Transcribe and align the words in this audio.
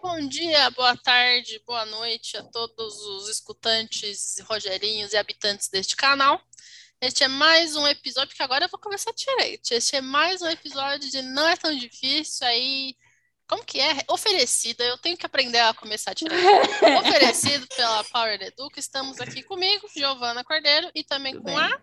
Bom 0.00 0.28
dia, 0.28 0.70
boa 0.70 0.96
tarde, 0.96 1.62
boa 1.66 1.84
noite 1.86 2.36
a 2.36 2.42
todos 2.42 2.94
os 2.94 3.28
escutantes, 3.28 4.36
Rogerinhos 4.40 5.12
e 5.12 5.16
habitantes 5.16 5.68
deste 5.68 5.96
canal. 5.96 6.40
Este 7.00 7.24
é 7.24 7.28
mais 7.28 7.74
um 7.76 7.86
episódio, 7.86 8.28
porque 8.28 8.42
agora 8.42 8.64
eu 8.64 8.68
vou 8.68 8.78
começar 8.80 9.12
direito. 9.12 9.72
Este 9.72 9.96
é 9.96 10.00
mais 10.00 10.42
um 10.42 10.48
episódio 10.48 11.10
de 11.10 11.22
Não 11.22 11.46
é 11.48 11.56
tão 11.56 11.76
difícil, 11.76 12.46
aí. 12.46 12.96
Como 13.48 13.64
que 13.64 13.80
é? 13.80 14.04
Oferecida, 14.08 14.84
eu 14.84 14.96
tenho 14.98 15.16
que 15.16 15.26
aprender 15.26 15.58
a 15.58 15.74
começar 15.74 16.14
direito. 16.14 16.40
Oferecido 17.00 17.66
pela 17.68 18.04
Power 18.04 18.40
Educa. 18.42 18.78
Estamos 18.78 19.20
aqui 19.20 19.42
comigo, 19.42 19.88
Giovana 19.94 20.44
Cordeiro, 20.44 20.90
e 20.94 21.02
também 21.02 21.32
Tudo 21.34 21.44
com 21.44 21.54
bem. 21.54 21.64
a 21.64 21.82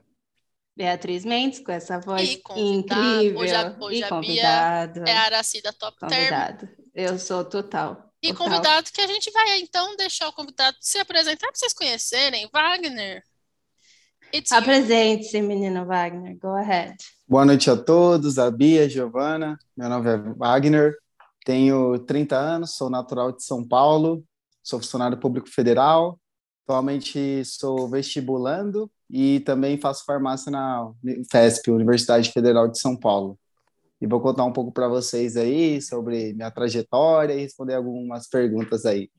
Beatriz 0.79 1.25
Mendes, 1.25 1.59
com 1.59 1.73
essa 1.73 1.99
voz 1.99 2.39
incrível. 2.55 3.37
Hoje 3.37 3.53
a, 3.53 3.75
hoje 3.81 3.99
e 3.99 4.03
a 4.05 4.07
convidado. 4.07 5.01
Bia 5.01 5.13
é 5.13 5.17
a 5.17 5.23
Aracida 5.23 5.73
Top 5.73 5.99
convidado. 5.99 6.67
Term. 6.67 6.71
Eu 6.95 7.19
sou 7.19 7.43
total. 7.43 8.13
E 8.23 8.29
total. 8.29 8.47
convidado 8.47 8.89
que 8.89 9.01
a 9.01 9.07
gente 9.07 9.29
vai 9.29 9.59
então 9.59 9.97
deixar 9.97 10.29
o 10.29 10.31
convidado 10.31 10.77
se 10.79 10.97
apresentar 10.97 11.47
para 11.47 11.55
vocês 11.55 11.73
conhecerem. 11.73 12.49
Wagner. 12.53 13.21
Apresente-se, 14.51 15.41
menino 15.41 15.85
Wagner. 15.85 16.37
Go 16.39 16.55
ahead. 16.55 16.95
Boa 17.27 17.43
noite 17.43 17.69
a 17.69 17.75
todos, 17.75 18.39
a 18.39 18.49
Bia, 18.49 18.85
a 18.85 18.87
Giovana. 18.87 19.59
Meu 19.75 19.89
nome 19.89 20.09
é 20.09 20.17
Wagner, 20.17 20.95
tenho 21.43 21.99
30 21.99 22.37
anos, 22.37 22.75
sou 22.75 22.89
natural 22.89 23.33
de 23.33 23.43
São 23.43 23.67
Paulo, 23.67 24.23
sou 24.63 24.79
funcionário 24.79 25.19
público 25.19 25.49
federal. 25.49 26.17
Atualmente 26.63 27.43
sou 27.43 27.89
vestibulando 27.89 28.89
e 29.09 29.39
também 29.41 29.77
faço 29.77 30.05
farmácia 30.05 30.51
na 30.51 30.91
FESP, 31.31 31.71
Universidade 31.71 32.31
Federal 32.31 32.67
de 32.67 32.79
São 32.79 32.95
Paulo. 32.95 33.39
E 34.01 34.07
vou 34.07 34.21
contar 34.21 34.45
um 34.45 34.53
pouco 34.53 34.71
para 34.71 34.87
vocês 34.87 35.35
aí 35.35 35.81
sobre 35.81 36.33
minha 36.33 36.51
trajetória 36.51 37.33
e 37.33 37.41
responder 37.41 37.75
algumas 37.75 38.29
perguntas 38.29 38.85
aí. 38.85 39.09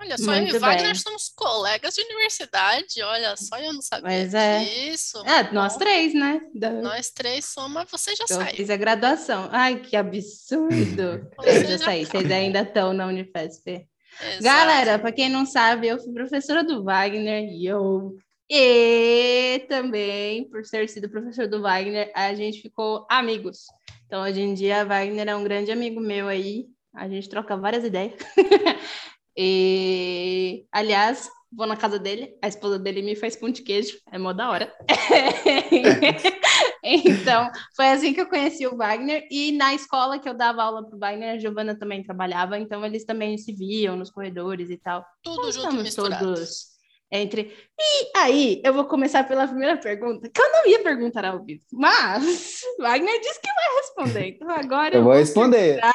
Olha 0.00 0.18
só, 0.18 0.32
Muito 0.32 0.50
eu 0.50 0.56
e 0.56 0.58
Wagner 0.58 0.86
bem. 0.86 0.94
somos 0.96 1.28
colegas 1.34 1.94
de 1.94 2.02
universidade, 2.02 3.02
olha 3.02 3.36
só, 3.36 3.56
eu 3.58 3.72
não 3.72 3.80
sabia 3.80 4.04
Mas 4.04 4.34
é. 4.34 4.64
disso. 4.64 5.22
É, 5.24 5.52
nós 5.52 5.76
três, 5.76 6.12
né? 6.12 6.40
Da... 6.54 6.70
Nós 6.70 7.10
três 7.10 7.44
somos, 7.46 7.84
você 7.90 8.14
já 8.16 8.24
eu 8.28 8.36
saiu. 8.36 8.56
fiz 8.56 8.68
a 8.68 8.76
graduação. 8.76 9.48
Ai, 9.52 9.80
que 9.80 9.96
absurdo. 9.96 11.30
eu 11.42 11.54
já, 11.62 11.64
já 11.64 11.78
saí, 11.78 12.04
vocês 12.04 12.30
ainda 12.30 12.62
estão 12.62 12.92
na 12.92 13.06
Unifesp. 13.06 13.86
Exato. 14.20 14.42
Galera, 14.42 14.98
para 14.98 15.12
quem 15.12 15.28
não 15.28 15.46
sabe, 15.46 15.86
eu 15.86 15.98
fui 15.98 16.12
professora 16.12 16.64
do 16.64 16.82
Wagner 16.82 17.44
e 17.44 17.66
eu 17.66 18.16
e 18.48 19.66
também, 19.68 20.48
por 20.48 20.62
ter 20.62 20.88
sido 20.88 21.10
professor 21.10 21.48
do 21.48 21.60
Wagner, 21.60 22.12
a 22.14 22.32
gente 22.34 22.62
ficou 22.62 23.04
amigos. 23.10 23.66
Então, 24.06 24.22
hoje 24.22 24.40
em 24.40 24.54
dia, 24.54 24.84
Wagner 24.84 25.28
é 25.28 25.34
um 25.34 25.42
grande 25.42 25.72
amigo 25.72 26.00
meu 26.00 26.28
aí. 26.28 26.66
A 26.94 27.08
gente 27.08 27.28
troca 27.28 27.56
várias 27.56 27.84
ideias. 27.84 28.14
e, 29.36 30.64
aliás, 30.70 31.28
vou 31.52 31.66
na 31.66 31.76
casa 31.76 31.98
dele, 31.98 32.38
a 32.40 32.46
esposa 32.46 32.78
dele 32.78 33.02
me 33.02 33.16
faz 33.16 33.34
pão 33.34 33.50
de 33.50 33.62
queijo, 33.62 33.98
é 34.12 34.16
mó 34.16 34.32
da 34.32 34.48
hora. 34.48 34.72
então, 36.84 37.50
foi 37.74 37.88
assim 37.88 38.14
que 38.14 38.20
eu 38.20 38.28
conheci 38.28 38.64
o 38.64 38.76
Wagner. 38.76 39.26
E 39.28 39.50
na 39.50 39.74
escola 39.74 40.20
que 40.20 40.28
eu 40.28 40.34
dava 40.34 40.62
aula 40.62 40.86
para 40.86 40.94
o 40.94 41.00
Wagner, 41.00 41.34
a 41.34 41.38
Giovana 41.38 41.76
também 41.76 42.04
trabalhava, 42.04 42.56
então 42.56 42.86
eles 42.86 43.04
também 43.04 43.36
se 43.36 43.52
viam 43.52 43.96
nos 43.96 44.10
corredores 44.10 44.70
e 44.70 44.76
tal. 44.76 45.04
Tudo 45.20 45.48
então, 45.48 45.52
junto 45.52 45.82
misturado. 45.82 46.26
Todos 46.26 46.75
entre. 47.10 47.52
E 47.78 48.18
aí, 48.18 48.62
eu 48.64 48.72
vou 48.72 48.84
começar 48.84 49.24
pela 49.24 49.46
primeira 49.46 49.76
pergunta, 49.76 50.28
que 50.28 50.40
eu 50.40 50.52
não 50.52 50.66
ia 50.66 50.82
perguntar 50.82 51.24
ao 51.24 51.44
vivo, 51.44 51.62
mas 51.72 52.60
Wagner 52.78 53.20
disse 53.20 53.40
que 53.40 53.48
vai 53.48 53.76
responder. 53.76 54.26
Então 54.28 54.50
agora 54.50 54.94
eu, 54.94 55.00
eu 55.00 55.04
vou 55.04 55.14
responder. 55.14 55.80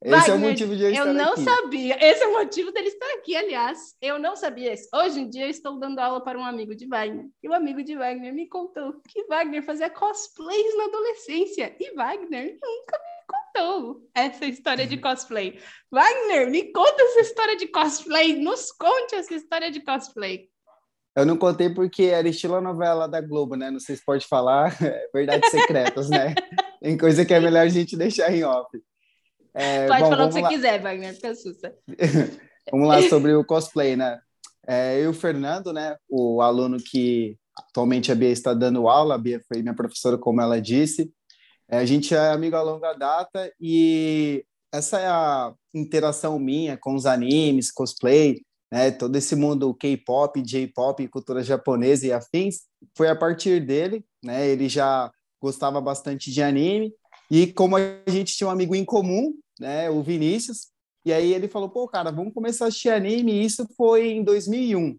Esse 0.00 0.12
Wagner, 0.12 0.30
é 0.30 0.34
o 0.34 0.38
motivo 0.38 0.76
de 0.76 0.82
eu 0.84 0.90
estar 0.90 1.06
Eu 1.06 1.12
não 1.12 1.32
aqui. 1.32 1.42
sabia. 1.42 1.98
Esse 2.00 2.22
é 2.22 2.26
o 2.28 2.32
motivo 2.32 2.70
dele 2.70 2.86
estar 2.86 3.14
aqui, 3.14 3.34
aliás. 3.34 3.96
Eu 4.00 4.16
não 4.16 4.36
sabia 4.36 4.72
isso. 4.72 4.88
Hoje 4.94 5.20
em 5.20 5.28
dia 5.28 5.46
eu 5.46 5.50
estou 5.50 5.76
dando 5.76 5.98
aula 5.98 6.22
para 6.22 6.38
um 6.38 6.44
amigo 6.44 6.72
de 6.72 6.86
Wagner. 6.86 7.26
E 7.42 7.48
o 7.48 7.52
amigo 7.52 7.82
de 7.82 7.96
Wagner 7.96 8.32
me 8.32 8.48
contou 8.48 8.94
que 9.08 9.24
Wagner 9.24 9.60
fazia 9.60 9.90
cosplays 9.90 10.76
na 10.76 10.84
adolescência. 10.84 11.74
E 11.80 11.94
Wagner 11.96 12.56
nunca 12.62 12.96
me 12.96 13.07
contou 13.58 14.08
essa 14.14 14.46
história 14.46 14.86
de 14.86 14.96
cosplay. 14.96 15.58
Wagner, 15.90 16.50
me 16.50 16.72
conta 16.72 17.02
essa 17.02 17.20
história 17.20 17.56
de 17.56 17.66
cosplay. 17.66 18.40
Nos 18.40 18.70
conte 18.72 19.14
essa 19.14 19.34
história 19.34 19.70
de 19.70 19.80
cosplay. 19.80 20.48
Eu 21.16 21.26
não 21.26 21.36
contei 21.36 21.68
porque 21.68 22.04
era 22.04 22.28
estilo 22.28 22.60
novela 22.60 23.08
da 23.08 23.20
Globo, 23.20 23.56
né? 23.56 23.70
Não 23.70 23.80
sei 23.80 23.96
se 23.96 24.04
pode 24.04 24.26
falar, 24.26 24.76
verdades 25.12 25.50
secretas, 25.50 26.08
né? 26.08 26.34
Tem 26.80 26.96
coisa 26.96 27.24
que 27.24 27.34
é 27.34 27.40
melhor 27.40 27.66
a 27.66 27.68
gente 27.68 27.96
deixar 27.96 28.32
em 28.32 28.44
off. 28.44 28.68
É, 29.52 29.88
pode 29.88 30.02
bom, 30.02 30.10
falar 30.10 30.24
o 30.24 30.28
que 30.28 30.34
você 30.34 30.40
lá. 30.42 30.48
quiser, 30.48 30.80
Wagner, 30.80 31.14
fica 31.14 31.30
assusta. 31.30 31.74
vamos 32.70 32.86
lá 32.86 33.02
sobre 33.02 33.34
o 33.34 33.44
cosplay, 33.44 33.96
né? 33.96 34.20
É, 34.64 34.98
eu 34.98 35.04
e 35.04 35.08
o 35.08 35.14
Fernando, 35.14 35.72
né? 35.72 35.96
O 36.08 36.40
aluno 36.40 36.76
que 36.78 37.36
atualmente 37.56 38.12
a 38.12 38.14
Bia 38.14 38.28
está 38.28 38.54
dando 38.54 38.88
aula, 38.88 39.16
a 39.16 39.18
Bia 39.18 39.40
foi 39.48 39.60
minha 39.60 39.74
professora, 39.74 40.16
como 40.16 40.40
ela 40.40 40.60
disse. 40.60 41.12
É, 41.70 41.78
a 41.78 41.84
gente 41.84 42.14
é 42.14 42.30
amigo 42.30 42.56
a 42.56 42.62
longa 42.62 42.94
data 42.94 43.52
e 43.60 44.44
essa 44.72 44.98
é 44.98 45.06
a 45.06 45.52
interação 45.74 46.38
minha 46.38 46.76
com 46.76 46.94
os 46.94 47.06
animes, 47.06 47.70
cosplay, 47.70 48.40
né, 48.72 48.90
todo 48.90 49.16
esse 49.16 49.34
mundo 49.34 49.74
K-pop, 49.74 50.40
J-pop, 50.42 51.06
cultura 51.08 51.42
japonesa 51.42 52.06
e 52.06 52.12
afins, 52.12 52.62
foi 52.96 53.08
a 53.08 53.16
partir 53.16 53.64
dele, 53.64 54.04
né, 54.24 54.46
ele 54.48 54.68
já 54.68 55.10
gostava 55.40 55.80
bastante 55.80 56.30
de 56.30 56.42
anime, 56.42 56.92
e 57.30 57.52
como 57.52 57.76
a 57.76 58.02
gente 58.08 58.36
tinha 58.36 58.48
um 58.48 58.52
amigo 58.52 58.74
em 58.74 58.84
comum, 58.84 59.34
né, 59.58 59.88
o 59.90 60.02
Vinícius, 60.02 60.68
e 61.04 61.12
aí 61.12 61.32
ele 61.32 61.48
falou, 61.48 61.70
pô, 61.70 61.86
cara, 61.88 62.10
vamos 62.10 62.34
começar 62.34 62.66
a 62.66 62.68
assistir 62.68 62.90
anime, 62.90 63.32
e 63.32 63.44
isso 63.44 63.66
foi 63.76 64.10
em 64.10 64.22
2001. 64.22 64.98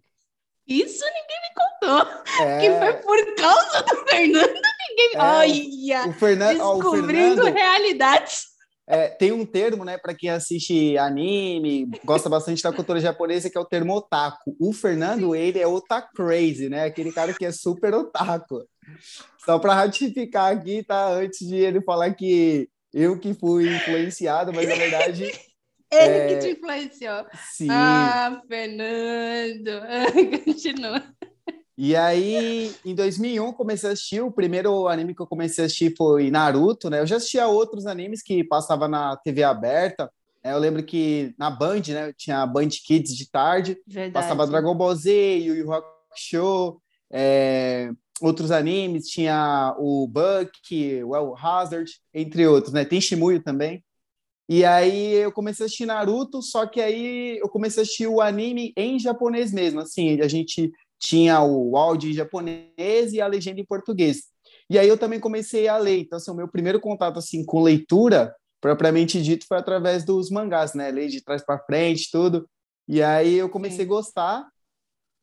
Isso 0.69 1.03
ninguém 1.03 1.39
me 1.41 1.53
contou, 1.55 2.45
é... 2.45 2.59
que 2.61 2.79
foi 2.79 2.93
por 3.01 3.35
causa 3.35 3.81
do 3.81 4.07
Fernando 4.07 4.53
ninguém. 4.53 5.11
É, 5.15 5.19
Olha! 5.19 6.09
O 6.09 6.13
Fernan... 6.13 6.53
Descobrindo 6.53 7.41
o 7.41 7.45
Fernando... 7.45 7.53
realidades. 7.55 8.49
É, 8.91 9.07
tem 9.07 9.31
um 9.31 9.45
termo, 9.45 9.85
né, 9.85 9.99
para 9.99 10.15
quem 10.15 10.31
assiste 10.31 10.97
anime, 10.97 11.87
gosta 12.03 12.27
bastante 12.27 12.63
da 12.63 12.73
cultura 12.73 12.99
japonesa, 12.99 13.47
que 13.47 13.55
é 13.55 13.61
o 13.61 13.65
termo 13.65 13.93
otaku. 13.93 14.55
O 14.59 14.73
Fernando, 14.73 15.35
ele 15.35 15.59
é 15.59 15.67
otaku 15.67 16.09
crazy, 16.15 16.69
né? 16.69 16.85
Aquele 16.85 17.11
cara 17.11 17.31
que 17.31 17.45
é 17.45 17.51
super 17.51 17.93
otaku. 17.93 18.65
Só 19.45 19.59
para 19.59 19.75
ratificar 19.75 20.51
aqui, 20.51 20.83
tá? 20.83 21.07
Antes 21.07 21.47
de 21.47 21.55
ele 21.55 21.81
falar 21.81 22.15
que 22.15 22.67
eu 22.91 23.19
que 23.19 23.35
fui 23.35 23.69
influenciado, 23.75 24.51
mas 24.51 24.67
na 24.67 24.75
verdade. 24.75 25.31
ele 25.91 26.13
é... 26.13 26.27
que 26.27 26.39
te 26.39 26.51
influenciou. 26.51 27.25
Sim. 27.51 27.67
Ah, 27.69 28.41
Fernando. 28.47 29.81
Continua. 30.45 31.03
E 31.81 31.95
aí, 31.95 32.75
em 32.85 32.93
2001, 32.93 33.53
comecei 33.53 33.89
a 33.89 33.93
assistir. 33.93 34.21
O 34.21 34.29
primeiro 34.31 34.87
anime 34.89 35.15
que 35.15 35.21
eu 35.21 35.27
comecei 35.27 35.63
a 35.63 35.65
assistir 35.65 35.95
foi 35.95 36.29
Naruto, 36.29 36.89
né? 36.89 36.99
Eu 36.99 37.07
já 37.07 37.15
assistia 37.15 37.47
outros 37.47 37.85
animes 37.85 38.21
que 38.21 38.43
passava 38.43 38.87
na 38.87 39.15
TV 39.15 39.43
aberta. 39.43 40.11
É, 40.43 40.51
eu 40.51 40.57
lembro 40.57 40.83
que 40.83 41.33
na 41.37 41.49
Band, 41.49 41.81
né? 41.87 42.13
Tinha 42.17 42.45
Band 42.45 42.67
Kids 42.85 43.15
de 43.15 43.31
tarde. 43.31 43.77
Verdade. 43.87 44.11
Passava 44.11 44.45
Dragon 44.45 44.75
Ball 44.75 44.93
Z, 44.93 45.37
Yu 45.37 45.55
Yu 45.55 45.71
Hakusho, 45.71 46.81
é, 47.09 47.91
outros 48.21 48.51
animes. 48.51 49.07
Tinha 49.07 49.73
o 49.79 50.05
Buck, 50.05 51.03
o 51.05 51.15
El 51.15 51.35
Hazard, 51.37 51.89
entre 52.13 52.45
outros, 52.45 52.73
né? 52.73 52.83
Tem 52.83 52.99
Shimuyo 52.99 53.41
também. 53.41 53.83
E 54.49 54.65
aí 54.65 55.13
eu 55.13 55.31
comecei 55.31 55.63
a 55.63 55.67
assistir 55.67 55.85
Naruto, 55.85 56.41
só 56.41 56.65
que 56.65 56.81
aí 56.81 57.37
eu 57.37 57.47
comecei 57.47 57.81
a 57.81 57.83
assistir 57.83 58.07
o 58.07 58.19
anime 58.19 58.73
em 58.75 58.97
japonês 58.97 59.53
mesmo. 59.53 59.79
Assim, 59.79 60.19
a 60.19 60.27
gente 60.27 60.71
tinha 60.99 61.39
o 61.41 61.77
áudio 61.77 62.09
em 62.09 62.13
japonês 62.13 63.13
e 63.13 63.21
a 63.21 63.27
legenda 63.27 63.61
em 63.61 63.65
português. 63.65 64.23
E 64.67 64.79
aí 64.79 64.87
eu 64.87 64.97
também 64.97 65.19
comecei 65.19 65.67
a 65.67 65.77
ler. 65.77 65.99
Então, 65.99 66.17
assim, 66.17 66.31
o 66.31 66.35
meu 66.35 66.47
primeiro 66.47 66.79
contato 66.79 67.19
assim 67.19 67.45
com 67.45 67.61
leitura, 67.61 68.35
propriamente 68.59 69.21
dito, 69.21 69.45
foi 69.47 69.57
através 69.57 70.03
dos 70.03 70.31
mangás, 70.31 70.73
né? 70.73 70.89
Ler 70.89 71.09
de 71.09 71.23
trás 71.23 71.45
para 71.45 71.63
frente, 71.63 72.09
tudo. 72.11 72.49
E 72.87 73.03
aí 73.03 73.35
eu 73.35 73.49
comecei 73.49 73.85
Sim. 73.85 73.85
a 73.85 73.87
gostar, 73.87 74.47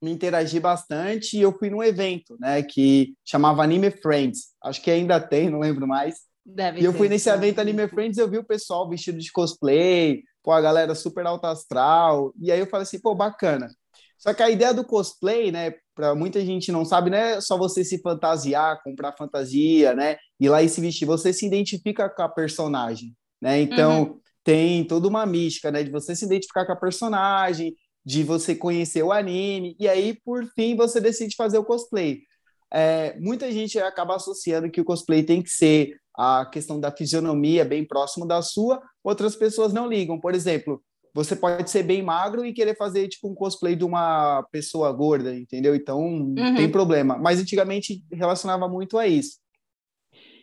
me 0.00 0.12
interagi 0.12 0.60
bastante 0.60 1.36
e 1.36 1.40
eu 1.42 1.52
fui 1.58 1.68
num 1.68 1.82
evento, 1.82 2.36
né, 2.38 2.62
que 2.62 3.14
chamava 3.24 3.62
Anime 3.62 3.90
Friends. 3.90 4.54
Acho 4.62 4.80
que 4.80 4.90
ainda 4.90 5.18
tem, 5.18 5.50
não 5.50 5.58
lembro 5.58 5.86
mais. 5.86 6.25
Deve 6.46 6.80
e 6.80 6.84
eu 6.84 6.92
fui 6.92 7.08
nesse 7.08 7.28
evento 7.28 7.60
Anime 7.60 7.88
Friends, 7.88 8.18
eu 8.18 8.30
vi 8.30 8.38
o 8.38 8.44
pessoal 8.44 8.88
vestido 8.88 9.18
de 9.18 9.32
cosplay, 9.32 10.22
pô, 10.44 10.52
a 10.52 10.60
galera 10.60 10.94
super 10.94 11.26
alta 11.26 11.48
astral. 11.48 12.32
E 12.40 12.52
aí 12.52 12.60
eu 12.60 12.68
falei 12.68 12.84
assim, 12.84 13.00
pô, 13.00 13.16
bacana. 13.16 13.68
Só 14.16 14.32
que 14.32 14.42
a 14.42 14.48
ideia 14.48 14.72
do 14.72 14.84
cosplay, 14.84 15.50
né, 15.50 15.74
para 15.94 16.14
muita 16.14 16.40
gente 16.44 16.70
não 16.70 16.84
sabe, 16.84 17.10
não 17.10 17.18
é 17.18 17.40
só 17.40 17.58
você 17.58 17.84
se 17.84 18.00
fantasiar, 18.00 18.80
comprar 18.82 19.16
fantasia, 19.16 19.94
né, 19.94 20.16
ir 20.38 20.48
lá 20.48 20.62
e 20.62 20.68
se 20.68 20.80
vestir, 20.80 21.04
você 21.04 21.32
se 21.32 21.46
identifica 21.46 22.08
com 22.08 22.22
a 22.22 22.28
personagem, 22.28 23.14
né? 23.40 23.60
Então, 23.60 24.02
uhum. 24.02 24.20
tem 24.44 24.84
toda 24.84 25.08
uma 25.08 25.26
mística, 25.26 25.70
né, 25.70 25.82
de 25.82 25.90
você 25.90 26.14
se 26.14 26.24
identificar 26.24 26.64
com 26.64 26.72
a 26.72 26.76
personagem, 26.76 27.74
de 28.04 28.22
você 28.22 28.54
conhecer 28.54 29.02
o 29.02 29.12
anime, 29.12 29.76
e 29.80 29.88
aí, 29.88 30.14
por 30.24 30.46
fim, 30.54 30.76
você 30.76 31.00
decide 31.00 31.34
fazer 31.34 31.58
o 31.58 31.64
cosplay. 31.64 32.20
É, 32.72 33.18
muita 33.18 33.50
gente 33.50 33.78
acaba 33.78 34.16
associando 34.16 34.70
que 34.70 34.80
o 34.80 34.84
cosplay 34.84 35.22
tem 35.22 35.42
que 35.42 35.50
ser 35.50 35.96
a 36.16 36.46
questão 36.46 36.80
da 36.80 36.90
fisionomia 36.90 37.64
bem 37.64 37.84
próximo 37.86 38.26
da 38.26 38.40
sua, 38.40 38.82
outras 39.04 39.36
pessoas 39.36 39.72
não 39.72 39.86
ligam. 39.86 40.18
Por 40.18 40.34
exemplo, 40.34 40.82
você 41.14 41.36
pode 41.36 41.70
ser 41.70 41.82
bem 41.82 42.02
magro 42.02 42.44
e 42.44 42.52
querer 42.52 42.76
fazer 42.76 43.08
tipo 43.08 43.28
um 43.28 43.34
cosplay 43.34 43.76
de 43.76 43.84
uma 43.84 44.42
pessoa 44.50 44.92
gorda, 44.92 45.34
entendeu? 45.34 45.74
Então, 45.74 46.00
uhum. 46.00 46.54
tem 46.56 46.70
problema. 46.70 47.16
Mas 47.18 47.40
antigamente 47.40 48.02
relacionava 48.12 48.68
muito 48.68 48.98
a 48.98 49.06
isso. 49.06 49.38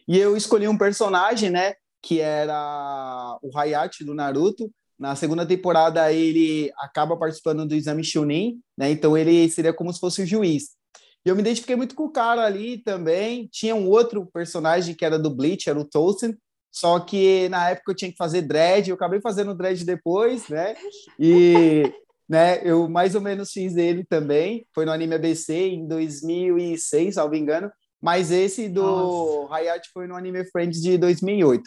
E 0.08 0.18
eu 0.18 0.36
escolhi 0.36 0.68
um 0.68 0.78
personagem, 0.78 1.50
né, 1.50 1.76
que 2.02 2.20
era 2.20 3.38
o 3.42 3.58
Hayate 3.58 4.04
do 4.04 4.14
Naruto. 4.14 4.72
Na 5.00 5.16
segunda 5.16 5.46
temporada 5.46 6.12
ele 6.12 6.72
acaba 6.78 7.18
participando 7.18 7.66
do 7.66 7.76
exame 7.76 8.04
Chunin, 8.04 8.60
né? 8.78 8.92
Então 8.92 9.18
ele 9.18 9.50
seria 9.50 9.74
como 9.74 9.92
se 9.92 10.00
fosse 10.00 10.22
o 10.22 10.26
juiz. 10.26 10.76
E 11.26 11.30
eu 11.30 11.36
me 11.36 11.42
identifiquei 11.42 11.76
muito 11.76 11.96
com 11.96 12.06
o 12.06 12.12
cara 12.12 12.44
ali 12.44 12.78
também. 12.78 13.48
Tinha 13.52 13.76
um 13.76 13.88
outro 13.88 14.26
personagem 14.26 14.94
que 14.94 15.06
era 15.06 15.18
do 15.18 15.34
Bleach, 15.34 15.70
era 15.70 15.80
o 15.80 15.86
Tolkien, 15.86 16.38
só 16.72 17.00
que 17.00 17.48
na 17.50 17.70
época 17.70 17.92
eu 17.92 17.96
tinha 17.96 18.12
que 18.12 18.18
fazer 18.18 18.42
dread, 18.42 18.90
eu 18.90 18.96
acabei 18.96 19.22
fazendo 19.22 19.56
dread 19.56 19.86
depois, 19.86 20.48
né? 20.50 20.76
E 21.20 21.84
né, 22.28 22.62
eu 22.64 22.90
mais 22.90 23.16
ou 23.16 23.22
menos 23.22 23.52
fiz 23.52 23.78
ele 23.78 24.04
também. 24.04 24.66
Foi 24.74 24.86
no 24.86 24.92
anime 24.92 25.16
ABC 25.16 25.54
em 25.54 25.88
2006, 25.88 27.16
salvo 27.16 27.36
engano. 27.36 27.72
Mas 28.02 28.32
esse 28.32 28.68
do 28.68 29.48
Hayate 29.50 29.90
foi 29.94 30.08
no 30.08 30.16
Anime 30.18 30.44
Friends 30.52 30.82
de 30.82 30.98
2008. 30.98 31.64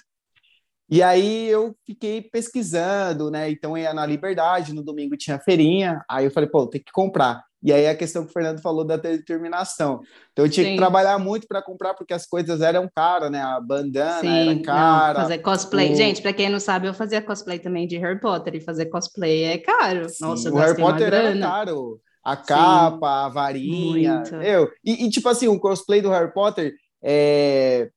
E 0.91 1.02
aí 1.02 1.49
eu 1.49 1.75
fiquei 1.87 2.20
pesquisando, 2.20 3.31
né? 3.31 3.50
Então 3.50 3.76
ia 3.76 3.94
na 3.94 4.05
Liberdade, 4.05 4.75
no 4.75 4.82
domingo 4.82 5.17
tinha 5.17 5.38
feirinha, 5.38 6.05
aí 6.09 6.26
eu 6.26 6.31
falei, 6.31 6.49
pô, 6.50 6.67
tem 6.67 6.82
que 6.82 6.93
comprar. 6.93 7.43
E 7.62 7.73
aí 7.73 7.88
a 7.88 7.97
questão 7.97 8.23
que 8.25 8.31
o 8.31 8.32
Fernando 8.32 8.61
falou 8.61 8.85
da 8.85 8.97
determinação. 8.97 10.00
Então 10.32 10.44
eu 10.44 10.50
tinha 10.50 10.64
Sim. 10.64 10.73
que 10.73 10.79
trabalhar 10.79 11.19
muito 11.19 11.47
para 11.49 11.62
comprar 11.62 11.94
porque 11.94 12.14
as 12.14 12.26
coisas 12.26 12.61
eram 12.61 12.88
caras, 12.94 13.31
né? 13.31 13.41
A 13.41 13.61
bandana 13.61 14.20
Sim, 14.20 14.50
era 14.50 14.62
cara. 14.62 15.14
Não, 15.14 15.20
fazer 15.23 15.38
cosplay. 15.38 15.93
O... 15.93 15.97
Gente, 15.97 16.23
para 16.23 16.32
quem 16.32 16.50
não 16.50 16.61
sabe, 16.61 16.87
eu 16.87 16.94
fazia 16.94 17.23
cosplay 17.23 17.58
também 17.58 17.87
de 17.87 17.97
Harry 17.99 18.20
Potter 18.20 18.55
e 18.55 18.61
fazer 18.61 18.87
cosplay 18.87 19.44
é 19.44 19.58
caro. 19.58 20.08
Sim, 20.08 20.25
Nossa, 20.25 20.50
o 20.50 20.56
Harry 20.56 20.76
Potter 20.76 21.12
era 21.12 21.38
caro. 21.38 22.00
A 22.23 22.37
capa, 22.37 23.26
a 23.26 23.29
varinha. 23.29 24.23
Eu. 24.43 24.69
E, 24.85 25.06
e, 25.06 25.11
tipo 25.11 25.29
assim, 25.29 25.47
o 25.47 25.61
cosplay 25.61 26.02
do 26.02 26.11
Harry 26.11 26.32
Potter 26.32 26.75
é 27.02 27.88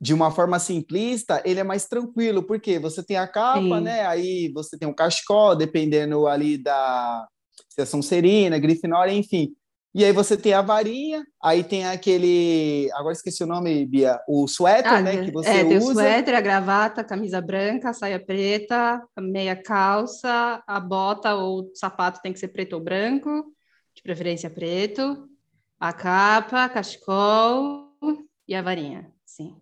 de 0.00 0.14
uma 0.14 0.30
forma 0.30 0.58
simplista, 0.60 1.42
ele 1.44 1.58
é 1.58 1.64
mais 1.64 1.86
tranquilo, 1.86 2.44
porque 2.44 2.78
você 2.78 3.02
tem 3.02 3.16
a 3.16 3.26
capa, 3.26 3.60
Sim. 3.60 3.80
né? 3.80 4.06
Aí 4.06 4.50
você 4.54 4.78
tem 4.78 4.88
um 4.88 4.94
cachecol, 4.94 5.56
dependendo 5.56 6.28
ali 6.28 6.56
da 6.56 7.26
se 7.78 7.82
é 7.82 7.84
Sonserina, 7.84 8.58
Grifinória, 8.58 9.12
enfim. 9.12 9.54
E 9.94 10.04
aí 10.04 10.12
você 10.12 10.36
tem 10.36 10.52
a 10.52 10.60
varinha, 10.62 11.24
aí 11.42 11.64
tem 11.64 11.86
aquele. 11.86 12.90
Agora 12.92 13.12
esqueci 13.12 13.42
o 13.42 13.46
nome, 13.46 13.86
Bia. 13.86 14.20
O 14.28 14.46
suéter, 14.46 14.92
ah, 14.92 15.00
né? 15.00 15.24
Que 15.24 15.30
você 15.30 15.48
é, 15.48 15.64
tem 15.64 15.78
usa. 15.78 15.90
o 15.90 15.94
suéter, 15.94 16.34
a 16.34 16.40
gravata, 16.40 17.00
a 17.00 17.04
camisa 17.04 17.40
branca, 17.40 17.90
a 17.90 17.92
saia 17.92 18.20
preta, 18.20 19.02
a 19.16 19.20
meia 19.20 19.56
calça, 19.56 20.62
a 20.66 20.80
bota 20.80 21.34
ou 21.34 21.70
sapato 21.74 22.20
tem 22.20 22.32
que 22.32 22.38
ser 22.38 22.48
preto 22.48 22.74
ou 22.74 22.80
branco, 22.80 23.52
de 23.94 24.02
preferência 24.02 24.50
preto, 24.50 25.26
a 25.80 25.92
capa, 25.92 26.68
cachecol 26.68 27.92
e 28.46 28.54
a 28.54 28.62
varinha. 28.62 29.10
Sim. 29.24 29.56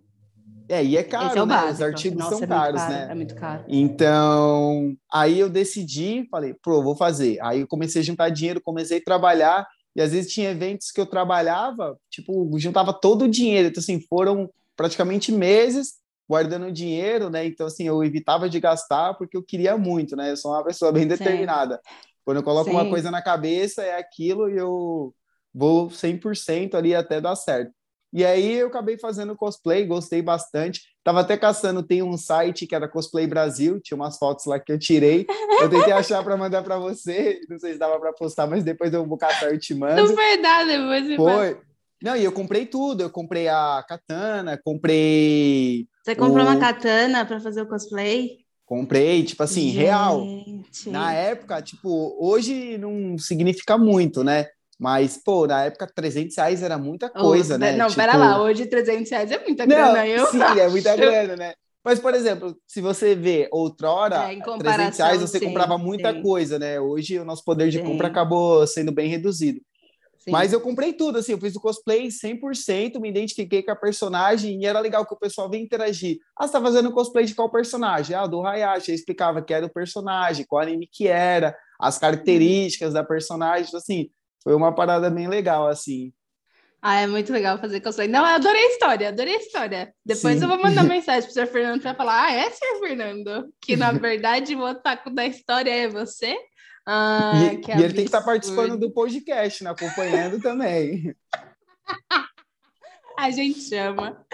É, 0.68 0.84
e 0.84 0.96
é 0.96 1.02
caro, 1.02 1.38
é 1.38 1.40
né? 1.40 1.46
Básico. 1.46 1.72
Os 1.74 1.82
artigos 1.82 2.18
Nossa, 2.18 2.36
são 2.36 2.44
é 2.44 2.46
caros, 2.46 2.80
caro, 2.80 2.94
né? 2.94 3.08
É 3.10 3.14
muito 3.14 3.34
caro. 3.34 3.64
Então, 3.68 4.96
aí 5.12 5.38
eu 5.38 5.48
decidi, 5.48 6.26
falei, 6.30 6.54
pô, 6.62 6.82
vou 6.82 6.96
fazer. 6.96 7.38
Aí 7.42 7.60
eu 7.60 7.66
comecei 7.66 8.02
a 8.02 8.04
juntar 8.04 8.28
dinheiro, 8.30 8.60
comecei 8.60 8.98
a 8.98 9.04
trabalhar, 9.04 9.66
e 9.94 10.02
às 10.02 10.12
vezes 10.12 10.32
tinha 10.32 10.50
eventos 10.50 10.90
que 10.90 11.00
eu 11.00 11.06
trabalhava, 11.06 11.98
tipo, 12.10 12.50
juntava 12.58 12.92
todo 12.92 13.22
o 13.22 13.28
dinheiro. 13.28 13.68
Então, 13.68 13.80
assim, 13.80 14.00
foram 14.00 14.50
praticamente 14.76 15.32
meses 15.32 15.94
guardando 16.28 16.72
dinheiro, 16.72 17.30
né? 17.30 17.46
Então, 17.46 17.66
assim, 17.66 17.84
eu 17.86 18.02
evitava 18.02 18.48
de 18.48 18.58
gastar 18.58 19.14
porque 19.14 19.36
eu 19.36 19.42
queria 19.42 19.78
muito, 19.78 20.16
né? 20.16 20.32
Eu 20.32 20.36
sou 20.36 20.52
uma 20.52 20.64
pessoa 20.64 20.90
bem 20.92 21.06
determinada. 21.06 21.76
Sim. 21.76 21.94
Quando 22.24 22.38
eu 22.38 22.42
coloco 22.42 22.68
Sim. 22.68 22.76
uma 22.76 22.88
coisa 22.88 23.10
na 23.10 23.22
cabeça, 23.22 23.82
é 23.82 23.96
aquilo 23.96 24.50
e 24.50 24.56
eu 24.56 25.14
vou 25.54 25.88
100% 25.88 26.74
ali 26.74 26.94
até 26.94 27.20
dar 27.20 27.36
certo. 27.36 27.72
E 28.12 28.24
aí 28.24 28.54
eu 28.54 28.68
acabei 28.68 28.98
fazendo 28.98 29.36
cosplay, 29.36 29.84
gostei 29.84 30.22
bastante. 30.22 30.82
Tava 31.04 31.20
até 31.20 31.36
caçando, 31.36 31.82
tem 31.82 32.02
um 32.02 32.16
site 32.16 32.66
que 32.66 32.74
era 32.74 32.88
Cosplay 32.88 33.26
Brasil, 33.26 33.80
tinha 33.80 33.96
umas 33.96 34.18
fotos 34.18 34.46
lá 34.46 34.58
que 34.58 34.72
eu 34.72 34.78
tirei. 34.78 35.26
Eu 35.60 35.68
tentei 35.68 35.92
achar 35.94 36.22
para 36.24 36.36
mandar 36.36 36.62
para 36.62 36.78
você, 36.78 37.40
não 37.48 37.58
sei 37.58 37.74
se 37.74 37.78
dava 37.78 37.98
para 38.00 38.12
postar, 38.12 38.46
mas 38.46 38.64
depois 38.64 38.92
eu 38.92 39.06
vou 39.06 39.18
caçar 39.18 39.54
e 39.54 39.58
te 39.58 39.74
mando. 39.74 39.96
Não 39.96 40.14
foi 40.14 40.36
nada, 40.38 40.64
depois 40.64 41.16
Foi. 41.16 41.60
Não, 42.02 42.16
e 42.16 42.24
eu 42.24 42.32
comprei 42.32 42.66
tudo. 42.66 43.02
Eu 43.02 43.10
comprei 43.10 43.48
a 43.48 43.84
katana, 43.88 44.60
comprei. 44.62 45.86
Você 46.04 46.14
comprou 46.14 46.44
o... 46.44 46.48
uma 46.48 46.58
katana 46.58 47.24
para 47.24 47.40
fazer 47.40 47.62
o 47.62 47.68
cosplay? 47.68 48.38
Comprei, 48.64 49.22
tipo 49.22 49.42
assim, 49.44 49.68
Gente. 49.68 49.78
real. 49.78 50.26
Na 50.86 51.12
época, 51.12 51.62
tipo, 51.62 52.16
hoje 52.20 52.76
não 52.78 53.16
significa 53.16 53.78
muito, 53.78 54.24
né? 54.24 54.46
Mas, 54.78 55.16
pô, 55.16 55.46
na 55.46 55.64
época, 55.64 55.86
300 55.86 56.36
reais 56.36 56.62
era 56.62 56.76
muita 56.76 57.08
coisa, 57.08 57.54
oh, 57.54 57.58
né? 57.58 57.76
Não, 57.76 57.86
tipo... 57.86 57.98
pera 57.98 58.16
lá, 58.16 58.42
hoje 58.42 58.66
300 58.66 59.10
reais 59.10 59.30
é 59.30 59.42
muita 59.42 59.64
grana, 59.64 59.92
não, 59.92 60.04
eu 60.04 60.26
Sim, 60.26 60.42
é 60.42 60.68
muita 60.68 60.94
grana, 60.94 61.34
né? 61.34 61.54
Mas, 61.82 61.98
por 61.98 62.14
exemplo, 62.14 62.56
se 62.66 62.80
você 62.80 63.14
vê 63.14 63.48
outrora, 63.52 64.30
é, 64.30 64.38
300 64.40 64.98
reais 64.98 65.20
você 65.20 65.38
sim, 65.38 65.46
comprava 65.46 65.78
muita 65.78 66.12
sim. 66.12 66.20
coisa, 66.20 66.58
né? 66.58 66.80
Hoje 66.80 67.18
o 67.18 67.24
nosso 67.24 67.44
poder 67.44 67.70
de 67.70 67.78
sim. 67.78 67.84
compra 67.84 68.08
acabou 68.08 68.66
sendo 68.66 68.92
bem 68.92 69.08
reduzido. 69.08 69.60
Mas 70.28 70.52
eu 70.52 70.60
comprei 70.60 70.92
tudo, 70.92 71.18
assim, 71.18 71.32
eu 71.32 71.38
fiz 71.38 71.54
o 71.54 71.60
cosplay 71.60 72.08
100%, 72.08 72.98
me 72.98 73.08
identifiquei 73.08 73.62
com 73.62 73.70
a 73.70 73.76
personagem 73.76 74.60
e 74.60 74.66
era 74.66 74.80
legal 74.80 75.06
que 75.06 75.14
o 75.14 75.18
pessoal 75.18 75.48
vinha 75.48 75.62
interagir. 75.62 76.18
Ah, 76.36 76.48
você 76.48 76.52
tá 76.52 76.60
fazendo 76.60 76.90
cosplay 76.90 77.24
de 77.24 77.34
qual 77.34 77.48
personagem? 77.48 78.16
Ah, 78.16 78.26
do 78.26 78.44
Hayashi. 78.44 78.90
Eu 78.90 78.96
explicava 78.96 79.40
que 79.40 79.54
era 79.54 79.64
o 79.64 79.72
personagem, 79.72 80.44
qual 80.44 80.62
anime 80.62 80.88
que 80.90 81.06
era, 81.06 81.56
as 81.78 81.96
características 81.96 82.92
da 82.92 83.04
personagem, 83.04 83.68
então, 83.68 83.78
assim 83.78 84.10
foi 84.46 84.54
uma 84.54 84.72
parada 84.72 85.10
bem 85.10 85.26
legal, 85.26 85.66
assim. 85.66 86.12
Ah, 86.80 87.00
é 87.00 87.06
muito 87.08 87.32
legal 87.32 87.58
fazer 87.58 87.80
cosplay. 87.80 88.06
Não, 88.06 88.20
eu 88.20 88.36
adorei 88.36 88.62
a 88.62 88.68
história, 88.68 89.08
adorei 89.08 89.34
a 89.34 89.38
história. 89.38 89.92
Depois 90.04 90.36
Sim. 90.36 90.44
eu 90.44 90.48
vou 90.48 90.62
mandar 90.62 90.84
mensagem 90.86 91.24
pro 91.24 91.32
Sr. 91.32 91.48
Fernando 91.48 91.82
para 91.82 91.96
falar: 91.96 92.26
ah, 92.26 92.32
é, 92.32 92.48
Sr. 92.48 92.78
Fernando? 92.78 93.52
Que 93.60 93.74
na 93.74 93.90
verdade 93.98 94.54
o 94.54 94.60
otaku 94.60 95.10
da 95.10 95.26
história 95.26 95.68
é 95.68 95.88
você? 95.88 96.36
Ah, 96.86 97.32
e, 97.34 97.56
e 97.56 97.82
ele 97.82 97.92
tem 97.92 97.94
que 97.94 98.00
estar 98.02 98.20
tá 98.20 98.24
participando 98.24 98.78
do 98.78 98.92
podcast, 98.92 99.64
né? 99.64 99.70
Acompanhando 99.70 100.40
também. 100.40 101.12
a 103.18 103.30
gente 103.32 103.60
chama. 103.62 104.24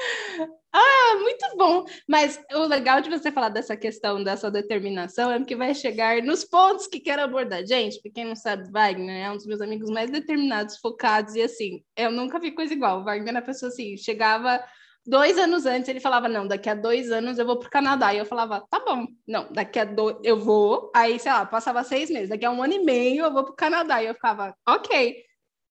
Ah, 0.74 1.16
muito 1.20 1.56
bom. 1.56 1.84
Mas 2.08 2.40
o 2.54 2.60
legal 2.66 3.00
de 3.02 3.10
você 3.10 3.30
falar 3.30 3.50
dessa 3.50 3.76
questão 3.76 4.22
da 4.24 4.36
sua 4.36 4.50
determinação 4.50 5.30
é 5.30 5.44
que 5.44 5.54
vai 5.54 5.74
chegar 5.74 6.22
nos 6.22 6.44
pontos 6.44 6.86
que 6.86 6.98
quero 7.00 7.22
abordar. 7.22 7.64
Gente, 7.66 8.00
para 8.00 8.10
quem 8.12 8.24
não 8.24 8.34
sabe, 8.34 8.70
Wagner 8.70 9.26
é 9.26 9.30
um 9.30 9.36
dos 9.36 9.46
meus 9.46 9.60
amigos 9.60 9.90
mais 9.90 10.10
determinados, 10.10 10.78
focados, 10.78 11.34
e 11.34 11.42
assim, 11.42 11.82
eu 11.96 12.10
nunca 12.10 12.38
vi 12.38 12.52
coisa 12.52 12.72
igual. 12.72 13.00
O 13.00 13.04
Wagner 13.04 13.34
é 13.34 13.38
a 13.38 13.42
pessoa 13.42 13.68
assim, 13.70 13.96
chegava 13.98 14.62
dois 15.06 15.36
anos 15.38 15.66
antes, 15.66 15.88
ele 15.88 16.00
falava: 16.00 16.26
Não, 16.28 16.46
daqui 16.46 16.68
a 16.70 16.74
dois 16.74 17.10
anos 17.12 17.38
eu 17.38 17.44
vou 17.46 17.58
para 17.58 17.68
o 17.68 17.70
Canadá. 17.70 18.14
E 18.14 18.18
eu 18.18 18.24
falava: 18.26 18.64
Tá 18.70 18.80
bom, 18.80 19.06
não, 19.28 19.52
daqui 19.52 19.78
a 19.78 19.84
dois 19.84 20.16
eu 20.24 20.38
vou. 20.38 20.90
Aí, 20.94 21.18
sei 21.18 21.32
lá, 21.32 21.44
passava 21.44 21.84
seis 21.84 22.08
meses, 22.10 22.30
daqui 22.30 22.44
a 22.46 22.50
um 22.50 22.62
ano 22.62 22.72
e 22.74 22.78
meio 22.84 23.24
eu 23.26 23.32
vou 23.32 23.44
para 23.44 23.52
o 23.52 23.56
Canadá. 23.56 24.02
E 24.02 24.06
eu 24.06 24.14
ficava: 24.14 24.54
Ok. 24.66 25.22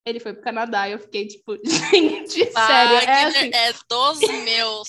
Ele 0.04 0.18
foi 0.18 0.32
pro 0.32 0.42
Canadá 0.42 0.88
e 0.88 0.92
eu 0.92 0.98
fiquei 0.98 1.26
tipo, 1.26 1.56
gente, 1.64 2.50
ah, 2.54 2.66
sério. 2.66 3.08
É, 3.08 3.24
assim... 3.24 3.50
é 3.52 3.72
dos 3.88 4.20
meus. 4.44 4.88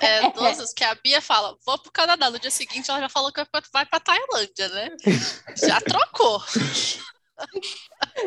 É 0.00 0.30
dos 0.32 0.72
que 0.72 0.82
a 0.82 0.94
Bia 0.94 1.20
fala, 1.20 1.56
vou 1.64 1.78
pro 1.78 1.92
Canadá. 1.92 2.30
No 2.30 2.38
dia 2.38 2.50
seguinte 2.50 2.90
ela 2.90 3.00
já 3.00 3.08
falou 3.08 3.32
que 3.32 3.44
vai 3.72 3.84
pra 3.84 4.00
Tailândia, 4.00 4.68
né? 4.68 4.90
Já 5.56 5.80
trocou. 5.80 6.42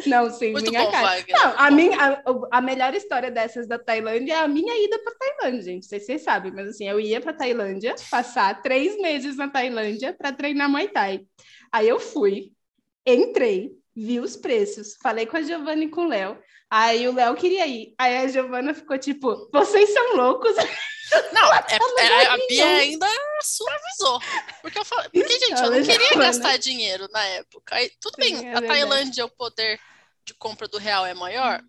Não, 0.06 0.30
sim, 0.30 0.52
Muito 0.52 0.70
minha 0.70 0.84
bom, 0.84 0.92
cara. 0.92 1.26
Não, 1.28 1.54
a, 1.58 1.72
minha, 1.72 1.98
a, 1.98 2.58
a, 2.58 2.62
melhor 2.62 2.94
história 2.94 3.32
dessas 3.32 3.68
da 3.68 3.80
Tailândia 3.80 4.34
é 4.34 4.38
a 4.38 4.48
minha 4.48 4.86
ida 4.86 5.00
para 5.00 5.16
Tailândia, 5.16 5.64
gente. 5.64 5.84
Não 5.84 5.90
sei 5.90 6.00
se 6.00 6.06
vocês 6.06 6.22
sabem, 6.22 6.52
mas 6.52 6.70
assim, 6.70 6.88
eu 6.88 7.00
ia 7.00 7.20
para 7.20 7.34
Tailândia, 7.34 7.96
passar 8.12 8.62
três 8.62 9.00
meses 9.02 9.36
na 9.36 9.50
Tailândia 9.50 10.14
para 10.14 10.32
treinar 10.32 10.70
Muay 10.70 10.90
Thai. 10.90 11.26
Aí 11.72 11.88
eu 11.88 12.00
fui, 12.00 12.52
entrei, 13.06 13.79
vi 13.96 14.20
os 14.20 14.36
preços, 14.36 14.96
falei 15.02 15.26
com 15.26 15.38
a 15.38 15.42
Giovanna 15.42 15.84
e 15.84 15.90
com 15.90 16.02
o 16.02 16.08
Léo. 16.08 16.42
Aí 16.70 17.08
o 17.08 17.14
Léo 17.14 17.36
queria 17.36 17.66
ir. 17.66 17.94
Aí 17.98 18.18
a 18.18 18.28
Giovanna 18.28 18.74
ficou 18.74 18.98
tipo, 18.98 19.50
vocês 19.52 19.92
são 19.92 20.16
loucos. 20.16 20.56
Não, 21.34 21.54
é, 21.54 21.66
é, 21.98 22.28
a 22.28 22.38
Bia 22.48 22.66
ainda 22.68 23.08
suavizou. 23.42 24.20
Porque 24.62 24.78
eu 24.78 24.86
falei, 24.86 25.10
porque, 25.10 25.40
gente, 25.40 25.60
eu 25.60 25.72
não 25.72 25.84
queria 25.84 26.16
gastar 26.16 26.58
dinheiro 26.58 27.08
na 27.12 27.26
época. 27.26 27.76
Aí, 27.76 27.92
tudo 28.00 28.14
Sim, 28.22 28.36
bem, 28.36 28.50
é 28.50 28.56
a 28.56 28.62
Tailândia, 28.62 29.26
o 29.26 29.30
poder 29.30 29.80
de 30.24 30.36
compra 30.36 30.68
do 30.68 30.78
real 30.78 31.08
é 31.08 31.16
maior? 31.16 31.64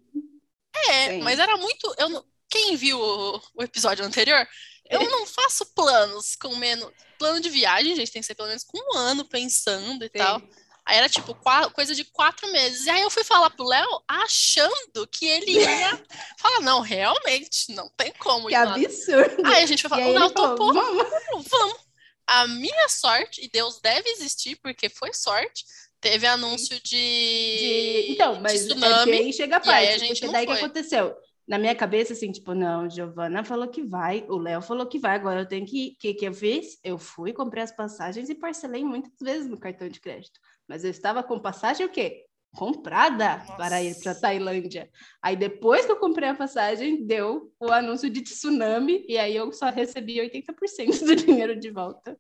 É, 0.89 1.09
Sim. 1.09 1.23
mas 1.23 1.39
era 1.39 1.57
muito. 1.57 1.95
Eu 1.97 2.11
não, 2.11 2.25
quem 2.51 2.77
viu 2.77 3.01
o, 3.01 3.41
o 3.55 3.63
episódio 3.63 4.05
anterior, 4.05 4.47
eu 4.91 5.09
não 5.09 5.25
faço 5.25 5.65
planos 5.75 6.37
com 6.37 6.55
menos. 6.57 6.91
Plano 7.19 7.41
de 7.41 7.49
viagem, 7.49 7.95
gente, 7.95 8.13
tem 8.13 8.21
que 8.21 8.27
ser 8.27 8.35
pelo 8.35 8.49
menos 8.49 8.65
com 8.65 8.79
um 8.79 8.99
ano 8.99 9.25
pensando 9.25 10.05
e 10.05 10.09
Sim. 10.09 10.19
tal. 10.19 10.43
Aí 10.85 10.97
era 10.97 11.09
tipo 11.09 11.35
quatro, 11.35 11.71
coisa 11.71 11.95
de 11.95 12.05
quatro 12.05 12.51
meses. 12.53 12.87
E 12.87 12.91
aí 12.91 13.01
eu 13.03 13.11
fui 13.11 13.25
falar 13.25 13.51
pro 13.51 13.65
Léo 13.65 14.03
achando 14.09 15.07
que 15.11 15.27
ele 15.27 15.53
ia 15.53 16.03
falar: 16.39 16.61
não, 16.61 16.81
realmente, 16.81 17.73
não 17.73 17.89
tem 17.97 18.13
como. 18.19 18.49
Que 18.49 18.55
absurdo. 18.55 19.47
Aí 19.47 19.63
a 19.63 19.67
gente 19.67 19.83
foi 19.83 19.91
falar: 19.91 20.07
o 20.07 20.13
Léo 20.13 20.31
topou, 20.31 20.73
vamos. 20.73 21.07
vamos. 21.49 21.91
A 22.27 22.47
minha 22.47 22.89
sorte, 22.89 23.45
e 23.45 23.49
Deus 23.49 23.81
deve 23.81 24.09
existir, 24.11 24.57
porque 24.63 24.89
foi 24.89 25.13
sorte, 25.13 25.65
teve 26.01 26.27
anúncio 26.27 26.81
de. 26.81 26.91
de... 26.91 28.07
Então, 28.13 28.41
mas 28.41 28.61
de 28.61 28.69
tsunami, 28.69 29.13
é 29.13 29.17
aí 29.17 29.33
chega 29.33 29.57
a 29.57 29.61
parte. 29.61 29.77
Aí 29.77 29.89
a 29.95 29.99
gente 29.99 30.29
daí 30.29 30.47
que 30.47 30.53
aconteceu? 30.53 31.17
Na 31.51 31.59
minha 31.59 31.75
cabeça, 31.75 32.13
assim, 32.13 32.31
tipo, 32.31 32.55
não, 32.55 32.89
Giovana 32.89 33.43
falou 33.43 33.67
que 33.67 33.83
vai, 33.83 34.25
o 34.29 34.39
Léo 34.39 34.63
falou 34.63 34.87
que 34.87 35.01
vai, 35.01 35.17
agora 35.17 35.41
eu 35.41 35.49
tenho 35.49 35.67
que 35.67 35.89
ir. 35.89 35.91
O 35.95 35.97
que, 35.99 36.15
que 36.15 36.25
eu 36.25 36.33
fiz? 36.33 36.79
Eu 36.85 36.97
fui, 36.97 37.33
comprei 37.33 37.61
as 37.61 37.75
passagens 37.75 38.31
e 38.31 38.37
parcelei 38.37 38.85
muitas 38.85 39.19
vezes 39.21 39.49
no 39.49 39.59
cartão 39.59 39.89
de 39.89 40.01
crédito. 40.01 40.39
Mas 40.69 40.85
eu 40.85 40.91
estava 40.93 41.25
com 41.25 41.41
passagem 41.41 41.85
o 41.85 41.89
quê? 41.89 42.25
Comprada 42.55 43.39
Nossa. 43.39 43.57
para 43.57 43.83
ir 43.83 43.99
para 44.01 44.15
Tailândia. 44.15 44.89
Aí 45.21 45.35
depois 45.35 45.85
que 45.85 45.91
eu 45.91 45.97
comprei 45.97 46.29
a 46.29 46.37
passagem, 46.37 47.05
deu 47.05 47.53
o 47.59 47.73
anúncio 47.73 48.09
de 48.09 48.23
tsunami 48.23 49.05
e 49.09 49.19
aí 49.19 49.35
eu 49.35 49.53
só 49.53 49.71
recebi 49.71 50.19
80% 50.21 51.05
do 51.05 51.17
dinheiro 51.17 51.59
de 51.59 51.69
volta. 51.69 52.17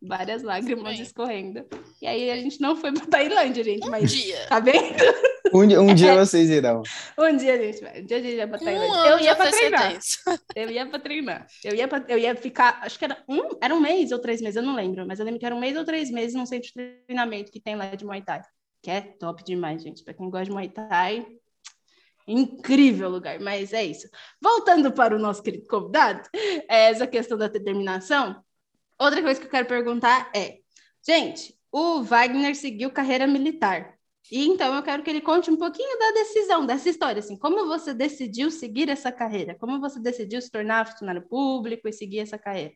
Várias 0.00 0.44
lágrimas 0.44 0.98
Sim. 0.98 1.02
escorrendo. 1.02 1.66
E 2.00 2.06
aí 2.06 2.30
a 2.30 2.36
gente 2.36 2.60
não 2.60 2.76
foi 2.76 2.92
para 2.92 3.06
Tailândia, 3.06 3.64
gente, 3.64 3.88
um 3.88 3.90
mas 3.90 4.12
dia. 4.12 4.46
tá 4.46 4.60
vendo? 4.60 5.02
Um, 5.52 5.90
um 5.90 5.94
dia 5.94 6.14
vocês 6.14 6.50
irão. 6.50 6.82
Um 7.18 7.36
dia 7.36 7.54
a 7.54 7.58
gente 7.58 7.80
vai. 7.80 8.00
Um 8.00 8.04
dia 8.04 8.16
a 8.16 8.20
gente 8.20 8.36
vai 8.36 8.46
para 8.46 8.58
Tailândia. 8.58 8.92
Um 8.92 9.06
eu 9.06 9.20
ia 9.20 9.36
para 9.36 9.50
treinar. 9.50 9.98
Eu 10.54 10.70
ia 10.70 10.86
para 10.86 10.98
treinar. 10.98 11.46
Eu 11.64 11.74
ia, 11.74 11.88
pra, 11.88 12.04
eu 12.08 12.18
ia 12.18 12.34
ficar, 12.36 12.80
acho 12.82 12.98
que 12.98 13.04
era 13.04 13.22
um, 13.28 13.48
era 13.60 13.74
um 13.74 13.80
mês 13.80 14.12
ou 14.12 14.18
três 14.18 14.40
meses, 14.40 14.56
eu 14.56 14.62
não 14.62 14.74
lembro, 14.74 15.06
mas 15.06 15.18
eu 15.18 15.24
lembro 15.24 15.40
que 15.40 15.46
era 15.46 15.54
um 15.54 15.60
mês 15.60 15.76
ou 15.76 15.84
três 15.84 16.10
meses 16.10 16.34
num 16.34 16.46
centro 16.46 16.68
de 16.68 16.72
treinamento 17.06 17.50
que 17.50 17.60
tem 17.60 17.76
lá 17.76 17.94
de 17.94 18.04
Muay 18.04 18.22
Thai. 18.22 18.42
Que 18.82 18.90
é 18.90 19.00
top 19.00 19.44
demais, 19.44 19.82
gente. 19.82 20.02
Para 20.02 20.14
quem 20.14 20.30
gosta 20.30 20.46
de 20.46 20.52
Muay 20.52 20.68
Thai, 20.68 21.26
incrível 22.26 23.08
lugar, 23.08 23.40
mas 23.40 23.72
é 23.72 23.84
isso. 23.84 24.08
Voltando 24.40 24.92
para 24.92 25.14
o 25.14 25.18
nosso 25.18 25.42
querido 25.42 25.66
convidado, 25.66 26.28
é 26.34 26.90
essa 26.90 27.06
questão 27.06 27.36
da 27.36 27.48
determinação. 27.48 28.42
Outra 28.98 29.22
coisa 29.22 29.40
que 29.40 29.46
eu 29.46 29.50
quero 29.50 29.66
perguntar 29.66 30.30
é, 30.34 30.58
gente, 31.06 31.54
o 31.72 32.02
Wagner 32.02 32.54
seguiu 32.54 32.90
carreira 32.90 33.26
militar. 33.26 33.99
E 34.30 34.46
então 34.46 34.74
eu 34.74 34.82
quero 34.82 35.02
que 35.02 35.10
ele 35.10 35.20
conte 35.20 35.50
um 35.50 35.56
pouquinho 35.56 35.98
da 35.98 36.12
decisão, 36.12 36.64
dessa 36.64 36.88
história, 36.88 37.18
assim, 37.18 37.36
como 37.36 37.66
você 37.66 37.92
decidiu 37.92 38.50
seguir 38.50 38.88
essa 38.88 39.10
carreira? 39.10 39.56
Como 39.58 39.80
você 39.80 39.98
decidiu 39.98 40.40
se 40.40 40.50
tornar 40.50 40.86
funcionário 40.86 41.26
público 41.28 41.88
e 41.88 41.92
seguir 41.92 42.20
essa 42.20 42.38
carreira? 42.38 42.72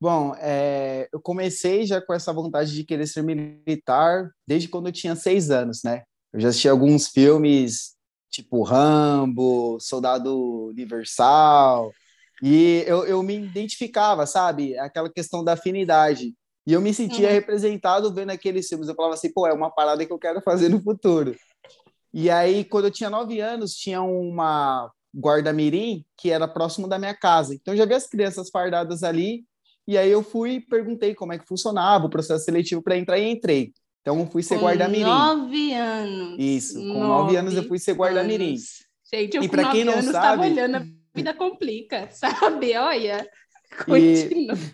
Bom, 0.00 0.34
é, 0.38 1.08
eu 1.12 1.20
comecei 1.20 1.86
já 1.86 2.00
com 2.00 2.12
essa 2.12 2.32
vontade 2.32 2.74
de 2.74 2.84
querer 2.84 3.06
ser 3.06 3.22
militar 3.22 4.30
desde 4.46 4.68
quando 4.68 4.88
eu 4.88 4.92
tinha 4.92 5.14
seis 5.14 5.50
anos, 5.50 5.82
né? 5.84 6.02
Eu 6.32 6.40
já 6.40 6.48
assisti 6.48 6.68
alguns 6.68 7.08
filmes 7.08 7.94
tipo 8.28 8.62
Rambo, 8.64 9.78
Soldado 9.80 10.66
Universal, 10.66 11.92
e 12.42 12.82
eu, 12.86 13.06
eu 13.06 13.22
me 13.22 13.36
identificava, 13.36 14.26
sabe? 14.26 14.76
Aquela 14.76 15.10
questão 15.10 15.44
da 15.44 15.52
afinidade. 15.52 16.34
E 16.66 16.72
eu 16.72 16.80
me 16.80 16.94
sentia 16.94 17.28
uhum. 17.28 17.34
representado 17.34 18.12
vendo 18.12 18.30
aqueles 18.30 18.66
filmes. 18.66 18.88
Eu 18.88 18.94
falava 18.94 19.14
assim, 19.14 19.32
pô, 19.32 19.46
é 19.46 19.52
uma 19.52 19.70
parada 19.70 20.04
que 20.04 20.12
eu 20.12 20.18
quero 20.18 20.40
fazer 20.40 20.68
no 20.68 20.80
futuro. 20.82 21.36
E 22.12 22.30
aí, 22.30 22.64
quando 22.64 22.86
eu 22.86 22.90
tinha 22.90 23.10
nove 23.10 23.40
anos, 23.40 23.74
tinha 23.74 24.00
uma 24.00 24.90
guarda-mirim 25.14 26.04
que 26.16 26.30
era 26.30 26.48
próximo 26.48 26.88
da 26.88 26.98
minha 26.98 27.14
casa. 27.14 27.54
Então, 27.54 27.74
eu 27.74 27.78
já 27.78 27.84
vi 27.84 27.94
as 27.94 28.06
crianças 28.06 28.48
fardadas 28.50 29.02
ali. 29.02 29.44
E 29.86 29.98
aí, 29.98 30.10
eu 30.10 30.22
fui 30.22 30.52
e 30.52 30.60
perguntei 30.60 31.14
como 31.14 31.32
é 31.32 31.38
que 31.38 31.46
funcionava 31.46 32.06
o 32.06 32.10
processo 32.10 32.44
seletivo 32.44 32.82
para 32.82 32.96
entrar 32.96 33.18
e 33.18 33.28
entrei. 33.28 33.72
Então, 34.00 34.18
eu 34.20 34.26
fui 34.26 34.42
ser 34.42 34.58
guarda-mirim. 34.58 35.04
nove 35.04 35.74
anos. 35.74 36.36
Isso, 36.38 36.74
com 36.74 37.00
nove, 37.00 37.06
nove 37.06 37.36
anos 37.36 37.54
eu 37.54 37.64
fui 37.64 37.78
ser 37.78 37.94
guarda-mirim. 37.94 38.56
Gente, 39.12 39.36
eu 39.36 39.42
e 39.42 39.48
para 39.48 39.70
quem 39.70 39.84
não 39.84 40.00
sabe, 40.02 40.42
olhando 40.42 40.76
a 40.76 40.84
vida 41.14 41.34
complica, 41.34 42.08
sabe? 42.12 42.76
Olha. 42.76 43.28
Continua. 43.84 44.54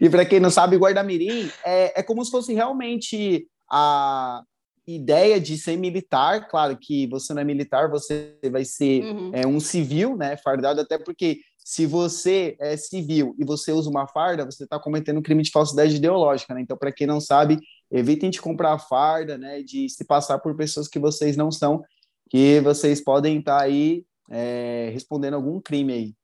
E, 0.00 0.06
e 0.06 0.10
para 0.10 0.24
quem 0.24 0.40
não 0.40 0.50
sabe, 0.50 0.76
guarda-mirim 0.76 1.50
é, 1.64 2.00
é 2.00 2.02
como 2.02 2.24
se 2.24 2.30
fosse 2.30 2.52
realmente 2.52 3.46
a 3.70 4.42
ideia 4.86 5.40
de 5.40 5.56
ser 5.56 5.76
militar. 5.76 6.48
Claro 6.48 6.76
que 6.76 7.06
você 7.06 7.32
não 7.32 7.42
é 7.42 7.44
militar, 7.44 7.90
você 7.90 8.36
vai 8.50 8.64
ser 8.64 9.04
uhum. 9.04 9.30
é, 9.32 9.46
um 9.46 9.60
civil, 9.60 10.16
né? 10.16 10.36
Fardado, 10.36 10.80
até 10.80 10.98
porque 10.98 11.40
se 11.64 11.86
você 11.86 12.56
é 12.60 12.76
civil 12.76 13.34
e 13.38 13.44
você 13.44 13.72
usa 13.72 13.88
uma 13.88 14.06
farda, 14.06 14.44
você 14.44 14.64
está 14.64 14.78
cometendo 14.78 15.18
um 15.18 15.22
crime 15.22 15.42
de 15.42 15.50
falsidade 15.50 15.96
ideológica, 15.96 16.52
né? 16.52 16.60
Então, 16.60 16.76
para 16.76 16.92
quem 16.92 17.06
não 17.06 17.20
sabe, 17.20 17.58
evitem 17.90 18.28
de 18.30 18.40
comprar 18.40 18.78
farda, 18.78 19.38
né? 19.38 19.62
De 19.62 19.88
se 19.88 20.04
passar 20.04 20.38
por 20.38 20.54
pessoas 20.54 20.88
que 20.88 20.98
vocês 20.98 21.36
não 21.36 21.50
são, 21.50 21.82
que 22.28 22.60
vocês 22.60 23.02
podem 23.02 23.38
estar 23.38 23.58
tá 23.58 23.64
aí 23.64 24.04
é, 24.30 24.90
respondendo 24.92 25.34
algum 25.34 25.58
crime 25.60 25.92
aí. 25.92 26.14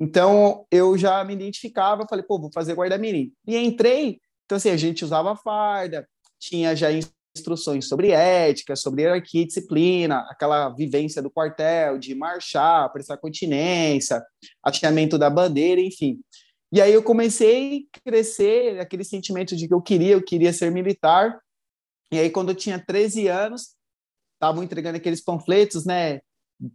Então, 0.00 0.64
eu 0.70 0.96
já 0.96 1.24
me 1.24 1.34
identificava, 1.34 2.06
falei, 2.08 2.24
pô, 2.24 2.38
vou 2.38 2.50
fazer 2.52 2.74
guarda-mirim. 2.74 3.32
E 3.46 3.56
entrei, 3.56 4.20
então 4.44 4.56
assim, 4.56 4.70
a 4.70 4.76
gente 4.76 5.04
usava 5.04 5.34
farda, 5.34 6.08
tinha 6.38 6.74
já 6.76 6.88
instruções 7.36 7.88
sobre 7.88 8.10
ética, 8.10 8.76
sobre 8.76 9.02
hierarquia 9.02 9.42
e 9.42 9.46
disciplina, 9.46 10.26
aquela 10.30 10.68
vivência 10.70 11.20
do 11.20 11.30
quartel, 11.30 11.98
de 11.98 12.14
marchar, 12.14 12.92
prestar 12.92 13.16
continência, 13.16 14.22
atinamento 14.62 15.18
da 15.18 15.28
bandeira, 15.28 15.80
enfim. 15.80 16.20
E 16.72 16.80
aí 16.80 16.92
eu 16.92 17.02
comecei 17.02 17.86
a 17.94 18.00
crescer 18.10 18.78
aquele 18.78 19.04
sentimento 19.04 19.56
de 19.56 19.66
que 19.66 19.74
eu 19.74 19.80
queria, 19.80 20.12
eu 20.12 20.22
queria 20.22 20.52
ser 20.52 20.70
militar. 20.70 21.38
E 22.12 22.18
aí 22.18 22.30
quando 22.30 22.50
eu 22.50 22.54
tinha 22.54 22.78
13 22.78 23.26
anos, 23.28 23.74
estavam 24.34 24.62
entregando 24.62 24.96
aqueles 24.96 25.22
panfletos, 25.22 25.84
né, 25.84 26.20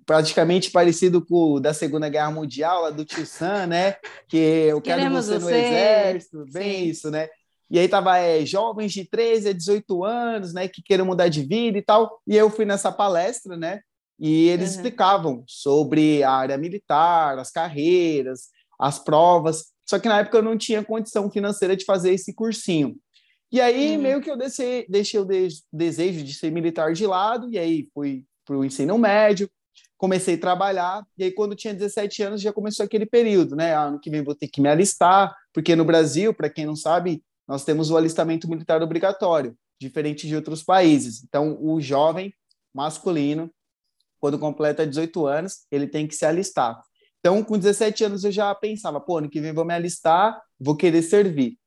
praticamente 0.06 0.72
parecido 0.72 1.26
com 1.26 1.54
o 1.54 1.60
da 1.60 1.74
Segunda 1.74 2.08
Guerra 2.10 2.32
Mundial, 2.32 2.84
lá 2.84 2.90
do 2.90 3.04
Tio 3.04 3.26
Sam, 3.26 3.68
né? 3.68 3.96
Que 4.28 4.38
eu 4.38 4.82
quero 4.82 5.00
Queremos 5.00 5.28
você, 5.28 5.40
você 5.40 5.46
no 5.46 5.50
exército, 5.50 6.46
bem 6.52 6.86
Sim. 6.86 6.90
isso, 6.90 7.12
né? 7.12 7.28
E 7.70 7.80
aí 7.80 7.88
tava 7.88 8.18
é, 8.18 8.46
jovens 8.46 8.94
de 8.94 9.04
13 9.04 9.50
a 9.50 9.54
18 9.54 10.04
anos, 10.04 10.54
né, 10.54 10.68
que 10.68 10.84
queiram 10.84 11.06
mudar 11.06 11.28
de 11.28 11.42
vida 11.42 11.78
e 11.78 11.82
tal. 11.82 12.22
E 12.28 12.36
eu 12.36 12.50
fui 12.50 12.66
nessa 12.66 12.92
palestra, 12.92 13.58
né? 13.58 13.82
E 14.20 14.48
eles 14.48 14.70
uhum. 14.70 14.76
explicavam 14.76 15.44
sobre 15.48 16.24
a 16.24 16.32
área 16.32 16.58
militar, 16.58 17.40
as 17.40 17.50
carreiras, 17.50 18.50
as 18.80 19.00
provas. 19.00 19.74
Só 19.90 19.98
que 19.98 20.08
na 20.08 20.20
época 20.20 20.38
eu 20.38 20.44
não 20.44 20.58
tinha 20.58 20.84
condição 20.84 21.32
financeira 21.32 21.76
de 21.76 21.84
fazer 21.84 22.14
esse 22.14 22.34
cursinho. 22.34 22.96
E 23.52 23.60
aí, 23.60 23.96
uhum. 23.96 24.04
meio 24.04 24.22
que 24.22 24.30
eu 24.30 24.38
deixei, 24.38 24.86
deixei 24.88 25.20
o 25.20 25.26
de 25.26 25.48
desejo 25.72 26.24
de 26.24 26.34
ser 26.34 26.52
militar 26.52 26.94
de 26.94 27.06
lado, 27.06 27.52
e 27.52 27.58
aí 27.58 27.88
fui 27.94 28.24
para 28.46 28.58
o 28.58 28.66
ensino 28.66 28.98
médio, 28.98 29.50
comecei 30.04 30.36
a 30.36 30.38
trabalhar, 30.38 31.08
e 31.18 31.24
aí 31.24 31.32
quando 31.32 31.56
tinha 31.56 31.74
17 31.74 32.24
anos 32.24 32.42
já 32.42 32.52
começou 32.52 32.84
aquele 32.86 33.06
período, 33.06 33.56
né? 33.56 33.74
Ano 33.74 33.98
que 33.98 34.10
vem 34.10 34.22
vou 34.22 34.36
ter 34.36 34.50
que 34.50 34.60
me 34.60 34.68
alistar, 34.68 35.34
porque 35.54 35.78
no 35.78 35.86
Brasil, 35.86 36.34
para 36.34 36.50
quem 36.50 36.66
não 36.66 36.76
sabe, 36.76 37.24
nós 37.48 37.64
temos 37.64 37.90
o 37.90 37.96
alistamento 37.96 38.46
militar 38.50 38.84
obrigatório, 38.84 39.56
diferente 39.80 40.28
de 40.28 40.36
outros 40.36 40.62
países. 40.62 41.24
Então, 41.24 41.58
o 41.58 41.80
jovem 41.80 42.34
masculino, 42.74 43.50
quando 44.20 44.38
completa 44.38 44.86
18 44.86 45.26
anos, 45.26 45.60
ele 45.72 45.88
tem 45.88 46.06
que 46.06 46.16
se 46.16 46.26
alistar. 46.26 46.84
Então, 47.22 47.42
com 47.42 47.58
17 47.58 48.04
anos 48.04 48.26
eu 48.26 48.32
já 48.34 48.54
pensava, 48.54 49.00
pô, 49.00 49.20
ano 49.20 49.30
que 49.30 49.40
vem 49.40 49.54
vou 49.54 49.64
me 49.64 49.74
alistar, 49.74 50.38
vou 50.60 50.76
querer 50.76 51.02
servir. 51.02 51.58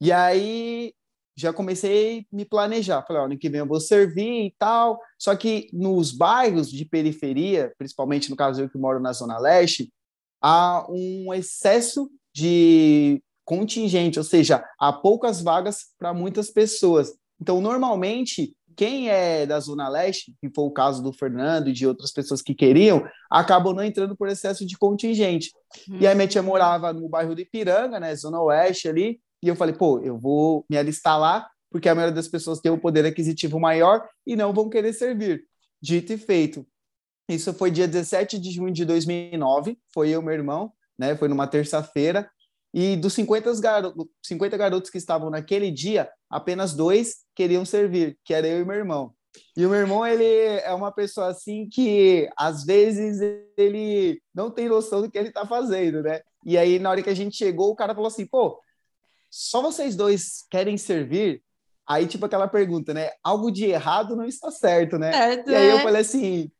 E 0.00 0.12
aí 0.12 0.94
já 1.36 1.52
comecei 1.52 2.20
a 2.20 2.36
me 2.36 2.44
planejar. 2.44 3.04
Falei, 3.06 3.22
ano 3.22 3.38
que 3.38 3.48
vem 3.48 3.60
eu 3.60 3.66
vou 3.66 3.80
servir 3.80 4.46
e 4.46 4.54
tal. 4.58 4.98
Só 5.18 5.34
que 5.34 5.68
nos 5.72 6.12
bairros 6.12 6.70
de 6.70 6.84
periferia, 6.84 7.72
principalmente 7.76 8.30
no 8.30 8.36
caso 8.36 8.62
eu 8.62 8.70
que 8.70 8.78
moro 8.78 9.00
na 9.00 9.12
Zona 9.12 9.38
Leste, 9.38 9.92
há 10.40 10.86
um 10.88 11.32
excesso 11.32 12.10
de 12.32 13.22
contingente, 13.44 14.18
ou 14.18 14.24
seja, 14.24 14.64
há 14.78 14.92
poucas 14.92 15.40
vagas 15.40 15.86
para 15.98 16.14
muitas 16.14 16.50
pessoas. 16.50 17.12
Então, 17.40 17.60
normalmente, 17.60 18.54
quem 18.76 19.08
é 19.08 19.46
da 19.46 19.60
Zona 19.60 19.88
Leste, 19.88 20.34
que 20.40 20.50
foi 20.54 20.64
o 20.64 20.70
caso 20.70 21.02
do 21.02 21.12
Fernando 21.12 21.68
e 21.68 21.72
de 21.72 21.86
outras 21.86 22.12
pessoas 22.12 22.42
que 22.42 22.54
queriam, 22.54 23.06
acabam 23.30 23.74
não 23.74 23.84
entrando 23.84 24.16
por 24.16 24.28
excesso 24.28 24.66
de 24.66 24.76
contingente. 24.76 25.50
Hum. 25.88 25.98
E 26.00 26.06
aí 26.06 26.14
minha 26.14 26.26
tia 26.26 26.42
morava 26.42 26.92
no 26.92 27.08
bairro 27.08 27.34
de 27.34 27.42
Ipiranga, 27.42 28.00
né, 28.00 28.14
Zona 28.14 28.40
Oeste 28.40 28.88
ali, 28.88 29.20
e 29.44 29.48
eu 29.48 29.54
falei, 29.54 29.74
pô, 29.74 30.00
eu 30.00 30.18
vou 30.18 30.64
me 30.70 30.78
alistar 30.78 31.20
lá, 31.20 31.46
porque 31.70 31.86
a 31.86 31.94
maioria 31.94 32.14
das 32.14 32.26
pessoas 32.26 32.60
tem 32.60 32.72
um 32.72 32.78
poder 32.78 33.04
aquisitivo 33.04 33.60
maior 33.60 34.08
e 34.26 34.34
não 34.34 34.54
vão 34.54 34.70
querer 34.70 34.94
servir. 34.94 35.44
Dito 35.82 36.14
e 36.14 36.16
feito. 36.16 36.66
Isso 37.28 37.52
foi 37.52 37.70
dia 37.70 37.86
17 37.86 38.38
de 38.38 38.50
junho 38.50 38.72
de 38.72 38.86
2009, 38.86 39.78
foi 39.92 40.08
eu 40.08 40.22
e 40.22 40.24
meu 40.24 40.32
irmão, 40.32 40.72
né? 40.98 41.14
Foi 41.14 41.28
numa 41.28 41.46
terça-feira. 41.46 42.30
E 42.72 42.96
dos 42.96 43.12
50 43.12 43.60
garotos, 43.60 44.06
50 44.24 44.56
garotos 44.56 44.90
que 44.90 44.96
estavam 44.96 45.28
naquele 45.28 45.70
dia, 45.70 46.10
apenas 46.30 46.72
dois 46.72 47.18
queriam 47.34 47.66
servir, 47.66 48.18
que 48.24 48.32
era 48.32 48.48
eu 48.48 48.62
e 48.62 48.64
meu 48.64 48.76
irmão. 48.76 49.14
E 49.54 49.66
o 49.66 49.68
meu 49.68 49.78
irmão, 49.78 50.06
ele 50.06 50.24
é 50.24 50.72
uma 50.72 50.90
pessoa 50.90 51.28
assim 51.28 51.68
que, 51.68 52.30
às 52.34 52.64
vezes, 52.64 53.20
ele 53.58 54.22
não 54.34 54.50
tem 54.50 54.68
noção 54.70 55.02
do 55.02 55.10
que 55.10 55.18
ele 55.18 55.28
está 55.28 55.46
fazendo, 55.46 56.02
né? 56.02 56.20
E 56.46 56.56
aí, 56.56 56.78
na 56.78 56.90
hora 56.90 57.02
que 57.02 57.10
a 57.10 57.14
gente 57.14 57.36
chegou, 57.36 57.70
o 57.70 57.76
cara 57.76 57.94
falou 57.94 58.08
assim, 58.08 58.26
pô, 58.26 58.58
só 59.36 59.60
vocês 59.60 59.96
dois 59.96 60.44
querem 60.48 60.78
servir? 60.78 61.42
Aí, 61.84 62.06
tipo, 62.06 62.24
aquela 62.24 62.46
pergunta, 62.46 62.94
né? 62.94 63.10
Algo 63.20 63.50
de 63.50 63.64
errado 63.64 64.14
não 64.14 64.24
está 64.24 64.48
certo, 64.48 64.96
né? 64.96 65.12
Certo, 65.12 65.50
e 65.50 65.54
aí 65.56 65.70
eu 65.70 65.78
é. 65.78 65.82
falei 65.82 66.02
assim, 66.02 66.50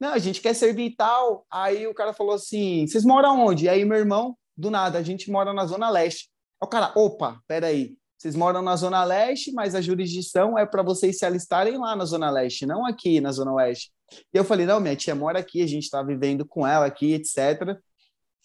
não, 0.00 0.08
a 0.14 0.18
gente 0.18 0.40
quer 0.40 0.54
servir 0.54 0.86
e 0.86 0.96
tal. 0.96 1.44
Aí 1.50 1.86
o 1.86 1.92
cara 1.92 2.14
falou 2.14 2.34
assim, 2.34 2.86
vocês 2.86 3.04
moram 3.04 3.44
onde? 3.44 3.66
E 3.66 3.68
aí 3.68 3.84
meu 3.84 3.98
irmão, 3.98 4.34
do 4.56 4.70
nada, 4.70 4.98
a 4.98 5.02
gente 5.02 5.30
mora 5.30 5.52
na 5.52 5.66
Zona 5.66 5.90
Leste. 5.90 6.30
Aí 6.62 6.66
o 6.66 6.68
cara, 6.68 6.92
opa, 6.96 7.38
peraí, 7.46 7.94
vocês 8.16 8.34
moram 8.34 8.62
na 8.62 8.74
Zona 8.74 9.04
Leste, 9.04 9.52
mas 9.52 9.74
a 9.74 9.82
jurisdição 9.82 10.58
é 10.58 10.64
para 10.64 10.82
vocês 10.82 11.18
se 11.18 11.26
alistarem 11.26 11.76
lá 11.76 11.94
na 11.94 12.06
Zona 12.06 12.30
Leste, 12.30 12.64
não 12.64 12.86
aqui 12.86 13.20
na 13.20 13.30
Zona 13.32 13.52
Oeste. 13.52 13.92
E 14.32 14.38
eu 14.38 14.44
falei, 14.44 14.64
não, 14.64 14.80
minha 14.80 14.96
tia 14.96 15.14
mora 15.14 15.40
aqui, 15.40 15.60
a 15.60 15.66
gente 15.66 15.84
está 15.84 16.02
vivendo 16.02 16.46
com 16.46 16.66
ela 16.66 16.86
aqui, 16.86 17.12
etc. 17.12 17.78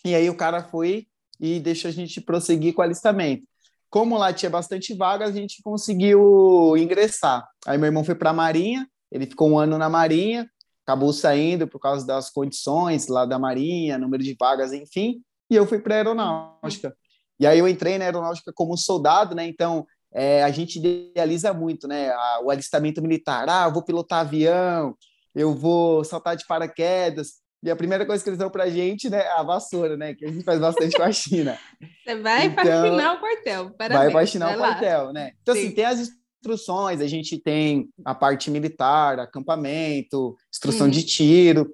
E 0.03 0.13
aí 0.13 0.29
o 0.29 0.36
cara 0.36 0.62
foi 0.62 1.07
e 1.39 1.62
deixou 1.62 1.88
a 1.88 1.93
gente 1.93 2.19
prosseguir 2.19 2.74
com 2.74 2.81
o 2.81 2.83
alistamento. 2.83 3.48
Como 3.89 4.17
lá 4.17 4.31
tinha 4.31 4.50
bastante 4.50 4.93
vaga, 4.93 5.25
a 5.25 5.31
gente 5.31 5.62
conseguiu 5.63 6.75
ingressar. 6.77 7.48
Aí 7.65 7.77
meu 7.77 7.88
irmão 7.88 8.03
foi 8.03 8.15
para 8.15 8.29
a 8.29 8.34
Marinha, 8.34 8.88
ele 9.12 9.25
ficou 9.25 9.50
um 9.50 9.58
ano 9.58 9.77
na 9.77 9.89
Marinha, 9.89 10.50
acabou 10.86 11.12
saindo 11.12 11.67
por 11.67 11.79
causa 11.79 12.05
das 12.05 12.29
condições 12.29 13.08
lá 13.08 13.25
da 13.25 13.39
Marinha, 13.39 13.98
número 13.98 14.24
de 14.24 14.36
vagas, 14.39 14.74
enfim, 14.74 15.22
e 15.50 15.55
eu 15.55 15.65
fui 15.65 15.79
para 15.79 15.96
a 15.96 15.98
aeronáutica. 15.98 16.96
E 17.39 17.48
aí 17.48 17.58
eu 17.58 17.67
entrei 17.67 17.98
na 17.98 18.05
aeronáutica 18.05 18.51
como 18.53 18.77
soldado, 18.77 19.34
né? 19.34 19.48
Então 19.48 19.86
é, 20.13 20.43
a 20.43 20.51
gente 20.51 20.79
idealiza 20.79 21.53
muito, 21.53 21.88
né? 21.88 22.12
O 22.43 22.51
alistamento 22.51 23.01
militar. 23.01 23.48
Ah, 23.50 23.65
eu 23.65 23.74
vou 23.74 23.84
pilotar 23.84 24.19
avião, 24.19 24.96
eu 25.34 25.53
vou 25.53 26.03
saltar 26.03 26.36
de 26.36 26.46
paraquedas. 26.46 27.36
E 27.61 27.69
a 27.69 27.75
primeira 27.75 28.05
coisa 28.05 28.23
que 28.23 28.29
eles 28.29 28.39
dão 28.39 28.49
pra 28.49 28.69
gente, 28.69 29.09
né, 29.09 29.17
é 29.19 29.31
a 29.31 29.43
vassoura, 29.43 29.97
né? 29.97 30.13
Que 30.13 30.25
a 30.25 30.31
gente 30.31 30.43
faz 30.45 30.59
bastante 30.59 30.95
com 30.95 31.03
a 31.03 31.11
China. 31.11 31.57
Você 32.05 32.15
vai 32.15 32.45
Então, 32.45 32.63
faxinar 32.63 33.15
o 33.15 33.19
quartel. 33.19 33.71
Parabéns. 33.71 34.13
vai 34.13 34.23
faxinar 34.23 34.47
vai 34.49 34.57
o 34.57 34.61
lá. 34.61 34.67
quartel, 34.69 35.13
né? 35.13 35.31
Então, 35.41 35.53
Sim. 35.55 35.65
assim, 35.65 35.71
tem 35.75 35.85
as 35.85 35.99
instruções, 36.39 37.01
a 37.01 37.07
gente 37.07 37.37
tem 37.37 37.89
a 38.05 38.15
parte 38.15 38.49
militar, 38.49 39.19
acampamento, 39.19 40.37
instrução 40.53 40.85
Uhum. 40.87 40.91
de 40.91 41.03
tiro, 41.03 41.73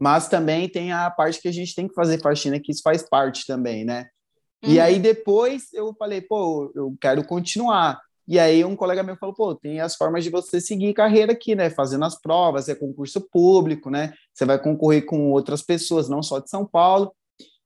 mas 0.00 0.28
também 0.28 0.68
tem 0.68 0.90
a 0.92 1.08
parte 1.10 1.40
que 1.40 1.46
a 1.48 1.52
gente 1.52 1.74
tem 1.76 1.86
que 1.86 1.94
fazer 1.94 2.20
faxina, 2.20 2.58
que 2.58 2.72
isso 2.72 2.82
faz 2.82 3.08
parte 3.08 3.46
também, 3.46 3.84
né? 3.84 4.06
E 4.64 4.78
Uhum. 4.78 4.82
aí 4.82 4.98
depois 4.98 5.72
eu 5.72 5.94
falei, 5.96 6.20
pô, 6.22 6.72
eu 6.74 6.92
quero 7.00 7.24
continuar. 7.24 8.00
E 8.26 8.38
aí 8.38 8.64
um 8.64 8.74
colega 8.74 9.02
meu 9.02 9.16
falou, 9.16 9.34
pô, 9.34 9.54
tem 9.54 9.80
as 9.80 9.94
formas 9.96 10.24
de 10.24 10.30
você 10.30 10.60
seguir 10.60 10.94
carreira 10.94 11.32
aqui, 11.32 11.54
né? 11.54 11.68
Fazendo 11.70 12.04
as 12.04 12.18
provas, 12.20 12.68
é 12.68 12.74
concurso 12.74 13.20
público, 13.30 13.90
né? 13.90 14.14
Você 14.32 14.44
vai 14.46 14.58
concorrer 14.58 15.04
com 15.04 15.30
outras 15.30 15.60
pessoas, 15.62 16.08
não 16.08 16.22
só 16.22 16.38
de 16.38 16.48
São 16.48 16.64
Paulo. 16.66 17.14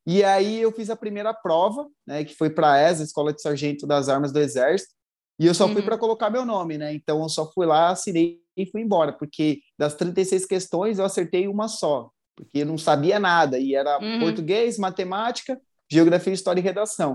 E 0.06 0.24
aí 0.24 0.60
eu 0.60 0.72
fiz 0.72 0.90
a 0.90 0.96
primeira 0.96 1.32
prova, 1.32 1.86
né? 2.06 2.24
Que 2.24 2.34
foi 2.34 2.50
para 2.50 2.72
a 2.72 2.80
ESA, 2.90 3.04
Escola 3.04 3.32
de 3.32 3.40
Sargento 3.40 3.86
das 3.86 4.08
Armas 4.08 4.32
do 4.32 4.40
Exército. 4.40 4.92
E 5.40 5.46
eu 5.46 5.54
só 5.54 5.68
fui 5.68 5.76
Uhum. 5.80 5.84
para 5.84 5.98
colocar 5.98 6.28
meu 6.30 6.44
nome, 6.44 6.76
né? 6.76 6.92
Então 6.92 7.22
eu 7.22 7.28
só 7.28 7.48
fui 7.52 7.64
lá, 7.64 7.90
assinei 7.90 8.40
e 8.56 8.66
fui 8.66 8.80
embora, 8.82 9.12
porque 9.12 9.60
das 9.78 9.94
36 9.94 10.44
questões 10.46 10.98
eu 10.98 11.04
acertei 11.04 11.46
uma 11.46 11.68
só, 11.68 12.10
porque 12.36 12.58
eu 12.58 12.66
não 12.66 12.76
sabia 12.76 13.20
nada. 13.20 13.56
E 13.60 13.74
era 13.76 13.98
Uhum. 14.02 14.18
português, 14.18 14.76
matemática, 14.76 15.60
geografia, 15.88 16.32
história 16.32 16.58
e 16.60 16.64
redação. 16.64 17.14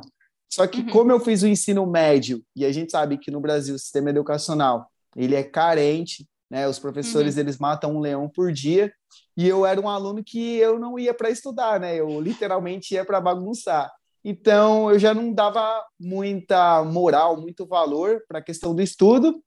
Só 0.55 0.67
que 0.67 0.81
Uhum. 0.81 0.89
como 0.89 1.11
eu 1.11 1.19
fiz 1.19 1.41
o 1.41 1.47
ensino 1.47 1.85
médio, 1.87 2.43
e 2.55 2.63
a 2.63 2.71
gente 2.71 2.91
sabe 2.91 3.17
que 3.17 3.31
no 3.31 3.39
Brasil 3.39 3.73
o 3.75 3.79
sistema 3.79 4.11
educacional, 4.11 4.87
ele 5.15 5.35
é 5.35 5.43
carente, 5.43 6.27
né? 6.49 6.67
Os 6.67 6.77
professores, 6.77 7.37
eles 7.37 7.57
matam 7.57 7.95
um 7.95 7.99
leão 7.99 8.29
por 8.29 8.51
dia, 8.51 8.93
e 9.35 9.47
eu 9.47 9.65
era 9.65 9.81
um 9.81 9.89
aluno 9.89 10.23
que 10.23 10.57
eu 10.57 10.77
não 10.77 10.99
ia 10.99 11.13
para 11.13 11.31
estudar, 11.31 11.79
né? 11.79 11.95
Eu 11.99 12.21
literalmente 12.21 12.93
ia 12.93 13.03
para 13.03 13.19
bagunçar. 13.19 13.91
Então, 14.23 14.91
eu 14.91 14.99
já 14.99 15.11
não 15.13 15.33
dava 15.33 15.83
muita 15.99 16.83
moral, 16.83 17.39
muito 17.41 17.65
valor 17.65 18.21
para 18.27 18.39
a 18.39 18.43
questão 18.43 18.75
do 18.75 18.81
estudo, 18.81 19.41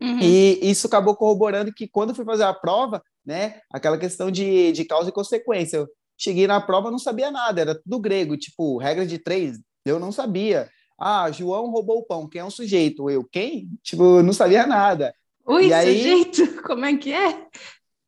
Uhum. 0.00 0.18
e 0.20 0.58
isso 0.62 0.86
acabou 0.86 1.16
corroborando 1.16 1.72
que 1.72 1.88
quando 1.88 2.10
eu 2.10 2.14
fui 2.14 2.24
fazer 2.24 2.44
a 2.44 2.52
prova, 2.52 3.02
né, 3.24 3.60
aquela 3.72 3.96
questão 3.96 4.30
de, 4.30 4.72
de 4.72 4.84
causa 4.84 5.08
e 5.08 5.12
consequência, 5.12 5.78
eu 5.78 5.88
cheguei 6.18 6.46
na 6.46 6.60
prova 6.60 6.90
não 6.90 6.98
sabia 6.98 7.30
nada, 7.30 7.60
era 7.62 7.74
tudo 7.74 7.98
grego, 7.98 8.36
tipo, 8.36 8.76
regra 8.76 9.06
de 9.06 9.18
três, 9.18 9.58
eu 9.84 9.98
não 9.98 10.12
sabia. 10.12 10.68
Ah, 10.98 11.30
João 11.30 11.70
roubou 11.70 11.98
o 11.98 12.02
pão, 12.04 12.28
quem 12.28 12.40
é 12.40 12.44
o 12.44 12.50
sujeito? 12.50 13.08
Eu, 13.08 13.24
quem? 13.24 13.68
Tipo, 13.82 14.18
eu 14.18 14.22
não 14.22 14.32
sabia 14.32 14.66
nada. 14.66 15.14
Ui, 15.46 15.68
E 15.68 15.72
aí- 15.72 15.96
sujeito, 15.98 16.62
como 16.62 16.84
é 16.84 16.96
que 16.96 17.12
é? 17.12 17.46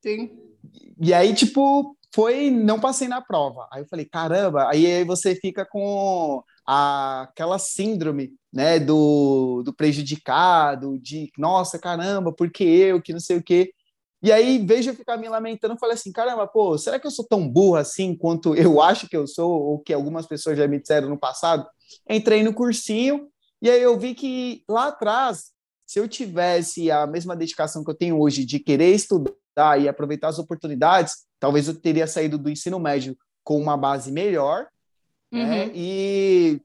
Sim. 0.02 0.30
E 1.00 1.12
aí, 1.14 1.34
tipo, 1.34 1.96
foi, 2.14 2.50
não 2.50 2.78
passei 2.78 3.08
na 3.08 3.20
prova. 3.22 3.66
Aí 3.72 3.82
eu 3.82 3.86
falei, 3.88 4.04
caramba, 4.04 4.68
aí, 4.68 4.84
aí 4.86 5.04
você 5.04 5.34
fica 5.34 5.64
com 5.64 6.42
a, 6.66 7.22
aquela 7.22 7.58
síndrome, 7.58 8.32
né, 8.52 8.78
do, 8.78 9.62
do 9.64 9.72
prejudicado, 9.74 10.98
de, 10.98 11.30
nossa, 11.38 11.78
caramba, 11.78 12.32
por 12.32 12.50
que 12.50 12.62
eu, 12.64 13.00
que 13.00 13.12
não 13.12 13.20
sei 13.20 13.38
o 13.38 13.42
quê. 13.42 13.72
E 14.22 14.30
aí, 14.30 14.64
vejo 14.64 14.90
eu 14.90 14.94
ficar 14.94 15.16
me 15.16 15.28
lamentando, 15.28 15.74
eu 15.74 15.78
falei 15.78 15.94
assim, 15.94 16.12
caramba, 16.12 16.46
pô, 16.46 16.78
será 16.78 16.98
que 17.00 17.06
eu 17.06 17.10
sou 17.10 17.26
tão 17.26 17.48
burro 17.48 17.76
assim 17.76 18.16
quanto 18.16 18.54
eu 18.56 18.80
acho 18.80 19.08
que 19.08 19.16
eu 19.16 19.26
sou, 19.26 19.50
ou 19.50 19.78
que 19.80 19.92
algumas 19.92 20.26
pessoas 20.26 20.56
já 20.56 20.68
me 20.68 20.78
disseram 20.78 21.08
no 21.08 21.18
passado? 21.18 21.66
Entrei 22.08 22.42
no 22.42 22.54
cursinho, 22.54 23.28
e 23.60 23.68
aí 23.68 23.82
eu 23.82 23.98
vi 23.98 24.14
que 24.14 24.64
lá 24.68 24.88
atrás, 24.88 25.52
se 25.86 25.98
eu 25.98 26.08
tivesse 26.08 26.90
a 26.90 27.06
mesma 27.06 27.36
dedicação 27.36 27.84
que 27.84 27.90
eu 27.90 27.96
tenho 27.96 28.20
hoje 28.20 28.44
de 28.44 28.58
querer 28.58 28.94
estudar 28.94 29.80
e 29.80 29.88
aproveitar 29.88 30.28
as 30.28 30.38
oportunidades, 30.38 31.26
talvez 31.38 31.68
eu 31.68 31.74
teria 31.74 32.06
saído 32.06 32.38
do 32.38 32.48
ensino 32.48 32.78
médio 32.78 33.16
com 33.44 33.60
uma 33.60 33.76
base 33.76 34.10
melhor, 34.10 34.68
né? 35.32 35.64
Uhum. 35.64 35.72
E 35.74 36.62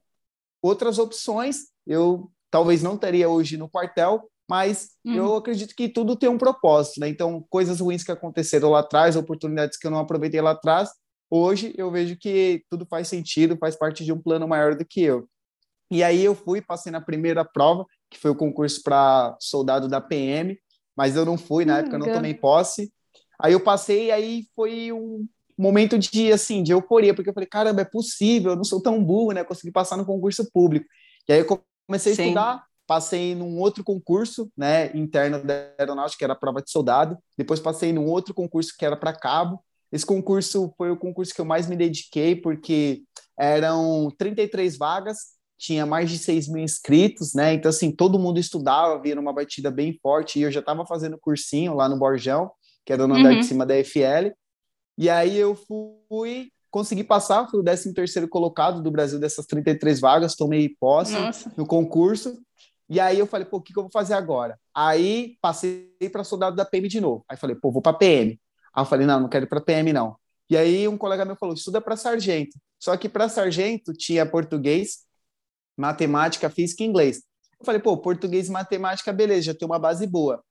outras 0.62 1.00
opções 1.00 1.68
eu 1.86 2.30
talvez 2.52 2.84
não 2.84 2.98
teria 2.98 3.30
hoje 3.30 3.58
no 3.58 3.70
quartel, 3.70 4.30
mas 4.50 4.90
Uhum. 5.06 5.18
eu 5.18 5.36
acredito 5.36 5.76
que 5.76 5.90
tudo 5.90 6.16
tem 6.16 6.30
um 6.30 6.38
propósito, 6.38 7.00
né? 7.00 7.10
Então, 7.10 7.46
coisas 7.50 7.80
ruins 7.80 8.04
que 8.04 8.12
aconteceram 8.12 8.70
lá 8.72 8.80
atrás, 8.80 9.16
oportunidades 9.16 9.78
que 9.78 9.88
eu 9.88 9.92
não 9.92 10.00
aproveitei 10.00 10.42
lá 10.42 10.52
atrás, 10.52 10.90
hoje 11.30 11.74
eu 11.78 11.92
vejo 11.92 12.18
que 12.18 12.64
tudo 12.70 12.86
faz 12.90 13.08
sentido, 13.08 13.58
faz 13.58 13.76
parte 13.76 14.04
de 14.06 14.12
um 14.14 14.22
plano 14.22 14.48
maior 14.48 14.76
do 14.76 14.86
que 14.86 15.02
eu. 15.02 15.28
E 15.90 16.04
aí 16.04 16.24
eu 16.24 16.36
fui, 16.36 16.62
passei 16.62 16.92
na 16.92 17.00
primeira 17.02 17.46
prova, 17.46 17.86
que 18.10 18.18
foi 18.20 18.32
o 18.32 18.36
concurso 18.36 18.82
para 18.84 19.36
soldado 19.40 19.88
da 19.88 20.02
PM, 20.02 20.58
mas 20.96 21.16
eu 21.16 21.26
não 21.26 21.38
fui, 21.38 21.64
na 21.66 21.78
Hum, 21.78 21.80
época 21.80 21.96
eu 21.96 22.00
não 22.00 22.10
tomei 22.10 22.34
posse. 22.34 22.92
Aí 23.40 23.54
eu 23.54 23.60
passei, 23.64 24.12
aí 24.12 24.46
foi 24.56 24.92
um 24.92 25.28
momento 25.58 25.98
de, 25.98 26.32
assim, 26.32 26.62
de 26.64 26.72
euforia, 26.72 27.14
porque 27.14 27.30
eu 27.30 27.34
falei, 27.34 27.48
caramba, 27.48 27.82
é 27.82 27.86
possível, 27.86 28.52
eu 28.52 28.56
não 28.58 28.64
sou 28.64 28.82
tão 28.82 29.04
burro, 29.04 29.32
né? 29.32 29.42
Eu 29.42 29.46
consegui 29.46 29.72
passar 29.72 29.98
no 29.98 30.06
concurso 30.06 30.50
público. 30.52 30.86
E 31.28 31.34
aí 31.34 31.40
eu 31.40 31.46
comecei 31.88 32.12
a 32.12 32.16
Sim. 32.16 32.16
estudar, 32.16 32.64
passei 32.88 33.36
num 33.36 33.60
outro 33.60 33.84
concurso, 33.84 34.50
né, 34.58 34.96
interno 34.96 35.44
da 35.44 35.70
aeronáutica, 35.78 36.20
que 36.20 36.24
era 36.24 36.34
a 36.34 36.38
prova 36.38 36.62
de 36.62 36.72
soldado. 36.72 37.18
Depois 37.38 37.60
passei 37.60 37.92
num 37.92 38.06
outro 38.06 38.34
concurso 38.34 38.74
que 38.78 38.86
era 38.86 38.96
para 38.96 39.14
cabo. 39.14 39.62
Esse 39.92 40.06
concurso 40.06 40.74
foi 40.78 40.90
o 40.90 40.98
concurso 40.98 41.34
que 41.34 41.42
eu 41.42 41.46
mais 41.46 41.68
me 41.68 41.76
dediquei, 41.76 42.36
porque 42.36 43.04
eram 43.38 44.10
33 44.18 44.78
vagas, 44.78 45.18
tinha 45.60 45.86
mais 45.86 46.10
de 46.10 46.18
6 46.18 46.48
mil 46.48 46.64
inscritos, 46.64 47.34
né? 47.34 47.54
Então, 47.54 47.70
assim, 47.70 47.92
todo 47.92 48.20
mundo 48.20 48.40
estudava, 48.40 49.02
via 49.02 49.20
uma 49.20 49.34
batida 49.34 49.70
bem 49.70 49.98
forte, 50.02 50.40
e 50.40 50.44
eu 50.44 50.52
já 50.52 50.60
estava 50.60 50.86
fazendo 50.86 51.18
cursinho 51.18 51.74
lá 51.74 51.90
no 51.90 51.98
Borjão, 51.98 52.52
que 52.86 52.94
era 52.94 53.06
no 53.06 53.16
andar 53.16 53.34
Uhum. 53.34 53.40
de 53.40 53.46
cima 53.46 53.66
da 53.66 53.76
FL. 53.76 54.32
E 54.98 55.10
aí 55.10 55.38
eu 55.38 55.56
fui, 55.56 56.52
consegui 56.72 57.04
passar, 57.04 57.48
fui 57.50 57.60
o 57.60 57.64
13º 57.64 58.28
colocado 58.28 58.82
do 58.82 58.92
Brasil 58.92 59.20
dessas 59.20 59.46
33 59.46 60.00
vagas, 60.00 60.36
tomei 60.36 60.70
posse 60.80 61.14
Nossa. 61.14 61.52
no 61.58 61.66
concurso. 61.66 62.40
E 62.90 63.00
aí 63.00 63.20
eu 63.20 63.28
falei, 63.28 63.46
pô, 63.46 63.58
o 63.58 63.62
que, 63.62 63.74
que 63.74 63.80
eu 63.80 63.84
vou 63.84 63.92
fazer 63.92 64.14
agora? 64.14 64.58
Aí 64.74 65.38
passei 65.42 65.90
para 66.12 66.24
soldado 66.24 66.56
da 66.56 66.64
PM 66.66 66.88
de 66.88 67.02
novo. 67.02 67.26
Aí 67.28 67.36
falei, 67.38 67.56
pô, 67.56 67.72
vou 67.72 67.82
para 67.82 67.98
PM. 67.98 68.40
Aí 68.74 68.82
eu 68.82 68.86
falei, 68.86 69.06
não, 69.06 69.20
não 69.22 69.30
quero 69.30 69.46
ir 69.46 69.50
para 69.50 69.60
PM 69.62 69.92
não. 69.92 70.16
E 70.50 70.56
aí 70.56 70.88
um 70.88 70.98
colega 70.98 71.26
meu 71.26 71.36
falou, 71.36 71.54
estuda 71.54 71.82
para 71.82 71.98
sargento. 71.98 72.58
Só 72.80 72.96
que 72.96 73.10
para 73.10 73.28
sargento 73.28 73.92
tinha 73.94 74.26
português, 74.26 75.00
matemática, 75.76 76.50
física 76.50 76.84
e 76.84 76.86
inglês. 76.88 77.24
Eu 77.60 77.66
falei, 77.66 77.82
pô, 77.82 77.98
português 77.98 78.48
e 78.48 78.52
matemática, 78.52 79.12
beleza, 79.12 79.48
já 79.48 79.54
tem 79.54 79.66
uma 79.68 79.80
base 79.80 80.06
boa. 80.08 80.44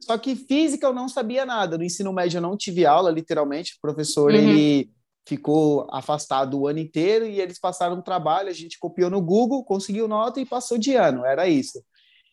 Só 0.00 0.16
que 0.18 0.36
física 0.36 0.86
eu 0.86 0.92
não 0.92 1.08
sabia 1.08 1.44
nada. 1.46 1.78
No 1.78 1.84
ensino 1.84 2.12
médio 2.12 2.38
eu 2.38 2.42
não 2.42 2.56
tive 2.56 2.84
aula, 2.86 3.10
literalmente. 3.10 3.74
O 3.76 3.80
professor, 3.80 4.30
Uhum. 4.30 4.36
ele 4.36 4.90
ficou 5.28 5.86
afastado 5.92 6.58
o 6.58 6.66
ano 6.66 6.78
inteiro 6.78 7.26
e 7.26 7.38
eles 7.40 7.58
passaram 7.60 7.96
um 7.96 8.02
trabalho, 8.02 8.48
a 8.48 8.52
gente 8.54 8.78
copiou 8.78 9.10
no 9.10 9.20
Google, 9.20 9.62
conseguiu 9.62 10.08
nota 10.08 10.40
e 10.40 10.46
passou 10.46 10.78
de 10.78 10.94
ano, 10.94 11.24
era 11.24 11.46
isso. 11.46 11.82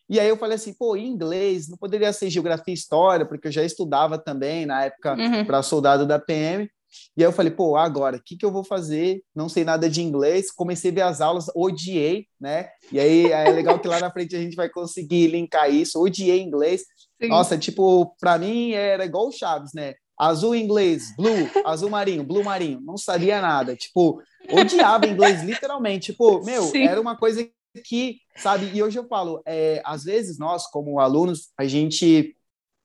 E 0.08 0.18
aí 0.18 0.28
eu 0.28 0.36
falei 0.36 0.54
assim, 0.54 0.72
pô, 0.72 0.96
inglês, 0.96 1.68
não 1.68 1.76
poderia 1.76 2.12
ser 2.12 2.30
geografia 2.30 2.72
e 2.72 2.74
história, 2.74 3.26
porque 3.26 3.48
eu 3.48 3.52
já 3.52 3.62
estudava 3.64 4.16
também 4.16 4.64
na 4.64 4.84
época 4.84 5.14
Uhum. 5.14 5.44
para 5.44 5.62
soldado 5.62 6.06
da 6.06 6.18
PM. 6.18 6.70
E 7.16 7.22
aí 7.22 7.28
eu 7.28 7.32
falei, 7.32 7.50
pô, 7.52 7.76
agora, 7.76 8.16
o 8.16 8.22
que, 8.24 8.36
que 8.36 8.46
eu 8.46 8.52
vou 8.52 8.64
fazer? 8.64 9.20
Não 9.34 9.48
sei 9.48 9.64
nada 9.64 9.90
de 9.90 10.00
inglês. 10.00 10.50
Comecei 10.50 10.90
a 10.90 10.94
ver 10.94 11.00
as 11.02 11.20
aulas, 11.20 11.46
odiei, 11.54 12.26
né? 12.40 12.70
E 12.90 12.98
aí 12.98 13.30
é 13.30 13.50
legal 13.50 13.78
que 13.78 13.88
lá 13.88 14.00
na 14.00 14.10
frente 14.10 14.34
a 14.34 14.38
gente 14.40 14.56
vai 14.56 14.70
conseguir 14.70 15.26
linkar 15.26 15.68
isso. 15.70 16.00
Odiei 16.00 16.40
inglês. 16.40 16.82
Sim. 17.20 17.28
Nossa, 17.28 17.58
tipo, 17.58 18.14
para 18.18 18.38
mim 18.38 18.70
era 18.72 19.04
igual 19.04 19.26
o 19.28 19.32
Chaves, 19.32 19.72
né? 19.74 19.94
Azul 20.18 20.54
inglês, 20.54 21.14
blue, 21.16 21.50
azul 21.64 21.90
marinho, 21.90 22.24
blue 22.24 22.44
marinho. 22.44 22.80
Não 22.80 22.96
sabia 22.96 23.40
nada. 23.40 23.76
Tipo, 23.76 24.22
odiava 24.50 25.06
inglês 25.06 25.42
literalmente. 25.42 26.12
Tipo, 26.12 26.42
meu, 26.44 26.62
Sim. 26.62 26.86
era 26.86 27.00
uma 27.00 27.16
coisa 27.16 27.48
que, 27.84 28.20
sabe, 28.36 28.70
e 28.72 28.82
hoje 28.82 28.98
eu 28.98 29.06
falo, 29.06 29.42
é, 29.44 29.82
às 29.84 30.04
vezes 30.04 30.38
nós, 30.38 30.66
como 30.66 30.98
alunos, 30.98 31.50
a 31.58 31.66
gente 31.66 32.34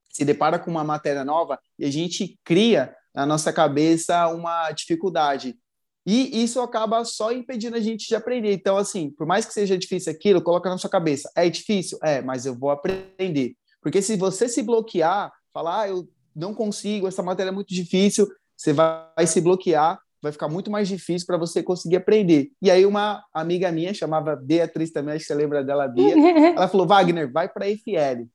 se 0.10 0.26
depara 0.26 0.60
com 0.60 0.70
uma 0.70 0.84
matéria 0.84 1.24
nova 1.24 1.60
e 1.80 1.86
a 1.86 1.92
gente 1.92 2.38
cria 2.44 2.94
na 3.14 3.26
nossa 3.26 3.52
cabeça 3.52 4.28
uma 4.28 4.72
dificuldade. 4.72 5.56
E 6.06 6.44
isso 6.44 6.60
acaba 6.60 7.06
só 7.06 7.32
impedindo 7.32 7.76
a 7.76 7.80
gente 7.80 8.08
de 8.08 8.16
aprender. 8.16 8.54
Então, 8.54 8.76
assim, 8.76 9.12
por 9.12 9.28
mais 9.28 9.46
que 9.46 9.54
seja 9.54 9.78
difícil 9.78 10.12
aquilo, 10.12 10.42
coloca 10.42 10.70
na 10.70 10.78
sua 10.78 10.90
cabeça. 10.90 11.32
É 11.36 11.50
difícil? 11.50 12.00
É, 12.04 12.22
mas 12.22 12.46
eu 12.46 12.58
vou 12.58 12.72
aprender. 12.72 13.54
Porque 13.82 14.02
se 14.02 14.16
você 14.16 14.50
se 14.50 14.64
bloquear, 14.64 15.32
falar, 15.54 15.82
ah, 15.82 15.90
eu 15.90 16.08
não 16.36 16.54
consigo, 16.54 17.08
essa 17.08 17.24
matéria 17.24 17.50
é 17.50 17.54
muito 17.54 17.74
difícil, 17.74 18.28
você 18.56 18.74
vai 18.74 19.26
se 19.26 19.42
bloquear, 19.42 20.00
vai 20.22 20.32
ficar 20.32 20.48
muito 20.48 20.70
mais 20.70 20.88
difícil 20.88 21.26
para 21.26 21.38
você 21.38 21.64
conseguir 21.64 21.98
aprender. 21.98 22.52
E 22.62 22.70
aí 22.70 22.86
uma 22.86 23.24
amiga 23.34 23.72
minha, 23.72 23.94
chamava 23.94 24.36
Beatriz 24.36 24.92
também, 24.92 25.16
acho 25.16 25.26
que 25.26 25.28
você 25.28 25.36
lembra 25.36 25.64
dela, 25.64 25.88
Bia, 25.88 26.14
ela 26.56 26.68
falou, 26.68 26.88
Wagner, 26.88 27.32
vai 27.32 27.50
para 27.50 27.66
a 27.66 27.70
FL. 27.70 28.28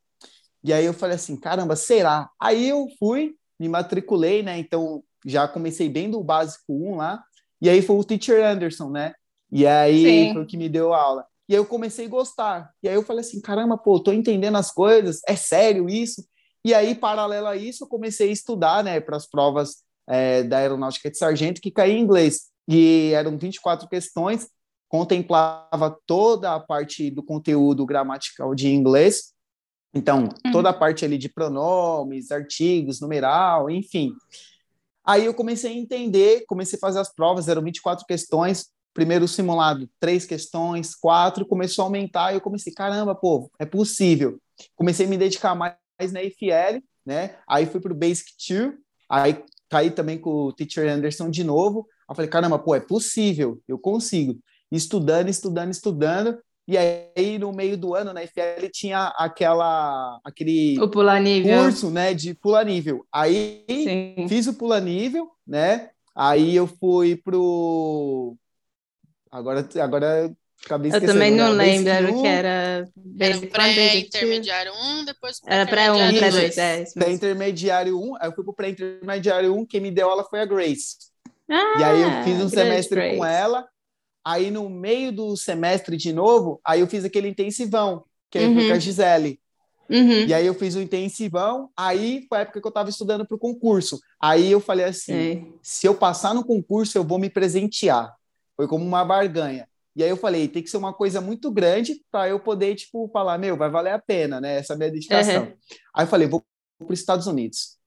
E 0.65 0.73
aí 0.73 0.85
eu 0.85 0.93
falei 0.93 1.15
assim, 1.15 1.37
caramba, 1.37 1.77
será? 1.77 2.29
Aí 2.41 2.69
eu 2.69 2.87
fui, 2.99 3.35
me 3.59 3.69
matriculei, 3.69 4.43
né? 4.43 4.59
Então 4.59 5.03
já 5.25 5.47
comecei 5.47 5.89
bem 5.89 6.11
do 6.11 6.23
básico 6.23 6.65
1 6.69 6.97
lá, 6.97 7.23
e 7.61 7.71
aí 7.71 7.81
foi 7.81 7.97
o 7.97 8.05
teacher 8.05 8.45
Anderson, 8.45 8.91
né? 8.91 9.15
E 9.51 9.67
aí 9.67 10.05
Sim. 10.05 10.33
foi 10.33 10.43
o 10.43 10.47
que 10.47 10.57
me 10.57 10.69
deu 10.69 10.93
aula. 10.93 11.25
E 11.49 11.55
aí 11.55 11.61
eu 11.61 11.67
comecei 11.67 12.07
a 12.07 12.09
gostar. 12.11 12.71
E 12.83 12.89
aí 12.89 12.95
eu 12.95 13.03
falei 13.03 13.21
assim, 13.21 13.41
caramba, 13.41 13.79
pô, 13.79 14.01
tô 14.01 14.13
entendendo 14.13 14.57
as 14.57 14.73
coisas, 14.73 15.21
é 15.27 15.37
sério 15.37 15.89
isso? 15.89 16.27
E 16.67 16.75
aí, 16.75 16.97
paralelo 16.97 17.47
a 17.47 17.55
isso, 17.55 17.85
eu 17.85 17.89
comecei 17.89 18.29
a 18.29 18.33
estudar, 18.33 18.83
né, 18.83 18.99
para 18.99 19.17
as 19.17 19.25
provas 19.25 19.85
é, 20.05 20.43
da 20.43 20.59
aeronáutica 20.59 21.09
de 21.09 21.17
sargento, 21.17 21.61
que 21.61 21.71
caía 21.71 21.95
em 21.95 22.01
inglês. 22.01 22.49
E 22.67 23.13
eram 23.15 23.39
24 23.39 23.89
questões, 23.89 24.49
contemplava 24.89 25.97
toda 26.05 26.57
a 26.57 26.59
parte 26.59 27.09
do 27.09 27.23
conteúdo 27.23 27.87
gramatical 27.87 28.53
de 28.53 28.67
inglês. 28.67 29.33
Então, 29.95 30.25
uhum. 30.25 30.51
toda 30.51 30.71
a 30.71 30.73
parte 30.73 31.05
ali 31.05 31.17
de 31.17 31.29
pronomes, 31.29 32.33
artigos, 32.33 33.01
numeral, 33.01 33.71
enfim. 33.71 34.13
Aí 35.05 35.25
eu 35.25 35.35
comecei 35.35 35.71
a 35.71 35.79
entender, 35.79 36.47
comecei 36.49 36.77
a 36.77 36.81
fazer 36.81 36.99
as 36.99 37.15
provas, 37.15 37.47
eram 37.47 37.63
24 37.63 38.05
questões, 38.05 38.71
primeiro 38.93 39.29
simulado, 39.29 39.89
três 40.01 40.27
questões, 40.27 40.97
quatro, 40.97 41.47
começou 41.47 41.85
a 41.85 41.87
aumentar, 41.87 42.33
e 42.33 42.35
eu 42.35 42.41
comecei, 42.41 42.73
caramba, 42.73 43.15
pô, 43.15 43.49
é 43.57 43.65
possível. 43.65 44.41
Comecei 44.75 45.07
a 45.07 45.09
me 45.09 45.17
dedicar 45.17 45.55
mais 45.55 45.77
na 46.13 46.23
IFL, 46.23 46.83
né? 47.05 47.37
Aí 47.49 47.67
fui 47.67 47.81
para 47.81 47.93
o 47.93 47.97
Basic 47.97 48.33
2, 48.49 48.75
aí 49.09 49.43
caí 49.69 49.91
também 49.91 50.19
com 50.19 50.31
o 50.31 50.53
Teacher 50.53 50.89
Anderson 50.89 51.31
de 51.31 51.45
novo. 51.45 51.87
Aí 52.09 52.15
falei, 52.15 52.31
caramba, 52.31 52.59
pô, 52.59 52.75
é 52.75 52.81
possível, 52.81 53.61
eu 53.67 53.79
consigo. 53.79 54.39
Estudando, 54.71 55.29
estudando, 55.29 55.71
estudando, 55.71 56.39
e 56.69 56.77
aí, 56.77 57.39
no 57.39 57.53
meio 57.53 57.77
do 57.79 57.95
ano, 57.95 58.13
na 58.13 58.23
FL, 58.23 58.69
tinha 58.73 59.15
aquela, 59.17 60.21
aquele 60.25 60.77
o 60.81 60.89
pula 60.89 61.21
nível. 61.21 61.63
curso 61.63 61.91
né, 61.93 62.13
de 62.13 62.35
pula 62.35 62.65
nível. 62.65 63.07
Aí, 63.13 63.65
Sim. 63.71 64.27
fiz 64.29 64.49
o 64.49 64.55
pula 64.55 64.81
nível, 64.81 65.31
né? 65.47 65.91
Aí 66.13 66.57
eu 66.57 66.67
fui 66.67 67.15
pro... 67.15 68.37
Agora, 69.31 69.69
agora 69.81 70.37
acabei. 70.67 70.93
Eu 70.93 71.01
também 71.05 71.31
não 71.31 71.51
lembro 71.51 72.19
o 72.19 72.23
que 72.23 72.29
era... 72.29 72.89
Era 73.19 73.47
pré-intermediário 73.47 74.73
1, 74.73 75.05
depois 75.07 75.41
Era 75.47 75.67
pré-1, 75.67 76.19
pré-2, 76.19 76.59
é. 76.59 76.85
Pré-intermediário 76.93 77.99
1, 77.99 78.17
aí 78.17 78.29
eu 78.29 78.33
fui 78.33 78.45
pro 78.45 78.53
pré-intermediário 78.53 79.55
1, 79.55 79.67
quem 79.67 79.81
me 79.81 79.91
deu 79.91 80.11
aula 80.11 80.25
foi 80.25 80.41
a 80.41 80.45
Grace. 80.45 80.97
Ah, 81.49 81.79
e 81.79 81.85
aí 81.85 82.03
eu 82.03 82.25
fiz 82.25 82.43
um 82.43 82.49
semestre 82.49 82.97
Grace. 82.97 83.17
com 83.17 83.25
ela, 83.25 83.67
Aí, 84.27 84.51
no 84.51 84.69
meio 84.69 85.13
do 85.13 85.37
semestre 85.37 85.97
de 85.97 86.13
novo, 86.13 86.61
aí 86.65 86.81
eu 86.81 86.89
fiz 86.89 87.05
aquele 87.05 87.29
intensivão, 87.29 88.03
que 88.29 88.41
uhum. 88.41 88.55
foi 88.57 88.67
com 88.67 88.73
a 88.73 88.79
Gisele. 88.81 89.39
Uhum. 89.89 90.27
E 90.27 90.35
aí 90.35 90.45
eu 90.45 90.53
fiz 90.53 90.75
o 90.75 90.81
intensivão, 90.81 91.71
aí 91.77 92.27
foi 92.29 92.39
a 92.39 92.41
época 92.41 92.61
que 92.61 92.67
eu 92.67 92.71
estava 92.71 92.91
estudando 92.91 93.25
para 93.25 93.37
o 93.37 93.39
concurso. 93.39 94.01
Aí 94.21 94.51
eu 94.51 94.59
falei 94.59 94.87
assim, 94.87 95.13
é. 95.15 95.45
se 95.63 95.87
eu 95.87 95.95
passar 95.95 96.35
no 96.35 96.45
concurso, 96.45 96.99
eu 96.99 97.05
vou 97.05 97.21
me 97.21 97.31
presentear. 97.31 98.13
Foi 98.57 98.67
como 98.67 98.85
uma 98.85 99.05
barganha. 99.05 99.69
E 99.97 100.05
aí 100.05 100.11
eu 100.11 100.17
falei, 100.17 100.47
tem 100.47 100.63
que 100.63 100.69
ser 100.69 100.77
uma 100.77 100.93
coisa 100.93 101.23
muito 101.23 101.51
grande 101.51 102.03
para 102.13 102.29
eu 102.29 102.39
poder, 102.39 102.75
tipo, 102.75 103.09
falar, 103.09 103.39
meu, 103.39 103.57
vai 103.57 103.71
valer 103.71 103.95
a 103.95 103.99
pena, 103.99 104.39
né, 104.39 104.59
essa 104.59 104.77
minha 104.77 104.91
dedicação. 104.91 105.45
Uhum. 105.45 105.55
Aí 105.95 106.05
eu 106.05 106.09
falei, 106.09 106.29
vou 106.29 106.45
para 106.79 106.93
os 106.93 107.01
Estados 107.01 107.27
Unidos. 107.27 107.79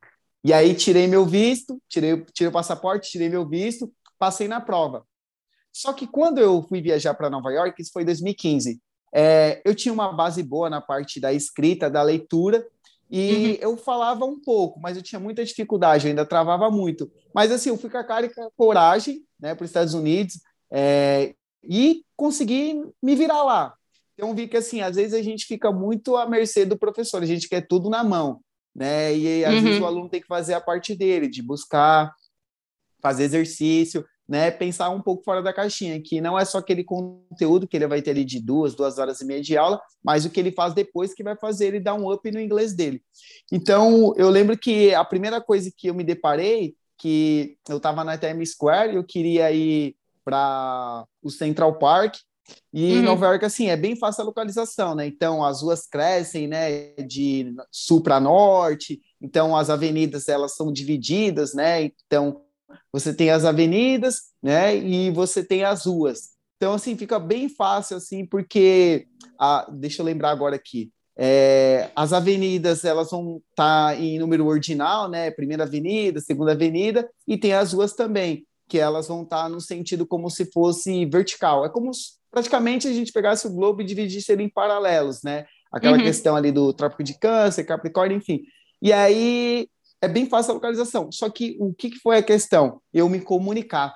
E 0.44 0.52
aí 0.52 0.74
tirei 0.74 1.06
meu 1.06 1.24
visto, 1.24 1.80
tirei, 1.88 2.20
tirei 2.34 2.50
o 2.50 2.52
passaporte, 2.52 3.12
tirei 3.12 3.30
meu 3.30 3.48
visto, 3.48 3.94
passei 4.18 4.48
na 4.48 4.60
prova. 4.60 5.06
Só 5.72 5.94
que 5.94 6.08
quando 6.08 6.40
eu 6.40 6.64
fui 6.64 6.82
viajar 6.82 7.14
para 7.14 7.30
Nova 7.30 7.52
York, 7.52 7.80
isso 7.80 7.92
foi 7.94 8.02
em 8.02 8.06
2015, 8.06 8.82
é, 9.14 9.62
eu 9.64 9.76
tinha 9.76 9.94
uma 9.94 10.12
base 10.12 10.42
boa 10.42 10.68
na 10.68 10.82
parte 10.82 11.20
da 11.20 11.32
escrita, 11.32 11.92
da 11.92 12.02
leitura, 12.02 12.66
e 13.12 13.52
uhum. 13.52 13.58
eu 13.62 13.78
falava 13.78 14.26
um 14.26 14.40
pouco, 14.40 14.80
mas 14.80 14.98
eu 14.98 15.04
tinha 15.04 15.20
muita 15.20 15.46
dificuldade, 15.46 16.06
eu 16.06 16.10
ainda 16.10 16.26
travava 16.26 16.72
muito. 16.72 17.12
Mas 17.34 17.52
assim, 17.52 17.70
eu 17.70 17.78
fui 17.78 17.90
com 17.90 17.98
a 17.98 18.04
cara 18.04 18.26
e 18.26 18.34
com 18.34 18.44
a 18.44 18.52
coragem 18.52 19.24
né, 19.40 19.54
para 19.54 19.64
os 19.64 19.70
Estados 19.70 19.94
Unidos 19.94 20.40
é, 20.72 21.34
e 21.64 22.04
consegui 22.16 22.82
me 23.02 23.16
virar 23.16 23.44
lá. 23.44 23.74
Então 24.14 24.36
vi 24.36 24.48
que 24.48 24.58
assim, 24.58 24.82
às 24.82 24.96
vezes 24.96 25.14
a 25.14 25.22
gente 25.22 25.46
fica 25.46 25.72
muito 25.72 26.16
à 26.16 26.28
mercê 26.28 26.66
do 26.66 26.78
professor, 26.78 27.22
a 27.24 27.26
gente 27.26 27.48
quer 27.48 27.68
tudo 27.68 27.90
na 27.90 28.04
mão, 28.04 28.42
né? 28.76 29.16
E 29.16 29.46
às 29.46 29.56
uhum. 29.56 29.62
vezes 29.62 29.82
o 29.82 29.86
aluno 29.86 30.10
tem 30.10 30.22
que 30.22 30.28
fazer 30.28 30.54
a 30.54 30.62
parte 30.62 30.96
dele, 30.96 31.28
de 31.28 31.42
buscar, 31.42 32.14
fazer 33.02 33.24
exercício 33.24 34.06
né, 34.30 34.52
pensar 34.52 34.92
um 34.92 35.02
pouco 35.02 35.24
fora 35.24 35.42
da 35.42 35.52
caixinha, 35.52 36.00
que 36.00 36.22
não 36.22 36.38
é 36.38 36.46
só 36.46 36.60
aquele 36.60 36.84
conteúdo 36.84 37.68
que 37.68 37.76
ele 37.76 37.88
vai 37.88 38.00
ter 38.00 38.12
ali 38.12 38.24
de 38.24 38.40
duas, 38.40 38.76
duas 38.76 39.00
horas 39.00 39.20
e 39.22 39.26
meia 39.26 39.42
de 39.42 39.58
aula, 39.58 39.82
mas 40.04 40.24
o 40.24 40.30
que 40.30 40.40
ele 40.40 40.52
faz 40.52 40.76
depois 40.76 41.16
que 41.16 41.24
vai 41.24 41.36
fazer 41.36 41.66
ele 41.66 41.80
dar 41.80 41.96
um 41.96 42.12
up 42.14 42.32
no 42.32 42.40
inglês 42.40 42.76
dele. 42.76 43.02
Então, 43.52 44.14
eu 44.16 44.30
lembro 44.30 44.56
que 44.56 44.94
a 44.94 45.04
primeira 45.04 45.42
coisa 45.42 45.74
que 45.76 45.88
eu 45.88 45.96
me 45.96 46.04
deparei, 46.04 46.76
que 46.96 47.58
eu 47.68 47.78
estava 47.78 48.04
na 48.04 48.20
Times 48.20 48.52
Square, 48.52 48.94
eu 48.94 49.04
queria 49.04 49.52
ir 49.52 49.96
para 50.30 51.06
o 51.24 51.32
Central 51.32 51.80
Park, 51.80 52.18
e 52.72 52.98
uhum. 52.98 53.04
Nova 53.04 53.26
York, 53.28 53.46
assim, 53.46 53.68
é 53.70 53.76
bem 53.76 53.96
fácil 53.96 54.22
a 54.22 54.26
localização, 54.26 54.96
né? 54.96 55.08
Então, 55.08 55.44
as 55.44 55.62
ruas 55.62 55.88
crescem, 55.88 56.48
né, 56.48 56.94
de 56.96 57.54
sul 57.72 58.02
para 58.02 58.20
norte, 58.20 59.02
então 59.20 59.56
as 59.56 59.70
avenidas, 59.70 60.28
elas 60.28 60.56
são 60.56 60.72
divididas, 60.72 61.54
né? 61.54 61.84
Então, 61.84 62.42
você 62.92 63.14
tem 63.14 63.32
as 63.32 63.46
avenidas, 63.46 64.32
né? 64.42 64.76
E 64.76 65.12
você 65.12 65.44
tem 65.44 65.64
as 65.64 65.86
ruas. 65.86 66.32
Então, 66.58 66.74
assim, 66.74 66.96
fica 66.96 67.18
bem 67.18 67.50
fácil, 67.50 67.98
assim, 67.98 68.26
porque... 68.26 69.08
A, 69.40 69.68
deixa 69.72 70.02
eu 70.02 70.06
lembrar 70.06 70.32
agora 70.32 70.56
aqui. 70.56 70.92
É, 71.18 71.90
as 71.96 72.14
avenidas, 72.14 72.86
elas 72.86 73.12
vão 73.12 73.42
estar 73.50 73.94
tá 73.94 73.96
em 73.96 74.20
número 74.20 74.46
ordinal, 74.46 75.10
né? 75.10 75.32
Primeira 75.32 75.64
avenida, 75.64 76.20
segunda 76.20 76.52
avenida, 76.52 77.10
e 77.28 77.38
tem 77.38 77.54
as 77.54 77.74
ruas 77.74 77.94
também, 77.94 78.46
que 78.70 78.78
elas 78.78 79.08
vão 79.08 79.24
estar 79.24 79.44
tá 79.44 79.50
no 79.50 79.60
sentido 79.60 80.06
como 80.06 80.30
se 80.30 80.46
fosse 80.52 81.04
vertical. 81.06 81.66
É 81.66 81.70
como 81.70 81.92
se, 81.94 82.12
praticamente 82.32 82.88
a 82.88 82.94
gente 82.94 83.12
pegasse 83.12 83.48
o 83.48 83.52
globo 83.52 83.82
e 83.82 83.86
dividisse 83.86 84.32
ele 84.32 84.44
em 84.44 84.50
paralelos, 84.50 85.24
né? 85.24 85.48
Aquela 85.72 85.98
uhum. 85.98 86.04
questão 86.04 86.36
ali 86.36 86.52
do 86.52 86.72
Trópico 86.72 87.04
de 87.04 87.18
Câncer, 87.18 87.66
Capricórnio, 87.66 88.18
enfim. 88.18 88.44
E 88.82 88.94
aí 88.94 89.68
é 90.02 90.08
bem 90.08 90.30
fácil 90.30 90.52
a 90.52 90.54
localização. 90.54 91.12
Só 91.12 91.30
que 91.30 91.58
o 91.60 91.74
que, 91.74 92.00
foi 92.00 92.18
a 92.18 92.24
questão? 92.24 92.80
Eu 92.94 93.10
me 93.10 93.20
comunicar. 93.20 93.94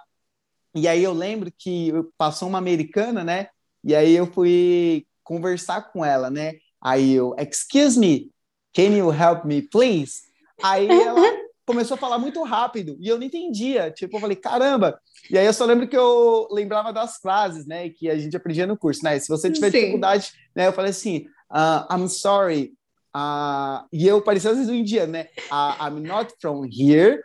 E 0.75 0.87
aí 0.87 1.03
eu 1.03 1.13
lembro 1.13 1.51
que 1.55 1.91
passou 2.17 2.49
uma 2.49 2.57
americana, 2.57 3.23
né? 3.23 3.47
E 3.83 3.93
aí 3.93 4.15
eu 4.15 4.25
fui 4.25 5.05
conversar 5.23 5.91
com 5.91 6.03
ela, 6.03 6.29
né? 6.29 6.53
Aí 6.81 7.13
eu, 7.13 7.35
excuse 7.37 7.97
me, 7.97 8.31
can 8.73 8.95
you 8.95 9.13
help 9.13 9.45
me, 9.45 9.61
please? 9.61 10.21
Aí 10.61 10.87
ela 10.87 11.21
começou 11.65 11.95
a 11.95 11.97
falar 11.97 12.17
muito 12.17 12.43
rápido 12.43 12.97
e 12.99 13.07
eu 13.07 13.17
não 13.17 13.25
entendia. 13.25 13.91
Tipo, 13.91 14.17
eu 14.17 14.21
falei, 14.21 14.35
caramba. 14.35 14.99
E 15.29 15.37
aí 15.37 15.45
eu 15.45 15.53
só 15.53 15.65
lembro 15.65 15.87
que 15.87 15.97
eu 15.97 16.47
lembrava 16.51 16.91
das 16.91 17.17
frases, 17.17 17.65
né? 17.65 17.89
Que 17.89 18.09
a 18.09 18.17
gente 18.17 18.35
aprendia 18.35 18.67
no 18.67 18.77
curso, 18.77 19.03
né? 19.03 19.17
Se 19.19 19.27
você 19.27 19.49
tiver 19.51 19.71
Sim. 19.71 19.79
dificuldade, 19.79 20.31
né? 20.55 20.67
Eu 20.67 20.73
falei 20.73 20.91
assim, 20.91 21.25
uh, 21.51 21.93
I'm 21.93 22.07
sorry, 22.09 22.73
Uh, 23.15 23.85
e 23.93 24.07
eu 24.07 24.21
parecia 24.23 24.49
às 24.49 24.57
vezes 24.57 24.71
um 24.71 24.75
indiano, 24.75 25.11
né? 25.11 25.27
Uh, 25.51 25.87
I'm 25.87 25.99
not 26.01 26.33
from 26.41 26.65
here, 26.65 27.23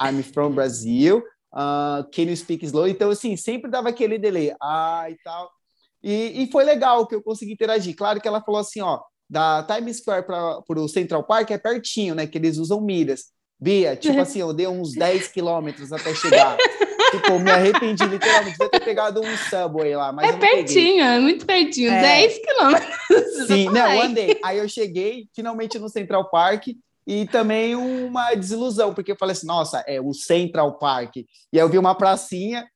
I'm 0.00 0.22
from 0.22 0.52
Brazil. 0.52 1.22
Uh, 1.52 2.04
can 2.10 2.22
you 2.22 2.36
speak 2.36 2.64
slow? 2.64 2.88
Então, 2.88 3.10
assim, 3.10 3.36
sempre 3.36 3.70
dava 3.70 3.90
aquele 3.90 4.18
delay. 4.18 4.54
Ah, 4.60 5.06
e 5.10 5.16
tal. 5.22 5.50
E, 6.02 6.42
e 6.42 6.50
foi 6.50 6.64
legal 6.64 7.06
que 7.06 7.14
eu 7.14 7.22
consegui 7.22 7.52
interagir. 7.52 7.94
Claro 7.94 8.20
que 8.20 8.28
ela 8.28 8.42
falou 8.42 8.60
assim, 8.60 8.80
ó, 8.80 9.00
da 9.28 9.62
Times 9.62 9.98
Square 9.98 10.26
para 10.26 10.80
o 10.80 10.88
Central 10.88 11.24
Park 11.24 11.50
é 11.50 11.58
pertinho, 11.58 12.14
né? 12.14 12.26
Que 12.26 12.38
eles 12.38 12.56
usam 12.56 12.80
milhas. 12.80 13.32
Bia, 13.58 13.96
tipo 13.96 14.18
assim, 14.20 14.40
eu 14.40 14.52
dei 14.52 14.66
uns 14.66 14.92
10 14.92 15.28
quilômetros 15.28 15.92
até 15.92 16.14
chegar. 16.14 16.56
tipo, 17.10 17.38
me 17.38 17.50
arrependi 17.50 18.04
literalmente. 18.04 18.52
Devia 18.52 18.70
ter 18.70 18.84
pegado 18.84 19.20
um 19.20 19.36
subway 19.36 19.94
lá, 19.96 20.12
mas 20.12 20.28
É 20.28 20.36
pertinho, 20.36 21.04
é 21.04 21.18
muito 21.18 21.46
pertinho. 21.46 21.90
É... 21.90 22.00
10 22.00 22.38
quilômetros. 22.38 23.46
Sim, 23.46 23.68
não, 23.70 24.00
andei. 24.00 24.38
Aí 24.42 24.58
eu 24.58 24.68
cheguei 24.68 25.28
finalmente 25.34 25.78
no 25.78 25.88
Central 25.88 26.28
Park 26.30 26.68
e 27.06 27.24
também 27.26 27.76
uma 27.76 28.34
desilusão, 28.34 28.92
porque 28.92 29.12
eu 29.12 29.16
falei 29.16 29.32
assim, 29.32 29.46
nossa, 29.46 29.84
é 29.86 30.00
o 30.00 30.12
Central 30.12 30.76
Park. 30.78 31.16
E 31.16 31.26
aí 31.54 31.60
eu 31.60 31.68
vi 31.68 31.78
uma 31.78 31.94
pracinha, 31.94 32.66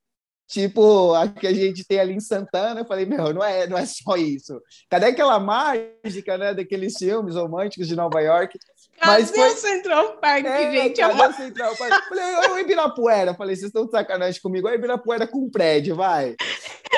tipo 0.48 1.14
a 1.14 1.26
que 1.26 1.46
a 1.46 1.52
gente 1.52 1.84
tem 1.84 1.98
ali 1.98 2.14
em 2.14 2.20
Santana. 2.20 2.80
Eu 2.80 2.84
falei, 2.84 3.04
meu, 3.06 3.34
não 3.34 3.42
é, 3.42 3.66
não 3.66 3.76
é 3.76 3.84
só 3.86 4.16
isso. 4.16 4.60
Cadê 4.88 5.06
aquela 5.06 5.40
mágica, 5.40 6.38
né, 6.38 6.54
daqueles 6.54 6.96
filmes 6.96 7.34
românticos 7.34 7.88
de 7.88 7.96
Nova 7.96 8.20
York? 8.20 8.56
Mas 9.02 9.30
foi... 9.30 9.48
o 9.48 9.56
Central 9.56 10.18
Park, 10.18 10.44
é, 10.44 10.72
gente. 10.72 11.00
Cadê 11.00 11.22
o 11.22 11.32
Central 11.32 11.76
Park? 11.76 12.08
Falei, 12.08 12.50
o 12.50 12.58
Ibirapuera. 12.58 13.34
Falei, 13.34 13.56
vocês 13.56 13.68
estão 13.68 13.86
de 13.86 13.90
sacanagem 13.90 14.40
comigo. 14.40 14.68
O 14.68 14.72
Ibirapuera 14.72 15.26
com 15.26 15.50
prédio, 15.50 15.96
vai. 15.96 16.36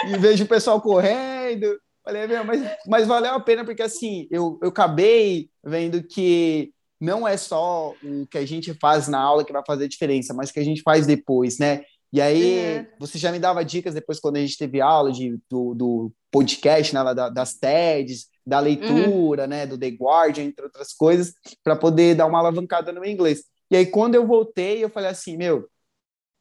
E 0.08 0.18
vejo 0.18 0.44
o 0.44 0.48
pessoal 0.48 0.80
correndo. 0.80 1.78
Falei, 2.04 2.26
meu, 2.26 2.44
mas, 2.44 2.60
mas 2.86 3.06
valeu 3.06 3.32
a 3.32 3.40
pena, 3.40 3.64
porque 3.64 3.82
assim, 3.82 4.26
eu, 4.30 4.58
eu 4.60 4.70
acabei 4.70 5.48
vendo 5.64 6.02
que 6.02 6.72
não 7.00 7.26
é 7.26 7.36
só 7.36 7.94
o 8.02 8.26
que 8.26 8.38
a 8.38 8.46
gente 8.46 8.74
faz 8.74 9.06
na 9.06 9.20
aula 9.20 9.44
que 9.44 9.52
vai 9.52 9.62
fazer 9.64 9.88
diferença, 9.88 10.34
mas 10.34 10.50
o 10.50 10.52
que 10.52 10.60
a 10.60 10.64
gente 10.64 10.82
faz 10.82 11.06
depois, 11.06 11.58
né? 11.58 11.82
E 12.12 12.20
aí, 12.20 12.58
é. 12.58 12.90
você 12.98 13.18
já 13.18 13.32
me 13.32 13.38
dava 13.38 13.64
dicas 13.64 13.94
depois 13.94 14.20
quando 14.20 14.36
a 14.36 14.40
gente 14.40 14.58
teve 14.58 14.80
aula 14.80 15.10
de, 15.10 15.38
do, 15.48 15.74
do 15.74 16.12
podcast, 16.30 16.94
né, 16.94 17.14
da, 17.14 17.28
das 17.28 17.54
TEDs, 17.54 18.26
da 18.44 18.59
leitura, 18.61 19.42
uhum. 19.42 19.48
né, 19.48 19.66
do 19.66 19.78
The 19.78 19.88
Guardian, 19.88 20.44
entre 20.44 20.64
outras 20.64 20.92
coisas, 20.92 21.35
para 21.62 21.76
poder 21.76 22.14
dar 22.14 22.26
uma 22.26 22.38
alavancada 22.38 22.92
no 22.92 23.00
meu 23.00 23.11
inglês. 23.11 23.44
E 23.70 23.76
aí, 23.76 23.87
quando 23.87 24.14
eu 24.14 24.26
voltei, 24.26 24.83
eu 24.85 24.90
falei 24.90 25.11
assim, 25.11 25.37
meu, 25.37 25.68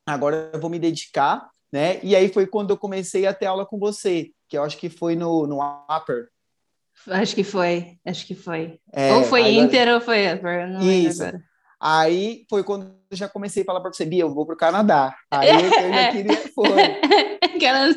agora 0.05 0.49
eu 0.53 0.59
vou 0.59 0.69
me 0.69 0.79
dedicar, 0.79 1.49
né? 1.71 1.99
E 2.03 2.15
aí 2.15 2.27
foi 2.27 2.45
quando 2.45 2.71
eu 2.71 2.77
comecei 2.77 3.25
a 3.25 3.33
ter 3.33 3.45
aula 3.45 3.65
com 3.65 3.77
você, 3.79 4.31
que 4.49 4.57
eu 4.57 4.63
acho 4.63 4.77
que 4.77 4.89
foi 4.89 5.15
no, 5.15 5.47
no 5.47 5.59
Upper, 5.61 6.27
Acho 7.07 7.33
que 7.33 7.43
foi, 7.43 7.97
acho 8.05 8.27
que 8.27 8.35
foi. 8.35 8.79
É, 8.93 9.13
ou 9.13 9.23
foi 9.23 9.55
Inter 9.55 9.87
ou 9.95 10.01
foi 10.01 10.31
Upper, 10.33 10.69
não 10.69 10.81
Isso. 10.81 11.23
agora. 11.23 11.43
Aí 11.83 12.45
foi 12.47 12.63
quando 12.63 12.93
eu 13.09 13.17
já 13.17 13.27
comecei 13.27 13.63
a 13.63 13.65
falar 13.65 13.81
para 13.81 13.91
você, 13.91 14.05
Bia, 14.05 14.21
eu 14.21 14.31
vou 14.31 14.45
para 14.45 14.53
o 14.53 14.57
Canadá. 14.57 15.15
Aí 15.31 15.49
eu, 15.49 15.69
já 15.69 15.99
é. 15.99 16.11
queria, 16.13 16.37
foi. 16.53 16.67
aquelas, 17.41 17.95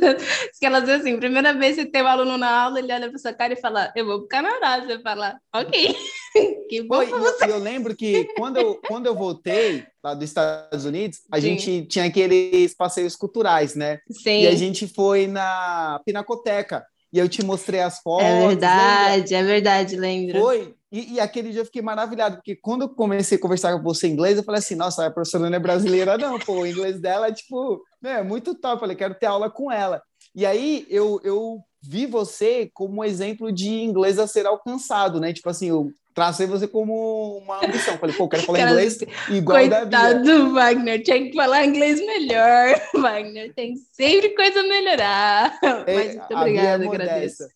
aquelas 0.57 0.89
assim, 0.89 1.19
primeira 1.19 1.53
vez 1.53 1.77
que 1.77 1.85
tem 1.85 2.03
um 2.03 2.07
aluno 2.07 2.39
na 2.39 2.63
aula, 2.63 2.79
ele 2.79 2.91
olha 2.91 3.11
para 3.11 3.19
sua 3.19 3.35
cara 3.35 3.53
e 3.53 3.61
fala, 3.61 3.93
eu 3.95 4.07
vou 4.07 4.21
para 4.21 4.25
o 4.25 4.29
Canadá. 4.29 4.81
Você 4.81 4.99
fala, 5.01 5.37
ok, 5.55 5.95
que 6.71 6.83
bom 6.83 6.97
foi, 6.97 7.11
você. 7.11 7.45
Eu 7.45 7.59
lembro 7.59 7.95
que 7.95 8.25
quando 8.39 8.57
eu, 8.57 8.81
quando 8.89 9.05
eu 9.05 9.15
voltei 9.15 9.85
lá 10.03 10.15
dos 10.15 10.25
Estados 10.25 10.87
Unidos, 10.87 11.19
a 11.31 11.37
Sim. 11.37 11.43
gente 11.43 11.87
tinha 11.87 12.07
aqueles 12.07 12.75
passeios 12.75 13.15
culturais, 13.15 13.75
né? 13.75 13.99
Sim. 14.11 14.45
E 14.45 14.47
a 14.47 14.55
gente 14.55 14.89
foi 14.89 15.27
na 15.27 16.01
Pinacoteca 16.07 16.83
e 17.13 17.19
eu 17.19 17.29
te 17.29 17.45
mostrei 17.45 17.81
as 17.81 18.01
fotos. 18.01 18.27
É 18.27 18.49
verdade, 18.49 19.35
lembra? 19.35 19.37
é 19.37 19.43
verdade, 19.43 19.97
lembro. 19.97 20.41
Foi. 20.41 20.75
E, 20.95 21.15
e, 21.15 21.21
aquele 21.21 21.51
dia 21.51 21.63
eu 21.63 21.65
fiquei 21.65 21.83
maravilhado, 21.83 22.37
porque 22.37 22.55
quando 22.55 22.83
eu 22.83 22.89
comecei 22.89 23.37
a 23.37 23.41
conversar 23.41 23.77
com 23.77 23.83
você 23.83 24.07
em 24.07 24.13
inglês, 24.13 24.39
eu 24.39 24.45
falei 24.45 24.61
assim, 24.61 24.77
nossa, 24.77 25.05
a 25.05 25.11
professora 25.11 25.51
não 25.51 25.57
é 25.57 25.59
brasileira, 25.59 26.17
não, 26.17 26.39
pô, 26.39 26.61
o 26.61 26.67
inglês 26.67 27.01
dela 27.01 27.27
é, 27.27 27.33
tipo, 27.33 27.83
né, 28.01 28.23
muito 28.23 28.55
top. 28.55 28.75
Eu 28.75 28.79
falei, 28.79 28.97
quero 28.97 29.17
ter 29.17 29.27
aula 29.27 29.51
com 29.51 29.73
ela. 29.73 30.01
E 30.33 30.47
aí 30.47 30.87
eu, 30.89 31.21
eu 31.25 31.59
vi 31.83 32.07
você 32.07 32.71
como 32.73 33.01
um 33.01 33.05
exemplo 33.05 33.51
de 33.51 33.69
inglês 33.69 34.21
a 34.21 34.29
ser 34.29 34.47
alcançado, 34.47 35.19
né? 35.19 35.33
Tipo 35.33 35.51
assim, 35.51 35.69
eu 35.69 35.91
tracei 36.15 36.47
você 36.47 36.69
como 36.69 37.39
uma 37.39 37.65
ambição. 37.65 37.99
Falei, 37.99 38.15
pô, 38.15 38.29
quero 38.29 38.45
falar 38.45 38.59
Cara, 38.59 38.71
inglês 38.71 38.99
igual 39.31 39.59
Coitado 39.59 39.91
da 39.91 40.15
Bia. 40.15 40.23
do 40.23 40.53
Wagner, 40.55 41.03
tinha 41.03 41.25
que 41.25 41.35
falar 41.35 41.65
inglês 41.65 41.99
melhor. 42.07 42.81
Wagner, 42.95 43.53
tem 43.53 43.75
sempre 43.93 44.29
coisa 44.29 44.61
a 44.61 44.63
melhorar. 44.63 45.59
É, 45.89 45.95
Mas 45.95 46.15
muito 46.15 46.35
obrigada, 46.37 46.85
é 46.85 46.87
agradeço. 46.87 47.49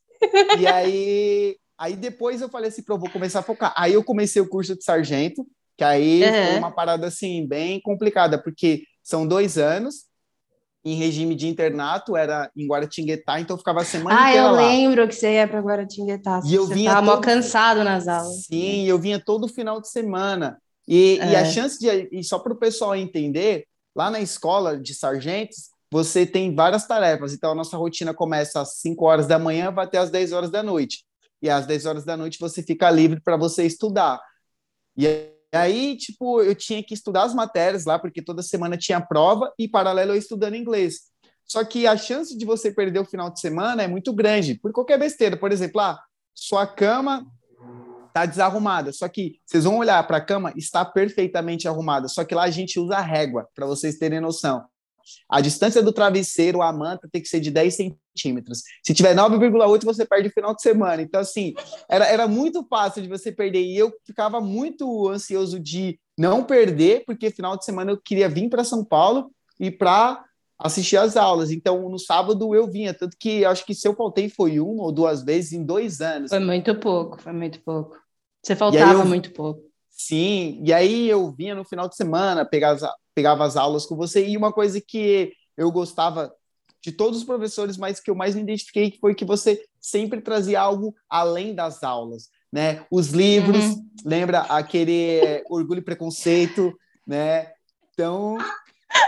E 0.58 0.66
aí, 0.66 1.56
aí 1.78 1.96
depois 1.96 2.40
eu 2.40 2.48
falei 2.48 2.68
assim, 2.68 2.82
pô, 2.82 2.98
vou 2.98 3.10
começar 3.10 3.40
a 3.40 3.42
focar. 3.42 3.72
Aí 3.76 3.94
eu 3.94 4.02
comecei 4.02 4.42
o 4.42 4.48
curso 4.48 4.76
de 4.76 4.84
sargento, 4.84 5.46
que 5.76 5.84
aí 5.84 6.22
uhum. 6.24 6.46
foi 6.46 6.58
uma 6.58 6.72
parada 6.72 7.06
assim, 7.06 7.46
bem 7.46 7.80
complicada, 7.80 8.42
porque 8.42 8.82
são 9.02 9.26
dois 9.26 9.56
anos, 9.56 10.06
em 10.84 10.94
regime 10.94 11.34
de 11.34 11.46
internato, 11.46 12.16
era 12.16 12.50
em 12.56 12.66
Guaratinguetá, 12.66 13.40
então 13.40 13.54
eu 13.54 13.58
ficava 13.58 13.82
a 13.82 13.84
semana 13.84 14.18
ah, 14.18 14.30
inteira 14.30 14.50
lá. 14.50 14.58
Ah, 14.58 14.62
eu 14.62 14.68
lembro 14.68 15.08
que 15.08 15.14
você 15.14 15.34
ia 15.34 15.46
para 15.46 15.60
Guaratinguetá. 15.60 16.40
E 16.44 16.54
eu 16.54 16.66
você 16.66 16.74
vinha 16.74 17.02
todo... 17.02 17.20
cansado 17.20 17.84
nas 17.84 18.08
aulas. 18.08 18.46
Sim, 18.46 18.84
eu 18.84 18.98
vinha 18.98 19.22
todo 19.24 19.48
final 19.48 19.80
de 19.80 19.88
semana. 19.88 20.58
E, 20.86 21.18
é. 21.20 21.32
e 21.32 21.36
a 21.36 21.44
chance 21.44 21.78
de... 21.78 22.08
E 22.10 22.24
só 22.24 22.38
para 22.38 22.52
o 22.52 22.58
pessoal 22.58 22.96
entender, 22.96 23.66
lá 23.94 24.10
na 24.10 24.20
escola 24.20 24.78
de 24.78 24.94
sargentos, 24.94 25.70
você 25.90 26.26
tem 26.26 26.54
várias 26.54 26.86
tarefas. 26.86 27.32
Então, 27.32 27.52
a 27.52 27.54
nossa 27.54 27.76
rotina 27.76 28.14
começa 28.14 28.60
às 28.60 28.78
5 28.78 29.04
horas 29.04 29.26
da 29.26 29.38
manhã, 29.38 29.70
vai 29.70 29.84
até 29.84 29.98
às 29.98 30.10
10 30.10 30.32
horas 30.32 30.50
da 30.50 30.62
noite. 30.62 31.04
E 31.40 31.48
às 31.48 31.66
10 31.66 31.86
horas 31.86 32.04
da 32.04 32.16
noite 32.16 32.38
você 32.40 32.62
fica 32.62 32.90
livre 32.90 33.20
para 33.20 33.36
você 33.36 33.64
estudar. 33.64 34.20
E 34.96 35.06
aí, 35.52 35.96
tipo, 35.96 36.42
eu 36.42 36.54
tinha 36.54 36.82
que 36.82 36.94
estudar 36.94 37.22
as 37.22 37.34
matérias 37.34 37.84
lá, 37.84 37.98
porque 37.98 38.22
toda 38.22 38.42
semana 38.42 38.76
tinha 38.76 39.00
prova 39.00 39.52
e 39.58 39.68
paralelo 39.68 40.12
eu 40.12 40.16
estudando 40.16 40.56
inglês. 40.56 41.08
Só 41.44 41.64
que 41.64 41.86
a 41.86 41.96
chance 41.96 42.36
de 42.36 42.44
você 42.44 42.70
perder 42.70 42.98
o 42.98 43.04
final 43.04 43.30
de 43.30 43.40
semana 43.40 43.82
é 43.82 43.88
muito 43.88 44.12
grande, 44.12 44.54
por 44.54 44.72
qualquer 44.72 44.98
besteira. 44.98 45.36
Por 45.36 45.50
exemplo, 45.50 45.80
ah, 45.80 45.98
sua 46.34 46.66
cama 46.66 47.26
está 48.08 48.26
desarrumada, 48.26 48.92
só 48.92 49.08
que 49.08 49.38
vocês 49.46 49.64
vão 49.64 49.78
olhar 49.78 50.04
para 50.06 50.16
a 50.16 50.24
cama, 50.24 50.52
está 50.56 50.84
perfeitamente 50.84 51.68
arrumada, 51.68 52.08
só 52.08 52.24
que 52.24 52.34
lá 52.34 52.42
a 52.44 52.50
gente 52.50 52.80
usa 52.80 52.98
régua, 52.98 53.48
para 53.54 53.66
vocês 53.66 53.96
terem 53.96 54.20
noção. 54.20 54.64
A 55.30 55.40
distância 55.40 55.82
do 55.82 55.92
travesseiro 55.92 56.60
à 56.60 56.72
manta 56.72 57.08
tem 57.10 57.22
que 57.22 57.28
ser 57.28 57.40
de 57.40 57.50
10 57.50 57.74
centímetros. 57.74 58.07
Se 58.84 58.94
tiver 58.94 59.14
9,8, 59.14 59.84
você 59.84 60.04
perde 60.04 60.28
o 60.28 60.32
final 60.32 60.54
de 60.54 60.62
semana. 60.62 61.00
Então, 61.02 61.20
assim, 61.20 61.54
era, 61.88 62.06
era 62.06 62.28
muito 62.28 62.64
fácil 62.68 63.02
de 63.02 63.08
você 63.08 63.30
perder. 63.30 63.62
E 63.62 63.76
eu 63.76 63.92
ficava 64.04 64.40
muito 64.40 65.08
ansioso 65.08 65.60
de 65.60 65.98
não 66.18 66.42
perder, 66.42 67.04
porque 67.06 67.30
final 67.30 67.56
de 67.56 67.64
semana 67.64 67.92
eu 67.92 68.00
queria 68.00 68.28
vir 68.28 68.48
para 68.48 68.64
São 68.64 68.84
Paulo 68.84 69.30
e 69.60 69.70
para 69.70 70.24
assistir 70.58 70.96
às 70.96 71.16
aulas. 71.16 71.52
Então, 71.52 71.88
no 71.88 71.98
sábado 71.98 72.54
eu 72.54 72.68
vinha, 72.68 72.92
tanto 72.92 73.16
que 73.18 73.44
acho 73.44 73.64
que 73.64 73.74
se 73.74 73.86
eu 73.86 73.94
faltei 73.94 74.28
foi 74.28 74.58
uma 74.58 74.82
ou 74.82 74.92
duas 74.92 75.22
vezes 75.22 75.52
em 75.52 75.64
dois 75.64 76.00
anos. 76.00 76.30
Foi 76.30 76.40
muito 76.40 76.74
pouco, 76.80 77.22
foi 77.22 77.32
muito 77.32 77.60
pouco. 77.60 77.96
Você 78.42 78.56
faltava 78.56 79.02
eu, 79.02 79.06
muito 79.06 79.32
pouco. 79.32 79.62
Sim, 79.90 80.60
e 80.64 80.72
aí 80.72 81.08
eu 81.08 81.30
vinha 81.32 81.54
no 81.54 81.64
final 81.64 81.88
de 81.88 81.96
semana, 81.96 82.44
pegava 82.44 83.44
as 83.44 83.56
aulas 83.56 83.86
com 83.86 83.96
você, 83.96 84.26
e 84.26 84.36
uma 84.36 84.52
coisa 84.52 84.80
que 84.80 85.32
eu 85.56 85.70
gostava 85.72 86.32
de 86.82 86.92
todos 86.92 87.18
os 87.18 87.24
professores, 87.24 87.76
mas 87.76 88.00
que 88.00 88.10
eu 88.10 88.14
mais 88.14 88.34
me 88.34 88.42
identifiquei 88.42 88.96
foi 89.00 89.14
que 89.14 89.24
você 89.24 89.60
sempre 89.80 90.20
trazia 90.20 90.60
algo 90.60 90.94
além 91.08 91.54
das 91.54 91.82
aulas, 91.82 92.28
né? 92.52 92.84
Os 92.90 93.08
livros, 93.08 93.64
uhum. 93.64 93.86
lembra 94.04 94.40
aquele 94.40 95.18
é, 95.18 95.44
Orgulho 95.48 95.80
e 95.80 95.84
Preconceito, 95.84 96.72
né? 97.06 97.50
Então, 97.92 98.38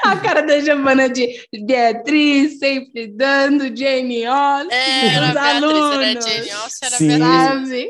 a 0.05 0.17
cara 0.17 0.43
da 0.43 0.59
Giovana 0.61 1.09
de 1.09 1.47
Beatriz, 1.65 2.59
sempre 2.59 3.07
dando 3.07 3.75
Jane 3.77 4.27
Austen, 4.27 4.77
é, 4.77 5.15
era 5.15 5.57
alunos. 5.57 5.99
Beatriz, 5.99 6.27
era 6.27 6.37
Jane 6.37 6.51
Austen, 6.53 6.89
era 6.89 7.67
Sim. 7.67 7.89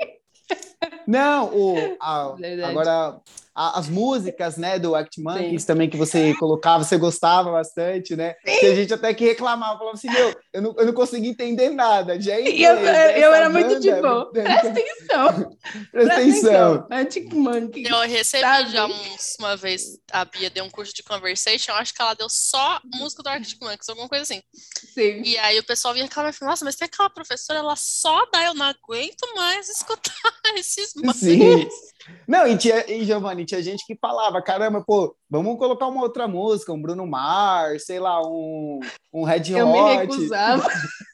Não, 1.07 1.47
o, 1.55 1.97
a, 2.01 2.35
agora 2.69 3.21
as 3.61 3.89
músicas, 3.89 4.57
né, 4.57 4.79
do 4.79 4.95
Act 4.95 5.21
Monkeys 5.21 5.63
Sim. 5.63 5.67
também 5.67 5.91
que 5.91 5.97
você 5.97 6.35
colocava, 6.35 6.83
você 6.83 6.97
gostava 6.97 7.53
bastante, 7.53 8.17
né? 8.17 8.35
Sim. 8.47 8.59
Que 8.59 8.67
a 8.67 8.75
gente 8.75 8.95
até 8.95 9.13
que 9.13 9.25
reclamava, 9.25 9.79
falava 9.79 9.97
assim, 9.97 10.11
meu, 10.11 10.35
eu 10.53 10.63
não, 10.63 10.75
eu 10.79 10.87
não 10.87 10.93
consegui 10.95 11.29
entender 11.29 11.69
nada. 11.69 12.19
Já 12.19 12.35
é 12.35 12.49
eu, 12.49 12.77
eu 12.77 13.35
era 13.35 13.51
muito 13.51 13.79
de 13.79 13.93
boa. 13.93 14.31
Presta 14.33 14.69
atenção. 14.69 15.57
Presta 15.93 16.15
atenção. 16.15 16.87
Arctic 16.91 17.33
Monkeys. 17.35 17.89
Eu 17.89 18.01
recebi 18.01 18.41
sabe? 18.41 18.71
já 18.71 18.87
uns, 18.87 19.37
uma 19.39 19.57
vez, 19.57 19.99
a 20.11 20.25
Bia 20.25 20.49
deu 20.49 20.65
um 20.65 20.71
curso 20.71 20.95
de 20.95 21.03
conversation, 21.03 21.73
acho 21.73 21.93
que 21.93 22.01
ela 22.01 22.15
deu 22.15 22.29
só 22.31 22.81
música 22.95 23.23
do 23.23 23.29
Arctic 23.29 23.61
Monkeys, 23.61 23.89
alguma 23.91 24.09
coisa 24.09 24.23
assim. 24.23 24.43
Sim. 24.95 25.23
E 25.23 25.37
aí 25.39 25.59
o 25.59 25.65
pessoal 25.65 25.93
vinha 25.93 26.07
reclamar 26.07 26.31
e 26.31 26.33
falava, 26.33 26.53
nossa, 26.53 26.65
mas 26.65 26.77
tem 26.77 26.87
aquela 26.87 27.11
professora, 27.11 27.59
ela 27.59 27.77
só 27.77 28.27
dá, 28.33 28.45
eu 28.45 28.55
não 28.55 28.67
aguento 28.67 29.35
mais 29.35 29.69
escutar 29.69 30.15
esses 30.57 30.95
músicos. 30.95 31.21
Sim. 31.21 31.69
Não, 32.27 32.47
e, 32.47 32.57
tinha, 32.57 32.85
e 32.91 33.05
Giovanni, 33.05 33.45
tinha 33.45 33.63
gente 33.63 33.85
que 33.87 33.97
falava, 34.01 34.41
caramba, 34.43 34.83
pô, 34.87 35.15
vamos 35.29 35.59
colocar 35.59 35.87
uma 35.87 36.03
outra 36.03 36.27
música, 36.27 36.73
um 36.73 36.81
Bruno 36.81 37.07
Mars, 37.07 37.85
sei 37.85 37.99
lá, 37.99 38.21
um, 38.23 38.81
um 39.13 39.25
Red 39.25 39.41
Hot. 39.41 39.53
Eu 39.53 39.67
me 39.69 39.97
recusava. 39.97 40.67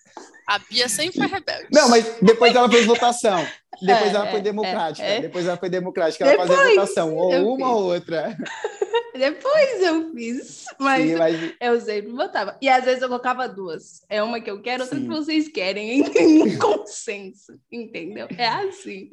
A 0.46 0.58
Bia 0.58 0.88
sempre 0.88 1.18
foi 1.18 1.26
rebelde. 1.26 1.68
Não, 1.72 1.88
mas 1.88 2.18
depois 2.22 2.54
ela 2.54 2.70
fez 2.70 2.86
votação. 2.86 3.46
Depois 3.82 4.10
é, 4.10 4.16
ela 4.16 4.26
foi 4.28 4.38
é, 4.38 4.42
democrática. 4.42 5.06
É, 5.06 5.16
é. 5.16 5.20
Depois 5.20 5.46
ela 5.46 5.56
foi 5.58 5.68
democrática. 5.68 6.24
Ela 6.24 6.32
depois 6.32 6.48
fazia 6.48 6.74
votação, 6.74 7.14
ou 7.14 7.54
uma 7.54 7.74
ou 7.74 7.84
outra. 7.92 8.34
Depois 9.16 9.82
eu 9.82 10.12
fiz, 10.12 10.64
mas, 10.78 11.08
Sim, 11.08 11.16
mas, 11.16 11.54
eu 11.58 11.80
sempre 11.80 12.12
botava. 12.12 12.56
E 12.60 12.68
às 12.68 12.84
vezes 12.84 13.00
eu 13.00 13.08
colocava 13.08 13.48
duas. 13.48 14.02
É 14.08 14.22
uma 14.22 14.40
que 14.40 14.50
eu 14.50 14.60
quero, 14.60 14.82
outra 14.82 14.98
Sim. 14.98 15.04
que 15.04 15.08
vocês 15.08 15.48
querem. 15.48 16.00
Em 16.16 16.58
consenso, 16.58 17.58
entendeu? 17.72 18.28
É 18.36 18.46
assim. 18.46 19.10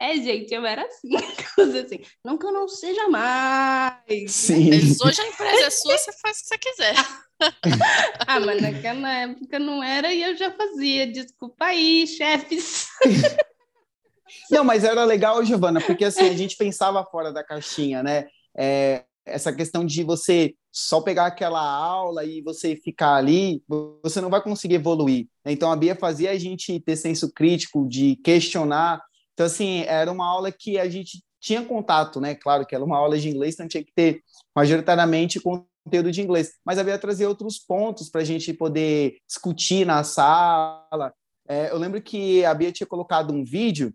É, 0.00 0.16
gente, 0.16 0.54
eu 0.54 0.64
era 0.64 0.86
assim. 0.86 1.10
assim. 1.16 2.00
Não 2.24 2.38
que 2.38 2.46
eu 2.46 2.52
não 2.52 2.66
seja 2.66 3.08
mais. 3.08 4.32
Sim. 4.32 4.70
Mas 4.70 5.00
hoje 5.00 5.20
a 5.20 5.26
empresa 5.26 5.66
é 5.66 5.70
sua, 5.70 5.98
você 5.98 6.12
faz 6.12 6.38
o 6.38 6.40
que 6.40 6.48
você 6.48 6.58
quiser. 6.58 6.94
ah, 8.26 8.40
mas 8.40 8.62
naquela 8.62 9.12
época 9.12 9.58
não 9.58 9.82
era 9.82 10.12
e 10.12 10.22
eu 10.22 10.36
já 10.36 10.50
fazia. 10.50 11.06
Desculpa 11.06 11.66
aí, 11.66 12.06
chefes. 12.06 12.88
Não, 14.50 14.64
mas 14.64 14.84
era 14.84 15.04
legal, 15.04 15.44
Giovana, 15.44 15.80
porque 15.80 16.04
assim, 16.04 16.28
a 16.28 16.36
gente 16.36 16.56
pensava 16.56 17.04
fora 17.04 17.32
da 17.32 17.44
caixinha, 17.44 18.02
né? 18.02 18.26
É, 18.56 19.04
essa 19.24 19.52
questão 19.52 19.84
de 19.84 20.02
você 20.02 20.54
só 20.70 21.00
pegar 21.00 21.26
aquela 21.26 21.60
aula 21.60 22.24
e 22.24 22.40
você 22.42 22.74
ficar 22.76 23.14
ali, 23.14 23.62
você 24.02 24.20
não 24.20 24.30
vai 24.30 24.42
conseguir 24.42 24.76
evoluir. 24.76 25.26
Então 25.44 25.70
a 25.70 25.76
Bia 25.76 25.94
fazia 25.94 26.30
a 26.30 26.38
gente 26.38 26.80
ter 26.80 26.96
senso 26.96 27.32
crítico, 27.32 27.86
de 27.86 28.16
questionar. 28.16 29.02
Então, 29.34 29.46
assim, 29.46 29.82
era 29.82 30.10
uma 30.10 30.26
aula 30.26 30.50
que 30.50 30.78
a 30.78 30.88
gente 30.88 31.22
tinha 31.40 31.64
contato, 31.64 32.20
né? 32.20 32.34
Claro 32.34 32.64
que 32.64 32.74
era 32.74 32.84
uma 32.84 32.96
aula 32.96 33.18
de 33.18 33.28
inglês, 33.28 33.54
então 33.54 33.68
tinha 33.68 33.84
que 33.84 33.92
ter 33.92 34.22
majoritariamente 34.54 35.40
conteúdo 35.84 36.12
de 36.12 36.22
inglês, 36.22 36.52
mas 36.64 36.78
havia 36.78 36.98
trazer 36.98 37.26
outros 37.26 37.58
pontos 37.58 38.08
para 38.08 38.20
a 38.20 38.24
gente 38.24 38.52
poder 38.52 39.16
discutir 39.26 39.86
na 39.86 40.04
sala. 40.04 41.12
É, 41.48 41.70
eu 41.70 41.78
lembro 41.78 42.00
que 42.00 42.44
a 42.44 42.54
Bia 42.54 42.72
tinha 42.72 42.86
colocado 42.86 43.32
um 43.32 43.44
vídeo 43.44 43.92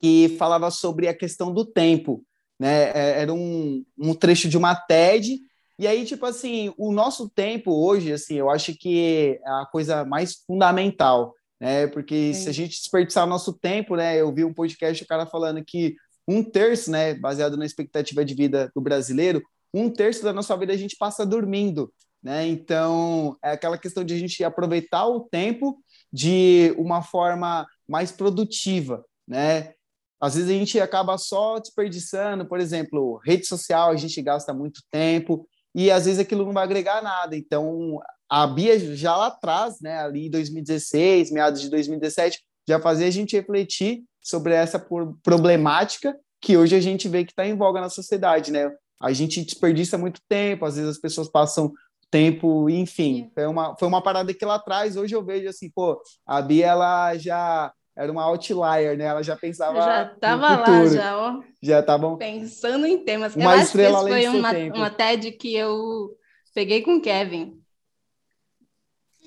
que 0.00 0.36
falava 0.38 0.70
sobre 0.70 1.08
a 1.08 1.14
questão 1.14 1.52
do 1.52 1.64
tempo, 1.64 2.24
né? 2.58 2.90
É, 2.90 3.22
era 3.22 3.34
um, 3.34 3.84
um 3.98 4.14
trecho 4.14 4.48
de 4.48 4.56
uma 4.56 4.74
TED 4.74 5.40
e 5.78 5.86
aí, 5.86 6.04
tipo 6.04 6.26
assim, 6.26 6.74
o 6.76 6.90
nosso 6.90 7.28
tempo 7.28 7.72
hoje, 7.72 8.12
assim, 8.12 8.34
eu 8.34 8.50
acho 8.50 8.74
que 8.74 9.38
é 9.40 9.48
a 9.48 9.66
coisa 9.70 10.04
mais 10.04 10.42
fundamental, 10.44 11.34
né? 11.60 11.86
Porque 11.86 12.34
Sim. 12.34 12.42
se 12.42 12.48
a 12.48 12.52
gente 12.52 12.78
desperdiçar 12.78 13.24
o 13.24 13.28
nosso 13.28 13.52
tempo, 13.52 13.94
né? 13.94 14.16
Eu 14.16 14.34
vi 14.34 14.44
um 14.44 14.52
podcast, 14.52 15.04
o 15.04 15.06
cara 15.06 15.24
falando 15.24 15.64
que 15.64 15.94
um 16.26 16.42
terço, 16.42 16.90
né, 16.90 17.14
baseado 17.14 17.56
na 17.56 17.64
expectativa 17.64 18.24
de 18.24 18.34
vida 18.34 18.70
do 18.74 18.82
brasileiro, 18.82 19.40
um 19.72 19.90
terço 19.90 20.22
da 20.22 20.32
nossa 20.32 20.56
vida 20.56 20.72
a 20.72 20.76
gente 20.76 20.96
passa 20.96 21.26
dormindo, 21.26 21.92
né? 22.22 22.46
Então, 22.46 23.36
é 23.42 23.52
aquela 23.52 23.78
questão 23.78 24.04
de 24.04 24.14
a 24.14 24.18
gente 24.18 24.42
aproveitar 24.42 25.06
o 25.06 25.20
tempo 25.20 25.82
de 26.12 26.74
uma 26.78 27.02
forma 27.02 27.66
mais 27.86 28.10
produtiva, 28.10 29.04
né? 29.26 29.72
Às 30.20 30.34
vezes 30.34 30.50
a 30.50 30.54
gente 30.54 30.80
acaba 30.80 31.16
só 31.16 31.58
desperdiçando, 31.58 32.46
por 32.46 32.58
exemplo, 32.58 33.20
rede 33.24 33.46
social, 33.46 33.90
a 33.90 33.96
gente 33.96 34.20
gasta 34.20 34.52
muito 34.52 34.82
tempo 34.90 35.46
e 35.74 35.90
às 35.90 36.06
vezes 36.06 36.18
aquilo 36.18 36.44
não 36.44 36.52
vai 36.52 36.64
agregar 36.64 37.02
nada. 37.02 37.36
Então, 37.36 38.00
a 38.28 38.46
Bia 38.46 38.78
já 38.96 39.16
lá 39.16 39.28
atrás, 39.28 39.80
né, 39.80 40.00
ali 40.00 40.26
em 40.26 40.30
2016, 40.30 41.30
meados 41.30 41.60
de 41.60 41.70
2017, 41.70 42.42
já 42.68 42.80
fazia 42.80 43.06
a 43.06 43.10
gente 43.10 43.36
refletir 43.36 44.02
sobre 44.20 44.54
essa 44.54 44.84
problemática 45.22 46.18
que 46.40 46.56
hoje 46.56 46.74
a 46.74 46.80
gente 46.80 47.08
vê 47.08 47.24
que 47.24 47.32
está 47.32 47.46
em 47.46 47.56
voga 47.56 47.80
na 47.80 47.88
sociedade, 47.88 48.52
né? 48.52 48.70
A 49.00 49.12
gente 49.12 49.44
desperdiça 49.44 49.96
muito 49.96 50.20
tempo, 50.28 50.64
às 50.64 50.76
vezes 50.76 50.90
as 50.90 50.98
pessoas 50.98 51.28
passam 51.28 51.72
tempo, 52.10 52.70
enfim, 52.70 53.30
foi 53.34 53.46
uma, 53.46 53.76
foi 53.76 53.86
uma 53.86 54.02
parada 54.02 54.32
que 54.32 54.44
lá 54.44 54.54
atrás, 54.54 54.96
hoje 54.96 55.14
eu 55.14 55.22
vejo 55.22 55.48
assim, 55.48 55.70
pô, 55.70 56.00
a 56.26 56.40
Bia, 56.40 56.66
ela 56.66 57.16
já 57.16 57.70
era 57.98 58.12
uma 58.12 58.22
outlier, 58.22 58.96
né? 58.96 59.06
Ela 59.06 59.22
já 59.22 59.36
pensava 59.36 59.80
Já 59.80 60.04
tava 60.04 60.56
lá, 60.56 60.86
já, 60.86 61.18
ó. 61.18 61.42
Já 61.60 61.82
tava 61.82 62.16
pensando 62.16 62.86
em 62.86 63.04
temas. 63.04 63.34
Uma 63.34 63.56
eu 63.56 63.60
estrela 63.60 63.98
acho 63.98 64.06
que 64.06 64.12
foi 64.12 64.28
uma, 64.28 64.52
uma 64.76 64.90
TED 64.90 65.32
que 65.32 65.52
eu 65.54 66.16
peguei 66.54 66.80
com 66.82 66.96
o 66.96 67.00
Kevin. 67.00 67.60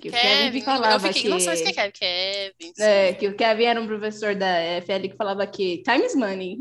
Que 0.01 0.09
Kevin, 0.09 0.17
o 0.17 0.45
Kevin 0.45 0.61
falava 0.63 0.95
eu 0.95 0.99
fiquei, 0.99 1.21
que... 1.21 1.29
Não 1.29 1.39
sei 1.39 1.55
se 1.57 1.63
é 1.63 1.71
Kevin, 1.71 1.91
Kevin. 1.91 2.73
É, 2.79 3.13
que 3.13 3.27
o 3.27 3.35
Kevin 3.35 3.65
era 3.65 3.79
um 3.79 3.85
professor 3.85 4.33
da 4.33 4.47
FL 4.81 5.07
que 5.07 5.15
falava 5.15 5.45
que 5.45 5.83
time 5.83 6.03
is 6.03 6.15
money. 6.15 6.57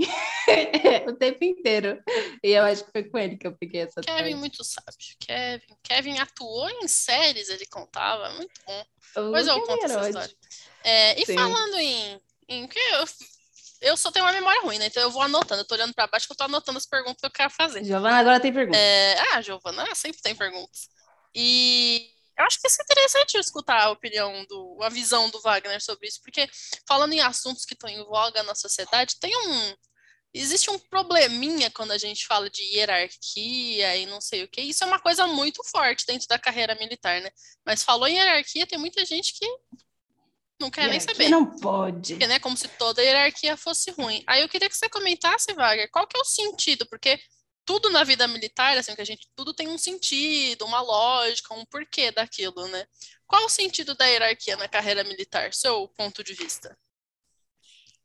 o 1.08 1.14
tempo 1.14 1.42
inteiro. 1.42 1.98
E 2.44 2.50
eu 2.50 2.64
acho 2.64 2.84
que 2.84 2.92
foi 2.92 3.04
com 3.04 3.18
ele 3.18 3.38
que 3.38 3.46
eu 3.46 3.56
peguei 3.56 3.80
essa 3.80 4.02
Kevin 4.02 4.18
tarde. 4.18 4.34
muito 4.34 4.62
sábio. 4.62 4.92
Kevin, 5.18 5.76
Kevin 5.82 6.18
atuou 6.18 6.68
em 6.68 6.86
séries, 6.86 7.48
ele 7.48 7.64
contava, 7.66 8.28
muito 8.34 8.60
bom. 8.66 8.84
Depois 9.16 9.46
eu 9.46 9.60
conto 9.62 9.84
essa 9.86 10.08
história. 10.08 10.34
É, 10.84 11.20
e 11.20 11.24
Sim. 11.24 11.34
falando 11.34 11.78
em, 11.78 12.20
em 12.46 12.66
que 12.66 12.78
eu, 12.78 13.04
eu 13.80 13.96
só 13.96 14.12
tenho 14.12 14.26
uma 14.26 14.32
memória 14.32 14.60
ruim, 14.60 14.78
né? 14.78 14.86
Então 14.86 15.02
eu 15.02 15.10
vou 15.10 15.22
anotando, 15.22 15.62
eu 15.62 15.66
tô 15.66 15.74
olhando 15.74 15.94
para 15.94 16.06
baixo 16.06 16.26
que 16.26 16.32
eu 16.32 16.36
tô 16.36 16.44
anotando 16.44 16.76
as 16.76 16.86
perguntas 16.86 17.20
que 17.20 17.26
eu 17.26 17.30
quero 17.30 17.50
fazer. 17.50 17.84
Giovana 17.84 18.18
agora 18.18 18.38
tem 18.38 18.52
perguntas. 18.52 18.78
É, 18.78 19.18
ah, 19.32 19.40
Giovana 19.40 19.94
sempre 19.94 20.20
tem 20.20 20.34
perguntas. 20.34 20.88
E 21.34 22.10
eu 22.40 22.46
acho 22.46 22.60
que 22.60 22.66
é 22.66 22.82
interessante 22.82 23.38
escutar 23.38 23.82
a 23.82 23.90
opinião 23.90 24.44
do, 24.48 24.78
a 24.82 24.88
visão 24.88 25.28
do 25.30 25.40
Wagner 25.40 25.80
sobre 25.82 26.08
isso, 26.08 26.20
porque 26.22 26.48
falando 26.88 27.12
em 27.12 27.20
assuntos 27.20 27.64
que 27.64 27.74
estão 27.74 27.88
em 27.88 28.02
voga 28.04 28.42
na 28.42 28.54
sociedade, 28.54 29.18
tem 29.20 29.36
um 29.36 29.74
existe 30.32 30.70
um 30.70 30.78
probleminha 30.78 31.70
quando 31.72 31.90
a 31.90 31.98
gente 31.98 32.26
fala 32.26 32.48
de 32.48 32.62
hierarquia 32.62 33.96
e 33.96 34.06
não 34.06 34.20
sei 34.20 34.44
o 34.44 34.48
que. 34.48 34.60
Isso 34.60 34.84
é 34.84 34.86
uma 34.86 35.00
coisa 35.00 35.26
muito 35.26 35.62
forte 35.64 36.06
dentro 36.06 36.28
da 36.28 36.38
carreira 36.38 36.74
militar, 36.76 37.20
né? 37.20 37.30
Mas 37.66 37.82
falou 37.82 38.06
em 38.06 38.16
hierarquia, 38.16 38.66
tem 38.66 38.78
muita 38.78 39.04
gente 39.04 39.34
que 39.36 39.46
não 40.60 40.70
quer 40.70 40.88
nem 40.88 41.00
saber. 41.00 41.28
Não 41.28 41.58
pode. 41.58 42.14
Porque, 42.14 42.26
né, 42.28 42.38
como 42.38 42.56
se 42.56 42.68
toda 42.68 43.02
hierarquia 43.02 43.56
fosse 43.56 43.90
ruim. 43.90 44.22
Aí 44.26 44.42
eu 44.42 44.48
queria 44.48 44.68
que 44.68 44.76
você 44.76 44.88
comentasse, 44.88 45.52
Wagner, 45.52 45.90
qual 45.90 46.06
que 46.06 46.16
é 46.16 46.20
o 46.20 46.24
sentido? 46.24 46.86
Porque 46.86 47.18
tudo 47.70 47.88
na 47.88 48.02
vida 48.02 48.26
militar, 48.26 48.76
assim, 48.76 48.96
que 48.96 49.00
a 49.00 49.04
gente 49.04 49.28
tudo 49.36 49.54
tem 49.54 49.68
um 49.68 49.78
sentido, 49.78 50.64
uma 50.64 50.80
lógica, 50.80 51.54
um 51.54 51.64
porquê 51.64 52.10
daquilo, 52.10 52.66
né? 52.66 52.84
Qual 53.28 53.46
o 53.46 53.48
sentido 53.48 53.94
da 53.94 54.06
hierarquia 54.06 54.56
na 54.56 54.66
carreira 54.66 55.04
militar, 55.04 55.54
seu 55.54 55.86
ponto 55.96 56.24
de 56.24 56.34
vista? 56.34 56.76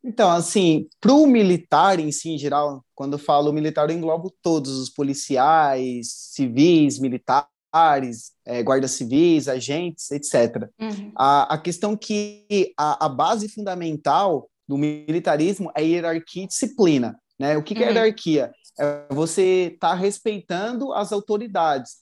Então, 0.03 0.29
assim, 0.29 0.87
para 1.01 1.13
o 1.13 1.25
militar 1.25 1.99
em 1.99 2.11
si, 2.11 2.29
em 2.29 2.37
geral, 2.37 2.85
quando 2.93 3.13
eu 3.13 3.17
falo 3.17 3.51
militar, 3.51 3.89
eu 3.89 3.95
englobo 3.97 4.31
todos 4.39 4.77
os 4.77 4.87
policiais, 4.87 6.11
civis, 6.11 6.99
militares, 6.99 8.33
é, 8.45 8.61
guardas 8.61 8.91
civis, 8.91 9.47
agentes, 9.47 10.11
etc. 10.11 10.69
Uhum. 10.79 11.11
A, 11.17 11.55
a 11.55 11.57
questão 11.57 11.97
que 11.97 12.71
a, 12.77 13.07
a, 13.07 13.09
base 13.09 13.49
fundamental 13.49 14.47
do 14.67 14.77
militarismo 14.77 15.71
é 15.75 15.83
hierarquia 15.83 16.43
e 16.43 16.47
disciplina. 16.47 17.19
Né? 17.39 17.57
O 17.57 17.63
que, 17.63 17.73
uhum. 17.73 17.79
que 17.79 17.83
é 17.83 17.87
uhum. 17.87 17.93
hierarquia? 17.93 18.51
É 18.79 19.05
você 19.13 19.71
estar 19.73 19.89
tá 19.89 19.93
respeitando 19.95 20.93
as 20.93 21.11
autoridades. 21.11 21.97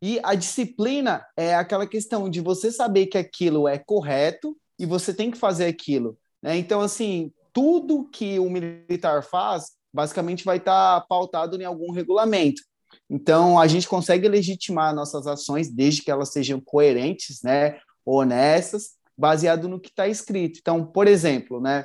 E 0.00 0.18
a 0.22 0.34
disciplina 0.34 1.24
é 1.36 1.54
aquela 1.54 1.86
questão 1.86 2.28
de 2.28 2.40
você 2.40 2.72
saber 2.72 3.06
que 3.06 3.18
aquilo 3.18 3.68
é 3.68 3.78
correto 3.78 4.56
e 4.78 4.84
você 4.84 5.14
tem 5.14 5.30
que 5.30 5.38
fazer 5.38 5.66
aquilo. 5.66 6.18
Né? 6.42 6.56
Então, 6.56 6.80
assim, 6.80 7.32
tudo 7.52 8.08
que 8.08 8.38
o 8.38 8.50
militar 8.50 9.22
faz, 9.22 9.72
basicamente 9.92 10.44
vai 10.44 10.56
estar 10.56 11.00
tá 11.00 11.06
pautado 11.06 11.60
em 11.60 11.64
algum 11.64 11.92
regulamento. 11.92 12.62
Então, 13.08 13.58
a 13.58 13.66
gente 13.66 13.88
consegue 13.88 14.28
legitimar 14.28 14.94
nossas 14.94 15.26
ações 15.26 15.70
desde 15.70 16.02
que 16.02 16.10
elas 16.10 16.30
sejam 16.30 16.60
coerentes, 16.60 17.42
né, 17.42 17.78
honestas, 18.04 18.94
baseado 19.16 19.68
no 19.68 19.80
que 19.80 19.90
está 19.90 20.08
escrito. 20.08 20.58
Então, 20.60 20.84
por 20.84 21.06
exemplo, 21.06 21.60
né, 21.60 21.84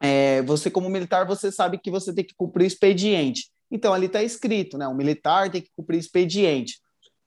é, 0.00 0.42
você 0.42 0.70
como 0.70 0.88
militar, 0.88 1.26
você 1.26 1.50
sabe 1.50 1.78
que 1.78 1.90
você 1.90 2.14
tem 2.14 2.24
que 2.24 2.34
cumprir 2.36 2.64
o 2.64 2.66
expediente. 2.66 3.50
Então, 3.70 3.92
ali 3.92 4.06
está 4.06 4.22
escrito, 4.22 4.76
né, 4.76 4.86
o 4.88 4.94
militar 4.94 5.50
tem 5.50 5.62
que 5.62 5.70
cumprir 5.76 5.98
expediente. 5.98 6.80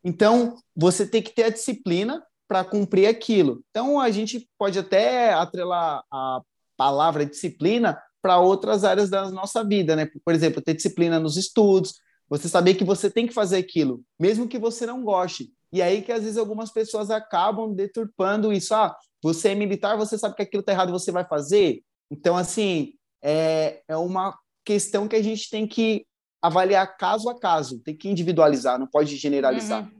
Então, 0.03 0.58
você 0.75 1.08
tem 1.08 1.21
que 1.21 1.34
ter 1.34 1.43
a 1.43 1.49
disciplina 1.49 2.21
para 2.47 2.63
cumprir 2.63 3.08
aquilo. 3.08 3.63
Então, 3.69 3.99
a 3.99 4.12
gente 4.12 4.49
pode 4.58 4.77
até 4.77 5.34
atrelar 5.34 6.03
a 6.12 6.41
palavra 6.75 7.25
disciplina 7.25 7.97
para 8.21 8.39
outras 8.39 8.84
áreas 8.84 9.10
da 9.10 9.29
nossa 9.32 9.63
vida, 9.63 9.95
né? 9.95 10.08
Por 10.23 10.34
exemplo, 10.34 10.62
ter 10.62 10.73
disciplina 10.73 11.19
nos 11.19 11.38
estudos, 11.38 11.95
você 12.29 12.47
saber 12.47 12.75
que 12.75 12.84
você 12.84 13.10
tem 13.10 13.27
que 13.27 13.34
fazer 13.34 13.58
aquilo, 13.58 14.01
mesmo 14.19 14.47
que 14.47 14.58
você 14.58 14.86
não 14.86 15.03
goste. 15.03 15.51
E 15.71 15.82
aí 15.82 16.01
que 16.01 16.12
às 16.12 16.23
vezes 16.23 16.38
algumas 16.38 16.71
pessoas 16.71 17.10
acabam 17.10 17.73
deturpando 17.73 18.53
isso. 18.53 18.73
Ah, 18.73 18.95
você 19.21 19.49
é 19.49 19.56
militar, 19.56 19.97
você 19.97 20.17
sabe 20.17 20.36
que 20.36 20.41
aquilo 20.41 20.62
está 20.62 20.71
errado, 20.71 20.91
você 20.91 21.12
vai 21.12 21.25
fazer. 21.25 21.82
Então, 22.12 22.38
assim, 22.38 22.93
é, 23.21 23.82
é 23.88 23.97
uma 23.97 24.38
questão 24.63 25.08
que 25.08 25.15
a 25.15 25.21
gente 25.21 25.49
tem 25.49 25.67
que 25.67 26.06
avaliar 26.43 26.97
caso 26.97 27.29
a 27.29 27.39
caso, 27.39 27.79
tem 27.79 27.95
que 27.95 28.10
individualizar, 28.10 28.77
não 28.77 28.86
pode 28.86 29.15
generalizar. 29.15 29.84
Uhum. 29.84 29.91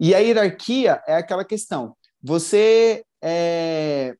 E 0.00 0.12
a 0.16 0.18
hierarquia 0.18 1.00
é 1.06 1.14
aquela 1.14 1.44
questão. 1.44 1.94
Você 2.20 3.04
é, 3.22 4.16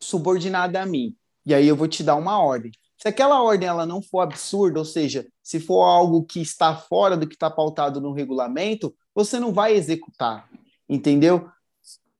subordinada 0.00 0.80
a 0.80 0.86
mim. 0.86 1.14
E 1.44 1.54
aí 1.54 1.68
eu 1.68 1.76
vou 1.76 1.86
te 1.86 2.02
dar 2.02 2.16
uma 2.16 2.42
ordem. 2.42 2.72
Se 2.96 3.06
aquela 3.06 3.42
ordem 3.42 3.68
ela 3.68 3.84
não 3.84 4.00
for 4.00 4.20
absurda, 4.20 4.78
ou 4.78 4.84
seja, 4.84 5.26
se 5.42 5.60
for 5.60 5.82
algo 5.82 6.24
que 6.24 6.40
está 6.40 6.74
fora 6.74 7.18
do 7.18 7.28
que 7.28 7.34
está 7.34 7.50
pautado 7.50 8.00
no 8.00 8.12
regulamento, 8.12 8.94
você 9.14 9.38
não 9.38 9.52
vai 9.52 9.74
executar, 9.74 10.48
entendeu? 10.88 11.50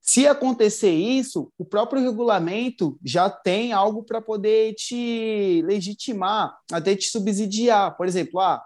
Se 0.08 0.26
acontecer 0.26 0.90
isso, 0.90 1.52
o 1.58 1.66
próprio 1.66 2.00
regulamento 2.00 2.98
já 3.04 3.28
tem 3.28 3.74
algo 3.74 4.02
para 4.02 4.22
poder 4.22 4.72
te 4.72 5.62
legitimar, 5.66 6.56
até 6.72 6.96
te 6.96 7.10
subsidiar. 7.10 7.94
Por 7.94 8.06
exemplo, 8.06 8.40
ah, 8.40 8.64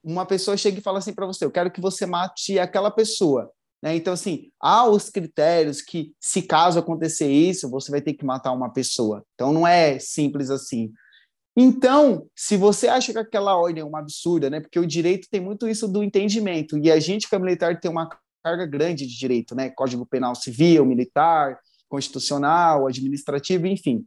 uma 0.00 0.24
pessoa 0.24 0.56
chega 0.56 0.78
e 0.78 0.80
fala 0.80 1.00
assim 1.00 1.12
para 1.12 1.26
você: 1.26 1.44
Eu 1.44 1.50
quero 1.50 1.72
que 1.72 1.80
você 1.80 2.06
mate 2.06 2.56
aquela 2.60 2.88
pessoa. 2.88 3.50
Né? 3.82 3.96
Então, 3.96 4.12
assim, 4.12 4.52
há 4.60 4.88
os 4.88 5.10
critérios 5.10 5.82
que, 5.82 6.14
se 6.20 6.40
caso 6.40 6.78
acontecer 6.78 7.28
isso, 7.28 7.68
você 7.68 7.90
vai 7.90 8.00
ter 8.00 8.14
que 8.14 8.24
matar 8.24 8.52
uma 8.52 8.72
pessoa. 8.72 9.24
Então, 9.34 9.52
não 9.52 9.66
é 9.66 9.98
simples 9.98 10.50
assim. 10.50 10.92
Então, 11.56 12.28
se 12.32 12.56
você 12.56 12.86
acha 12.86 13.12
que 13.12 13.18
aquela 13.18 13.56
ordem 13.56 13.82
é 13.82 13.84
uma 13.84 13.98
absurda, 13.98 14.48
né? 14.48 14.60
Porque 14.60 14.78
o 14.78 14.86
direito 14.86 15.26
tem 15.28 15.40
muito 15.40 15.66
isso 15.66 15.88
do 15.88 16.04
entendimento, 16.04 16.78
e 16.78 16.92
a 16.92 17.00
gente, 17.00 17.28
que 17.28 17.34
é 17.34 17.38
militar, 17.40 17.80
tem 17.80 17.90
uma 17.90 18.08
carga 18.46 18.64
grande 18.64 19.04
de 19.04 19.18
direito, 19.18 19.56
né? 19.56 19.70
Código 19.70 20.06
Penal 20.06 20.36
Civil, 20.36 20.86
Militar, 20.86 21.58
Constitucional, 21.88 22.86
Administrativo, 22.86 23.66
enfim. 23.66 24.06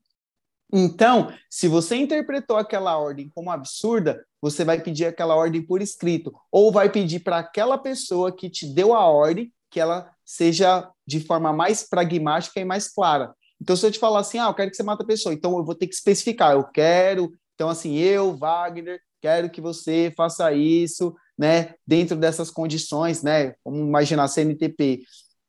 Então, 0.71 1.33
se 1.49 1.67
você 1.67 1.97
interpretou 1.97 2.55
aquela 2.55 2.97
ordem 2.97 3.29
como 3.35 3.51
absurda, 3.51 4.23
você 4.41 4.63
vai 4.63 4.79
pedir 4.79 5.05
aquela 5.05 5.35
ordem 5.35 5.61
por 5.61 5.81
escrito, 5.81 6.33
ou 6.49 6.71
vai 6.71 6.89
pedir 6.89 7.19
para 7.19 7.39
aquela 7.39 7.77
pessoa 7.77 8.31
que 8.33 8.49
te 8.49 8.65
deu 8.65 8.93
a 8.93 9.05
ordem 9.05 9.51
que 9.69 9.79
ela 9.79 10.09
seja 10.23 10.89
de 11.05 11.19
forma 11.19 11.51
mais 11.51 11.83
pragmática 11.83 12.61
e 12.61 12.65
mais 12.65 12.87
clara. 12.87 13.35
Então, 13.61 13.75
se 13.75 13.85
eu 13.85 13.91
te 13.91 13.99
falar 13.99 14.21
assim, 14.21 14.39
ah, 14.39 14.47
eu 14.47 14.53
quero 14.53 14.71
que 14.71 14.77
você 14.77 14.83
mate 14.83 15.03
a 15.03 15.05
pessoa, 15.05 15.33
então 15.33 15.57
eu 15.57 15.65
vou 15.65 15.75
ter 15.75 15.85
que 15.85 15.93
especificar, 15.93 16.53
eu 16.53 16.63
quero, 16.63 17.33
então 17.55 17.67
assim, 17.67 17.97
eu, 17.97 18.37
Wagner, 18.37 19.01
quero 19.21 19.49
que 19.49 19.59
você 19.59 20.13
faça 20.15 20.53
isso, 20.53 21.13
né, 21.39 21.73
dentro 21.87 22.17
dessas 22.17 22.51
condições, 22.51 23.23
né, 23.23 23.53
vamos 23.63 23.79
imaginar 23.79 24.27
CNTP, 24.27 25.03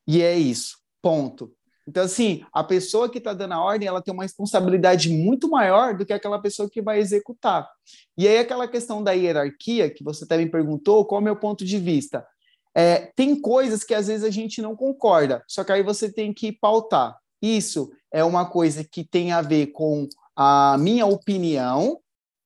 e 0.06 0.22
é 0.22 0.38
isso, 0.38 0.78
ponto. 1.02 1.52
Então, 1.88 2.04
assim, 2.04 2.44
a 2.52 2.62
pessoa 2.62 3.10
que 3.10 3.18
está 3.18 3.34
dando 3.34 3.54
a 3.54 3.60
ordem, 3.60 3.88
ela 3.88 4.00
tem 4.00 4.14
uma 4.14 4.22
responsabilidade 4.22 5.08
muito 5.08 5.50
maior 5.50 5.96
do 5.96 6.06
que 6.06 6.12
aquela 6.12 6.40
pessoa 6.40 6.70
que 6.70 6.80
vai 6.80 7.00
executar. 7.00 7.68
E 8.16 8.28
aí, 8.28 8.38
aquela 8.38 8.68
questão 8.68 9.02
da 9.02 9.10
hierarquia, 9.10 9.90
que 9.90 10.04
você 10.04 10.24
também 10.24 10.48
perguntou, 10.48 11.04
qual 11.04 11.20
é 11.20 11.22
o 11.22 11.24
meu 11.24 11.34
ponto 11.34 11.64
de 11.64 11.78
vista? 11.78 12.24
É, 12.72 13.10
tem 13.16 13.40
coisas 13.40 13.82
que 13.82 13.92
às 13.92 14.06
vezes 14.06 14.22
a 14.22 14.30
gente 14.30 14.62
não 14.62 14.76
concorda, 14.76 15.42
só 15.48 15.64
que 15.64 15.72
aí 15.72 15.82
você 15.82 16.12
tem 16.12 16.32
que 16.32 16.52
pautar. 16.52 17.18
Isso 17.42 17.90
é 18.12 18.22
uma 18.22 18.48
coisa 18.48 18.84
que 18.84 19.02
tem 19.02 19.32
a 19.32 19.42
ver 19.42 19.68
com 19.68 20.06
a 20.36 20.76
minha 20.78 21.06
opinião 21.06 21.98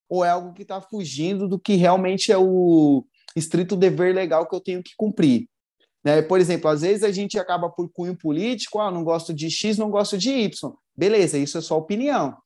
ou 0.09 0.25
é 0.25 0.31
algo 0.31 0.55
que 0.55 0.63
está 0.63 0.81
fugindo 0.81 1.47
do 1.47 1.59
que 1.59 1.75
realmente 1.75 2.33
é 2.33 2.39
o 2.39 3.05
estrito 3.35 3.77
dever 3.77 4.15
legal 4.15 4.49
que 4.49 4.55
eu 4.55 4.61
tenho 4.61 4.83
que 4.83 4.93
cumprir? 4.97 5.49
Né? 6.05 6.21
Por 6.23 6.39
exemplo, 6.39 6.71
às 6.71 6.83
vezes 6.83 7.03
a 7.03 7.11
gente 7.11 7.39
acaba 7.39 7.71
por 7.71 7.91
cunho 7.91 8.17
político, 8.17 8.81
ah, 8.81 8.91
não 8.91 9.03
gosto 9.03 9.33
de 9.33 9.51
X, 9.51 9.79
não 9.79 9.91
gosto 9.91 10.19
de 10.19 10.31
Y. 10.31 10.73
Beleza, 10.97 11.39
isso 11.39 11.57
é 11.57 11.61
sua 11.61 11.79
opinião. 11.79 12.37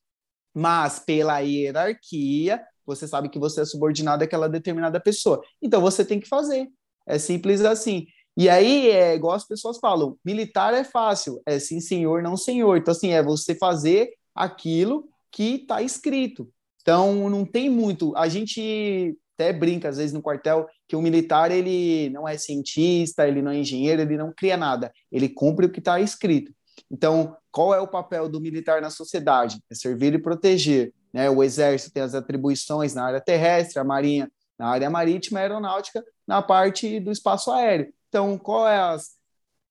Mas 0.54 0.98
pela 1.00 1.40
hierarquia, 1.40 2.62
você 2.86 3.06
sabe 3.06 3.28
que 3.28 3.38
você 3.38 3.62
é 3.62 3.64
subordinado 3.64 4.24
àquela 4.24 4.48
determinada 4.48 5.00
pessoa. 5.00 5.42
Então 5.60 5.80
você 5.80 6.04
tem 6.04 6.20
que 6.20 6.28
fazer. 6.28 6.68
É 7.06 7.18
simples 7.18 7.62
assim. 7.62 8.06
E 8.36 8.48
aí, 8.48 8.88
é 8.88 9.16
igual 9.16 9.34
as 9.34 9.44
pessoas 9.44 9.78
falam, 9.78 10.16
militar 10.24 10.72
é 10.72 10.84
fácil, 10.84 11.42
é 11.44 11.58
sim 11.58 11.80
senhor, 11.80 12.22
não 12.22 12.36
senhor. 12.36 12.76
Então, 12.76 12.92
assim, 12.92 13.12
é 13.12 13.20
você 13.20 13.52
fazer 13.56 14.10
aquilo 14.32 15.08
que 15.32 15.56
está 15.56 15.82
escrito. 15.82 16.48
Então, 16.80 17.28
não 17.28 17.44
tem 17.44 17.68
muito. 17.68 18.16
A 18.16 18.28
gente 18.28 19.18
até 19.38 19.52
brinca, 19.52 19.88
às 19.88 19.98
vezes, 19.98 20.12
no 20.12 20.20
quartel, 20.20 20.66
que 20.88 20.96
o 20.96 21.00
militar, 21.00 21.52
ele 21.52 22.10
não 22.10 22.26
é 22.26 22.36
cientista, 22.36 23.28
ele 23.28 23.40
não 23.40 23.52
é 23.52 23.58
engenheiro, 23.58 24.02
ele 24.02 24.16
não 24.16 24.32
cria 24.32 24.56
nada. 24.56 24.92
Ele 25.12 25.28
cumpre 25.28 25.66
o 25.66 25.70
que 25.70 25.78
está 25.78 26.00
escrito. 26.00 26.52
Então, 26.90 27.36
qual 27.52 27.72
é 27.72 27.80
o 27.80 27.86
papel 27.86 28.28
do 28.28 28.40
militar 28.40 28.82
na 28.82 28.90
sociedade? 28.90 29.60
É 29.70 29.74
servir 29.74 30.12
e 30.14 30.18
proteger. 30.18 30.92
Né? 31.12 31.30
O 31.30 31.42
exército 31.42 31.92
tem 31.92 32.02
as 32.02 32.14
atribuições 32.14 32.94
na 32.94 33.04
área 33.04 33.20
terrestre, 33.20 33.78
a 33.78 33.84
marinha 33.84 34.30
na 34.58 34.66
área 34.66 34.90
marítima, 34.90 35.38
a 35.38 35.42
aeronáutica 35.42 36.04
na 36.26 36.42
parte 36.42 36.98
do 36.98 37.12
espaço 37.12 37.52
aéreo. 37.52 37.92
Então, 38.08 38.36
quais 38.36 38.74
é 38.74 38.80
as 38.80 39.10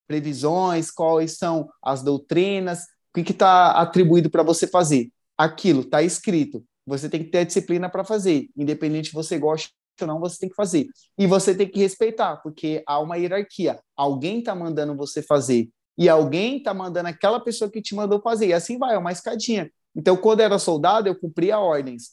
previsões, 0.08 0.90
quais 0.90 1.38
são 1.38 1.70
as 1.84 2.02
doutrinas, 2.02 2.84
o 3.14 3.22
que 3.22 3.32
está 3.32 3.72
atribuído 3.72 4.30
para 4.30 4.44
você 4.44 4.66
fazer? 4.66 5.10
Aquilo 5.38 5.82
está 5.82 6.02
escrito. 6.02 6.64
Você 6.88 7.10
tem 7.10 7.24
que 7.24 7.30
ter 7.30 7.40
a 7.40 7.44
disciplina 7.44 7.90
para 7.90 8.04
fazer, 8.06 8.50
independente 8.56 9.10
se 9.10 9.14
você 9.14 9.38
gosta 9.38 9.70
ou 10.02 10.08
não, 10.08 10.20
você 10.20 10.40
tem 10.40 10.50
que 10.50 10.56
fazer. 10.56 10.88
E 11.18 11.28
você 11.28 11.54
tem 11.54 11.68
que 11.68 11.80
respeitar, 11.80 12.38
porque 12.38 12.84
há 12.88 13.00
uma 13.00 13.18
hierarquia. 13.18 13.80
Alguém 13.96 14.40
está 14.40 14.56
mandando 14.56 14.96
você 14.96 15.22
fazer 15.22 15.70
e 15.98 16.08
alguém 16.08 16.58
está 16.58 16.74
mandando 16.74 17.10
aquela 17.10 17.40
pessoa 17.40 17.70
que 17.70 17.82
te 17.82 17.96
mandou 17.96 18.22
fazer. 18.22 18.48
E 18.48 18.54
assim 18.54 18.78
vai, 18.78 18.94
é 18.94 18.98
uma 18.98 19.12
escadinha. 19.12 19.70
Então, 19.96 20.16
quando 20.16 20.42
era 20.42 20.60
soldado, 20.60 21.08
eu 21.08 21.20
cumpria 21.20 21.60
ordens. 21.60 22.12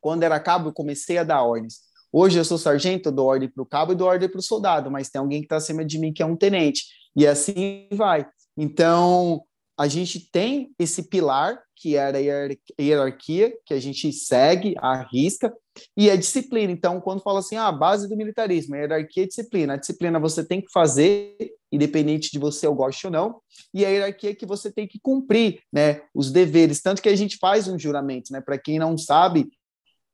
Quando 0.00 0.24
era 0.24 0.40
cabo, 0.40 0.68
eu 0.68 0.72
comecei 0.72 1.16
a 1.16 1.24
dar 1.24 1.42
ordens. 1.42 1.80
Hoje 2.12 2.38
eu 2.38 2.44
sou 2.44 2.58
sargento, 2.58 3.08
eu 3.08 3.12
dou 3.12 3.26
ordem 3.26 3.48
para 3.48 3.62
o 3.62 3.66
cabo 3.66 3.92
e 3.92 3.96
dou 3.96 4.08
ordem 4.08 4.28
para 4.28 4.38
o 4.38 4.42
soldado, 4.42 4.90
mas 4.90 5.08
tem 5.08 5.20
alguém 5.20 5.40
que 5.40 5.46
está 5.46 5.56
acima 5.56 5.84
de 5.84 5.98
mim 5.98 6.12
que 6.12 6.22
é 6.22 6.26
um 6.26 6.36
tenente. 6.36 6.84
E 7.16 7.26
assim 7.26 7.88
vai. 7.92 8.26
Então, 8.56 9.42
a 9.76 9.88
gente 9.88 10.30
tem 10.30 10.72
esse 10.78 11.02
pilar, 11.08 11.60
que 11.74 11.96
era 11.96 12.18
a 12.18 12.80
hierarquia, 12.80 13.52
que 13.66 13.74
a 13.74 13.80
gente 13.80 14.12
segue, 14.12 14.74
arrisca, 14.78 15.52
e 15.96 16.08
a 16.08 16.16
disciplina. 16.16 16.72
Então, 16.72 17.00
quando 17.00 17.22
fala 17.22 17.40
assim, 17.40 17.56
ah, 17.56 17.66
a 17.66 17.72
base 17.72 18.08
do 18.08 18.16
militarismo, 18.16 18.74
a 18.74 18.78
hierarquia 18.78 19.24
e 19.24 19.26
disciplina. 19.26 19.74
A 19.74 19.76
disciplina 19.76 20.20
você 20.20 20.44
tem 20.44 20.60
que 20.60 20.70
fazer, 20.72 21.36
independente 21.72 22.30
de 22.30 22.38
você 22.38 22.66
eu 22.66 22.74
goste 22.74 23.06
ou 23.06 23.12
não, 23.12 23.40
e 23.72 23.84
a 23.84 23.88
hierarquia 23.88 24.30
é 24.30 24.34
que 24.34 24.46
você 24.46 24.72
tem 24.72 24.86
que 24.86 25.00
cumprir, 25.00 25.60
né, 25.72 26.02
os 26.14 26.30
deveres. 26.30 26.80
Tanto 26.80 27.02
que 27.02 27.08
a 27.08 27.16
gente 27.16 27.36
faz 27.38 27.66
um 27.66 27.78
juramento, 27.78 28.32
né, 28.32 28.40
para 28.40 28.56
quem 28.56 28.78
não 28.78 28.96
sabe, 28.96 29.50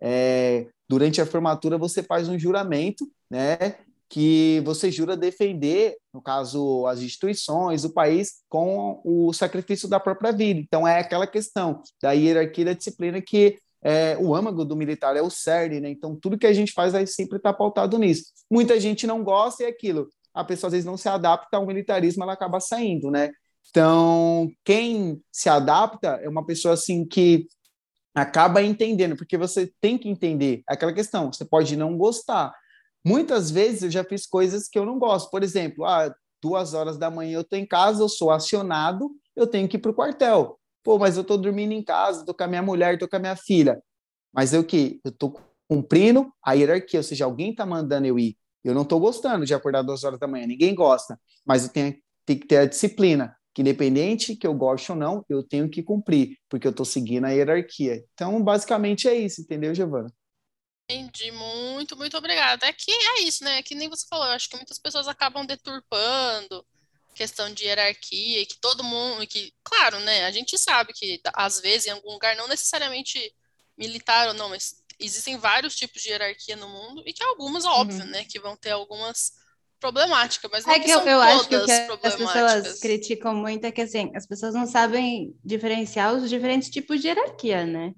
é, 0.00 0.66
durante 0.88 1.20
a 1.20 1.26
formatura 1.26 1.76
você 1.76 2.02
faz 2.02 2.28
um 2.28 2.38
juramento, 2.38 3.06
né? 3.30 3.76
Que 4.10 4.60
você 4.64 4.90
jura 4.90 5.16
defender, 5.16 5.96
no 6.12 6.20
caso, 6.20 6.84
as 6.86 7.00
instituições, 7.00 7.84
o 7.84 7.94
país, 7.94 8.42
com 8.48 9.00
o 9.04 9.32
sacrifício 9.32 9.88
da 9.88 10.00
própria 10.00 10.32
vida. 10.32 10.60
Então, 10.60 10.86
é 10.86 10.98
aquela 10.98 11.26
questão 11.26 11.80
da 12.02 12.10
hierarquia 12.10 12.64
da 12.64 12.72
disciplina 12.72 13.22
que 13.22 13.56
é, 13.82 14.18
o 14.18 14.34
âmago 14.34 14.64
do 14.64 14.76
militar 14.76 15.16
é 15.16 15.22
o 15.22 15.30
cerne, 15.30 15.80
né? 15.80 15.88
Então, 15.88 16.14
tudo 16.14 16.36
que 16.36 16.46
a 16.46 16.52
gente 16.52 16.72
faz 16.72 16.92
vai 16.92 17.06
sempre 17.06 17.38
estar 17.38 17.54
pautado 17.54 17.98
nisso. 17.98 18.24
Muita 18.50 18.78
gente 18.78 19.06
não 19.06 19.22
gosta 19.22 19.62
e 19.62 19.66
é 19.66 19.68
aquilo. 19.68 20.08
A 20.34 20.44
pessoa 20.44 20.68
às 20.68 20.72
vezes 20.72 20.86
não 20.86 20.96
se 20.96 21.08
adapta 21.08 21.56
ao 21.56 21.66
militarismo, 21.66 22.22
ela 22.22 22.34
acaba 22.34 22.60
saindo, 22.60 23.10
né? 23.10 23.30
Então, 23.70 24.50
quem 24.64 25.22
se 25.30 25.48
adapta 25.48 26.20
é 26.22 26.28
uma 26.28 26.44
pessoa 26.44 26.74
assim 26.74 27.06
que 27.06 27.46
acaba 28.14 28.62
entendendo, 28.62 29.16
porque 29.16 29.38
você 29.38 29.72
tem 29.80 29.96
que 29.96 30.08
entender 30.08 30.62
aquela 30.66 30.92
questão. 30.92 31.32
Você 31.32 31.44
pode 31.44 31.76
não 31.76 31.96
gostar. 31.96 32.52
Muitas 33.04 33.50
vezes 33.50 33.82
eu 33.82 33.90
já 33.90 34.04
fiz 34.04 34.26
coisas 34.26 34.68
que 34.68 34.78
eu 34.78 34.84
não 34.84 34.98
gosto. 34.98 35.30
Por 35.30 35.42
exemplo, 35.42 35.84
ah, 35.84 36.14
duas 36.42 36.74
horas 36.74 36.98
da 36.98 37.10
manhã 37.10 37.36
eu 37.36 37.40
estou 37.42 37.58
em 37.58 37.66
casa, 37.66 38.02
eu 38.02 38.08
sou 38.08 38.30
acionado, 38.30 39.10
eu 39.34 39.46
tenho 39.46 39.68
que 39.68 39.76
ir 39.76 39.80
para 39.80 39.90
o 39.90 39.94
quartel. 39.94 40.58
Pô, 40.82 40.98
mas 40.98 41.16
eu 41.16 41.22
estou 41.22 41.38
dormindo 41.38 41.72
em 41.72 41.82
casa, 41.82 42.20
estou 42.20 42.34
com 42.34 42.44
a 42.44 42.46
minha 42.46 42.62
mulher, 42.62 42.94
estou 42.94 43.08
com 43.08 43.16
a 43.16 43.20
minha 43.20 43.36
filha. 43.36 43.82
Mas 44.32 44.52
eu 44.52 44.64
que? 44.64 45.00
Eu 45.04 45.10
estou 45.10 45.38
cumprindo 45.68 46.32
a 46.44 46.52
hierarquia, 46.52 47.00
ou 47.00 47.04
seja, 47.04 47.24
alguém 47.24 47.50
está 47.50 47.66
mandando 47.66 48.06
eu 48.06 48.18
ir. 48.18 48.36
Eu 48.64 48.74
não 48.74 48.82
estou 48.82 49.00
gostando 49.00 49.46
de 49.46 49.54
acordar 49.54 49.82
duas 49.82 50.04
horas 50.04 50.18
da 50.18 50.26
manhã, 50.26 50.46
ninguém 50.46 50.74
gosta, 50.74 51.18
mas 51.46 51.64
eu 51.64 51.72
tenho, 51.72 51.96
tenho 52.26 52.40
que 52.40 52.46
ter 52.46 52.58
a 52.58 52.66
disciplina 52.66 53.34
que 53.54 53.62
independente 53.62 54.36
que 54.36 54.46
eu 54.46 54.54
goste 54.54 54.92
ou 54.92 54.98
não, 54.98 55.24
eu 55.28 55.42
tenho 55.42 55.68
que 55.68 55.82
cumprir, 55.82 56.36
porque 56.48 56.66
eu 56.66 56.70
estou 56.70 56.86
seguindo 56.86 57.24
a 57.24 57.30
hierarquia. 57.30 58.04
Então, 58.14 58.42
basicamente 58.42 59.08
é 59.08 59.14
isso, 59.14 59.40
entendeu, 59.40 59.74
Giovana? 59.74 60.12
Entendi, 60.90 61.30
muito, 61.30 61.96
muito 61.96 62.16
obrigada. 62.16 62.66
É 62.66 62.72
que 62.72 62.90
é 62.90 63.22
isso, 63.22 63.44
né? 63.44 63.58
É 63.58 63.62
que 63.62 63.74
nem 63.74 63.88
você 63.88 64.06
falou, 64.08 64.26
eu 64.26 64.32
acho 64.32 64.48
que 64.48 64.56
muitas 64.56 64.78
pessoas 64.78 65.06
acabam 65.06 65.46
deturpando 65.46 66.64
questão 67.14 67.52
de 67.52 67.64
hierarquia, 67.64 68.46
que 68.46 68.58
todo 68.60 68.82
mundo, 68.82 69.26
que, 69.26 69.52
claro, 69.62 70.00
né? 70.00 70.24
A 70.24 70.30
gente 70.30 70.56
sabe 70.58 70.92
que 70.92 71.20
às 71.34 71.60
vezes 71.60 71.86
em 71.86 71.90
algum 71.90 72.12
lugar, 72.12 72.34
não 72.36 72.48
necessariamente 72.48 73.34
militar 73.76 74.28
ou 74.28 74.34
não, 74.34 74.48
mas 74.48 74.82
existem 74.98 75.36
vários 75.36 75.76
tipos 75.76 76.02
de 76.02 76.10
hierarquia 76.10 76.56
no 76.56 76.68
mundo 76.68 77.02
e 77.06 77.12
que 77.12 77.22
algumas, 77.22 77.64
óbvio, 77.64 78.04
uhum. 78.04 78.10
né? 78.10 78.24
Que 78.24 78.40
vão 78.40 78.56
ter 78.56 78.70
algumas 78.70 79.32
problemática, 79.80 80.46
mas 80.52 80.66
não 80.66 80.74
é 80.74 80.78
que, 80.78 80.90
eu, 80.90 81.00
eu 81.00 81.22
acho 81.22 81.48
que 81.48 81.58
que 81.64 81.72
as 81.72 82.14
pessoas 82.14 82.80
criticam 82.80 83.34
muito 83.34 83.64
é 83.64 83.72
que 83.72 83.80
assim, 83.80 84.12
as 84.14 84.26
pessoas 84.26 84.52
não 84.52 84.66
sabem 84.66 85.34
diferenciar 85.42 86.14
os 86.14 86.28
diferentes 86.28 86.68
tipos 86.68 87.00
de 87.00 87.08
hierarquia, 87.08 87.64
né? 87.64 87.94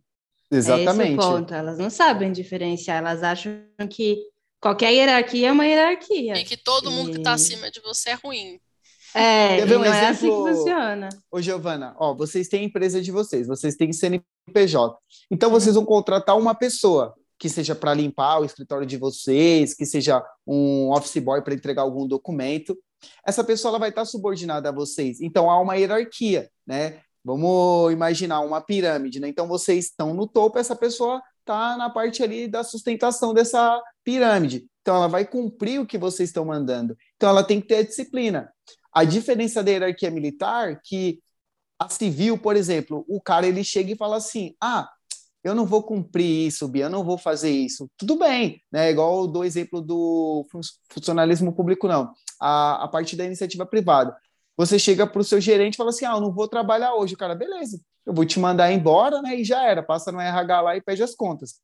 Exatamente. 0.52 1.12
É 1.12 1.14
esse 1.14 1.26
o 1.26 1.32
ponto. 1.32 1.54
Elas 1.54 1.78
não 1.78 1.90
sabem 1.90 2.30
diferenciar, 2.30 2.98
elas 2.98 3.22
acham 3.22 3.62
que 3.90 4.18
qualquer 4.60 4.92
hierarquia 4.92 5.48
é 5.48 5.52
uma 5.52 5.66
hierarquia. 5.66 6.38
E 6.38 6.44
que 6.44 6.56
todo 6.56 6.90
mundo 6.90 7.10
e... 7.10 7.12
que 7.14 7.18
está 7.18 7.32
acima 7.32 7.70
de 7.70 7.80
você 7.80 8.10
é 8.10 8.14
ruim. 8.14 8.60
É, 9.14 9.56
Quer 9.56 9.66
ver 9.66 9.76
um 9.76 9.80
não 9.80 9.86
exemplo... 9.86 10.04
é 10.04 10.08
assim 10.08 10.26
que 10.28 10.56
funciona. 10.56 11.08
Ô, 11.30 11.40
Giovana, 11.40 11.94
ó, 11.98 12.14
vocês 12.14 12.48
têm 12.48 12.60
a 12.60 12.64
empresa 12.64 13.00
de 13.00 13.10
vocês, 13.10 13.46
vocês 13.46 13.76
têm 13.76 13.92
CNPJ. 13.92 14.96
Então, 15.30 15.50
vocês 15.50 15.74
vão 15.74 15.84
contratar 15.84 16.38
uma 16.38 16.54
pessoa 16.54 17.14
que 17.38 17.48
seja 17.48 17.74
para 17.74 17.92
limpar 17.92 18.38
o 18.38 18.44
escritório 18.44 18.86
de 18.86 18.96
vocês, 18.96 19.74
que 19.74 19.84
seja 19.84 20.24
um 20.46 20.90
office 20.92 21.22
boy 21.22 21.42
para 21.42 21.54
entregar 21.54 21.82
algum 21.82 22.06
documento. 22.06 22.78
Essa 23.26 23.42
pessoa 23.42 23.70
ela 23.70 23.78
vai 23.80 23.88
estar 23.88 24.04
subordinada 24.04 24.68
a 24.68 24.72
vocês. 24.72 25.20
Então 25.20 25.50
há 25.50 25.60
uma 25.60 25.74
hierarquia, 25.74 26.48
né? 26.64 27.00
Vamos 27.24 27.92
imaginar 27.92 28.40
uma 28.40 28.60
pirâmide, 28.60 29.20
né? 29.20 29.28
Então 29.28 29.46
vocês 29.46 29.86
estão 29.86 30.12
no 30.12 30.26
topo, 30.26 30.58
essa 30.58 30.74
pessoa 30.74 31.22
está 31.40 31.76
na 31.76 31.90
parte 31.90 32.22
ali 32.22 32.48
da 32.48 32.64
sustentação 32.64 33.32
dessa 33.32 33.80
pirâmide. 34.04 34.66
Então 34.80 34.96
ela 34.96 35.08
vai 35.08 35.24
cumprir 35.24 35.80
o 35.80 35.86
que 35.86 35.98
vocês 35.98 36.28
estão 36.28 36.44
mandando. 36.44 36.96
Então 37.16 37.28
ela 37.28 37.44
tem 37.44 37.60
que 37.60 37.68
ter 37.68 37.76
a 37.76 37.82
disciplina. 37.84 38.52
A 38.92 39.04
diferença 39.04 39.62
da 39.62 39.70
hierarquia 39.70 40.10
militar 40.10 40.80
que 40.84 41.20
a 41.78 41.88
civil, 41.88 42.38
por 42.38 42.56
exemplo, 42.56 43.04
o 43.08 43.20
cara 43.20 43.46
ele 43.46 43.64
chega 43.64 43.92
e 43.92 43.96
fala 43.96 44.16
assim: 44.16 44.54
"Ah, 44.60 44.88
eu 45.44 45.54
não 45.54 45.66
vou 45.66 45.82
cumprir 45.82 46.46
isso, 46.46 46.68
Bia, 46.68 46.84
eu 46.84 46.90
não 46.90 47.04
vou 47.04 47.18
fazer 47.18 47.50
isso. 47.50 47.90
Tudo 47.96 48.16
bem, 48.16 48.62
né? 48.70 48.90
Igual 48.90 49.26
do 49.26 49.44
exemplo 49.44 49.80
do 49.80 50.46
funcionalismo 50.88 51.52
público, 51.52 51.88
não. 51.88 52.12
A, 52.40 52.84
a 52.84 52.88
parte 52.88 53.16
da 53.16 53.24
iniciativa 53.24 53.66
privada. 53.66 54.16
Você 54.64 54.78
chega 54.78 55.04
para 55.08 55.20
o 55.20 55.24
seu 55.24 55.40
gerente 55.40 55.74
e 55.74 55.76
fala 55.76 55.90
assim: 55.90 56.04
ah, 56.04 56.12
eu 56.12 56.20
não 56.20 56.32
vou 56.32 56.46
trabalhar 56.46 56.94
hoje. 56.94 57.14
O 57.14 57.18
cara, 57.18 57.34
beleza, 57.34 57.80
eu 58.06 58.14
vou 58.14 58.24
te 58.24 58.38
mandar 58.38 58.70
embora, 58.70 59.20
né? 59.20 59.34
E 59.34 59.44
já 59.44 59.64
era, 59.64 59.82
passa 59.82 60.12
no 60.12 60.20
RH 60.20 60.60
lá 60.60 60.76
e 60.76 60.80
pede 60.80 61.02
as 61.02 61.16
contas. 61.16 61.60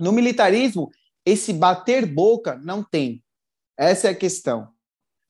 No 0.00 0.10
militarismo, 0.10 0.90
esse 1.24 1.52
bater 1.52 2.04
boca 2.04 2.60
não 2.64 2.82
tem. 2.82 3.22
Essa 3.76 4.08
é 4.08 4.10
a 4.10 4.16
questão. 4.16 4.68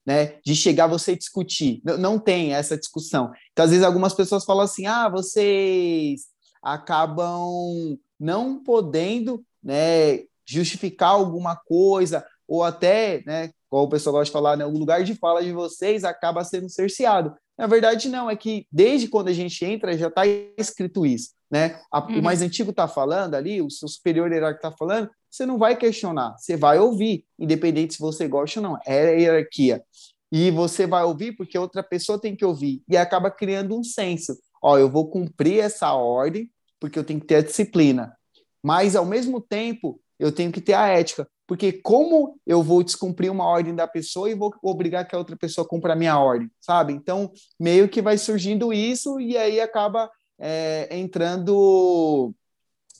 Né, 0.06 0.38
de 0.44 0.54
chegar 0.54 0.86
você 0.86 1.16
discutir. 1.16 1.80
Não, 1.82 1.96
não 1.96 2.18
tem 2.18 2.52
essa 2.52 2.76
discussão. 2.76 3.32
Então, 3.52 3.64
às 3.64 3.70
vezes, 3.70 3.84
algumas 3.84 4.14
pessoas 4.14 4.44
falam 4.44 4.64
assim: 4.64 4.86
ah, 4.86 5.08
vocês 5.08 6.26
acabam 6.62 7.98
não 8.18 8.62
podendo 8.62 9.42
né, 9.62 10.24
justificar 10.46 11.10
alguma 11.10 11.56
coisa, 11.56 12.26
ou 12.46 12.62
até, 12.62 13.22
né, 13.26 13.50
como 13.74 13.86
o 13.86 13.88
pessoal 13.88 14.12
gosta 14.12 14.26
de 14.26 14.30
falar, 14.30 14.56
né, 14.56 14.64
o 14.64 14.70
lugar 14.70 15.02
de 15.02 15.16
fala 15.16 15.42
de 15.42 15.50
vocês 15.50 16.04
acaba 16.04 16.44
sendo 16.44 16.68
cerceado. 16.68 17.34
Na 17.58 17.66
verdade, 17.66 18.08
não, 18.08 18.30
é 18.30 18.36
que 18.36 18.68
desde 18.70 19.08
quando 19.08 19.26
a 19.26 19.32
gente 19.32 19.64
entra 19.64 19.98
já 19.98 20.06
está 20.06 20.22
escrito 20.56 21.04
isso. 21.04 21.30
Né? 21.50 21.80
A, 21.90 21.98
uhum. 21.98 22.20
O 22.20 22.22
mais 22.22 22.40
antigo 22.40 22.70
está 22.70 22.86
falando 22.86 23.34
ali, 23.34 23.60
o 23.60 23.68
seu 23.68 23.88
superior 23.88 24.30
hierárquico 24.30 24.64
está 24.64 24.78
falando, 24.78 25.10
você 25.28 25.44
não 25.44 25.58
vai 25.58 25.74
questionar, 25.74 26.36
você 26.38 26.56
vai 26.56 26.78
ouvir, 26.78 27.24
independente 27.36 27.94
se 27.94 28.00
você 28.00 28.28
gosta 28.28 28.60
ou 28.60 28.62
não. 28.62 28.78
É 28.86 29.08
a 29.08 29.10
hierarquia. 29.10 29.82
E 30.30 30.52
você 30.52 30.86
vai 30.86 31.02
ouvir 31.02 31.32
porque 31.32 31.58
outra 31.58 31.82
pessoa 31.82 32.16
tem 32.16 32.36
que 32.36 32.44
ouvir. 32.44 32.80
E 32.88 32.96
acaba 32.96 33.28
criando 33.28 33.76
um 33.76 33.82
senso. 33.82 34.38
Ó, 34.62 34.78
eu 34.78 34.88
vou 34.88 35.10
cumprir 35.10 35.58
essa 35.58 35.92
ordem 35.92 36.48
porque 36.78 36.96
eu 36.96 37.02
tenho 37.02 37.18
que 37.18 37.26
ter 37.26 37.36
a 37.36 37.42
disciplina. 37.42 38.16
Mas, 38.62 38.94
ao 38.94 39.04
mesmo 39.04 39.40
tempo, 39.40 40.00
eu 40.18 40.32
tenho 40.32 40.52
que 40.52 40.60
ter 40.60 40.74
a 40.74 40.88
ética. 40.88 41.28
Porque 41.46 41.72
como 41.72 42.40
eu 42.46 42.62
vou 42.62 42.82
descumprir 42.82 43.30
uma 43.30 43.44
ordem 43.44 43.74
da 43.74 43.86
pessoa 43.86 44.30
e 44.30 44.34
vou 44.34 44.52
obrigar 44.62 45.06
que 45.06 45.14
a 45.14 45.18
outra 45.18 45.36
pessoa 45.36 45.66
cumpra 45.66 45.92
a 45.92 45.96
minha 45.96 46.18
ordem, 46.18 46.50
sabe? 46.60 46.94
Então, 46.94 47.30
meio 47.60 47.88
que 47.88 48.00
vai 48.00 48.16
surgindo 48.16 48.72
isso 48.72 49.20
e 49.20 49.36
aí 49.36 49.60
acaba 49.60 50.10
é, 50.38 50.88
entrando 50.90 52.34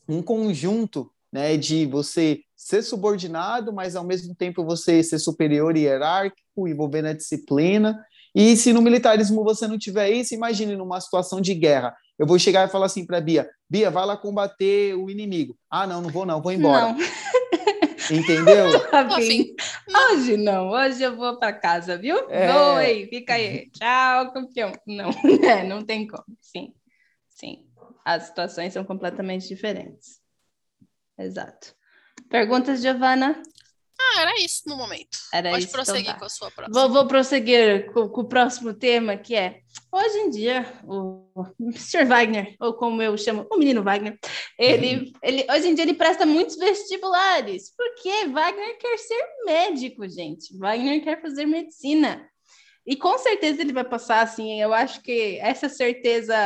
um 0.07 0.23
conjunto 0.23 1.11
né, 1.33 1.57
de 1.57 1.87
você 1.87 2.41
ser 2.55 2.83
subordinado, 2.83 3.73
mas 3.73 3.97
ao 3.97 4.05
mesmo 4.05 4.35
tempo 4.35 4.65
você 4.65 5.03
ser 5.03 5.19
superior 5.19 5.77
e 5.77 5.81
hierárquico, 5.81 6.69
envolvendo 6.69 7.09
a 7.09 7.12
disciplina. 7.12 7.99
E 8.35 8.57
se 8.57 8.73
no 8.73 8.83
militarismo 8.83 9.43
você 9.43 9.67
não 9.67 9.79
tiver 9.79 10.11
isso, 10.11 10.35
imagine 10.35 10.77
numa 10.77 11.01
situação 11.01 11.41
de 11.41 11.55
guerra. 11.55 11.95
Eu 12.19 12.27
vou 12.27 12.39
chegar 12.39 12.67
e 12.67 12.71
falar 12.71 12.87
assim 12.87 13.05
para 13.05 13.21
Bia: 13.21 13.49
Bia, 13.69 13.91
vai 13.91 14.07
lá 14.07 14.17
combater 14.17 14.95
o 14.95 15.11
inimigo. 15.11 15.57
Ah, 15.71 15.87
não, 15.87 16.01
não 16.01 16.11
vou, 16.11 16.25
não, 16.25 16.41
vou 16.41 16.53
embora. 16.53 16.93
Não. 16.93 16.99
Entendeu? 18.11 18.67
Assim, 18.93 19.55
hoje 20.12 20.37
não, 20.37 20.69
hoje 20.69 21.03
eu 21.03 21.17
vou 21.17 21.39
para 21.39 21.53
casa, 21.53 21.97
viu? 21.97 22.29
É... 22.29 22.55
Oi, 22.55 23.07
fica 23.09 23.35
aí. 23.35 23.71
Tchau, 23.71 24.33
campeão. 24.33 24.73
Não, 24.87 25.09
é, 25.43 25.65
não 25.65 25.83
tem 25.83 26.07
como. 26.07 26.25
Sim, 26.41 26.75
sim. 27.29 27.65
As 28.05 28.25
situações 28.25 28.73
são 28.73 28.85
completamente 28.85 29.49
diferentes. 29.49 30.21
Exato. 31.19 31.75
Perguntas, 32.29 32.83
Giovana? 32.83 33.41
Ah, 34.05 34.23
era 34.23 34.41
isso 34.41 34.63
no 34.67 34.77
momento. 34.77 35.19
Era 35.33 35.51
Pode 35.51 35.65
isso, 35.65 35.69
então 35.69 35.85
prosseguir 35.85 36.03
então 36.03 36.13
tá. 36.15 36.19
com 36.19 36.25
a 36.25 36.29
sua 36.29 36.51
próxima. 36.51 36.81
Vou, 36.81 36.93
vou 36.93 37.07
prosseguir 37.07 37.93
com, 37.93 38.09
com, 38.09 38.21
o 38.21 38.29
próximo 38.29 38.75
tema, 38.75 39.17
que 39.17 39.35
é 39.35 39.61
hoje 39.93 40.19
em 40.19 40.31
dia, 40.31 40.67
o 40.85 41.27
Sr. 41.75 42.07
Wagner, 42.07 42.55
ou 42.61 42.75
como 42.75 43.01
eu 43.03 43.17
chamo, 43.17 43.47
o 43.51 43.59
menino 43.59 43.83
Wagner, 43.83 44.19
ele, 44.59 44.97
uhum. 44.97 45.13
ele 45.23 45.47
hoje 45.51 45.69
em 45.69 45.75
dia 45.75 45.85
ele 45.85 45.95
presta 45.95 46.27
muitos 46.27 46.57
vestibulares, 46.57 47.75
porque 47.77 48.27
Wagner 48.27 48.79
quer 48.79 48.99
ser 48.99 49.27
médico, 49.45 50.09
gente. 50.09 50.57
Wagner 50.59 51.03
quer 51.03 51.21
fazer 51.21 51.47
medicina. 51.47 52.29
E 52.87 52.97
com 52.97 53.17
certeza 53.17 53.63
ele 53.63 53.73
vai 53.73 53.85
passar 53.85 54.23
assim. 54.23 54.61
Eu 54.61 54.75
acho 54.75 55.01
que 55.01 55.39
essa 55.41 55.71
certeza 55.71 56.37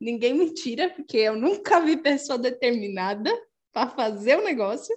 ninguém 0.00 0.34
me 0.34 0.52
tira, 0.52 0.90
porque 0.90 1.18
eu 1.18 1.36
nunca 1.36 1.80
vi 1.80 1.96
pessoa 1.96 2.36
determinada 2.36 3.32
para 3.74 3.90
fazer 3.90 4.38
o 4.38 4.44
negócio. 4.44 4.96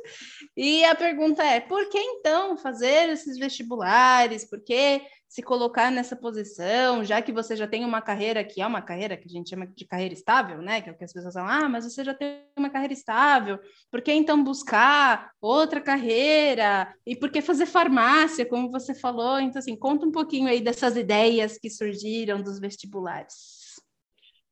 E 0.55 0.85
a 0.85 0.95
pergunta 0.95 1.43
é: 1.43 1.59
por 1.59 1.89
que 1.89 1.97
então 1.97 2.55
fazer 2.55 3.09
esses 3.09 3.37
vestibulares? 3.37 4.45
Por 4.45 4.63
que 4.63 5.01
se 5.27 5.41
colocar 5.43 5.91
nessa 5.91 6.15
posição, 6.15 7.03
já 7.03 7.21
que 7.21 7.33
você 7.33 7.53
já 7.53 7.67
tem 7.67 7.83
uma 7.83 8.01
carreira 8.01 8.45
que 8.45 8.61
é 8.61 8.65
uma 8.65 8.81
carreira 8.81 9.17
que 9.17 9.27
a 9.27 9.29
gente 9.29 9.49
chama 9.49 9.67
de 9.67 9.85
carreira 9.85 10.13
estável, 10.13 10.61
né? 10.61 10.79
Que 10.79 10.89
é 10.89 10.93
o 10.93 10.97
que 10.97 11.03
as 11.03 11.11
pessoas 11.11 11.33
falam, 11.33 11.49
ah, 11.49 11.67
mas 11.67 11.83
você 11.83 12.01
já 12.01 12.13
tem 12.13 12.45
uma 12.57 12.69
carreira 12.69 12.93
estável, 12.93 13.59
por 13.91 14.01
que 14.01 14.13
então 14.13 14.41
buscar 14.41 15.31
outra 15.41 15.81
carreira? 15.81 16.93
E 17.05 17.13
por 17.13 17.29
que 17.29 17.41
fazer 17.41 17.65
farmácia, 17.65 18.45
como 18.45 18.71
você 18.71 18.95
falou? 18.95 19.37
Então, 19.39 19.59
assim, 19.59 19.75
conta 19.75 20.05
um 20.05 20.11
pouquinho 20.11 20.47
aí 20.47 20.61
dessas 20.61 20.95
ideias 20.95 21.57
que 21.57 21.69
surgiram 21.69 22.41
dos 22.41 22.57
vestibulares. 22.57 23.75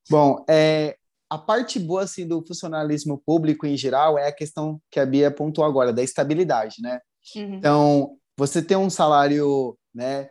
Bom, 0.09 0.43
é, 0.49 0.97
a 1.35 1.37
parte 1.37 1.77
boa 1.77 2.03
assim, 2.03 2.25
do 2.25 2.41
funcionalismo 2.45 3.21
público 3.25 3.65
em 3.65 3.75
geral 3.75 4.17
é 4.17 4.27
a 4.27 4.31
questão 4.31 4.81
que 4.89 4.99
a 4.99 5.05
Bia 5.05 5.29
pontuou 5.29 5.67
agora, 5.67 5.91
da 5.91 6.01
estabilidade, 6.01 6.77
né? 6.81 6.99
Uhum. 7.35 7.55
Então, 7.55 8.17
você 8.37 8.61
tem 8.61 8.77
um 8.77 8.89
salário, 8.89 9.77
né? 9.93 10.29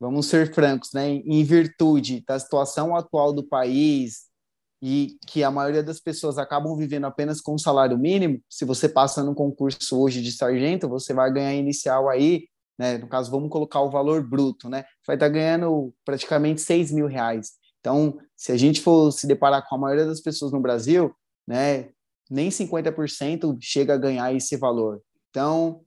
Vamos 0.00 0.26
ser 0.26 0.54
francos, 0.54 0.90
né? 0.94 1.08
Em 1.08 1.44
virtude 1.44 2.24
da 2.26 2.38
situação 2.38 2.96
atual 2.96 3.32
do 3.32 3.46
país 3.46 4.28
e 4.80 5.18
que 5.26 5.44
a 5.44 5.50
maioria 5.50 5.82
das 5.82 6.00
pessoas 6.00 6.38
acabam 6.38 6.74
vivendo 6.76 7.04
apenas 7.04 7.40
com 7.40 7.54
um 7.54 7.58
salário 7.58 7.98
mínimo, 7.98 8.40
se 8.48 8.64
você 8.64 8.88
passa 8.88 9.22
no 9.22 9.34
concurso 9.34 10.00
hoje 10.00 10.22
de 10.22 10.32
sargento, 10.32 10.88
você 10.88 11.12
vai 11.12 11.30
ganhar 11.30 11.52
inicial 11.52 12.08
aí, 12.08 12.44
né? 12.78 12.96
No 12.96 13.08
caso, 13.08 13.30
vamos 13.30 13.50
colocar 13.50 13.80
o 13.80 13.90
valor 13.90 14.26
bruto, 14.26 14.70
né? 14.70 14.84
Vai 15.06 15.16
estar 15.16 15.28
ganhando 15.28 15.92
praticamente 16.06 16.62
6 16.62 16.90
mil 16.90 17.06
reais. 17.06 17.57
Então, 17.80 18.18
se 18.36 18.52
a 18.52 18.56
gente 18.56 18.80
for 18.80 19.10
se 19.10 19.26
deparar 19.26 19.66
com 19.68 19.74
a 19.74 19.78
maioria 19.78 20.06
das 20.06 20.20
pessoas 20.20 20.52
no 20.52 20.60
Brasil, 20.60 21.14
né, 21.46 21.90
nem 22.30 22.50
50% 22.50 23.56
chega 23.60 23.94
a 23.94 23.98
ganhar 23.98 24.32
esse 24.34 24.56
valor. 24.56 25.00
Então, 25.30 25.82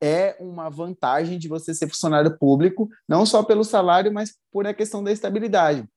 é 0.00 0.36
uma 0.38 0.68
vantagem 0.68 1.38
de 1.38 1.48
você 1.48 1.74
ser 1.74 1.88
funcionário 1.88 2.36
público, 2.38 2.88
não 3.08 3.24
só 3.24 3.42
pelo 3.42 3.64
salário, 3.64 4.12
mas 4.12 4.34
por 4.52 4.66
a 4.66 4.74
questão 4.74 5.02
da 5.02 5.10
estabilidade. 5.10 5.88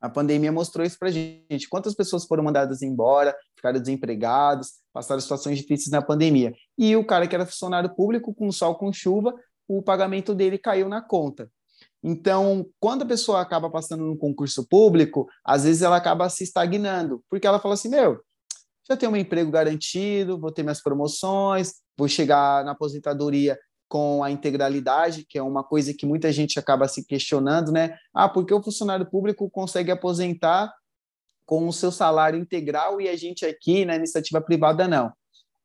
A 0.00 0.08
pandemia 0.08 0.50
mostrou 0.50 0.84
isso 0.84 0.98
para 0.98 1.08
a 1.08 1.10
gente. 1.10 1.68
Quantas 1.68 1.94
pessoas 1.94 2.24
foram 2.24 2.42
mandadas 2.42 2.80
embora, 2.80 3.36
ficaram 3.54 3.78
desempregados, 3.78 4.72
passaram 4.92 5.20
situações 5.20 5.58
difíceis 5.58 5.90
na 5.90 6.00
pandemia. 6.00 6.54
E 6.78 6.96
o 6.96 7.04
cara 7.04 7.26
que 7.26 7.34
era 7.34 7.44
funcionário 7.44 7.94
público, 7.94 8.34
com 8.34 8.50
sol, 8.50 8.74
com 8.76 8.92
chuva, 8.92 9.34
o 9.68 9.82
pagamento 9.82 10.34
dele 10.34 10.56
caiu 10.56 10.88
na 10.88 11.02
conta. 11.02 11.50
Então, 12.02 12.66
quando 12.78 13.02
a 13.02 13.06
pessoa 13.06 13.40
acaba 13.40 13.70
passando 13.70 14.04
num 14.04 14.16
concurso 14.16 14.66
público, 14.66 15.28
às 15.44 15.64
vezes 15.64 15.82
ela 15.82 15.96
acaba 15.96 16.28
se 16.28 16.44
estagnando, 16.44 17.22
porque 17.28 17.46
ela 17.46 17.60
fala 17.60 17.74
assim: 17.74 17.90
meu, 17.90 18.20
já 18.88 18.96
tenho 18.96 19.12
um 19.12 19.16
emprego 19.16 19.50
garantido, 19.50 20.38
vou 20.38 20.50
ter 20.50 20.62
minhas 20.62 20.82
promoções, 20.82 21.74
vou 21.96 22.08
chegar 22.08 22.64
na 22.64 22.72
aposentadoria 22.72 23.58
com 23.88 24.22
a 24.22 24.30
integralidade, 24.30 25.26
que 25.28 25.36
é 25.36 25.42
uma 25.42 25.64
coisa 25.64 25.92
que 25.92 26.06
muita 26.06 26.32
gente 26.32 26.58
acaba 26.58 26.88
se 26.88 27.04
questionando, 27.04 27.72
né? 27.72 27.96
Ah, 28.14 28.28
porque 28.28 28.54
o 28.54 28.62
funcionário 28.62 29.04
público 29.04 29.50
consegue 29.50 29.90
aposentar 29.90 30.72
com 31.44 31.66
o 31.66 31.72
seu 31.72 31.90
salário 31.90 32.38
integral 32.38 33.00
e 33.00 33.08
a 33.08 33.16
gente 33.16 33.44
aqui 33.44 33.84
na 33.84 33.96
iniciativa 33.96 34.40
privada 34.40 34.86
não. 34.86 35.12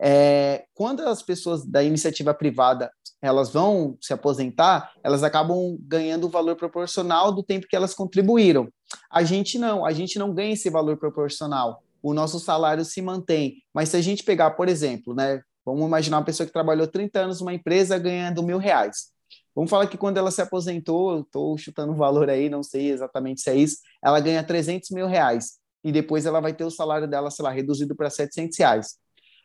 É, 0.01 0.65
quando 0.73 1.01
as 1.01 1.21
pessoas 1.21 1.63
da 1.63 1.83
iniciativa 1.83 2.33
privada 2.33 2.91
elas 3.27 3.51
vão 3.51 3.97
se 4.01 4.13
aposentar, 4.13 4.93
elas 5.03 5.23
acabam 5.23 5.77
ganhando 5.81 6.25
o 6.25 6.29
valor 6.29 6.55
proporcional 6.55 7.31
do 7.31 7.43
tempo 7.43 7.67
que 7.67 7.75
elas 7.75 7.93
contribuíram. 7.93 8.69
A 9.11 9.23
gente 9.23 9.57
não, 9.57 9.85
a 9.85 9.91
gente 9.91 10.19
não 10.19 10.33
ganha 10.33 10.53
esse 10.53 10.69
valor 10.69 10.97
proporcional. 10.97 11.83
O 12.01 12.13
nosso 12.13 12.39
salário 12.39 12.85
se 12.85 13.01
mantém. 13.01 13.63
Mas 13.73 13.89
se 13.89 13.97
a 13.97 14.01
gente 14.01 14.23
pegar, 14.23 14.51
por 14.51 14.69
exemplo, 14.69 15.13
né, 15.13 15.41
vamos 15.65 15.85
imaginar 15.85 16.17
uma 16.17 16.25
pessoa 16.25 16.45
que 16.45 16.53
trabalhou 16.53 16.87
30 16.87 17.19
anos 17.19 17.39
numa 17.39 17.53
empresa 17.53 17.97
ganhando 17.97 18.43
mil 18.43 18.57
reais. 18.57 19.15
Vamos 19.55 19.69
falar 19.69 19.87
que 19.87 19.97
quando 19.97 20.17
ela 20.17 20.31
se 20.31 20.41
aposentou, 20.41 21.21
estou 21.21 21.57
chutando 21.57 21.93
um 21.93 21.95
valor 21.95 22.29
aí, 22.29 22.49
não 22.49 22.61
sei 22.61 22.91
exatamente 22.91 23.41
se 23.41 23.49
é 23.49 23.55
isso, 23.55 23.77
ela 24.03 24.19
ganha 24.19 24.43
300 24.43 24.89
mil 24.91 25.07
reais. 25.07 25.53
E 25.83 25.91
depois 25.91 26.25
ela 26.25 26.41
vai 26.41 26.53
ter 26.53 26.65
o 26.65 26.71
salário 26.71 27.07
dela, 27.07 27.31
sei 27.31 27.43
lá, 27.43 27.51
reduzido 27.51 27.95
para 27.95 28.09
700 28.09 28.57
reais. 28.57 28.95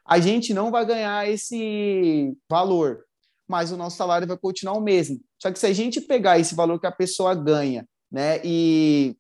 A 0.04 0.18
gente 0.18 0.52
não 0.52 0.70
vai 0.70 0.84
ganhar 0.84 1.28
esse 1.28 2.36
valor, 2.48 3.04
mas 3.51 3.72
o 3.72 3.76
nosso 3.76 3.96
salário 3.96 4.28
vai 4.28 4.38
continuar 4.38 4.74
o 4.74 4.80
mesmo. 4.80 5.20
Só 5.42 5.51
que 5.51 5.59
se 5.59 5.66
a 5.66 5.72
gente 5.72 6.01
pegar 6.01 6.38
esse 6.38 6.55
valor 6.55 6.78
que 6.78 6.86
a 6.86 6.92
pessoa 6.92 7.34
ganha, 7.34 7.84
né, 8.11 8.40
e 8.44 9.16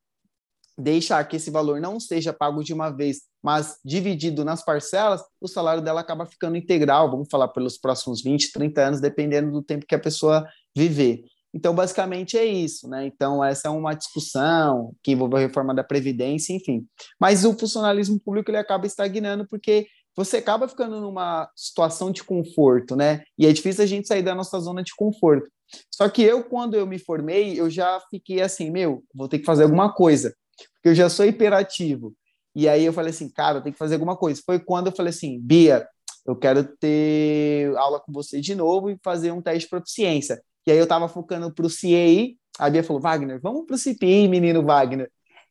deixar 0.78 1.22
que 1.24 1.36
esse 1.36 1.50
valor 1.50 1.80
não 1.80 1.98
seja 1.98 2.32
pago 2.32 2.62
de 2.62 2.72
uma 2.72 2.90
vez, 2.90 3.22
mas 3.42 3.76
dividido 3.84 4.44
nas 4.44 4.64
parcelas, 4.64 5.20
o 5.40 5.48
salário 5.48 5.82
dela 5.82 6.00
acaba 6.00 6.26
ficando 6.26 6.56
integral, 6.56 7.10
vamos 7.10 7.28
falar 7.28 7.48
pelos 7.48 7.76
próximos 7.76 8.22
20, 8.22 8.52
30 8.52 8.80
anos, 8.80 9.00
dependendo 9.00 9.50
do 9.50 9.62
tempo 9.62 9.84
que 9.84 9.96
a 9.96 10.00
pessoa 10.00 10.46
viver. 10.76 11.24
Então, 11.52 11.74
basicamente 11.74 12.38
é 12.38 12.44
isso, 12.44 12.88
né? 12.88 13.04
Então, 13.06 13.44
essa 13.44 13.66
é 13.66 13.70
uma 13.70 13.94
discussão 13.94 14.94
que 15.02 15.10
envolve 15.10 15.34
a 15.34 15.40
reforma 15.40 15.74
da 15.74 15.82
Previdência, 15.82 16.52
enfim. 16.52 16.86
Mas 17.18 17.44
o 17.44 17.58
funcionalismo 17.58 18.20
público 18.20 18.50
ele 18.50 18.58
acaba 18.58 18.86
estagnando 18.86 19.44
porque 19.48 19.88
você 20.16 20.38
acaba 20.38 20.68
ficando 20.68 21.00
numa 21.00 21.50
situação 21.54 22.10
de 22.10 22.22
conforto, 22.24 22.96
né? 22.96 23.22
E 23.38 23.46
é 23.46 23.52
difícil 23.52 23.84
a 23.84 23.86
gente 23.86 24.08
sair 24.08 24.22
da 24.22 24.34
nossa 24.34 24.58
zona 24.58 24.82
de 24.82 24.94
conforto. 24.94 25.50
Só 25.90 26.08
que 26.08 26.22
eu, 26.22 26.44
quando 26.44 26.74
eu 26.74 26.86
me 26.86 26.98
formei, 26.98 27.58
eu 27.58 27.70
já 27.70 28.00
fiquei 28.10 28.42
assim, 28.42 28.70
meu, 28.70 29.04
vou 29.14 29.28
ter 29.28 29.38
que 29.38 29.44
fazer 29.44 29.62
alguma 29.62 29.92
coisa, 29.92 30.34
porque 30.74 30.88
eu 30.88 30.94
já 30.94 31.08
sou 31.08 31.24
hiperativo. 31.24 32.14
E 32.54 32.68
aí 32.68 32.84
eu 32.84 32.92
falei 32.92 33.10
assim, 33.10 33.30
cara, 33.30 33.58
eu 33.58 33.62
tenho 33.62 33.72
que 33.72 33.78
fazer 33.78 33.94
alguma 33.94 34.16
coisa. 34.16 34.42
Foi 34.44 34.58
quando 34.58 34.88
eu 34.88 34.92
falei 34.92 35.10
assim, 35.10 35.38
Bia, 35.40 35.86
eu 36.26 36.34
quero 36.36 36.64
ter 36.64 37.74
aula 37.76 38.00
com 38.00 38.12
você 38.12 38.40
de 38.40 38.54
novo 38.54 38.90
e 38.90 38.98
fazer 39.02 39.30
um 39.30 39.40
teste 39.40 39.64
de 39.64 39.70
proficiência. 39.70 40.42
E 40.66 40.72
aí 40.72 40.78
eu 40.78 40.84
estava 40.84 41.08
focando 41.08 41.52
para 41.52 41.66
o 41.66 41.70
CAI, 41.70 42.36
a 42.58 42.68
Bia 42.68 42.82
falou, 42.82 43.00
Wagner, 43.00 43.40
vamos 43.40 43.64
para 43.66 43.74
o 43.74 43.78
CPI, 43.78 44.28
menino 44.28 44.64
Wagner. 44.64 45.10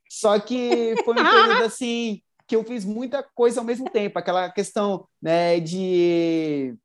Só 0.10 0.40
que 0.40 0.96
foi 1.04 1.14
um 1.14 1.24
período 1.24 1.64
assim 1.66 2.22
que 2.50 2.56
eu 2.56 2.64
fiz 2.64 2.84
muita 2.84 3.22
coisa 3.22 3.62
ao 3.62 3.66
mesmo 3.66 3.88
tempo, 3.88 4.18
aquela 4.18 4.50
questão 4.50 5.08
né, 5.22 5.60
de 5.60 6.76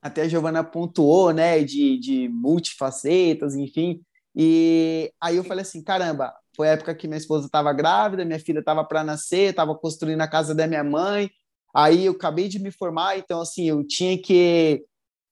até 0.00 0.22
a 0.22 0.28
Giovana 0.28 0.62
pontuou, 0.62 1.32
né, 1.32 1.64
de, 1.64 1.98
de 1.98 2.28
multifacetas, 2.28 3.56
enfim. 3.56 4.00
E 4.36 5.12
aí 5.20 5.36
eu 5.36 5.42
falei 5.42 5.62
assim, 5.62 5.82
caramba, 5.82 6.32
foi 6.54 6.68
a 6.68 6.72
época 6.72 6.94
que 6.94 7.08
minha 7.08 7.18
esposa 7.18 7.46
estava 7.46 7.72
grávida, 7.72 8.24
minha 8.24 8.38
filha 8.38 8.60
estava 8.60 8.84
para 8.84 9.02
nascer, 9.02 9.50
estava 9.50 9.74
construindo 9.74 10.20
a 10.20 10.28
casa 10.28 10.54
da 10.54 10.66
minha 10.66 10.84
mãe. 10.84 11.28
Aí 11.74 12.04
eu 12.04 12.12
acabei 12.12 12.46
de 12.46 12.60
me 12.60 12.70
formar, 12.70 13.18
então 13.18 13.40
assim, 13.40 13.68
eu 13.68 13.84
tinha 13.84 14.16
que 14.16 14.84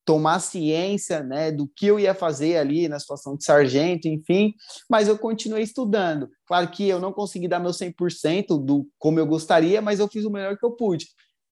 tomar 0.05 0.41
ciência, 0.41 1.23
né, 1.23 1.53
do 1.53 1.69
que 1.77 1.87
eu 1.87 1.99
ia 1.99 2.15
fazer 2.15 2.57
ali 2.57 2.89
na 2.89 2.99
situação 2.99 3.37
de 3.37 3.45
sargento, 3.45 4.09
enfim, 4.09 4.53
mas 4.91 5.09
eu 5.09 5.17
continuei 5.17 5.63
estudando. 5.63 6.29
Claro 6.47 6.69
que 6.71 6.89
eu 6.89 7.01
não 7.01 7.13
consegui 7.13 7.47
dar 7.47 7.61
meu 7.61 7.71
100% 7.71 8.59
do 8.59 8.87
como 8.99 9.19
eu 9.19 9.27
gostaria, 9.27 9.81
mas 9.81 10.01
eu 10.01 10.09
fiz 10.09 10.25
o 10.25 10.31
melhor 10.31 10.57
que 10.57 10.67
eu 10.67 10.73
pude. 10.73 11.07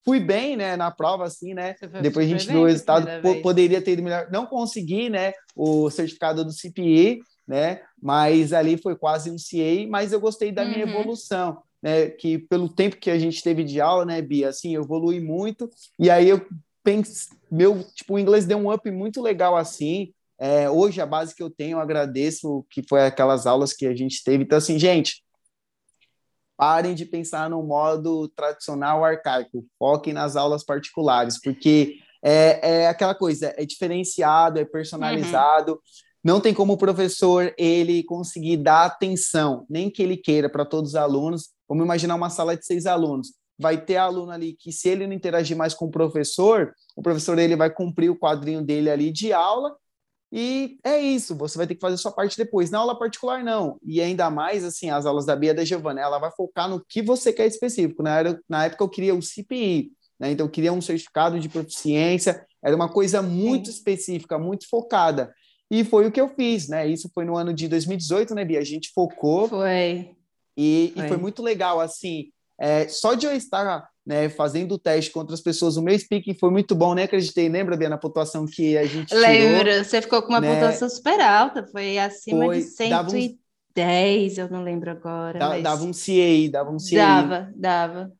Fui 0.04 0.18
bem, 0.18 0.56
né, 0.56 0.76
na 0.76 0.90
prova, 0.90 1.24
assim, 1.24 1.52
né? 1.52 1.74
Depois 2.02 2.26
a 2.26 2.28
gente 2.30 2.48
viu 2.48 2.62
o 2.62 2.66
resultado, 2.66 3.06
poderia 3.42 3.82
ter 3.82 3.92
ido 3.92 4.02
melhor. 4.02 4.28
Não 4.32 4.46
consegui, 4.46 5.10
né, 5.10 5.32
o 5.54 5.90
certificado 5.90 6.44
do 6.44 6.52
CPI, 6.52 7.20
né? 7.46 7.82
Mas 8.02 8.52
ali 8.52 8.78
foi 8.78 8.96
quase 8.96 9.30
um 9.30 9.36
CA, 9.36 9.86
mas 9.88 10.12
eu 10.12 10.20
gostei 10.20 10.50
da 10.50 10.64
minha 10.64 10.86
uhum. 10.86 10.92
evolução, 10.92 11.58
né? 11.82 12.08
Que 12.08 12.38
pelo 12.38 12.68
tempo 12.68 12.96
que 12.96 13.10
a 13.10 13.18
gente 13.18 13.42
teve 13.42 13.62
de 13.62 13.80
aula, 13.80 14.06
né, 14.06 14.22
Bia, 14.22 14.48
assim, 14.48 14.74
eu 14.74 14.82
evolui 14.82 15.20
muito. 15.20 15.68
E 15.98 16.08
aí 16.08 16.28
eu 16.30 16.40
pense, 16.82 17.28
meu, 17.50 17.84
tipo, 17.94 18.14
o 18.14 18.18
inglês 18.18 18.44
deu 18.46 18.58
um 18.58 18.72
up 18.72 18.90
muito 18.90 19.20
legal 19.22 19.56
assim. 19.56 20.12
É, 20.38 20.70
hoje 20.70 21.00
a 21.00 21.06
base 21.06 21.34
que 21.34 21.42
eu 21.42 21.50
tenho, 21.50 21.76
eu 21.76 21.80
agradeço 21.80 22.64
que 22.70 22.82
foi 22.88 23.04
aquelas 23.04 23.46
aulas 23.46 23.72
que 23.72 23.86
a 23.86 23.94
gente 23.94 24.22
teve. 24.24 24.44
Então 24.44 24.58
assim, 24.58 24.78
gente, 24.78 25.22
parem 26.56 26.94
de 26.94 27.06
pensar 27.06 27.48
no 27.48 27.62
modo 27.62 28.28
tradicional 28.28 29.04
arcaico, 29.04 29.66
foquem 29.78 30.12
nas 30.12 30.36
aulas 30.36 30.64
particulares, 30.64 31.40
porque 31.40 31.98
é, 32.22 32.82
é 32.82 32.88
aquela 32.88 33.14
coisa, 33.14 33.54
é 33.56 33.64
diferenciado, 33.64 34.58
é 34.58 34.64
personalizado. 34.64 35.72
Uhum. 35.72 35.78
Não 36.22 36.38
tem 36.38 36.52
como 36.52 36.74
o 36.74 36.78
professor 36.78 37.54
ele 37.56 38.02
conseguir 38.04 38.58
dar 38.58 38.84
atenção, 38.84 39.64
nem 39.70 39.90
que 39.90 40.02
ele 40.02 40.18
queira 40.18 40.50
para 40.50 40.66
todos 40.66 40.90
os 40.90 40.96
alunos. 40.96 41.48
Vamos 41.66 41.84
imaginar 41.84 42.14
uma 42.14 42.28
sala 42.28 42.56
de 42.56 42.66
seis 42.66 42.84
alunos. 42.84 43.32
Vai 43.60 43.84
ter 43.84 43.96
aluno 43.96 44.32
ali 44.32 44.54
que, 44.54 44.72
se 44.72 44.88
ele 44.88 45.06
não 45.06 45.14
interagir 45.14 45.56
mais 45.56 45.74
com 45.74 45.86
o 45.86 45.90
professor, 45.90 46.72
o 46.96 47.02
professor 47.02 47.38
ele 47.38 47.56
vai 47.56 47.70
cumprir 47.70 48.10
o 48.10 48.18
quadrinho 48.18 48.62
dele 48.62 48.90
ali 48.90 49.12
de 49.12 49.32
aula 49.32 49.76
e 50.32 50.78
é 50.84 50.98
isso, 50.98 51.34
você 51.34 51.58
vai 51.58 51.66
ter 51.66 51.74
que 51.74 51.80
fazer 51.80 51.96
sua 51.96 52.12
parte 52.12 52.36
depois. 52.36 52.70
Na 52.70 52.78
aula 52.78 52.96
particular, 52.96 53.42
não. 53.42 53.78
E 53.82 54.00
ainda 54.00 54.30
mais, 54.30 54.64
assim, 54.64 54.88
as 54.88 55.04
aulas 55.04 55.26
da 55.26 55.34
Bia 55.34 55.52
da 55.52 55.64
Giovanna, 55.64 56.00
ela 56.00 56.18
vai 56.18 56.30
focar 56.30 56.68
no 56.68 56.84
que 56.84 57.02
você 57.02 57.32
quer 57.32 57.46
específico. 57.46 58.02
Na, 58.02 58.18
era, 58.18 58.40
na 58.48 58.64
época, 58.66 58.84
eu 58.84 58.88
queria 58.88 59.14
o 59.14 59.20
CPI, 59.20 59.90
né? 60.18 60.30
Então, 60.30 60.46
eu 60.46 60.50
queria 60.50 60.72
um 60.72 60.80
certificado 60.80 61.40
de 61.40 61.48
proficiência. 61.48 62.46
Era 62.62 62.76
uma 62.76 62.88
coisa 62.88 63.20
muito 63.20 63.66
Sim. 63.66 63.72
específica, 63.72 64.38
muito 64.38 64.68
focada. 64.68 65.34
E 65.68 65.84
foi 65.84 66.06
o 66.06 66.12
que 66.12 66.20
eu 66.20 66.28
fiz, 66.28 66.68
né? 66.68 66.86
Isso 66.86 67.10
foi 67.12 67.24
no 67.24 67.36
ano 67.36 67.52
de 67.52 67.66
2018, 67.66 68.34
né, 68.34 68.44
Bia? 68.44 68.60
A 68.60 68.64
gente 68.64 68.92
focou. 68.94 69.48
Foi. 69.48 70.14
E 70.56 70.92
foi, 70.94 71.04
e 71.04 71.08
foi 71.08 71.16
muito 71.16 71.42
legal, 71.42 71.80
assim. 71.80 72.30
É, 72.60 72.86
só 72.88 73.14
de 73.14 73.24
eu 73.24 73.32
estar 73.32 73.88
né, 74.06 74.28
fazendo 74.28 74.74
o 74.74 74.78
teste 74.78 75.10
com 75.10 75.20
outras 75.20 75.40
pessoas, 75.40 75.76
o 75.76 75.82
meu 75.82 75.98
speaking 75.98 76.34
foi 76.34 76.50
muito 76.50 76.74
bom, 76.74 76.94
né? 76.94 77.04
Acreditei, 77.04 77.48
lembra, 77.48 77.76
Bia, 77.76 77.88
na 77.88 77.96
pontuação 77.96 78.44
que 78.44 78.76
a 78.76 78.84
gente 78.84 79.14
Lembra, 79.14 79.82
você 79.82 80.02
ficou 80.02 80.20
com 80.20 80.28
uma 80.28 80.40
né? 80.40 80.52
pontuação 80.52 80.88
super 80.90 81.20
alta, 81.20 81.66
foi 81.66 81.98
acima 81.98 82.44
foi, 82.44 82.58
de 82.58 82.64
110, 82.64 84.38
um, 84.38 84.40
eu 84.42 84.50
não 84.50 84.62
lembro 84.62 84.90
agora. 84.90 85.38
Dava, 85.38 85.54
mas... 85.54 85.62
dava 85.62 85.84
um 85.84 85.92
CA, 85.92 86.50
dava 86.50 86.70
um 86.70 86.76
CA. 86.78 86.96
Dava, 86.96 87.52
dava. 87.56 88.12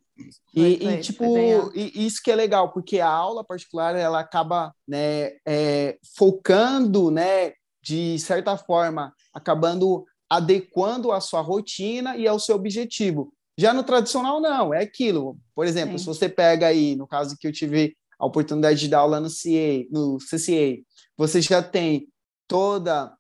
E, 0.55 0.77
foi, 0.77 0.95
e 0.95 1.01
tipo, 1.01 1.73
e 1.75 2.07
isso 2.07 2.23
que 2.23 2.31
é 2.31 2.35
legal, 2.35 2.73
porque 2.73 3.01
a 3.01 3.09
aula 3.09 3.45
particular 3.45 3.95
ela 3.95 4.21
acaba 4.21 4.73
né, 4.89 5.33
é, 5.47 5.99
focando, 6.17 7.11
né, 7.11 7.53
de 7.83 8.19
certa 8.19 8.57
forma, 8.57 9.13
acabando 9.35 10.05
adequando 10.31 11.11
a 11.11 11.21
sua 11.21 11.41
rotina 11.41 12.17
e 12.17 12.29
ao 12.29 12.39
seu 12.39 12.55
objetivo. 12.55 13.33
Já 13.61 13.75
no 13.75 13.85
tradicional, 13.85 14.41
não, 14.41 14.73
é 14.73 14.83
aquilo. 14.83 15.37
Por 15.55 15.67
exemplo, 15.67 15.99
Sim. 15.99 15.99
se 15.99 16.07
você 16.07 16.31
pega 16.31 16.67
aí, 16.67 16.97
no 16.97 17.07
caso 17.07 17.37
que 17.39 17.47
eu 17.47 17.53
tive 17.53 17.95
a 18.19 18.25
oportunidade 18.25 18.81
de 18.81 18.89
dar 18.89 19.01
aula 19.01 19.21
no 19.21 19.29
CA, 19.29 19.87
no 19.91 20.17
CCA, 20.17 20.79
você 21.15 21.43
já 21.43 21.63
tem 21.63 22.09
toda 22.49 23.13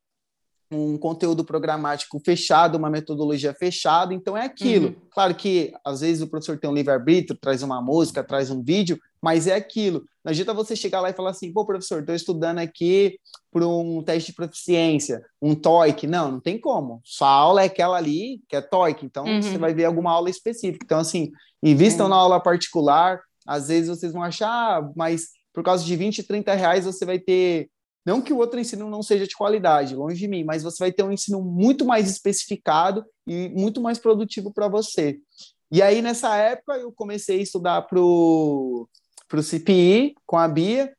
um 0.72 0.96
conteúdo 0.96 1.44
programático 1.44 2.18
fechado, 2.24 2.78
uma 2.78 2.88
metodologia 2.88 3.52
fechada, 3.52 4.14
então 4.14 4.34
é 4.34 4.46
aquilo. 4.46 4.88
Uhum. 4.88 4.96
Claro 5.10 5.34
que 5.34 5.74
às 5.84 6.00
vezes 6.00 6.22
o 6.22 6.26
professor 6.26 6.58
tem 6.58 6.70
um 6.70 6.74
livre-arbítrio, 6.74 7.38
traz 7.38 7.62
uma 7.62 7.82
música, 7.82 8.24
traz 8.24 8.50
um 8.50 8.62
vídeo, 8.62 8.98
mas 9.22 9.46
é 9.46 9.54
aquilo. 9.54 10.04
Não 10.24 10.30
adianta 10.30 10.54
você 10.54 10.76
chegar 10.76 11.00
lá 11.00 11.10
e 11.10 11.14
falar 11.14 11.30
assim, 11.30 11.52
pô, 11.52 11.64
professor, 11.64 12.00
estou 12.00 12.14
estudando 12.14 12.58
aqui 12.58 13.18
para 13.50 13.66
um 13.66 14.02
teste 14.02 14.30
de 14.30 14.36
proficiência, 14.36 15.22
um 15.40 15.54
TOEIC. 15.54 16.06
Não, 16.06 16.32
não 16.32 16.40
tem 16.40 16.58
como. 16.58 17.00
Sua 17.04 17.28
aula 17.28 17.62
é 17.62 17.66
aquela 17.66 17.96
ali, 17.96 18.40
que 18.48 18.56
é 18.56 18.60
TOEIC, 18.60 19.04
então 19.04 19.24
uhum. 19.24 19.42
você 19.42 19.58
vai 19.58 19.74
ver 19.74 19.84
alguma 19.84 20.10
aula 20.10 20.30
específica. 20.30 20.84
Então, 20.84 20.98
assim, 20.98 21.30
invistam 21.62 22.06
uhum. 22.06 22.10
na 22.10 22.16
aula 22.16 22.40
particular, 22.40 23.20
às 23.46 23.68
vezes 23.68 23.88
vocês 23.88 24.12
vão 24.12 24.22
achar, 24.22 24.48
ah, 24.48 24.90
mas 24.94 25.28
por 25.52 25.64
causa 25.64 25.84
de 25.84 25.96
20, 25.96 26.22
30 26.22 26.54
reais 26.54 26.84
você 26.84 27.04
vai 27.04 27.18
ter 27.18 27.68
não 28.04 28.22
que 28.22 28.32
o 28.32 28.38
outro 28.38 28.58
ensino 28.58 28.88
não 28.88 29.02
seja 29.02 29.26
de 29.26 29.36
qualidade, 29.36 29.94
longe 29.94 30.18
de 30.18 30.26
mim, 30.26 30.42
mas 30.42 30.62
você 30.62 30.82
vai 30.82 30.92
ter 30.92 31.02
um 31.02 31.12
ensino 31.12 31.42
muito 31.42 31.84
mais 31.84 32.10
especificado 32.10 33.04
e 33.26 33.50
muito 33.50 33.80
mais 33.80 33.98
produtivo 33.98 34.52
para 34.52 34.68
você. 34.68 35.18
E 35.70 35.82
aí, 35.82 36.02
nessa 36.02 36.34
época, 36.36 36.76
eu 36.78 36.90
comecei 36.92 37.38
a 37.38 37.42
estudar 37.42 37.82
para 37.82 38.00
o 38.00 38.88
CPI 39.42 40.14
com 40.26 40.36
a 40.36 40.48
Bia, 40.48 40.92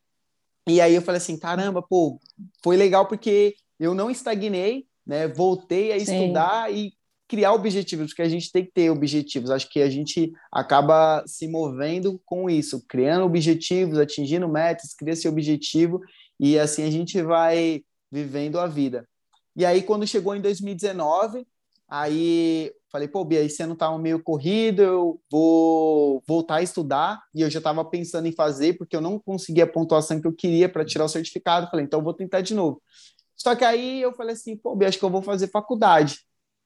e 0.67 0.79
aí 0.79 0.95
eu 0.95 1.01
falei 1.01 1.17
assim, 1.17 1.37
caramba, 1.37 1.81
pô, 1.81 2.19
foi 2.63 2.77
legal 2.77 3.07
porque 3.07 3.55
eu 3.79 3.93
não 3.93 4.09
estagnei, 4.09 4.85
né? 5.05 5.27
Voltei 5.27 5.91
a 5.91 5.99
Sim. 5.99 6.21
estudar 6.21 6.71
e 6.71 6.93
criar 7.27 7.53
objetivos, 7.53 8.07
porque 8.07 8.21
a 8.21 8.29
gente 8.29 8.51
tem 8.51 8.65
que 8.65 8.71
ter 8.71 8.89
objetivos. 8.89 9.49
Acho 9.49 9.69
que 9.69 9.81
a 9.81 9.89
gente 9.89 10.33
acaba 10.51 11.23
se 11.25 11.47
movendo 11.47 12.21
com 12.25 12.49
isso, 12.49 12.85
criando 12.87 13.25
objetivos, 13.25 13.97
atingindo 13.97 14.47
metas, 14.47 14.93
cria 14.93 15.13
esse 15.13 15.27
objetivo 15.27 16.01
e 16.39 16.59
assim 16.59 16.83
a 16.83 16.91
gente 16.91 17.21
vai 17.21 17.83
vivendo 18.11 18.59
a 18.59 18.67
vida. 18.67 19.07
E 19.55 19.65
aí, 19.65 19.81
quando 19.81 20.07
chegou 20.07 20.35
em 20.35 20.41
2019, 20.41 21.45
aí 21.87 22.71
falei, 22.91 23.07
pô, 23.07 23.23
Bia, 23.23 23.41
esse 23.41 23.61
ano 23.63 23.75
tá 23.75 23.95
meio 23.97 24.21
corrido, 24.21 24.81
eu 24.81 25.21
vou 25.31 26.23
voltar 26.27 26.55
a 26.55 26.61
estudar. 26.61 27.21
E 27.33 27.41
eu 27.41 27.49
já 27.49 27.59
estava 27.59 27.83
pensando 27.85 28.27
em 28.27 28.31
fazer, 28.31 28.77
porque 28.77 28.95
eu 28.95 29.01
não 29.01 29.19
conseguia 29.19 29.63
a 29.63 29.67
pontuação 29.67 30.19
que 30.19 30.27
eu 30.27 30.33
queria 30.33 30.67
para 30.69 30.85
tirar 30.85 31.05
o 31.05 31.09
certificado. 31.09 31.69
Falei, 31.69 31.85
então 31.85 31.99
eu 31.99 32.03
vou 32.03 32.13
tentar 32.13 32.41
de 32.41 32.53
novo. 32.53 32.81
Só 33.35 33.55
que 33.55 33.65
aí 33.65 34.01
eu 34.01 34.13
falei 34.13 34.33
assim, 34.33 34.55
pô, 34.57 34.75
Bia, 34.75 34.89
acho 34.89 34.99
que 34.99 35.05
eu 35.05 35.09
vou 35.09 35.21
fazer 35.21 35.47
faculdade, 35.47 36.19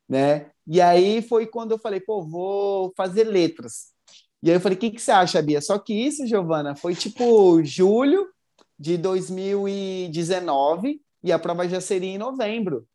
né? 0.09 0.51
E 0.67 0.81
aí 0.81 1.21
foi 1.21 1.47
quando 1.47 1.71
eu 1.71 1.79
falei, 1.79 1.99
pô, 1.99 2.23
vou 2.23 2.93
fazer 2.97 3.23
letras. 3.23 3.93
E 4.43 4.49
aí 4.49 4.57
eu 4.57 4.61
falei, 4.61 4.77
o 4.77 4.79
que, 4.79 4.91
que 4.91 5.01
você 5.01 5.11
acha, 5.11 5.41
Bia? 5.41 5.61
Só 5.61 5.77
que 5.79 5.93
isso, 5.93 6.27
Giovana, 6.27 6.75
foi 6.75 6.95
tipo 6.95 7.63
julho, 7.63 8.27
de 8.77 8.97
2019 8.97 11.01
e 11.23 11.31
a 11.31 11.39
prova 11.39 11.67
já 11.67 11.81
seria 11.81 12.09
em 12.09 12.17
novembro. 12.17 12.87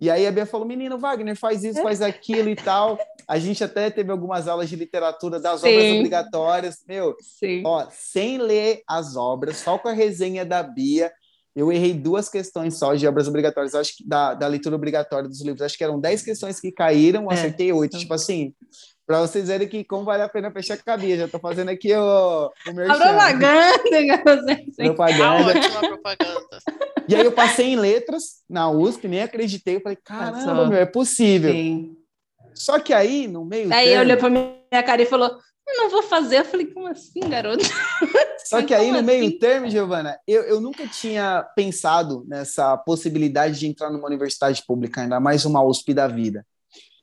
E 0.00 0.10
aí 0.10 0.26
a 0.26 0.32
Bia 0.32 0.46
falou: 0.46 0.66
menino, 0.66 0.98
Wagner, 0.98 1.36
faz 1.36 1.64
isso, 1.64 1.82
faz 1.82 2.00
aquilo 2.00 2.48
e 2.48 2.56
tal. 2.56 2.98
A 3.26 3.38
gente 3.38 3.62
até 3.64 3.90
teve 3.90 4.10
algumas 4.12 4.46
aulas 4.46 4.68
de 4.68 4.76
literatura 4.76 5.40
das 5.40 5.60
Sim. 5.60 5.68
obras 5.68 5.96
obrigatórias. 5.96 6.84
Meu, 6.86 7.16
Sim. 7.20 7.62
ó, 7.66 7.86
sem 7.90 8.38
ler 8.38 8.82
as 8.86 9.16
obras, 9.16 9.56
só 9.56 9.76
com 9.78 9.88
a 9.88 9.92
resenha 9.92 10.44
da 10.44 10.62
Bia, 10.62 11.12
eu 11.54 11.72
errei 11.72 11.92
duas 11.92 12.28
questões 12.28 12.78
só 12.78 12.94
de 12.94 13.06
obras 13.06 13.26
obrigatórias, 13.26 13.74
acho 13.74 13.96
que 13.96 14.06
da, 14.06 14.34
da 14.34 14.46
leitura 14.46 14.76
obrigatória 14.76 15.28
dos 15.28 15.42
livros. 15.42 15.62
Acho 15.62 15.76
que 15.76 15.82
eram 15.82 15.98
dez 15.98 16.22
questões 16.22 16.60
que 16.60 16.70
caíram, 16.70 17.30
é. 17.30 17.34
acertei 17.34 17.72
oito. 17.72 17.96
É. 17.96 18.00
Tipo 18.00 18.14
assim, 18.14 18.54
para 19.08 19.22
vocês 19.22 19.48
verem 19.48 19.66
que 19.66 19.82
como 19.84 20.04
vale 20.04 20.22
a 20.22 20.28
pena 20.28 20.52
fechar 20.52 20.74
a 20.74 20.76
cabia. 20.76 21.16
Já 21.16 21.24
estou 21.24 21.40
fazendo 21.40 21.70
aqui 21.70 21.94
o, 21.94 22.50
o 22.68 22.72
meu 22.74 22.92
A 22.92 22.94
propaganda, 22.94 23.78
propaganda. 24.76 25.58
ótima 25.58 25.80
propaganda. 25.80 26.58
E 27.08 27.14
aí 27.14 27.24
eu 27.24 27.32
passei 27.32 27.68
em 27.68 27.76
letras 27.76 28.42
na 28.48 28.70
USP, 28.70 29.08
nem 29.08 29.22
acreditei. 29.22 29.76
Eu 29.76 29.80
falei, 29.80 29.98
caramba, 30.04 30.68
meu, 30.68 30.78
é 30.78 30.86
possível. 30.86 31.50
Sim. 31.50 31.96
Só 32.54 32.78
que 32.78 32.92
aí, 32.92 33.26
no 33.26 33.44
meio 33.44 33.72
Aí 33.72 33.86
termo... 33.86 34.02
olhou 34.02 34.16
para 34.18 34.30
minha 34.30 34.82
cara 34.84 35.00
e 35.00 35.06
falou, 35.06 35.38
não 35.66 35.88
vou 35.88 36.02
fazer. 36.02 36.40
Eu 36.40 36.44
falei, 36.44 36.66
como 36.66 36.86
assim, 36.86 37.20
garoto? 37.20 37.64
Só 38.44 38.62
que 38.62 38.74
aí, 38.74 38.90
no 38.90 39.02
meio 39.02 39.26
assim? 39.26 39.38
termo, 39.38 39.70
Giovana, 39.70 40.18
eu, 40.26 40.42
eu 40.42 40.60
nunca 40.60 40.86
tinha 40.86 41.46
pensado 41.54 42.24
nessa 42.26 42.76
possibilidade 42.76 43.58
de 43.58 43.66
entrar 43.66 43.90
numa 43.90 44.06
universidade 44.06 44.62
pública, 44.66 45.02
ainda 45.02 45.20
mais 45.20 45.44
uma 45.44 45.62
USP 45.62 45.94
da 45.94 46.08
vida. 46.08 46.44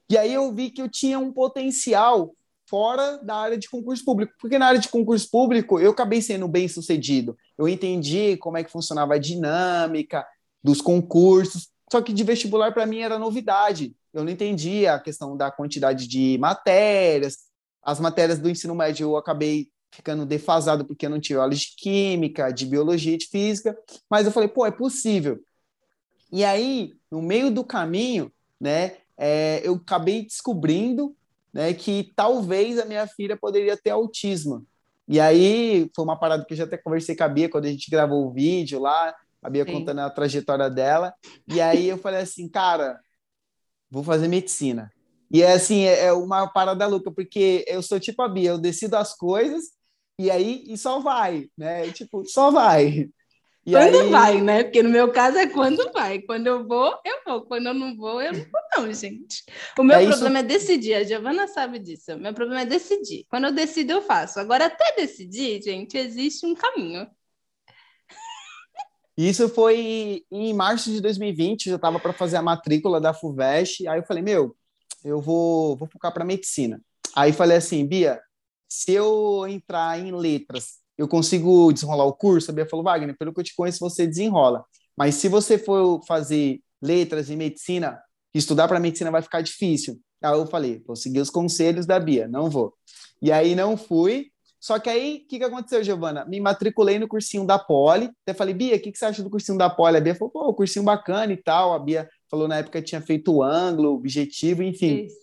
E 0.10 0.18
aí 0.18 0.34
eu 0.34 0.52
vi 0.54 0.70
que 0.70 0.82
eu 0.82 0.90
tinha 0.90 1.18
um 1.18 1.32
potencial 1.32 2.36
fora 2.68 3.18
da 3.18 3.36
área 3.36 3.58
de 3.58 3.70
concurso 3.70 4.04
público, 4.04 4.34
porque 4.40 4.58
na 4.58 4.68
área 4.68 4.80
de 4.80 4.90
concurso 4.90 5.30
público 5.30 5.80
eu 5.80 5.92
acabei 5.92 6.22
sendo 6.22 6.48
bem 6.48 6.68
sucedido. 6.68 7.38
Eu 7.58 7.68
entendi 7.68 8.38
como 8.38 8.58
é 8.58 8.64
que 8.64 8.72
funcionava 8.72 9.16
a 9.16 9.20
dinâmica 9.20 10.26
dos 10.64 10.82
concursos, 10.82 11.70
só 11.92 12.02
que 12.02 12.12
de 12.12 12.24
vestibular 12.24 12.74
para 12.74 12.86
mim 12.86 13.00
era 13.00 13.20
novidade. 13.20 13.96
Eu 14.14 14.24
não 14.24 14.32
entendia 14.32 14.94
a 14.94 15.00
questão 15.00 15.38
da 15.38 15.52
quantidade 15.52 16.08
de 16.08 16.38
matérias. 16.40 17.38
As 17.84 18.00
matérias 18.00 18.40
do 18.40 18.50
ensino 18.50 18.74
médio 18.74 19.06
eu 19.06 19.18
acabei 19.18 19.70
ficando 19.92 20.26
defasado 20.26 20.86
porque 20.86 21.06
eu 21.06 21.10
não 21.10 21.20
tive 21.20 21.40
aula 21.40 21.54
de 21.54 21.74
química, 21.78 22.52
de 22.52 22.66
biologia, 22.66 23.18
de 23.18 23.28
física, 23.28 23.78
mas 24.10 24.26
eu 24.26 24.32
falei, 24.32 24.50
pô, 24.50 24.66
é 24.66 24.72
possível. 24.72 25.40
E 26.32 26.44
aí, 26.44 26.92
no 27.10 27.22
meio 27.22 27.50
do 27.50 27.64
caminho, 27.64 28.32
né, 28.60 28.98
é, 29.18 29.62
eu 29.64 29.76
acabei 29.76 30.24
descobrindo 30.24 31.16
né, 31.56 31.74
que 31.74 32.12
talvez 32.18 32.78
a 32.78 32.84
minha 32.84 33.08
filha 33.08 33.38
poderia 33.38 33.78
ter 33.78 33.92
autismo. 33.92 34.68
E 35.08 35.22
aí 35.22 35.90
foi 35.96 36.04
uma 36.04 36.20
parada 36.20 36.44
que 36.44 36.52
eu 36.52 36.58
já 36.58 36.66
até 36.66 36.76
conversei 36.76 37.16
com 37.16 37.24
a 37.24 37.30
Bia 37.30 37.48
quando 37.48 37.64
a 37.64 37.70
gente 37.70 37.90
gravou 37.90 38.28
o 38.28 38.34
vídeo 38.34 38.78
lá, 38.78 39.16
a 39.42 39.50
Bia 39.50 39.64
Sim. 39.64 39.72
contando 39.72 40.02
a 40.02 40.10
trajetória 40.10 40.70
dela. 40.70 41.14
E 41.48 41.62
aí 41.62 41.88
eu 41.88 41.98
falei 41.98 42.20
assim, 42.20 42.50
cara, 42.50 43.00
vou 43.90 44.04
fazer 44.04 44.28
medicina. 44.28 44.92
E 45.32 45.42
é 45.42 45.54
assim, 45.54 45.84
é, 45.84 46.08
é 46.08 46.12
uma 46.12 46.46
parada 46.46 46.86
louca, 46.88 47.10
porque 47.10 47.64
eu 47.70 47.82
sou 47.82 48.02
tipo 48.02 48.22
a 48.22 48.28
Bia, 48.28 48.50
eu 48.50 48.58
decido 48.58 48.98
as 48.98 49.16
coisas 49.16 49.64
e 50.20 50.30
aí 50.30 50.62
e 50.68 50.78
só 50.78 51.00
vai, 51.00 51.48
né? 51.58 51.90
Tipo, 51.94 52.26
só 52.26 52.52
vai. 52.52 53.08
E 53.66 53.72
quando 53.72 54.00
aí... 54.00 54.10
vai, 54.10 54.42
né? 54.42 54.64
Porque 54.64 54.84
no 54.84 54.90
meu 54.90 55.12
caso 55.12 55.38
é 55.38 55.48
quando 55.48 55.92
vai. 55.92 56.20
Quando 56.20 56.46
eu 56.46 56.68
vou, 56.68 57.00
eu 57.04 57.20
vou. 57.26 57.42
Quando 57.42 57.68
eu 57.68 57.74
não 57.74 57.96
vou, 57.96 58.22
eu 58.22 58.32
não 58.32 58.40
vou, 58.40 58.62
não, 58.78 58.94
gente. 58.94 59.44
O 59.78 59.84
meu 59.84 59.98
é 59.98 60.06
problema 60.06 60.38
isso... 60.38 60.38
é 60.38 60.44
decidir. 60.44 60.94
A 60.94 61.04
Giovana 61.04 61.48
sabe 61.48 61.80
disso. 61.80 62.14
O 62.14 62.20
meu 62.20 62.34
problema 62.34 62.62
é 62.62 62.66
decidir. 62.66 63.26
Quando 63.28 63.46
eu 63.46 63.52
decido, 63.52 63.94
eu 63.94 64.02
faço. 64.04 64.40
Agora, 64.40 64.66
até 64.66 64.96
decidir, 64.96 65.64
gente, 65.64 65.98
existe 65.98 66.46
um 66.46 66.54
caminho. 66.54 67.08
Isso 69.18 69.50
foi 69.50 70.26
em 70.30 70.54
março 70.54 70.92
de 70.92 71.00
2020, 71.00 71.68
eu 71.68 71.72
já 71.72 71.76
estava 71.78 72.00
para 72.00 72.12
fazer 72.12 72.36
a 72.36 72.42
matrícula 72.42 73.00
da 73.00 73.14
FUVEST. 73.14 73.88
Aí 73.88 74.00
eu 74.00 74.06
falei, 74.06 74.22
meu, 74.22 74.56
eu 75.04 75.22
vou, 75.22 75.76
vou 75.78 75.88
focar 75.88 76.14
para 76.14 76.26
medicina. 76.26 76.82
Aí 77.16 77.32
falei 77.32 77.58
assim, 77.58 77.86
Bia, 77.88 78.22
se 78.68 78.92
eu 78.92 79.48
entrar 79.48 79.98
em 79.98 80.12
letras 80.12 80.85
eu 80.98 81.08
consigo 81.08 81.72
desenrolar 81.72 82.06
o 82.06 82.14
curso? 82.14 82.52
A 82.52 82.54
Bia 82.54 82.66
falou, 82.66 82.84
Wagner, 82.84 83.18
pelo 83.18 83.34
que 83.34 83.40
eu 83.40 83.44
te 83.44 83.56
conheço, 83.56 83.80
você 83.80 84.08
desenrola. 84.08 84.64
Mas 84.98 85.16
se 85.16 85.28
você 85.28 85.58
for 85.58 86.02
fazer 86.06 86.60
letras 86.82 87.30
e 87.30 87.36
medicina, 87.36 88.00
estudar 88.34 88.68
para 88.68 88.80
medicina 88.80 89.12
vai 89.12 89.22
ficar 89.22 89.42
difícil. 89.42 90.00
Aí 90.22 90.32
eu 90.32 90.48
falei, 90.48 90.82
vou 90.86 90.96
seguir 90.96 91.20
os 91.20 91.30
conselhos 91.30 91.86
da 91.86 92.00
Bia, 92.00 92.28
não 92.28 92.50
vou. 92.50 92.74
E 93.22 93.32
aí 93.32 93.56
não 93.56 93.78
fui. 93.78 94.28
Só 94.60 94.80
que 94.80 94.90
aí, 94.90 95.24
o 95.24 95.28
que, 95.28 95.38
que 95.38 95.44
aconteceu, 95.44 95.84
Giovana? 95.84 96.26
Me 96.26 96.40
matriculei 96.40 96.98
no 96.98 97.08
cursinho 97.08 97.46
da 97.46 97.60
Poli. 97.60 98.10
Até 98.24 98.34
falei, 98.34 98.54
Bia, 98.54 98.76
o 98.76 98.80
que, 98.80 98.92
que 98.92 98.98
você 98.98 99.06
acha 99.06 99.22
do 99.22 99.30
cursinho 99.30 99.58
da 99.58 99.70
Poli? 99.70 99.98
A 99.98 100.02
Bia 100.02 100.16
falou, 100.16 100.32
pô, 100.32 100.54
cursinho 100.56 100.84
bacana 100.84 101.32
e 101.34 101.38
tal. 101.38 101.74
A 101.74 101.80
Bia 101.80 102.10
falou 102.30 102.48
na 102.48 102.58
época 102.58 102.82
tinha 102.82 103.00
feito 103.02 103.32
o 103.32 103.44
ângulo, 103.44 103.94
objetivo, 103.94 104.64
enfim. 104.64 105.06
Isso. 105.06 105.20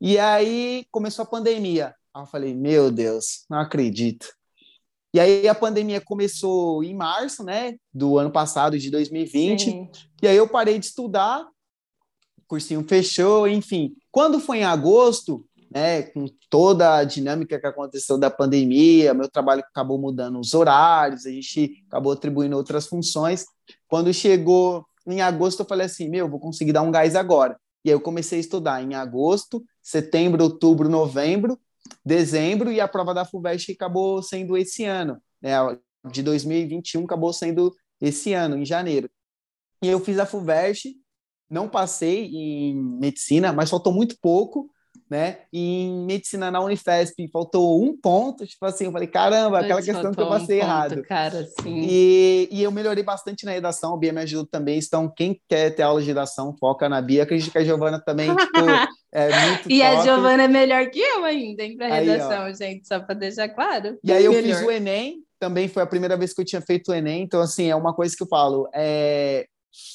E 0.00 0.18
aí 0.18 0.84
começou 0.90 1.22
a 1.22 1.26
pandemia. 1.26 1.94
Aí 2.12 2.22
eu 2.22 2.26
falei, 2.26 2.54
meu 2.54 2.90
Deus, 2.90 3.46
não 3.48 3.58
acredito. 3.58 4.26
E 5.14 5.20
aí 5.20 5.46
a 5.46 5.54
pandemia 5.54 6.00
começou 6.00 6.82
em 6.82 6.92
março, 6.92 7.44
né, 7.44 7.76
do 7.92 8.18
ano 8.18 8.32
passado, 8.32 8.76
de 8.76 8.90
2020. 8.90 9.64
Sim. 9.64 9.88
E 10.20 10.26
aí 10.26 10.36
eu 10.36 10.48
parei 10.48 10.76
de 10.76 10.86
estudar, 10.86 11.46
o 12.36 12.42
cursinho 12.48 12.84
fechou, 12.88 13.46
enfim. 13.46 13.94
Quando 14.10 14.40
foi 14.40 14.58
em 14.58 14.64
agosto, 14.64 15.46
né, 15.72 16.02
com 16.02 16.26
toda 16.50 16.96
a 16.96 17.04
dinâmica 17.04 17.60
que 17.60 17.66
aconteceu 17.66 18.18
da 18.18 18.28
pandemia, 18.28 19.14
meu 19.14 19.28
trabalho 19.28 19.60
acabou 19.60 20.00
mudando 20.00 20.40
os 20.40 20.52
horários, 20.52 21.26
a 21.26 21.30
gente 21.30 21.84
acabou 21.86 22.10
atribuindo 22.10 22.56
outras 22.56 22.88
funções. 22.88 23.44
Quando 23.86 24.12
chegou 24.12 24.84
em 25.06 25.20
agosto, 25.20 25.60
eu 25.60 25.66
falei 25.66 25.86
assim, 25.86 26.08
meu, 26.08 26.28
vou 26.28 26.40
conseguir 26.40 26.72
dar 26.72 26.82
um 26.82 26.90
gás 26.90 27.14
agora. 27.14 27.56
E 27.84 27.90
aí 27.90 27.94
eu 27.94 28.00
comecei 28.00 28.38
a 28.38 28.40
estudar 28.40 28.82
em 28.82 28.94
agosto, 28.94 29.62
setembro, 29.80 30.42
outubro, 30.42 30.88
novembro, 30.88 31.56
dezembro 32.04 32.70
e 32.70 32.80
a 32.80 32.88
prova 32.88 33.14
da 33.14 33.24
FUVEST 33.24 33.72
acabou 33.72 34.22
sendo 34.22 34.56
esse 34.56 34.84
ano, 34.84 35.20
né? 35.40 35.54
De 36.10 36.22
2021 36.22 37.04
acabou 37.04 37.32
sendo 37.32 37.74
esse 38.00 38.34
ano, 38.34 38.58
em 38.58 38.64
janeiro. 38.64 39.08
E 39.82 39.88
eu 39.88 40.00
fiz 40.00 40.18
a 40.18 40.26
FUVEST, 40.26 40.94
não 41.48 41.68
passei 41.68 42.26
em 42.26 42.74
medicina, 42.74 43.52
mas 43.52 43.70
faltou 43.70 43.92
muito 43.92 44.16
pouco, 44.20 44.70
né? 45.08 45.38
E 45.52 45.82
em 45.82 46.06
medicina 46.06 46.50
na 46.50 46.60
Unifesp 46.60 47.28
faltou 47.32 47.82
um 47.82 47.96
ponto, 47.96 48.46
tipo 48.46 48.64
assim, 48.64 48.86
eu 48.86 48.92
falei, 48.92 49.06
caramba, 49.06 49.60
aquela 49.60 49.82
questão 49.82 50.12
que 50.12 50.20
eu 50.20 50.28
passei 50.28 50.58
um 50.58 50.60
errado. 50.60 51.02
cara. 51.02 51.46
E, 51.66 52.48
e 52.50 52.62
eu 52.62 52.70
melhorei 52.70 53.02
bastante 53.02 53.44
na 53.44 53.52
redação, 53.52 53.94
a 53.94 53.98
Bia 53.98 54.12
me 54.12 54.20
ajudou 54.22 54.46
também. 54.46 54.78
Então, 54.78 55.08
quem 55.08 55.40
quer 55.48 55.70
ter 55.70 55.82
aula 55.82 56.00
de 56.00 56.06
redação, 56.06 56.56
foca 56.58 56.88
na 56.88 57.00
Bia. 57.00 57.22
Acredito 57.22 57.52
que 57.52 57.58
a 57.58 57.64
Giovana 57.64 58.00
também, 58.00 58.34
tipo, 58.34 58.52
é 59.14 59.48
muito 59.48 59.70
E 59.70 59.78
top. 59.78 59.82
a 59.82 60.02
Giovana 60.02 60.42
é 60.42 60.48
melhor 60.48 60.90
que 60.90 61.00
eu 61.00 61.24
ainda, 61.24 61.62
hein, 61.62 61.76
para 61.76 61.94
redação, 61.94 62.42
aí, 62.42 62.54
gente, 62.54 62.86
só 62.86 63.00
para 63.00 63.14
deixar 63.14 63.48
claro. 63.48 63.98
E 64.02 64.12
aí 64.12 64.24
eu 64.24 64.32
melhor. 64.32 64.58
fiz 64.58 64.66
o 64.66 64.70
Enem, 64.70 65.22
também 65.38 65.68
foi 65.68 65.82
a 65.82 65.86
primeira 65.86 66.16
vez 66.16 66.34
que 66.34 66.40
eu 66.40 66.44
tinha 66.44 66.60
feito 66.60 66.90
o 66.90 66.94
Enem, 66.94 67.22
então, 67.22 67.40
assim, 67.40 67.70
é 67.70 67.76
uma 67.76 67.94
coisa 67.94 68.14
que 68.16 68.22
eu 68.22 68.28
falo, 68.28 68.68
é, 68.74 69.46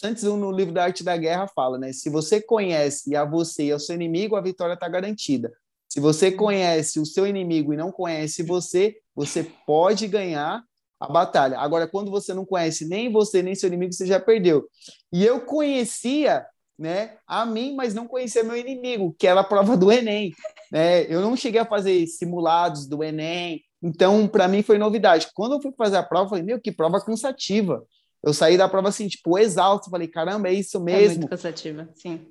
Antes, 0.03 0.23
no 0.23 0.51
livro 0.51 0.73
da 0.73 0.83
Arte 0.83 1.03
da 1.03 1.15
Guerra 1.15 1.47
fala, 1.47 1.77
né? 1.77 1.93
Se 1.93 2.09
você 2.09 2.41
conhece 2.41 3.15
a 3.15 3.23
você 3.23 3.65
e 3.65 3.71
ao 3.71 3.79
seu 3.79 3.95
inimigo, 3.95 4.35
a 4.35 4.41
vitória 4.41 4.73
está 4.73 4.89
garantida. 4.89 5.53
Se 5.87 5.99
você 5.99 6.31
conhece 6.31 6.99
o 6.99 7.05
seu 7.05 7.25
inimigo 7.25 7.73
e 7.73 7.77
não 7.77 7.91
conhece 7.91 8.43
você, 8.43 8.97
você 9.15 9.43
pode 9.65 10.05
ganhar 10.07 10.63
a 10.99 11.07
batalha. 11.07 11.57
Agora, 11.57 11.87
quando 11.87 12.11
você 12.11 12.33
não 12.33 12.45
conhece 12.45 12.85
nem 12.85 13.11
você 13.11 13.41
nem 13.41 13.55
seu 13.55 13.67
inimigo, 13.67 13.93
você 13.93 14.05
já 14.05 14.19
perdeu. 14.19 14.67
E 15.11 15.25
eu 15.25 15.41
conhecia, 15.41 16.45
né, 16.79 17.17
a 17.27 17.45
mim, 17.45 17.75
mas 17.75 17.93
não 17.93 18.07
conhecia 18.07 18.41
meu 18.41 18.55
inimigo, 18.55 19.13
que 19.19 19.27
era 19.27 19.41
a 19.41 19.43
prova 19.43 19.75
do 19.75 19.91
Enem. 19.91 20.31
Né? 20.71 21.03
Eu 21.13 21.19
não 21.19 21.35
cheguei 21.35 21.59
a 21.59 21.65
fazer 21.65 22.07
simulados 22.07 22.87
do 22.87 23.03
Enem, 23.03 23.61
então 23.83 24.25
para 24.27 24.47
mim 24.47 24.63
foi 24.63 24.77
novidade. 24.77 25.27
Quando 25.35 25.55
eu 25.55 25.61
fui 25.61 25.73
fazer 25.77 25.97
a 25.97 26.03
prova, 26.03 26.25
eu 26.25 26.29
falei, 26.29 26.43
meu, 26.43 26.59
que 26.59 26.71
prova 26.71 27.03
cansativa. 27.03 27.83
Eu 28.23 28.33
saí 28.33 28.57
da 28.57 28.69
prova 28.69 28.89
assim, 28.89 29.07
tipo, 29.07 29.37
exausto. 29.37 29.89
Falei, 29.89 30.07
caramba, 30.07 30.49
é 30.49 30.53
isso 30.53 30.79
mesmo. 30.79 31.15
É 31.15 31.17
muito 31.19 31.29
cansativa, 31.29 31.89
sim. 31.95 32.25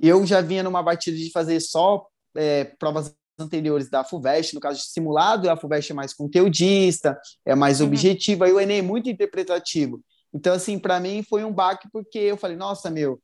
Eu 0.00 0.24
já 0.24 0.40
vinha 0.40 0.62
numa 0.62 0.82
batida 0.82 1.16
de 1.16 1.30
fazer 1.30 1.58
só 1.60 2.06
é, 2.36 2.64
provas 2.78 3.12
anteriores 3.38 3.88
da 3.88 4.04
FUVEST, 4.04 4.54
no 4.54 4.60
caso 4.60 4.80
de 4.80 4.86
simulado, 4.86 5.48
a 5.48 5.56
FUVEST 5.56 5.92
é 5.92 5.94
mais 5.94 6.12
conteudista, 6.12 7.18
é 7.44 7.54
mais 7.54 7.80
uhum. 7.80 7.86
objetiva, 7.86 8.48
e 8.48 8.52
o 8.52 8.60
Enem 8.60 8.78
é 8.78 8.82
muito 8.82 9.08
interpretativo. 9.08 10.02
Então, 10.32 10.54
assim, 10.54 10.78
para 10.78 11.00
mim 11.00 11.22
foi 11.22 11.44
um 11.44 11.52
baque, 11.52 11.88
porque 11.92 12.18
eu 12.18 12.36
falei, 12.36 12.56
nossa, 12.56 12.90
meu, 12.90 13.20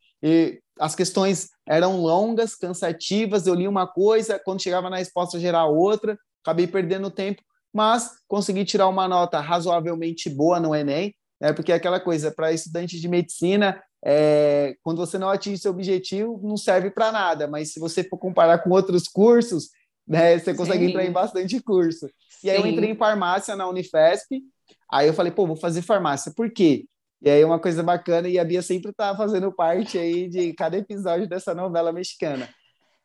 as 0.78 0.94
questões 0.94 1.48
eram 1.66 2.00
longas, 2.00 2.54
cansativas, 2.54 3.46
eu 3.46 3.54
li 3.54 3.68
uma 3.68 3.86
coisa, 3.86 4.38
quando 4.38 4.62
chegava 4.62 4.90
na 4.90 4.96
resposta 4.96 5.38
geral 5.38 5.74
outra, 5.74 6.18
acabei 6.42 6.66
perdendo 6.66 7.10
tempo, 7.10 7.42
mas 7.72 8.10
consegui 8.28 8.64
tirar 8.64 8.88
uma 8.88 9.08
nota 9.08 9.40
razoavelmente 9.40 10.28
boa 10.28 10.60
no 10.60 10.74
Enem, 10.74 11.14
né? 11.40 11.52
Porque 11.52 11.72
é 11.72 11.74
aquela 11.74 12.00
coisa, 12.00 12.30
para 12.30 12.52
estudante 12.52 13.00
de 13.00 13.08
medicina, 13.08 13.82
é, 14.04 14.76
quando 14.82 14.98
você 14.98 15.18
não 15.18 15.28
atinge 15.28 15.58
seu 15.58 15.72
objetivo, 15.72 16.38
não 16.42 16.56
serve 16.56 16.90
para 16.90 17.10
nada, 17.10 17.48
mas 17.48 17.72
se 17.72 17.80
você 17.80 18.04
for 18.04 18.18
comparar 18.18 18.58
com 18.58 18.70
outros 18.70 19.08
cursos, 19.08 19.70
né, 20.06 20.38
você 20.38 20.52
consegue 20.54 20.84
Sim. 20.84 20.90
entrar 20.90 21.04
em 21.04 21.12
bastante 21.12 21.60
curso. 21.60 22.06
E 22.42 22.50
aí 22.50 22.58
eu 22.58 22.66
entrei 22.66 22.90
em 22.90 22.96
farmácia 22.96 23.56
na 23.56 23.66
Unifesp, 23.66 24.42
aí 24.90 25.06
eu 25.06 25.14
falei, 25.14 25.32
pô, 25.32 25.46
vou 25.46 25.56
fazer 25.56 25.80
farmácia, 25.80 26.32
por 26.36 26.50
quê? 26.50 26.84
E 27.24 27.30
aí 27.30 27.42
uma 27.42 27.58
coisa 27.58 27.82
bacana, 27.82 28.28
e 28.28 28.38
a 28.38 28.44
Bia 28.44 28.60
sempre 28.60 28.92
tá 28.92 29.16
fazendo 29.16 29.50
parte 29.50 29.96
aí 29.98 30.28
de 30.28 30.52
cada 30.52 30.76
episódio 30.76 31.26
dessa 31.26 31.54
novela 31.54 31.90
mexicana. 31.90 32.46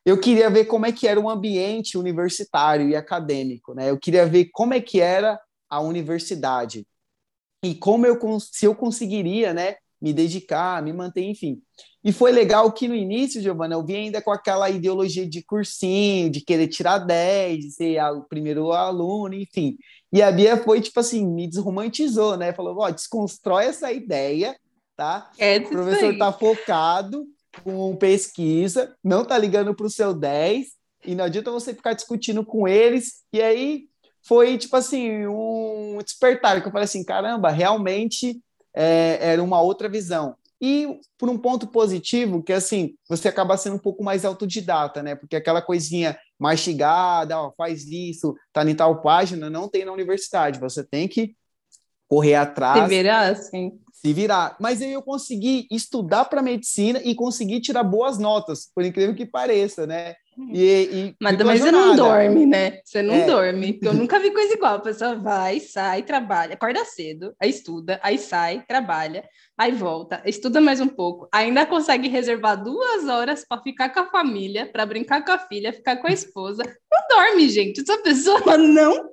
Eu 0.05 0.20
queria 0.20 0.49
ver 0.49 0.65
como 0.65 0.86
é 0.86 0.91
que 0.91 1.07
era 1.07 1.17
o 1.17 1.30
ambiente 1.30 1.97
universitário 1.97 2.89
e 2.89 2.97
acadêmico, 2.97 3.74
né? 3.74 3.89
Eu 3.89 3.97
queria 3.97 4.26
ver 4.26 4.49
como 4.51 4.74
é 4.74 4.82
que 4.82 4.99
era 4.99 5.39
a 5.70 5.80
universidade 5.80 6.86
e 7.63 7.74
como 7.74 8.05
eu 8.05 8.20
se 8.41 8.65
eu 8.65 8.76
conseguiria, 8.76 9.53
né, 9.53 9.76
me 10.01 10.11
dedicar, 10.11 10.84
me 10.84 10.91
manter, 10.91 11.24
enfim. 11.24 11.61
E 12.03 12.11
foi 12.11 12.34
legal 12.34 12.72
que 12.74 12.89
no 12.89 12.95
início, 12.95 13.41
Giovana, 13.41 13.76
eu 13.76 13.86
vi 13.86 13.95
ainda 13.95 14.22
com 14.22 14.32
aquela 14.32 14.70
ideologia 14.70 15.28
de 15.28 15.41
cursinho, 15.43 16.30
de 16.30 16.41
querer 16.41 16.67
tirar 16.67 16.99
10, 16.99 17.59
de 17.59 17.72
ser 17.72 18.01
o 18.11 18.24
primeiro 18.24 18.74
aluno, 18.74 19.34
enfim. 19.34 19.78
E 20.12 20.22
a 20.22 20.32
Bia 20.32 20.57
foi, 20.57 20.82
tipo 20.82 20.99
assim, 20.99 21.26
me 21.26 21.47
desromantizou, 21.47 22.36
né? 22.36 22.51
Falou, 22.51 22.78
ó, 22.80 22.89
desconstrói 22.89 23.66
essa 23.66 23.91
ideia, 23.91 24.55
tá? 24.95 25.32
É 25.38 25.57
o 25.60 25.70
professor 25.70 26.18
tá 26.18 26.32
focado 26.32 27.26
com 27.64 27.95
pesquisa, 27.95 28.95
não 29.03 29.24
tá 29.24 29.38
ligando 29.38 29.74
para 29.76 29.86
o 29.86 29.89
seu 29.89 30.14
10, 30.14 30.68
e 31.05 31.16
não 31.16 31.26
adianta 31.26 31.51
você 31.51 31.74
ficar 31.74 31.93
discutindo 31.93 32.45
com 32.45 32.68
eles, 32.68 33.24
e 33.32 33.41
aí 33.41 33.86
foi, 34.22 34.57
tipo 34.57 34.76
assim, 34.76 35.26
um 35.28 35.99
despertar, 36.03 36.62
que 36.62 36.68
eu 36.68 36.72
falei 36.72 36.86
assim, 36.86 37.03
caramba, 37.03 37.49
realmente 37.49 38.41
é, 38.74 39.18
era 39.22 39.43
uma 39.43 39.62
outra 39.62 39.88
visão. 39.88 40.36
E 40.62 40.99
por 41.18 41.30
um 41.30 41.38
ponto 41.38 41.68
positivo, 41.68 42.43
que 42.43 42.51
assim, 42.51 42.95
você 43.07 43.30
acaba 43.30 43.55
sendo 43.55 43.78
um 43.78 43.80
pouco 43.80 44.03
mais 44.03 44.26
autodidata, 44.26 45.01
né? 45.01 45.16
Porque 45.16 45.38
aquela 45.38 45.62
coisinha 45.62 46.18
mastigada, 46.40 47.38
ó, 47.38 47.52
faz 47.52 47.86
isso, 47.86 48.34
tá 48.54 48.64
em 48.64 48.74
tal 48.74 49.02
página, 49.02 49.50
não 49.50 49.68
tem 49.68 49.84
na 49.84 49.92
universidade. 49.92 50.60
Você 50.60 50.84
tem 50.84 51.08
que 51.08 51.36
correr 52.08 52.36
atrás. 52.36 52.84
Se 52.84 52.90
virar, 52.90 53.36
sim. 53.36 53.80
Se 53.92 54.14
virar. 54.14 54.56
Mas 54.60 54.82
aí 54.82 54.94
eu 54.94 55.02
consegui 55.02 55.68
estudar 55.70 56.26
para 56.26 56.42
medicina 56.42 57.02
e 57.04 57.14
consegui 57.14 57.60
tirar 57.60 57.84
boas 57.84 58.18
notas, 58.18 58.72
por 58.74 58.86
incrível 58.86 59.14
que 59.14 59.26
pareça, 59.26 59.86
né? 59.86 60.16
E, 60.54 60.64
e 60.64 61.16
Mas 61.20 61.38
também 61.38 61.58
você 61.58 61.72
não 61.72 61.96
dorme, 61.96 62.46
né? 62.46 62.80
Você 62.84 63.02
não 63.02 63.14
é. 63.14 63.26
dorme. 63.26 63.80
Eu 63.82 63.94
nunca 63.94 64.20
vi 64.20 64.32
coisa 64.32 64.54
igual. 64.54 64.76
A 64.76 64.80
pessoa 64.80 65.16
vai, 65.16 65.60
sai, 65.60 66.04
trabalha, 66.04 66.54
acorda 66.54 66.86
cedo, 66.86 67.34
aí 67.40 67.50
estuda, 67.50 68.00
aí 68.02 68.18
sai, 68.18 68.64
trabalha, 68.68 69.28
aí 69.58 69.72
volta, 69.72 70.22
estuda 70.26 70.62
mais 70.62 70.80
um 70.80 70.88
pouco, 70.88 71.28
ainda 71.32 71.66
consegue 71.66 72.08
reservar 72.08 72.62
duas 72.64 73.08
horas 73.08 73.46
para 73.48 73.62
ficar 73.62 73.90
com 73.90 74.00
a 74.00 74.10
família, 74.10 74.66
para 74.66 74.86
brincar 74.86 75.24
com 75.26 75.32
a 75.32 75.40
filha, 75.40 75.74
ficar 75.74 75.98
com 75.98 76.08
a 76.08 76.14
esposa. 76.14 76.64
Não 76.64 77.18
dorme, 77.18 77.50
gente. 77.50 77.82
Essa 77.82 77.98
pessoa 78.02 78.58
não 78.58 79.10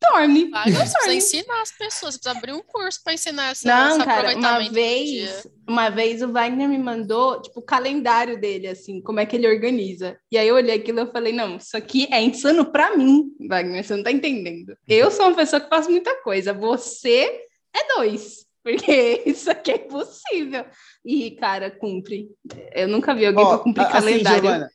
dorme. 0.00 0.50
Vai, 0.50 0.70
não 0.70 0.80
precisa 0.80 1.14
ensinar 1.14 1.62
as 1.62 1.72
pessoas, 1.72 2.14
você 2.14 2.20
precisa 2.20 2.38
abrir 2.38 2.52
um 2.52 2.62
curso 2.62 3.00
para 3.02 3.14
ensinar 3.14 3.50
essa, 3.50 3.66
não, 3.66 4.04
cara, 4.04 4.36
uma 4.36 4.68
vez, 4.68 5.46
uma 5.66 5.88
vez 5.90 6.22
o 6.22 6.32
Wagner 6.32 6.68
me 6.68 6.78
mandou, 6.78 7.40
tipo, 7.40 7.60
o 7.60 7.64
calendário 7.64 8.40
dele, 8.40 8.68
assim, 8.68 9.00
como 9.00 9.20
é 9.20 9.26
que 9.26 9.36
ele 9.36 9.48
organiza. 9.48 10.18
E 10.30 10.38
aí 10.38 10.48
eu 10.48 10.54
olhei 10.54 10.76
aquilo 10.76 11.00
e 11.00 11.12
falei, 11.12 11.32
não, 11.32 11.56
isso 11.56 11.76
aqui 11.76 12.08
é 12.10 12.20
insano 12.22 12.64
para 12.64 12.96
mim, 12.96 13.30
Wagner, 13.48 13.84
você 13.84 13.96
não 13.96 14.02
tá 14.02 14.10
entendendo. 14.10 14.76
Eu 14.86 15.10
sou 15.10 15.26
uma 15.26 15.34
pessoa 15.34 15.60
que 15.60 15.68
faz 15.68 15.88
muita 15.88 16.14
coisa, 16.22 16.52
você 16.52 17.40
é 17.74 17.94
dois. 17.96 18.46
Porque 18.66 19.22
isso 19.24 19.48
aqui 19.48 19.70
é 19.70 19.76
impossível. 19.76 20.64
E, 21.04 21.30
cara, 21.36 21.70
cumpre. 21.70 22.28
Eu 22.74 22.88
nunca 22.88 23.14
vi 23.14 23.24
alguém 23.24 23.44
oh, 23.44 23.48
para 23.48 23.58
cumprir 23.58 23.86
assim, 23.86 23.92
calendário. 23.92 24.42
Giovana, 24.42 24.70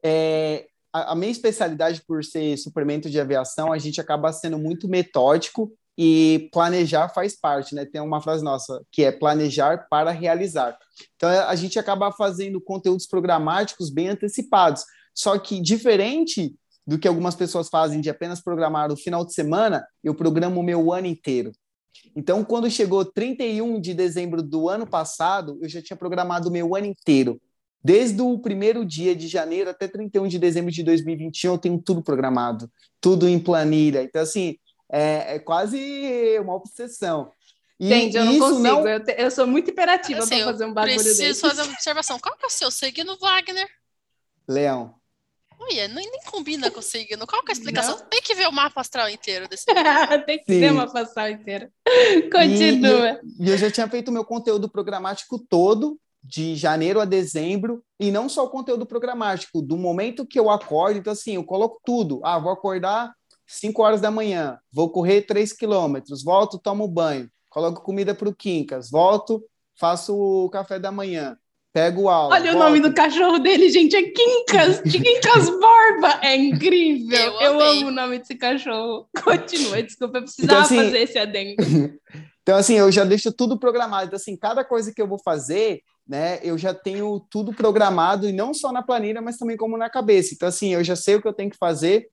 é, 0.00 0.66
a, 0.92 1.12
a 1.12 1.14
minha 1.14 1.32
especialidade 1.32 2.02
por 2.06 2.24
ser 2.24 2.56
suplemento 2.56 3.08
de 3.08 3.20
aviação, 3.20 3.72
a 3.72 3.78
gente 3.78 4.00
acaba 4.00 4.32
sendo 4.32 4.58
muito 4.58 4.88
metódico 4.88 5.72
e 5.96 6.48
planejar 6.52 7.08
faz 7.10 7.38
parte, 7.38 7.74
né? 7.74 7.84
Tem 7.84 8.00
uma 8.00 8.20
frase 8.20 8.42
nossa 8.42 8.82
que 8.90 9.04
é 9.04 9.12
planejar 9.12 9.86
para 9.90 10.10
realizar. 10.10 10.76
Então 11.16 11.28
a 11.28 11.54
gente 11.54 11.78
acaba 11.78 12.10
fazendo 12.12 12.60
conteúdos 12.60 13.06
programáticos 13.06 13.90
bem 13.90 14.08
antecipados. 14.08 14.84
Só 15.14 15.38
que 15.38 15.60
diferente 15.60 16.54
do 16.86 16.98
que 16.98 17.06
algumas 17.06 17.34
pessoas 17.34 17.68
fazem 17.68 18.00
de 18.00 18.10
apenas 18.10 18.40
programar 18.40 18.90
o 18.90 18.96
final 18.96 19.24
de 19.24 19.34
semana, 19.34 19.86
eu 20.02 20.14
programo 20.14 20.60
o 20.60 20.64
meu 20.64 20.92
ano 20.92 21.06
inteiro. 21.06 21.52
Então, 22.16 22.44
quando 22.44 22.70
chegou 22.70 23.04
31 23.04 23.80
de 23.80 23.94
dezembro 23.94 24.42
do 24.42 24.68
ano 24.68 24.86
passado, 24.86 25.58
eu 25.62 25.68
já 25.68 25.80
tinha 25.80 25.96
programado 25.96 26.48
o 26.48 26.52
meu 26.52 26.74
ano 26.74 26.86
inteiro. 26.86 27.40
Desde 27.84 28.22
o 28.22 28.38
primeiro 28.38 28.84
dia 28.84 29.14
de 29.14 29.26
janeiro 29.26 29.70
até 29.70 29.88
31 29.88 30.28
de 30.28 30.38
dezembro 30.38 30.70
de 30.70 30.82
2021, 30.82 31.52
eu 31.52 31.58
tenho 31.58 31.78
tudo 31.78 32.02
programado, 32.02 32.70
tudo 33.00 33.28
em 33.28 33.38
planilha. 33.38 34.02
Então, 34.02 34.22
assim, 34.22 34.56
é, 34.90 35.36
é 35.36 35.38
quase 35.38 35.78
uma 36.38 36.54
obsessão. 36.54 37.32
E 37.80 37.88
Gente, 37.88 38.16
eu 38.16 38.24
não 38.24 38.38
consigo. 38.38 38.58
Não... 38.60 38.86
Eu, 38.86 39.02
te, 39.02 39.14
eu, 39.18 39.30
sou 39.30 39.46
muito 39.46 39.70
imperativa 39.70 40.20
assim, 40.20 40.36
para 40.36 40.44
fazer 40.44 40.64
um 40.64 40.72
bagulho 40.72 40.94
preciso 40.94 41.18
desse. 41.18 41.24
Preciso 41.24 41.48
fazer 41.48 41.62
uma 41.62 41.72
observação. 41.72 42.18
Qual 42.20 42.36
que 42.36 42.44
é 42.44 42.46
o 42.46 42.50
seu 42.50 42.70
signo, 42.70 43.18
Wagner? 43.18 43.68
Leão. 44.48 44.94
Olha, 45.58 45.86
nem, 45.88 46.10
nem 46.10 46.20
combina 46.26 46.70
com 46.70 46.80
o 46.80 46.82
signo. 46.82 47.26
Qual 47.26 47.42
que 47.42 47.50
é 47.50 47.54
a 47.54 47.58
explicação? 47.58 47.96
Não? 47.96 48.06
Tem 48.06 48.20
que 48.20 48.34
ver 48.34 48.48
o 48.48 48.52
mapa 48.52 48.80
astral 48.80 49.08
inteiro 49.08 49.48
desse 49.48 49.64
Tem 50.26 50.38
que 50.38 50.52
Sim. 50.52 50.60
ver 50.60 50.72
o 50.72 50.74
mapa 50.74 51.00
astral 51.00 51.30
inteiro. 51.30 51.68
Continua. 52.32 53.20
E, 53.38 53.46
e, 53.46 53.50
eu 53.50 53.56
já 53.56 53.70
tinha 53.70 53.88
feito 53.88 54.08
o 54.08 54.12
meu 54.12 54.24
conteúdo 54.24 54.68
programático 54.68 55.38
todo 55.38 56.00
de 56.22 56.54
janeiro 56.54 57.00
a 57.00 57.04
dezembro, 57.04 57.82
e 57.98 58.10
não 58.10 58.28
só 58.28 58.44
o 58.44 58.50
conteúdo 58.50 58.86
programático, 58.86 59.60
do 59.60 59.76
momento 59.76 60.26
que 60.26 60.38
eu 60.38 60.48
acordo, 60.48 60.98
então 60.98 61.12
assim, 61.12 61.34
eu 61.34 61.44
coloco 61.44 61.80
tudo. 61.84 62.20
Ah, 62.22 62.38
vou 62.38 62.52
acordar 62.52 63.12
5 63.46 63.82
horas 63.82 64.00
da 64.00 64.10
manhã, 64.10 64.58
vou 64.72 64.90
correr 64.90 65.22
3 65.22 65.52
quilômetros, 65.52 66.22
volto, 66.22 66.58
tomo 66.58 66.86
banho, 66.86 67.28
coloco 67.50 67.82
comida 67.82 68.14
para 68.14 68.28
o 68.28 68.34
Quincas, 68.34 68.90
volto, 68.90 69.44
faço 69.78 70.16
o 70.16 70.48
café 70.48 70.78
da 70.78 70.92
manhã, 70.92 71.36
pego 71.72 72.08
aula. 72.08 72.34
Olha 72.34 72.52
volto. 72.52 72.56
o 72.56 72.68
nome 72.68 72.80
do 72.80 72.94
cachorro 72.94 73.38
dele, 73.38 73.68
gente, 73.70 73.96
é 73.96 74.02
Quincas, 74.02 74.80
Quincas 74.82 75.48
Borba, 75.58 76.20
é 76.22 76.36
incrível. 76.36 77.18
Eu, 77.18 77.40
eu 77.40 77.60
amo 77.60 77.86
o 77.88 77.90
nome 77.90 78.18
desse 78.18 78.36
cachorro. 78.36 79.08
Continua, 79.24 79.82
desculpa, 79.82 80.18
eu 80.18 80.22
precisava 80.22 80.52
então, 80.52 80.60
assim, 80.60 80.76
fazer 80.76 80.98
esse 80.98 81.18
adendo. 81.18 81.56
então, 82.42 82.56
assim, 82.56 82.74
eu 82.74 82.92
já 82.92 83.04
deixo 83.04 83.32
tudo 83.32 83.58
programado. 83.58 84.06
Então, 84.06 84.16
assim, 84.16 84.36
cada 84.36 84.64
coisa 84.64 84.92
que 84.94 85.00
eu 85.00 85.08
vou 85.08 85.18
fazer, 85.18 85.80
né, 86.06 86.40
eu 86.42 86.58
já 86.58 86.74
tenho 86.74 87.20
tudo 87.30 87.52
programado, 87.52 88.28
e 88.28 88.32
não 88.32 88.52
só 88.52 88.72
na 88.72 88.82
planilha, 88.82 89.22
mas 89.22 89.36
também 89.36 89.56
como 89.56 89.76
na 89.76 89.88
cabeça. 89.88 90.34
Então, 90.34 90.48
assim, 90.48 90.74
eu 90.74 90.82
já 90.82 90.96
sei 90.96 91.16
o 91.16 91.22
que 91.22 91.28
eu 91.28 91.32
tenho 91.32 91.50
que 91.50 91.56
fazer, 91.56 92.08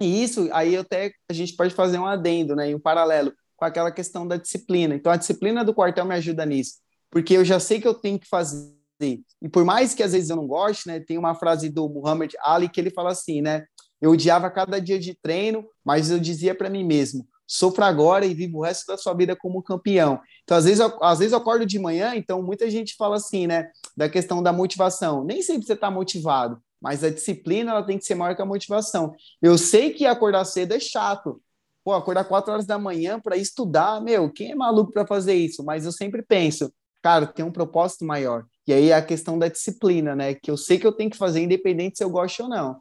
e 0.00 0.22
isso, 0.22 0.48
aí 0.52 0.76
até 0.76 1.12
a 1.28 1.32
gente 1.32 1.56
pode 1.56 1.74
fazer 1.74 1.98
um 1.98 2.06
adendo, 2.06 2.54
né, 2.54 2.74
um 2.74 2.80
paralelo 2.80 3.32
com 3.56 3.64
aquela 3.64 3.90
questão 3.90 4.26
da 4.26 4.36
disciplina. 4.36 4.94
Então, 4.94 5.10
a 5.10 5.16
disciplina 5.16 5.64
do 5.64 5.74
quartel 5.74 6.04
me 6.04 6.14
ajuda 6.14 6.46
nisso, 6.46 6.74
porque 7.10 7.34
eu 7.34 7.44
já 7.44 7.58
sei 7.58 7.80
que 7.80 7.88
eu 7.88 7.94
tenho 7.94 8.18
que 8.18 8.28
fazer. 8.28 8.76
E 9.00 9.48
por 9.48 9.64
mais 9.64 9.94
que 9.94 10.02
às 10.02 10.12
vezes 10.12 10.28
eu 10.30 10.36
não 10.36 10.46
goste, 10.46 10.88
né, 10.88 10.98
tem 11.00 11.18
uma 11.18 11.34
frase 11.34 11.68
do 11.68 11.88
Muhammad 11.88 12.32
Ali 12.42 12.68
que 12.68 12.80
ele 12.80 12.90
fala 12.90 13.10
assim, 13.10 13.40
né, 13.40 13.64
eu 14.00 14.10
odiava 14.10 14.50
cada 14.50 14.80
dia 14.80 14.98
de 14.98 15.14
treino, 15.14 15.64
mas 15.84 16.10
eu 16.10 16.18
dizia 16.18 16.54
para 16.54 16.70
mim 16.70 16.84
mesmo, 16.84 17.26
sofra 17.48 17.86
agora 17.86 18.26
e 18.26 18.34
viva 18.34 18.58
o 18.58 18.62
resto 18.62 18.86
da 18.86 18.98
sua 18.98 19.14
vida 19.14 19.34
como 19.34 19.62
campeão. 19.62 20.20
Então, 20.44 20.56
às 20.56 20.66
vezes, 20.66 20.80
eu, 20.80 21.02
às 21.02 21.18
vezes 21.18 21.32
eu 21.32 21.38
acordo 21.38 21.64
de 21.64 21.78
manhã, 21.78 22.14
então 22.14 22.42
muita 22.42 22.70
gente 22.70 22.94
fala 22.94 23.16
assim, 23.16 23.46
né, 23.46 23.70
da 23.96 24.08
questão 24.08 24.42
da 24.42 24.52
motivação. 24.52 25.24
Nem 25.24 25.40
sempre 25.40 25.66
você 25.66 25.72
está 25.72 25.90
motivado, 25.90 26.60
mas 26.80 27.02
a 27.02 27.08
disciplina 27.08 27.72
ela 27.72 27.82
tem 27.82 27.98
que 27.98 28.04
ser 28.04 28.14
maior 28.14 28.36
que 28.36 28.42
a 28.42 28.46
motivação. 28.46 29.14
Eu 29.40 29.56
sei 29.56 29.94
que 29.94 30.04
acordar 30.04 30.44
cedo 30.44 30.74
é 30.74 30.80
chato. 30.80 31.40
Pô, 31.82 31.94
acordar 31.94 32.24
quatro 32.24 32.52
horas 32.52 32.66
da 32.66 32.78
manhã 32.78 33.18
para 33.18 33.36
estudar, 33.36 33.98
meu, 34.02 34.30
quem 34.30 34.52
é 34.52 34.54
maluco 34.54 34.92
para 34.92 35.06
fazer 35.06 35.34
isso? 35.34 35.64
Mas 35.64 35.86
eu 35.86 35.92
sempre 35.92 36.22
penso, 36.22 36.70
cara, 37.02 37.26
tem 37.26 37.42
um 37.42 37.50
propósito 37.50 38.04
maior. 38.04 38.44
E 38.66 38.74
aí 38.74 38.90
é 38.90 38.94
a 38.94 39.00
questão 39.02 39.38
da 39.38 39.48
disciplina, 39.48 40.14
né? 40.14 40.34
Que 40.34 40.50
eu 40.50 40.56
sei 40.58 40.78
que 40.78 40.86
eu 40.86 40.92
tenho 40.92 41.10
que 41.10 41.16
fazer, 41.16 41.40
independente 41.40 41.96
se 41.96 42.04
eu 42.04 42.10
gosto 42.10 42.42
ou 42.42 42.48
não. 42.50 42.80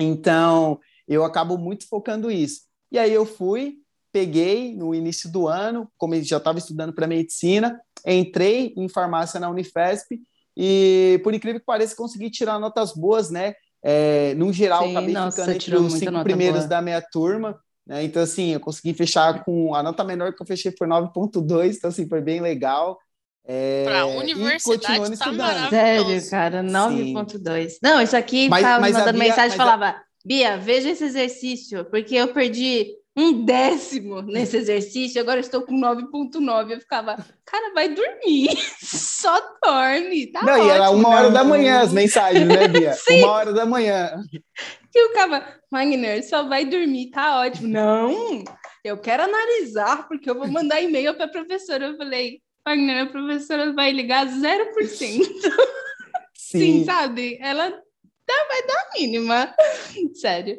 Então, 0.00 0.80
eu 1.06 1.24
acabo 1.24 1.58
muito 1.58 1.86
focando 1.86 2.30
isso. 2.30 2.62
E 2.90 2.98
aí 2.98 3.12
eu 3.12 3.26
fui, 3.26 3.81
peguei 4.12 4.74
no 4.74 4.94
início 4.94 5.30
do 5.30 5.48
ano, 5.48 5.90
como 5.96 6.14
já 6.22 6.36
estava 6.36 6.58
estudando 6.58 6.92
para 6.92 7.06
medicina, 7.06 7.80
entrei 8.06 8.74
em 8.76 8.88
farmácia 8.88 9.40
na 9.40 9.48
Unifesp 9.48 10.20
e, 10.56 11.20
por 11.24 11.32
incrível 11.32 11.60
que 11.60 11.66
pareça, 11.66 11.96
consegui 11.96 12.30
tirar 12.30 12.58
notas 12.58 12.92
boas, 12.92 13.30
né? 13.30 13.54
É, 13.82 14.34
no 14.34 14.52
geral, 14.52 14.84
Sim, 14.84 14.90
acabei 14.92 15.14
nossa, 15.14 15.40
ficando 15.40 15.56
entre 15.56 15.76
os 15.76 15.92
cinco 15.94 16.22
primeiros 16.22 16.60
boa. 16.60 16.68
da 16.68 16.82
minha 16.82 17.00
turma. 17.00 17.58
Né? 17.86 18.04
Então, 18.04 18.22
assim, 18.22 18.52
eu 18.52 18.60
consegui 18.60 18.94
fechar 18.94 19.42
com 19.44 19.74
a 19.74 19.82
nota 19.82 20.04
menor 20.04 20.34
que 20.34 20.42
eu 20.42 20.46
fechei 20.46 20.72
foi 20.76 20.86
9,2, 20.86 21.76
então, 21.76 21.90
assim, 21.90 22.08
foi 22.08 22.20
bem 22.20 22.40
legal. 22.40 22.98
É, 23.44 23.84
para 23.84 24.00
a 24.02 24.06
universidade 24.06 25.18
tá. 25.18 25.68
Sério, 25.68 26.30
cara, 26.30 26.62
9.2. 26.62 27.78
Não, 27.82 28.00
isso 28.00 28.16
aqui 28.16 28.48
mas, 28.48 28.62
tava 28.62 28.80
mas 28.80 28.92
mandando 28.92 29.18
Bia, 29.18 29.28
mensagem 29.28 29.54
e 29.54 29.56
falava, 29.56 29.88
a... 29.88 30.02
Bia, 30.24 30.56
veja 30.56 30.90
esse 30.90 31.02
exercício, 31.02 31.84
porque 31.86 32.14
eu 32.14 32.32
perdi 32.32 32.94
um 33.16 33.44
décimo 33.44 34.22
nesse 34.22 34.56
exercício, 34.56 35.20
agora 35.20 35.40
estou 35.40 35.62
com 35.62 35.78
9.9. 35.78 36.72
Eu 36.72 36.80
ficava, 36.80 37.16
cara, 37.44 37.74
vai 37.74 37.88
dormir, 37.88 38.56
só 38.82 39.38
dorme, 39.62 40.28
tá 40.32 40.42
Não, 40.42 40.52
ótimo. 40.54 40.66
e 40.66 40.70
era 40.70 40.90
uma 40.90 41.08
hora 41.08 41.30
da 41.30 41.44
manhã 41.44 41.80
as 41.80 41.92
mensagens, 41.92 42.46
né, 42.46 42.68
Bia? 42.68 42.92
Sim. 42.96 43.22
Uma 43.22 43.32
hora 43.32 43.52
da 43.52 43.66
manhã. 43.66 44.22
E 44.94 44.98
eu 44.98 45.08
ficava, 45.08 45.46
Wagner, 45.70 46.26
só 46.26 46.48
vai 46.48 46.64
dormir, 46.64 47.10
tá 47.10 47.40
ótimo. 47.40 47.68
Não, 47.68 48.44
eu 48.84 48.96
quero 48.98 49.22
analisar, 49.24 50.08
porque 50.08 50.28
eu 50.28 50.34
vou 50.34 50.48
mandar 50.48 50.80
e-mail 50.80 51.14
para 51.14 51.26
a 51.26 51.30
professora. 51.30 51.86
Eu 51.86 51.96
falei, 51.96 52.40
Wagner, 52.66 53.04
a 53.04 53.06
professora 53.06 53.72
vai 53.72 53.92
ligar 53.92 54.26
0%. 54.26 54.32
Sim. 56.34 56.58
Sim, 56.58 56.84
sabe? 56.84 57.38
Ela 57.40 57.70
vai 58.48 58.66
dar 58.66 58.74
a 58.74 58.98
mínima. 58.98 59.54
Sério. 60.14 60.58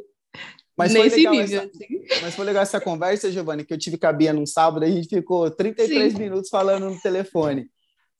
Mas 0.77 0.91
Nesse 0.91 1.23
foi 1.23 1.37
nível, 1.37 1.61
essa, 1.61 1.69
assim. 1.69 2.21
Mas 2.21 2.35
foi 2.35 2.45
legal 2.45 2.63
essa 2.63 2.81
conversa, 2.81 3.31
Giovanni, 3.31 3.63
que 3.63 3.73
eu 3.73 3.77
tive 3.77 3.97
com 3.97 4.07
a 4.07 4.13
Bia 4.13 4.33
num 4.33 4.45
sábado, 4.45 4.83
a 4.83 4.89
gente 4.89 5.07
ficou 5.07 5.51
33 5.51 6.13
Sim. 6.13 6.19
minutos 6.19 6.49
falando 6.49 6.89
no 6.89 6.99
telefone. 6.99 7.67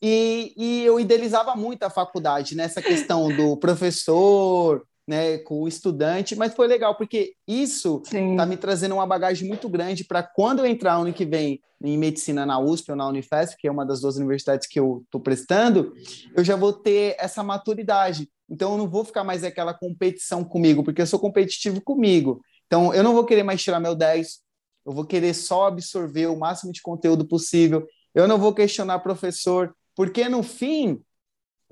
E, 0.02 0.54
e 0.58 0.84
eu 0.84 1.00
idealizava 1.00 1.56
muito 1.56 1.84
a 1.84 1.90
faculdade 1.90 2.56
nessa 2.56 2.82
questão 2.82 3.36
do 3.36 3.58
professor, 3.58 4.86
né, 5.08 5.38
com 5.40 5.62
o 5.62 5.68
estudante, 5.68 6.36
mas 6.36 6.54
foi 6.54 6.68
legal 6.68 6.96
porque 6.96 7.34
isso 7.48 8.02
está 8.06 8.46
me 8.46 8.56
trazendo 8.56 8.96
uma 8.96 9.06
bagagem 9.06 9.48
muito 9.48 9.68
grande 9.68 10.06
para 10.06 10.24
quando 10.24 10.60
eu 10.60 10.66
entrar 10.66 10.96
ano 10.96 11.14
que 11.14 11.26
vem 11.26 11.62
em 11.84 11.98
medicina 11.98 12.46
na 12.46 12.60
USP 12.60 12.92
ou 12.92 12.98
na 12.98 13.08
Unifesp, 13.08 13.58
que 13.58 13.68
é 13.68 13.72
uma 13.72 13.86
das 13.86 14.00
duas 14.00 14.16
universidades 14.16 14.68
que 14.68 14.80
eu 14.80 15.02
estou 15.04 15.20
prestando, 15.20 15.94
eu 16.36 16.44
já 16.44 16.56
vou 16.56 16.72
ter 16.72 17.16
essa 17.20 17.44
maturidade. 17.44 18.30
Então 18.50 18.72
eu 18.72 18.78
não 18.78 18.90
vou 18.90 19.04
ficar 19.04 19.24
mais 19.24 19.44
aquela 19.44 19.74
competição 19.74 20.44
comigo, 20.44 20.84
porque 20.84 21.02
eu 21.02 21.08
sou 21.08 21.20
competitivo 21.20 21.82
comigo. 21.82 22.42
Então 22.68 22.94
eu 22.94 23.04
não 23.04 23.14
vou 23.14 23.26
querer 23.26 23.44
mais 23.44 23.62
tirar 23.62 23.82
meu 23.82 23.96
10, 23.96 24.40
eu 24.86 24.94
vou 24.94 25.06
querer 25.06 25.34
só 25.34 25.68
absorver 25.68 26.28
o 26.28 26.38
máximo 26.38 26.72
de 26.72 26.82
conteúdo 26.82 27.26
possível. 27.26 27.86
Eu 28.16 28.28
não 28.28 28.38
vou 28.38 28.54
questionar 28.54 29.00
professor, 29.00 29.76
porque 29.96 30.30
no 30.30 30.42
fim 30.42 31.02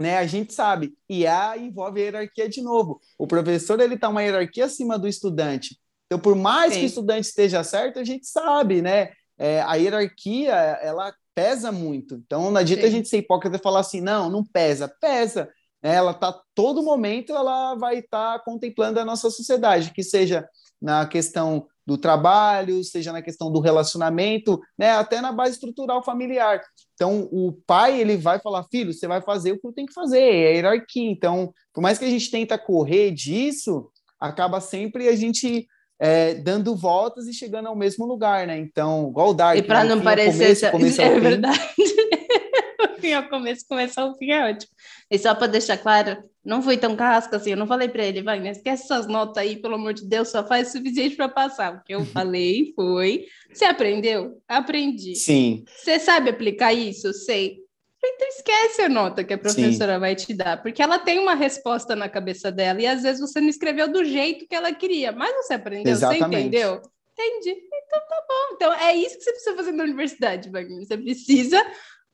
né? 0.01 0.17
A 0.17 0.25
gente 0.25 0.53
sabe. 0.53 0.93
E 1.07 1.25
a 1.25 1.57
envolve 1.57 2.01
a 2.01 2.03
hierarquia 2.03 2.49
de 2.49 2.61
novo. 2.61 2.99
O 3.17 3.27
professor 3.27 3.79
ele 3.79 3.95
está 3.95 4.09
uma 4.09 4.23
hierarquia 4.23 4.65
acima 4.65 4.97
do 4.97 5.07
estudante. 5.07 5.79
Então, 6.07 6.19
por 6.19 6.35
mais 6.35 6.73
Sim. 6.73 6.79
que 6.79 6.85
o 6.85 6.87
estudante 6.87 7.27
esteja 7.27 7.63
certo, 7.63 7.99
a 7.99 8.03
gente 8.03 8.27
sabe, 8.27 8.81
né? 8.81 9.11
É, 9.37 9.61
a 9.61 9.75
hierarquia 9.75 10.51
ela 10.53 11.13
pesa 11.33 11.71
muito. 11.71 12.15
Então, 12.15 12.51
não 12.51 12.57
adianta 12.57 12.81
Sim. 12.83 12.87
a 12.87 12.91
gente 12.91 13.07
ser 13.07 13.19
hipócrita 13.19 13.55
e 13.55 13.61
falar 13.61 13.79
assim, 13.79 14.01
não, 14.01 14.29
não 14.29 14.43
pesa. 14.43 14.93
Pesa. 14.99 15.49
Né? 15.81 15.95
Ela 15.95 16.11
está 16.11 16.37
todo 16.53 16.83
momento 16.83 17.33
ela 17.33 17.75
vai 17.75 17.99
estar 17.99 18.39
tá 18.39 18.43
contemplando 18.43 18.99
a 18.99 19.05
nossa 19.05 19.29
sociedade, 19.29 19.93
que 19.93 20.03
seja 20.03 20.47
na 20.81 21.05
questão 21.05 21.67
do 21.85 21.97
trabalho, 21.97 22.83
seja 22.83 23.11
na 23.11 23.21
questão 23.21 23.51
do 23.51 23.59
relacionamento, 23.59 24.59
né, 24.77 24.91
até 24.91 25.19
na 25.19 25.31
base 25.31 25.53
estrutural 25.53 26.03
familiar. 26.03 26.61
Então, 26.93 27.27
o 27.31 27.53
pai 27.65 27.99
ele 27.99 28.17
vai 28.17 28.39
falar, 28.39 28.65
filho, 28.71 28.93
você 28.93 29.07
vai 29.07 29.21
fazer 29.21 29.53
o 29.53 29.59
que 29.59 29.73
tenho 29.73 29.87
que 29.87 29.93
fazer, 29.93 30.21
é 30.21 30.47
a 30.47 30.51
hierarquia. 30.51 31.09
Então, 31.09 31.53
por 31.73 31.81
mais 31.81 31.97
que 31.97 32.05
a 32.05 32.09
gente 32.09 32.29
tenta 32.29 32.57
correr 32.57 33.11
disso, 33.11 33.89
acaba 34.19 34.61
sempre 34.61 35.07
a 35.07 35.15
gente 35.15 35.67
é, 35.99 36.35
dando 36.35 36.75
voltas 36.75 37.27
e 37.27 37.33
chegando 37.33 37.67
ao 37.67 37.75
mesmo 37.75 38.05
lugar, 38.05 38.47
né? 38.47 38.57
Então, 38.57 39.09
igual 39.09 39.29
o 39.29 39.33
Dark. 39.33 39.57
E 39.57 39.61
para 39.61 39.83
né? 39.83 39.95
não 39.95 40.01
parecer, 40.01 40.71
começo, 40.71 41.01
é 41.01 41.13
verdade. 41.19 41.59
Fim 43.01 43.13
ao 43.13 43.27
começo, 43.27 43.65
começar 43.67 44.03
ao 44.03 44.15
fim 44.17 44.31
é 44.31 44.51
ótimo. 44.51 44.71
E 45.09 45.17
só 45.17 45.35
para 45.35 45.47
deixar 45.47 45.77
claro, 45.77 46.23
não 46.43 46.61
fui 46.61 46.77
tão 46.77 46.95
casca 46.95 47.37
assim, 47.37 47.51
eu 47.51 47.57
não 47.57 47.67
falei 47.67 47.89
para 47.89 48.05
ele, 48.05 48.21
vai, 48.21 48.39
né? 48.39 48.51
esquece 48.51 48.83
essas 48.83 49.07
notas 49.07 49.37
aí, 49.37 49.61
pelo 49.61 49.75
amor 49.75 49.93
de 49.93 50.07
Deus, 50.07 50.29
só 50.29 50.45
faz 50.45 50.69
o 50.69 50.71
suficiente 50.71 51.15
para 51.15 51.27
passar. 51.27 51.75
O 51.75 51.83
que 51.83 51.93
eu 51.93 52.05
falei 52.05 52.71
foi: 52.75 53.25
você 53.51 53.65
aprendeu? 53.65 54.41
Aprendi. 54.47 55.15
Sim. 55.15 55.65
Você 55.67 55.99
sabe 55.99 56.29
aplicar 56.29 56.73
isso? 56.73 57.11
Sei. 57.13 57.59
Então 58.03 58.27
esquece 58.29 58.81
a 58.81 58.89
nota 58.89 59.23
que 59.23 59.33
a 59.33 59.37
professora 59.37 59.93
Sim. 59.93 59.99
vai 59.99 60.15
te 60.15 60.33
dar, 60.33 60.59
porque 60.61 60.81
ela 60.81 60.97
tem 60.97 61.19
uma 61.19 61.35
resposta 61.35 61.95
na 61.95 62.09
cabeça 62.09 62.51
dela 62.51 62.81
e 62.81 62.87
às 62.87 63.03
vezes 63.03 63.21
você 63.21 63.39
não 63.39 63.47
escreveu 63.49 63.91
do 63.91 64.03
jeito 64.03 64.47
que 64.47 64.55
ela 64.55 64.73
queria, 64.73 65.11
mas 65.11 65.35
você 65.35 65.53
aprendeu, 65.53 65.91
Exatamente. 65.91 66.19
você 66.19 66.39
entendeu? 66.39 66.81
Entendi. 67.13 67.51
Então 67.51 67.99
tá 68.07 68.25
bom. 68.27 68.55
Então 68.55 68.73
é 68.73 68.95
isso 68.95 69.17
que 69.17 69.23
você 69.23 69.31
precisa 69.31 69.55
fazer 69.55 69.71
na 69.73 69.83
universidade, 69.83 70.49
Wagner. 70.49 70.83
Você 70.83 70.97
precisa 70.97 71.63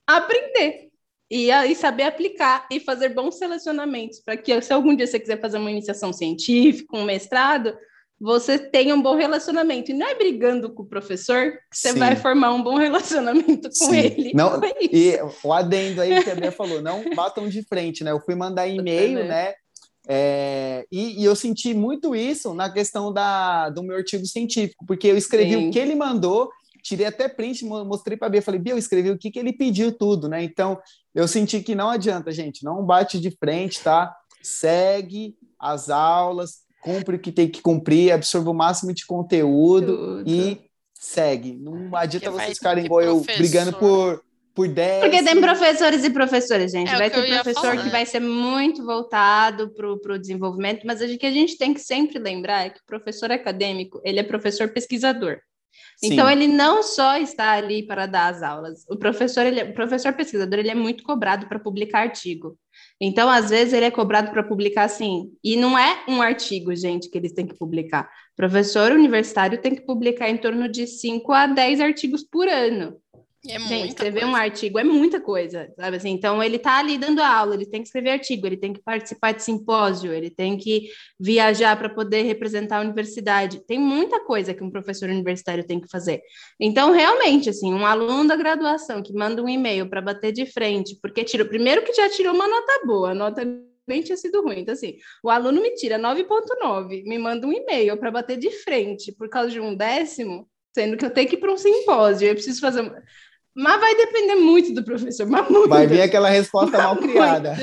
aprender 0.07 0.87
e, 1.29 1.51
e 1.51 1.75
saber 1.75 2.03
aplicar 2.03 2.65
e 2.71 2.79
fazer 2.79 3.09
bons 3.09 3.37
selecionamentos 3.37 4.19
para 4.21 4.37
que, 4.37 4.61
se 4.61 4.71
algum 4.71 4.95
dia 4.95 5.05
você 5.05 5.19
quiser 5.19 5.39
fazer 5.41 5.57
uma 5.57 5.71
iniciação 5.71 6.13
científica, 6.13 6.97
um 6.97 7.03
mestrado, 7.03 7.77
você 8.19 8.57
tenha 8.57 8.95
um 8.95 9.01
bom 9.01 9.15
relacionamento. 9.15 9.91
E 9.91 9.93
não 9.93 10.07
é 10.07 10.15
brigando 10.15 10.73
com 10.73 10.83
o 10.83 10.87
professor 10.87 11.51
que 11.69 11.77
você 11.77 11.91
Sim. 11.91 11.99
vai 11.99 12.15
formar 12.15 12.53
um 12.53 12.63
bom 12.63 12.75
relacionamento 12.75 13.69
com 13.69 13.85
Sim. 13.85 13.97
ele. 13.97 14.31
Não, 14.33 14.59
e 14.81 15.19
o 15.43 15.53
adendo 15.53 16.01
aí 16.01 16.23
que 16.23 16.29
a 16.29 16.35
Bia 16.35 16.51
falou, 16.51 16.81
não 16.81 17.03
batam 17.13 17.47
de 17.47 17.61
frente, 17.63 18.03
né? 18.03 18.11
Eu 18.11 18.21
fui 18.21 18.33
mandar 18.33 18.67
e-mail, 18.67 19.25
né? 19.25 19.53
É, 20.09 20.85
e, 20.89 21.21
e, 21.21 21.25
eu 21.25 21.35
senti 21.35 21.73
muito 21.73 22.15
isso 22.15 22.53
na 22.53 22.71
questão 22.71 23.11
da, 23.11 23.69
do 23.69 23.83
meu 23.83 23.97
artigo 23.97 24.25
científico, 24.25 24.85
porque 24.85 25.05
eu 25.05 25.17
escrevi 25.17 25.55
Sim. 25.55 25.67
o 25.67 25.71
que 25.71 25.77
ele 25.77 25.95
mandou 25.95 26.49
tirei 26.87 27.05
até 27.05 27.27
print, 27.27 27.65
mostrei 27.65 28.15
para 28.15 28.27
a 28.27 28.29
Bia, 28.29 28.41
falei, 28.41 28.61
Bia, 28.61 28.73
eu 28.73 28.77
escrevi 28.77 29.11
o 29.11 29.17
que, 29.17 29.29
que 29.29 29.37
ele 29.37 29.51
pediu 29.51 29.91
tudo, 29.91 30.29
né? 30.29 30.41
Então, 30.41 30.79
eu 31.13 31.27
senti 31.27 31.59
que 31.59 31.75
não 31.75 31.89
adianta, 31.89 32.31
gente, 32.31 32.63
não 32.63 32.85
bate 32.85 33.19
de 33.19 33.29
frente, 33.31 33.81
tá? 33.81 34.15
Segue 34.41 35.35
as 35.59 35.89
aulas, 35.89 36.61
cumpre 36.81 37.17
o 37.17 37.19
que 37.19 37.31
tem 37.31 37.49
que 37.49 37.61
cumprir, 37.61 38.13
absorva 38.13 38.49
o 38.49 38.53
máximo 38.53 38.93
de 38.93 39.05
conteúdo 39.05 39.97
tudo. 39.97 40.29
e 40.29 40.61
segue. 40.93 41.57
Não 41.59 41.93
adianta 41.93 42.31
Porque 42.31 42.45
vocês 42.45 42.57
ficarem 42.57 42.85
igual 42.85 43.01
eu, 43.01 43.19
brigando 43.19 43.73
por 43.73 44.23
por 44.55 44.67
10. 44.67 45.01
Porque 45.01 45.23
tem 45.23 45.39
professores 45.39 46.03
e 46.03 46.09
professores, 46.09 46.71
gente. 46.71 46.91
É 46.91 46.97
vai 46.97 47.11
ter 47.11 47.27
professor 47.27 47.61
falar, 47.61 47.77
que 47.77 47.83
né? 47.83 47.89
vai 47.91 48.05
ser 48.07 48.19
muito 48.19 48.83
voltado 48.83 49.69
para 49.69 50.13
o 50.13 50.17
desenvolvimento, 50.17 50.81
mas 50.83 50.99
o 50.99 51.15
que 51.15 51.27
a 51.27 51.31
gente 51.31 51.59
tem 51.59 51.75
que 51.75 51.79
sempre 51.79 52.17
lembrar 52.17 52.65
é 52.65 52.71
que 52.71 52.79
o 52.79 52.85
professor 52.87 53.31
acadêmico, 53.31 54.01
ele 54.03 54.19
é 54.19 54.23
professor 54.23 54.69
pesquisador. 54.69 55.37
Então, 56.03 56.27
Sim. 56.27 56.31
ele 56.31 56.47
não 56.47 56.83
só 56.83 57.17
está 57.17 57.53
ali 57.53 57.85
para 57.85 58.05
dar 58.05 58.33
as 58.33 58.43
aulas. 58.43 58.85
O 58.89 58.97
professor, 58.97 59.45
ele, 59.45 59.63
o 59.63 59.73
professor 59.73 60.13
pesquisador, 60.13 60.59
ele 60.59 60.69
é 60.69 60.75
muito 60.75 61.03
cobrado 61.03 61.47
para 61.47 61.59
publicar 61.59 62.01
artigo. 62.01 62.57
Então, 63.01 63.29
às 63.29 63.49
vezes, 63.49 63.73
ele 63.73 63.85
é 63.85 63.91
cobrado 63.91 64.31
para 64.31 64.43
publicar 64.43 64.83
assim. 64.83 65.31
E 65.43 65.55
não 65.55 65.77
é 65.77 66.03
um 66.07 66.21
artigo, 66.21 66.75
gente, 66.75 67.09
que 67.09 67.17
eles 67.17 67.33
têm 67.33 67.47
que 67.47 67.57
publicar. 67.57 68.03
O 68.33 68.35
professor 68.35 68.91
universitário 68.91 69.59
tem 69.59 69.73
que 69.73 69.85
publicar 69.85 70.29
em 70.29 70.37
torno 70.37 70.69
de 70.69 70.85
5 70.85 71.31
a 71.31 71.47
10 71.47 71.81
artigos 71.81 72.23
por 72.23 72.47
ano. 72.47 72.97
É 73.49 73.59
Gente, 73.59 73.89
escrever 73.89 74.21
coisa. 74.21 74.33
um 74.33 74.35
artigo 74.35 74.79
é 74.79 74.83
muita 74.83 75.19
coisa, 75.19 75.71
sabe 75.75 75.97
assim? 75.97 76.09
Então, 76.09 76.41
ele 76.41 76.57
está 76.57 76.79
ali 76.79 76.97
dando 76.97 77.21
aula, 77.21 77.55
ele 77.55 77.65
tem 77.65 77.81
que 77.81 77.87
escrever 77.87 78.11
artigo, 78.11 78.45
ele 78.45 78.57
tem 78.57 78.73
que 78.73 78.81
participar 78.81 79.33
de 79.33 79.43
simpósio, 79.43 80.13
ele 80.13 80.29
tem 80.29 80.57
que 80.57 80.89
viajar 81.19 81.77
para 81.77 81.89
poder 81.89 82.23
representar 82.23 82.77
a 82.77 82.81
universidade. 82.81 83.65
Tem 83.65 83.79
muita 83.79 84.19
coisa 84.23 84.53
que 84.53 84.63
um 84.63 84.69
professor 84.71 85.09
universitário 85.09 85.65
tem 85.65 85.79
que 85.79 85.89
fazer. 85.89 86.21
Então, 86.59 86.91
realmente, 86.91 87.49
assim, 87.49 87.73
um 87.73 87.85
aluno 87.85 88.27
da 88.27 88.35
graduação 88.35 89.01
que 89.01 89.13
manda 89.13 89.41
um 89.41 89.49
e-mail 89.49 89.89
para 89.89 90.01
bater 90.01 90.31
de 90.31 90.45
frente, 90.45 90.97
porque 91.01 91.23
tirou, 91.23 91.47
primeiro 91.47 91.83
que 91.83 91.93
já 91.93 92.09
tirou 92.09 92.33
uma 92.33 92.47
nota 92.47 92.85
boa, 92.85 93.11
a 93.11 93.15
nota 93.15 93.43
nem 93.87 94.01
tinha 94.01 94.17
sido 94.17 94.41
ruim. 94.41 94.59
Então, 94.59 94.73
assim, 94.73 94.97
o 95.23 95.29
aluno 95.29 95.61
me 95.61 95.73
tira 95.73 95.97
9,9, 95.97 97.03
me 97.03 97.17
manda 97.17 97.47
um 97.47 97.53
e-mail 97.53 97.97
para 97.97 98.11
bater 98.11 98.37
de 98.37 98.51
frente 98.51 99.13
por 99.13 99.29
causa 99.29 99.49
de 99.49 99.59
um 99.59 99.73
décimo, 99.73 100.47
sendo 100.75 100.97
que 100.97 101.05
eu 101.05 101.09
tenho 101.09 101.27
que 101.27 101.35
ir 101.35 101.39
para 101.39 101.51
um 101.51 101.57
simpósio, 101.57 102.27
eu 102.27 102.35
preciso 102.35 102.59
fazer. 102.59 102.83
Mas 103.59 103.79
vai 103.79 103.95
depender 103.95 104.35
muito 104.35 104.71
do 104.71 104.83
professor. 104.83 105.25
Muito. 105.25 105.67
Vai 105.67 105.87
vir 105.87 106.03
aquela 106.03 106.29
resposta 106.29 106.77
mal 106.77 106.95
criada. 107.01 107.57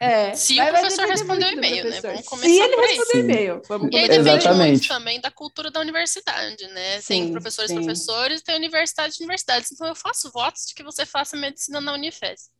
É, 0.00 0.34
Se 0.34 0.60
o 0.60 0.66
professor 0.66 1.06
respondeu 1.06 1.48
o 1.48 1.52
e-mail, 1.52 1.88
né? 1.88 2.00
Vamos 2.00 2.26
começar 2.26 2.48
Se 2.48 2.60
ele 2.60 2.76
respondeu 2.76 3.14
o 3.14 3.18
e-mail. 3.18 3.62
Vamos 3.68 3.88
e 3.92 3.98
aí 3.98 4.08
depende 4.08 4.30
Exatamente. 4.30 4.70
muito 4.70 4.88
também 4.88 5.20
da 5.20 5.30
cultura 5.30 5.70
da 5.70 5.78
universidade, 5.78 6.66
né? 6.74 7.00
Sim, 7.00 7.22
tem 7.22 7.30
professores 7.30 7.70
e 7.70 7.74
professores, 7.74 8.42
tem 8.42 8.56
universidades 8.56 9.16
e 9.16 9.22
universidades. 9.22 9.70
Então 9.70 9.86
eu 9.86 9.94
faço 9.94 10.28
votos 10.32 10.66
de 10.66 10.74
que 10.74 10.82
você 10.82 11.06
faça 11.06 11.36
medicina 11.36 11.80
na 11.80 11.92
Unifes. 11.92 12.50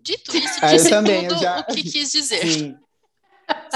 Dito 0.00 0.32
isso, 0.34 0.58
ah, 0.62 0.72
disse 0.72 0.88
tudo 0.88 1.42
já... 1.42 1.60
o 1.60 1.66
que 1.66 1.82
quis 1.92 2.10
dizer. 2.10 2.46
Sim. 2.46 2.76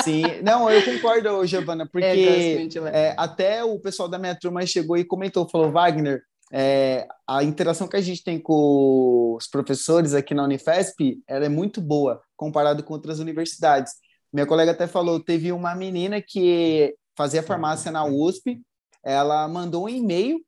Sim, 0.02 0.22
não, 0.42 0.70
eu 0.70 0.82
concordo, 0.84 1.46
Giovana, 1.46 1.86
porque 1.86 2.06
é, 2.06 2.68
é, 2.92 3.14
até 3.16 3.64
o 3.64 3.78
pessoal 3.78 4.06
da 4.08 4.18
minha 4.18 4.34
turma 4.34 4.64
chegou 4.66 4.98
e 4.98 5.04
comentou, 5.04 5.48
falou, 5.48 5.70
Wagner, 5.70 6.22
é, 6.52 7.08
a 7.26 7.42
interação 7.42 7.88
que 7.88 7.96
a 7.96 8.00
gente 8.00 8.22
tem 8.22 8.38
com 8.38 9.34
os 9.36 9.46
professores 9.46 10.12
aqui 10.12 10.34
na 10.34 10.44
Unifesp 10.44 11.22
ela 11.26 11.46
é 11.46 11.48
muito 11.48 11.80
boa 11.80 12.20
comparado 12.36 12.84
com 12.84 12.92
outras 12.92 13.18
universidades. 13.18 13.94
Minha 14.30 14.46
colega 14.46 14.72
até 14.72 14.86
falou, 14.86 15.18
teve 15.18 15.50
uma 15.50 15.74
menina 15.74 16.20
que 16.20 16.94
fazia 17.16 17.42
farmácia 17.42 17.90
na 17.90 18.04
USP, 18.04 18.60
ela 19.02 19.48
mandou 19.48 19.84
um 19.84 19.88
e-mail 19.88 20.40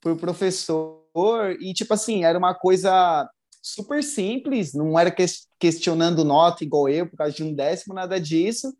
para 0.00 0.12
o 0.12 0.16
professor 0.16 1.02
e, 1.60 1.72
tipo 1.74 1.92
assim, 1.92 2.24
era 2.24 2.38
uma 2.38 2.54
coisa 2.54 3.28
super 3.60 4.02
simples, 4.02 4.72
não 4.74 4.98
era 4.98 5.14
questionando 5.58 6.24
nota 6.24 6.62
igual 6.62 6.88
eu, 6.88 7.08
por 7.08 7.16
causa 7.16 7.34
de 7.34 7.42
um 7.42 7.52
décimo, 7.52 7.94
nada 7.94 8.20
disso. 8.20 8.72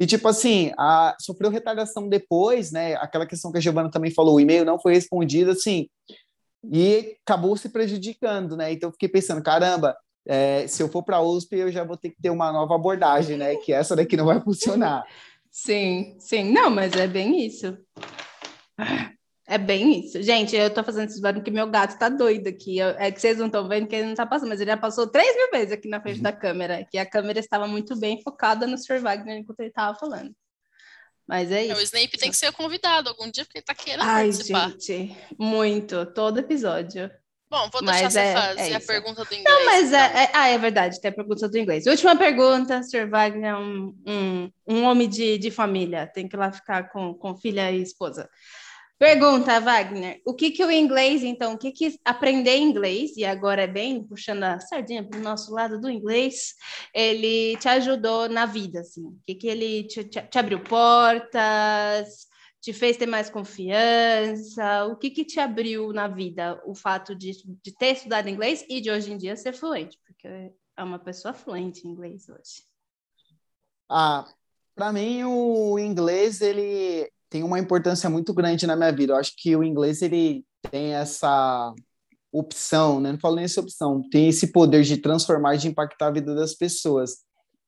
E, 0.00 0.06
tipo 0.06 0.26
assim, 0.26 0.72
a, 0.78 1.14
sofreu 1.20 1.50
retaliação 1.50 2.08
depois, 2.08 2.72
né? 2.72 2.94
Aquela 2.94 3.26
questão 3.26 3.52
que 3.52 3.58
a 3.58 3.60
Giovana 3.60 3.90
também 3.90 4.10
falou, 4.10 4.36
o 4.36 4.40
e-mail 4.40 4.64
não 4.64 4.80
foi 4.80 4.94
respondido, 4.94 5.50
assim, 5.50 5.90
e 6.64 7.16
acabou 7.22 7.54
se 7.54 7.68
prejudicando, 7.68 8.56
né? 8.56 8.72
Então, 8.72 8.88
eu 8.88 8.92
fiquei 8.92 9.10
pensando, 9.10 9.42
caramba, 9.42 9.94
é, 10.26 10.66
se 10.66 10.82
eu 10.82 10.88
for 10.88 11.02
para 11.02 11.18
a 11.18 11.22
USP, 11.22 11.56
eu 11.56 11.70
já 11.70 11.84
vou 11.84 11.98
ter 11.98 12.10
que 12.10 12.22
ter 12.22 12.30
uma 12.30 12.50
nova 12.50 12.74
abordagem, 12.74 13.36
né? 13.36 13.56
Que 13.56 13.74
essa 13.74 13.94
daqui 13.94 14.16
não 14.16 14.24
vai 14.24 14.40
funcionar. 14.40 15.04
Sim, 15.52 16.14
sim. 16.20 16.52
Não, 16.52 16.70
mas 16.70 16.92
é 16.92 17.08
bem 17.08 17.44
isso. 17.44 17.76
É 19.50 19.58
bem 19.58 19.98
isso. 19.98 20.22
Gente, 20.22 20.54
eu 20.54 20.72
tô 20.72 20.84
fazendo 20.84 21.08
esses 21.08 21.20
barulhos 21.20 21.42
porque 21.42 21.50
meu 21.50 21.66
gato 21.66 21.98
tá 21.98 22.08
doido 22.08 22.46
aqui. 22.46 22.78
Eu, 22.78 22.90
é 22.90 23.10
que 23.10 23.20
vocês 23.20 23.36
não 23.36 23.46
estão 23.46 23.66
vendo 23.66 23.88
que 23.88 23.96
ele 23.96 24.06
não 24.06 24.14
tá 24.14 24.24
passando, 24.24 24.48
mas 24.48 24.60
ele 24.60 24.70
já 24.70 24.76
passou 24.76 25.08
três 25.08 25.34
mil 25.34 25.50
vezes 25.50 25.72
aqui 25.72 25.88
na 25.88 26.00
frente 26.00 26.18
uhum. 26.18 26.22
da 26.22 26.32
câmera, 26.32 26.86
que 26.88 26.96
a 26.96 27.04
câmera 27.04 27.40
estava 27.40 27.66
muito 27.66 27.98
bem 27.98 28.22
focada 28.22 28.64
no 28.64 28.78
Sr. 28.78 29.00
Wagner 29.00 29.38
enquanto 29.38 29.58
ele 29.58 29.72
tava 29.72 29.98
falando. 29.98 30.32
Mas 31.26 31.50
é 31.50 31.64
isso. 31.64 31.72
É, 31.72 31.76
o 31.76 31.80
Snape 31.80 32.16
tem 32.16 32.30
que 32.30 32.36
ser 32.36 32.52
convidado 32.52 33.08
algum 33.08 33.28
dia, 33.28 33.44
porque 33.44 33.58
ele 33.58 33.64
tá 33.64 33.74
querendo 33.74 34.02
Ai, 34.04 34.28
participar. 34.28 34.70
gente, 34.70 35.16
muito. 35.36 36.06
Todo 36.06 36.38
episódio. 36.38 37.10
Bom, 37.50 37.68
vou 37.72 37.82
deixar 37.82 38.04
mas 38.04 38.12
você 38.12 38.20
é, 38.20 38.34
fazer 38.34 38.70
é 38.70 38.74
a 38.76 38.80
pergunta 38.80 39.24
do 39.24 39.34
inglês. 39.34 39.44
Não, 39.44 39.64
mas 39.66 39.88
então. 39.88 40.00
é, 40.00 40.22
é, 40.22 40.30
ah, 40.32 40.48
é 40.48 40.58
verdade, 40.58 41.00
tem 41.00 41.10
a 41.10 41.14
pergunta 41.14 41.48
do 41.48 41.58
inglês. 41.58 41.86
Última 41.86 42.14
pergunta, 42.14 42.84
Sr. 42.84 43.08
Wagner, 43.10 43.56
um, 43.56 43.96
um, 44.06 44.50
um 44.68 44.84
homem 44.84 45.08
de, 45.08 45.38
de 45.38 45.50
família, 45.50 46.06
tem 46.06 46.28
que 46.28 46.36
ir 46.36 46.38
lá 46.38 46.52
ficar 46.52 46.88
com, 46.92 47.12
com 47.14 47.36
filha 47.36 47.72
e 47.72 47.82
esposa. 47.82 48.30
Pergunta, 49.00 49.58
Wagner, 49.60 50.20
o 50.26 50.34
que 50.34 50.50
que 50.50 50.62
o 50.62 50.70
inglês, 50.70 51.24
então, 51.24 51.54
o 51.54 51.58
que 51.58 51.72
que 51.72 51.98
aprender 52.04 52.58
inglês, 52.58 53.16
e 53.16 53.24
agora 53.24 53.62
é 53.62 53.66
bem 53.66 54.04
puxando 54.04 54.42
a 54.42 54.60
sardinha 54.60 55.02
para 55.02 55.18
o 55.18 55.22
nosso 55.22 55.54
lado 55.54 55.80
do 55.80 55.88
inglês, 55.88 56.54
ele 56.94 57.56
te 57.56 57.66
ajudou 57.66 58.28
na 58.28 58.44
vida, 58.44 58.80
assim? 58.80 59.06
O 59.06 59.18
que 59.26 59.36
que 59.36 59.46
ele 59.46 59.84
te, 59.84 60.04
te, 60.04 60.20
te 60.20 60.38
abriu 60.38 60.62
portas, 60.62 62.28
te 62.60 62.74
fez 62.74 62.98
ter 62.98 63.06
mais 63.06 63.30
confiança? 63.30 64.84
O 64.84 64.98
que 64.98 65.08
que 65.08 65.24
te 65.24 65.40
abriu 65.40 65.94
na 65.94 66.06
vida 66.06 66.60
o 66.66 66.74
fato 66.74 67.14
de, 67.14 67.30
de 67.42 67.74
ter 67.78 67.92
estudado 67.92 68.28
inglês 68.28 68.66
e 68.68 68.82
de 68.82 68.90
hoje 68.90 69.14
em 69.14 69.16
dia 69.16 69.34
ser 69.34 69.54
fluente? 69.54 69.98
Porque 70.06 70.28
é 70.76 70.84
uma 70.84 70.98
pessoa 70.98 71.32
fluente 71.32 71.88
em 71.88 71.90
inglês 71.92 72.28
hoje? 72.28 72.66
Ah, 73.88 74.26
para 74.74 74.92
mim 74.92 75.24
o 75.24 75.78
inglês 75.78 76.42
ele 76.42 77.10
tem 77.30 77.44
uma 77.44 77.60
importância 77.60 78.10
muito 78.10 78.34
grande 78.34 78.66
na 78.66 78.74
minha 78.74 78.90
vida. 78.90 79.12
Eu 79.12 79.16
acho 79.16 79.32
que 79.36 79.54
o 79.54 79.62
inglês 79.62 80.02
ele 80.02 80.44
tem 80.70 80.94
essa 80.94 81.72
opção, 82.32 83.00
né? 83.00 83.12
Não 83.12 83.18
falo 83.18 83.36
nem 83.36 83.44
essa 83.44 83.60
opção, 83.60 84.02
tem 84.10 84.28
esse 84.28 84.48
poder 84.48 84.82
de 84.82 84.96
transformar, 84.96 85.56
de 85.56 85.68
impactar 85.68 86.08
a 86.08 86.12
vida 86.12 86.34
das 86.34 86.54
pessoas. 86.54 87.18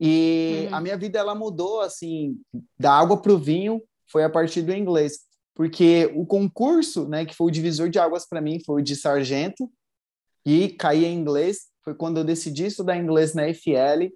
E 0.01 0.67
uhum. 0.69 0.75
a 0.75 0.81
minha 0.81 0.97
vida 0.97 1.19
ela 1.19 1.35
mudou 1.35 1.81
assim, 1.81 2.37
da 2.79 2.93
água 2.93 3.21
para 3.21 3.33
o 3.33 3.39
vinho, 3.39 3.81
foi 4.11 4.25
a 4.25 4.31
partir 4.31 4.63
do 4.63 4.75
inglês, 4.75 5.21
porque 5.55 6.11
o 6.15 6.27
concurso, 6.27 7.09
né, 7.09 7.25
que 7.25 7.35
foi 7.35 7.47
o 7.47 7.51
divisor 7.51 7.89
de 7.89 7.99
águas 7.99 8.27
para 8.27 8.41
mim, 8.41 8.61
foi 8.65 8.83
o 8.83 8.85
de 8.85 8.97
sargento 8.97 9.71
e 10.45 10.71
caí 10.71 11.05
em 11.05 11.17
inglês. 11.17 11.69
Foi 11.85 11.95
quando 11.95 12.19
eu 12.19 12.25
decidi 12.25 12.67
estudar 12.67 12.97
inglês 12.97 13.33
na 13.33 13.53
FL, 13.55 14.13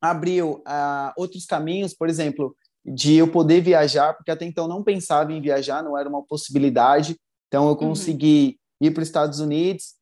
abriu 0.00 0.62
uh, 0.66 1.12
outros 1.16 1.44
caminhos, 1.44 1.94
por 1.94 2.08
exemplo, 2.08 2.56
de 2.84 3.16
eu 3.16 3.28
poder 3.28 3.60
viajar, 3.60 4.14
porque 4.14 4.30
até 4.30 4.44
então 4.44 4.66
não 4.66 4.82
pensava 4.82 5.32
em 5.32 5.40
viajar, 5.40 5.82
não 5.82 5.96
era 5.96 6.08
uma 6.08 6.24
possibilidade. 6.24 7.16
Então 7.48 7.64
eu 7.64 7.70
uhum. 7.70 7.76
consegui 7.76 8.58
uhum. 8.80 8.88
ir 8.88 8.90
para 8.92 9.02
os 9.02 9.08
Estados 9.08 9.40
Unidos. 9.40 9.94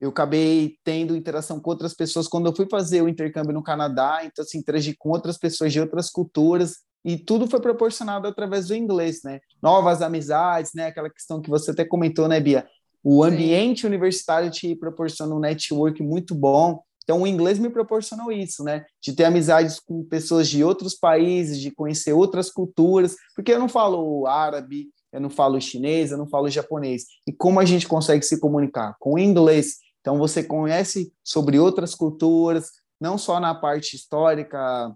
Eu 0.00 0.10
acabei 0.10 0.76
tendo 0.84 1.16
interação 1.16 1.58
com 1.58 1.70
outras 1.70 1.94
pessoas 1.94 2.28
quando 2.28 2.46
eu 2.46 2.54
fui 2.54 2.66
fazer 2.70 3.02
o 3.02 3.08
intercâmbio 3.08 3.52
no 3.52 3.62
Canadá, 3.62 4.20
então 4.22 4.44
assim, 4.44 4.58
interagi 4.58 4.94
com 4.96 5.10
outras 5.10 5.36
pessoas 5.36 5.72
de 5.72 5.80
outras 5.80 6.08
culturas 6.08 6.76
e 7.04 7.16
tudo 7.16 7.48
foi 7.48 7.60
proporcionado 7.60 8.26
através 8.26 8.68
do 8.68 8.74
inglês, 8.74 9.22
né? 9.24 9.40
Novas 9.62 10.02
amizades, 10.02 10.72
né? 10.74 10.86
Aquela 10.86 11.10
questão 11.10 11.40
que 11.40 11.50
você 11.50 11.70
até 11.70 11.84
comentou, 11.84 12.28
né, 12.28 12.38
Bia? 12.38 12.66
O 13.02 13.22
ambiente 13.22 13.82
Sim. 13.82 13.86
universitário 13.86 14.50
te 14.50 14.74
proporciona 14.74 15.34
um 15.34 15.38
network 15.38 16.02
muito 16.02 16.34
bom. 16.34 16.82
Então, 17.08 17.22
o 17.22 17.26
inglês 17.26 17.58
me 17.58 17.70
proporcionou 17.70 18.30
isso, 18.30 18.62
né? 18.62 18.84
De 19.02 19.14
ter 19.14 19.24
amizades 19.24 19.80
com 19.80 20.04
pessoas 20.04 20.46
de 20.46 20.62
outros 20.62 20.94
países, 20.94 21.58
de 21.58 21.70
conhecer 21.70 22.12
outras 22.12 22.50
culturas, 22.50 23.16
porque 23.34 23.50
eu 23.50 23.58
não 23.58 23.66
falo 23.66 24.26
árabe, 24.26 24.90
eu 25.10 25.18
não 25.18 25.30
falo 25.30 25.58
chinês, 25.58 26.10
eu 26.10 26.18
não 26.18 26.28
falo 26.28 26.50
japonês. 26.50 27.04
E 27.26 27.32
como 27.32 27.60
a 27.60 27.64
gente 27.64 27.88
consegue 27.88 28.22
se 28.22 28.38
comunicar? 28.38 28.94
Com 29.00 29.14
o 29.14 29.18
inglês. 29.18 29.76
Então, 30.02 30.18
você 30.18 30.42
conhece 30.42 31.10
sobre 31.24 31.58
outras 31.58 31.94
culturas, 31.94 32.72
não 33.00 33.16
só 33.16 33.40
na 33.40 33.54
parte 33.54 33.96
histórica, 33.96 34.94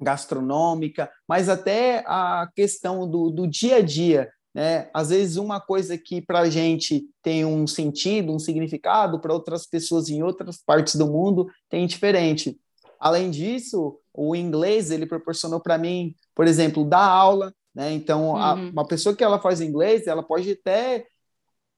gastronômica, 0.00 1.10
mas 1.28 1.48
até 1.48 2.04
a 2.06 2.48
questão 2.54 3.10
do, 3.10 3.28
do 3.28 3.48
dia 3.48 3.78
a 3.78 3.82
dia. 3.82 4.30
Né? 4.54 4.90
Às 4.92 5.10
vezes, 5.10 5.36
uma 5.36 5.60
coisa 5.60 5.96
que 5.96 6.20
para 6.20 6.40
a 6.40 6.50
gente 6.50 7.04
tem 7.22 7.44
um 7.44 7.66
sentido, 7.66 8.32
um 8.32 8.38
significado, 8.38 9.20
para 9.20 9.32
outras 9.32 9.66
pessoas 9.66 10.08
em 10.08 10.22
outras 10.22 10.58
partes 10.58 10.96
do 10.96 11.06
mundo 11.06 11.46
tem 11.68 11.86
diferente. 11.86 12.58
Além 12.98 13.30
disso, 13.30 13.98
o 14.12 14.34
inglês 14.34 14.90
ele 14.90 15.06
proporcionou 15.06 15.60
para 15.60 15.78
mim, 15.78 16.14
por 16.34 16.46
exemplo, 16.46 16.84
dar 16.84 17.06
aula. 17.06 17.54
Né? 17.74 17.92
Então, 17.92 18.30
uhum. 18.30 18.36
a, 18.36 18.54
uma 18.54 18.86
pessoa 18.86 19.14
que 19.14 19.24
ela 19.24 19.38
faz 19.38 19.60
inglês, 19.60 20.06
ela 20.06 20.22
pode 20.22 20.50
até 20.50 21.06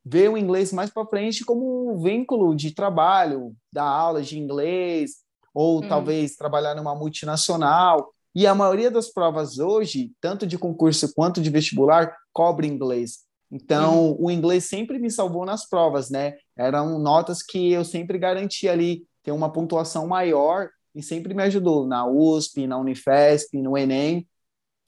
ver 0.04 0.28
o 0.30 0.36
inglês 0.36 0.72
mais 0.72 0.90
para 0.90 1.06
frente 1.06 1.44
como 1.44 1.92
um 1.92 2.02
vínculo 2.02 2.56
de 2.56 2.74
trabalho, 2.74 3.54
dar 3.72 3.84
aula 3.84 4.20
de 4.22 4.38
inglês, 4.38 5.18
ou 5.54 5.80
uhum. 5.80 5.88
talvez 5.88 6.34
trabalhar 6.34 6.74
numa 6.74 6.94
multinacional. 6.94 8.12
E 8.34 8.46
a 8.46 8.54
maioria 8.54 8.90
das 8.90 9.10
provas 9.10 9.58
hoje, 9.58 10.10
tanto 10.20 10.46
de 10.46 10.58
concurso 10.58 11.12
quanto 11.14 11.40
de 11.40 11.50
vestibular, 11.50 12.16
cobre 12.32 12.66
inglês. 12.66 13.20
Então, 13.50 14.12
uhum. 14.12 14.26
o 14.26 14.30
inglês 14.30 14.64
sempre 14.64 14.98
me 14.98 15.10
salvou 15.10 15.44
nas 15.44 15.68
provas, 15.68 16.08
né? 16.08 16.34
Eram 16.56 16.98
notas 16.98 17.42
que 17.42 17.70
eu 17.70 17.84
sempre 17.84 18.18
garantia 18.18 18.72
ali 18.72 19.06
ter 19.22 19.30
uma 19.30 19.52
pontuação 19.52 20.06
maior 20.06 20.70
e 20.94 21.02
sempre 21.02 21.34
me 21.34 21.42
ajudou 21.42 21.86
na 21.86 22.06
USP, 22.06 22.66
na 22.66 22.78
Unifesp, 22.78 23.60
no 23.60 23.76
Enem. 23.76 24.26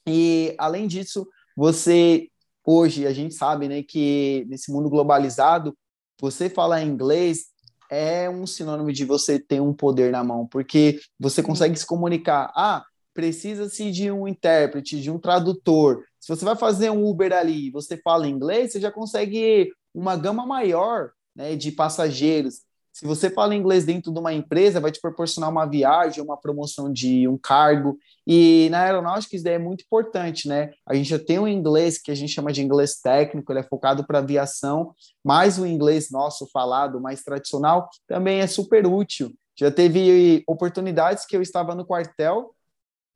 E, 0.07 0.55
além 0.59 0.87
disso, 0.87 1.27
você, 1.57 2.29
hoje, 2.65 3.07
a 3.07 3.13
gente 3.13 3.35
sabe, 3.35 3.69
né, 3.69 3.83
que 3.83 4.47
nesse 4.49 4.73
mundo 4.73 4.89
globalizado, 4.89 5.77
você 6.21 6.49
falar 6.49 6.83
inglês 6.83 7.47
é 7.91 8.29
um 8.29 8.47
sinônimo 8.47 8.93
de 8.93 9.05
você 9.05 9.39
ter 9.39 9.61
um 9.61 9.73
poder 9.73 10.11
na 10.11 10.25
mão, 10.25 10.47
porque 10.47 11.01
você 11.19 11.43
consegue 11.43 11.77
se 11.79 11.87
comunicar. 11.87 12.51
Ah, 12.57 12.85
precisa-se 13.13 13.91
de 13.91 14.11
um 14.11 14.27
intérprete, 14.27 15.01
de 15.01 15.11
um 15.11 15.19
tradutor. 15.19 16.03
Se 16.25 16.35
você 16.35 16.43
vai 16.43 16.57
fazer 16.57 16.89
um 16.89 17.07
Uber 17.07 17.35
ali, 17.35 17.71
você 17.71 17.99
fala 17.99 18.27
inglês, 18.27 18.73
você 18.73 18.81
já 18.81 18.91
consegue 18.91 19.71
uma 19.95 20.17
gama 20.17 20.47
maior 20.47 21.11
né, 21.37 21.55
de 21.55 21.71
passageiros. 21.71 22.63
Se 22.95 23.05
você 23.05 23.29
fala 23.29 23.55
inglês 23.55 23.85
dentro 23.85 24.11
de 24.11 24.19
uma 24.19 24.33
empresa, 24.33 24.81
vai 24.81 24.91
te 24.91 25.03
proporcionar 25.03 25.51
uma 25.51 25.67
viagem, 25.67 26.25
uma 26.25 26.39
promoção 26.39 26.91
de 26.91 27.29
um 27.29 27.37
cargo. 27.37 27.99
E 28.27 28.69
na 28.71 28.85
aeronáutica 28.85 29.37
isso 29.37 29.45
daí 29.45 29.57
é 29.57 29.59
muito 29.59 29.85
importante, 29.85 30.49
né? 30.49 30.71
A 30.87 30.95
gente 30.95 31.11
já 31.11 31.19
tem 31.19 31.39
o 31.39 31.47
inglês 31.47 32.01
que 32.01 32.11
a 32.11 32.15
gente 32.15 32.33
chama 32.33 32.55
de 32.55 32.63
inglês 32.63 32.99
técnico, 33.03 33.53
ele 33.53 33.61
é 33.61 33.63
focado 33.63 34.07
para 34.07 34.21
aviação, 34.21 34.95
mas 35.23 35.59
o 35.59 35.67
inglês 35.67 36.11
nosso 36.11 36.49
falado, 36.51 37.03
mais 37.03 37.23
tradicional, 37.23 37.87
também 38.09 38.41
é 38.41 38.47
super 38.47 38.87
útil. 38.87 39.31
Já 39.55 39.71
teve 39.71 40.43
oportunidades 40.49 41.27
que 41.27 41.37
eu 41.37 41.43
estava 41.43 41.75
no 41.75 41.85
quartel 41.85 42.54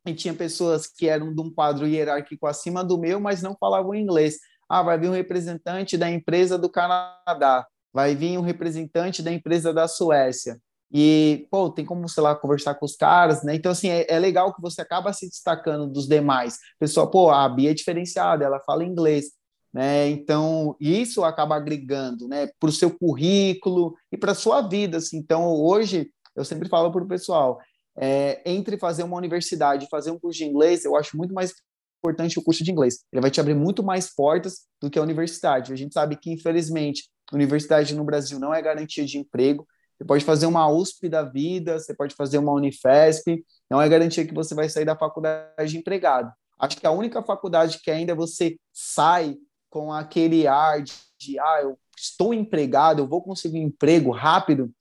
e 0.08 0.14
tinha 0.14 0.34
pessoas 0.34 0.86
que 0.86 1.08
eram 1.08 1.34
de 1.34 1.40
um 1.40 1.50
quadro 1.50 1.86
hierárquico 1.86 2.46
acima 2.46 2.82
do 2.82 2.98
meu, 2.98 3.20
mas 3.20 3.42
não 3.42 3.56
falavam 3.58 3.94
inglês. 3.94 4.38
Ah, 4.68 4.82
vai 4.82 4.98
vir 4.98 5.08
um 5.08 5.14
representante 5.14 5.96
da 5.96 6.10
empresa 6.10 6.58
do 6.58 6.68
Canadá, 6.68 7.66
vai 7.92 8.14
vir 8.14 8.38
um 8.38 8.42
representante 8.42 9.22
da 9.22 9.32
empresa 9.32 9.72
da 9.72 9.88
Suécia. 9.88 10.58
E, 10.90 11.46
pô, 11.50 11.70
tem 11.70 11.84
como, 11.84 12.08
sei 12.08 12.22
lá, 12.22 12.34
conversar 12.34 12.74
com 12.74 12.86
os 12.86 12.96
caras, 12.96 13.42
né? 13.42 13.54
Então, 13.54 13.72
assim, 13.72 13.90
é, 13.90 14.06
é 14.08 14.18
legal 14.18 14.54
que 14.54 14.62
você 14.62 14.80
acaba 14.80 15.12
se 15.12 15.28
destacando 15.28 15.86
dos 15.86 16.08
demais. 16.08 16.58
Pessoal, 16.78 17.10
pô, 17.10 17.30
a 17.30 17.46
Bia 17.48 17.70
é 17.70 17.74
diferenciada, 17.74 18.44
ela 18.44 18.60
fala 18.60 18.84
inglês, 18.84 19.26
né? 19.72 20.08
Então, 20.08 20.74
isso 20.80 21.24
acaba 21.24 21.56
agregando, 21.56 22.26
né, 22.26 22.48
para 22.58 22.70
o 22.70 22.72
seu 22.72 22.90
currículo 22.90 23.94
e 24.10 24.16
para 24.16 24.34
sua 24.34 24.62
vida. 24.62 24.96
Assim. 24.96 25.18
Então, 25.18 25.46
hoje, 25.54 26.10
eu 26.34 26.44
sempre 26.44 26.68
falo 26.68 26.90
para 26.90 27.04
o 27.04 27.08
pessoal, 27.08 27.58
é, 28.00 28.40
entre 28.46 28.78
fazer 28.78 29.02
uma 29.02 29.16
universidade 29.16 29.84
e 29.84 29.88
fazer 29.88 30.10
um 30.10 30.18
curso 30.18 30.38
de 30.38 30.44
inglês, 30.44 30.84
eu 30.84 30.96
acho 30.96 31.16
muito 31.16 31.34
mais 31.34 31.52
importante 31.98 32.38
o 32.38 32.42
curso 32.42 32.62
de 32.62 32.70
inglês. 32.70 33.04
Ele 33.12 33.20
vai 33.20 33.30
te 33.30 33.40
abrir 33.40 33.54
muito 33.54 33.82
mais 33.82 34.14
portas 34.14 34.66
do 34.80 34.88
que 34.88 34.98
a 34.98 35.02
universidade. 35.02 35.72
A 35.72 35.76
gente 35.76 35.92
sabe 35.92 36.16
que, 36.16 36.30
infelizmente, 36.30 37.08
universidade 37.32 37.94
no 37.94 38.04
Brasil 38.04 38.38
não 38.38 38.54
é 38.54 38.62
garantia 38.62 39.04
de 39.04 39.18
emprego. 39.18 39.66
Você 39.96 40.04
pode 40.04 40.24
fazer 40.24 40.46
uma 40.46 40.68
USP 40.70 41.08
da 41.08 41.22
vida, 41.22 41.78
você 41.78 41.92
pode 41.92 42.14
fazer 42.14 42.38
uma 42.38 42.52
Unifesp, 42.52 43.44
não 43.68 43.82
é 43.82 43.88
garantia 43.88 44.24
que 44.24 44.34
você 44.34 44.54
vai 44.54 44.68
sair 44.68 44.84
da 44.84 44.96
faculdade 44.96 45.70
de 45.70 45.76
empregado. 45.76 46.32
Acho 46.58 46.76
que 46.76 46.86
a 46.86 46.90
única 46.90 47.22
faculdade 47.22 47.80
que 47.82 47.90
ainda 47.90 48.14
você 48.14 48.56
sai 48.72 49.36
com 49.68 49.92
aquele 49.92 50.46
ar 50.46 50.82
de, 50.82 50.92
de 51.18 51.38
ah, 51.38 51.60
eu 51.62 51.78
estou 51.96 52.32
empregado, 52.32 53.02
eu 53.02 53.08
vou 53.08 53.22
conseguir 53.22 53.58
um 53.58 53.66
emprego 53.66 54.10
rápido, 54.10 54.72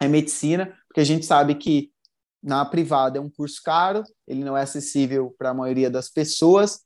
é 0.00 0.08
medicina, 0.08 0.74
porque 0.88 1.00
a 1.00 1.04
gente 1.04 1.24
sabe 1.26 1.54
que 1.54 1.90
na 2.44 2.64
privada 2.64 3.18
é 3.18 3.20
um 3.20 3.30
curso 3.30 3.60
caro, 3.64 4.04
ele 4.28 4.44
não 4.44 4.56
é 4.56 4.62
acessível 4.62 5.34
para 5.38 5.50
a 5.50 5.54
maioria 5.54 5.90
das 5.90 6.10
pessoas, 6.10 6.80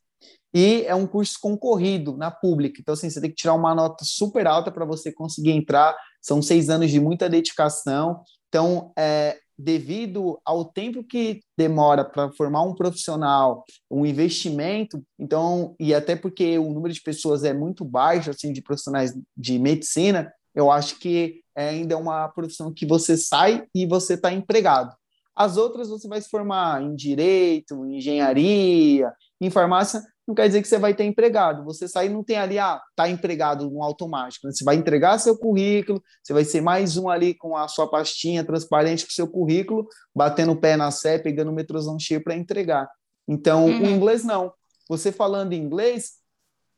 e 0.53 0.83
é 0.87 0.95
um 0.95 1.05
curso 1.05 1.37
concorrido 1.39 2.17
na 2.17 2.31
pública. 2.31 2.79
Então, 2.81 2.93
assim, 2.93 3.09
você 3.09 3.21
tem 3.21 3.29
que 3.29 3.35
tirar 3.35 3.53
uma 3.53 3.75
nota 3.75 4.03
super 4.03 4.47
alta 4.47 4.71
para 4.71 4.85
você 4.85 5.11
conseguir 5.11 5.51
entrar. 5.51 5.95
São 6.21 6.41
seis 6.41 6.69
anos 6.69 6.89
de 6.89 6.99
muita 6.99 7.29
dedicação. 7.29 8.23
Então, 8.47 8.91
é, 8.97 9.37
devido 9.55 10.39
ao 10.43 10.65
tempo 10.65 11.03
que 11.03 11.41
demora 11.55 12.03
para 12.03 12.31
formar 12.31 12.63
um 12.63 12.73
profissional, 12.73 13.63
um 13.91 14.05
investimento, 14.05 15.03
então, 15.19 15.75
e 15.79 15.93
até 15.93 16.15
porque 16.15 16.57
o 16.57 16.73
número 16.73 16.93
de 16.93 17.01
pessoas 17.01 17.43
é 17.43 17.53
muito 17.53 17.85
baixo, 17.85 18.31
assim, 18.31 18.51
de 18.51 18.61
profissionais 18.61 19.13
de 19.37 19.59
medicina, 19.59 20.33
eu 20.55 20.71
acho 20.71 20.97
que 20.97 21.41
é 21.55 21.69
ainda 21.69 21.97
uma 21.97 22.27
profissão 22.29 22.73
que 22.73 22.85
você 22.85 23.15
sai 23.17 23.65
e 23.75 23.85
você 23.85 24.15
está 24.15 24.33
empregado. 24.33 24.95
As 25.39 25.55
outras 25.55 25.87
você 25.87 26.05
vai 26.05 26.19
se 26.19 26.29
formar 26.29 26.83
em 26.83 26.93
direito, 26.93 27.85
em 27.85 27.95
engenharia, 27.95 29.09
em 29.39 29.49
farmácia, 29.49 30.03
não 30.27 30.35
quer 30.35 30.47
dizer 30.47 30.61
que 30.61 30.67
você 30.67 30.77
vai 30.77 30.93
ter 30.93 31.05
empregado. 31.05 31.63
Você 31.63 31.87
sai 31.87 32.09
não 32.09 32.21
tem 32.21 32.35
ali, 32.35 32.59
ah, 32.59 32.81
tá 32.93 33.09
empregado 33.09 33.71
no 33.71 33.81
automático. 33.81 34.45
Né? 34.45 34.51
Você 34.53 34.65
vai 34.65 34.75
entregar 34.75 35.17
seu 35.17 35.37
currículo, 35.37 36.03
você 36.21 36.33
vai 36.33 36.43
ser 36.43 36.59
mais 36.59 36.97
um 36.97 37.07
ali 37.07 37.33
com 37.33 37.55
a 37.55 37.69
sua 37.69 37.89
pastinha 37.89 38.43
transparente 38.43 39.05
com 39.05 39.11
seu 39.11 39.29
currículo, 39.29 39.87
batendo 40.13 40.51
o 40.51 40.59
pé 40.59 40.75
na 40.75 40.91
sé, 40.91 41.17
pegando 41.17 41.51
o 41.51 41.55
metrozão 41.55 41.97
cheio 41.97 42.21
para 42.21 42.35
entregar. 42.35 42.87
Então, 43.25 43.65
uhum. 43.65 43.83
o 43.83 43.89
inglês 43.89 44.25
não. 44.25 44.51
Você 44.89 45.09
falando 45.09 45.53
inglês, 45.53 46.15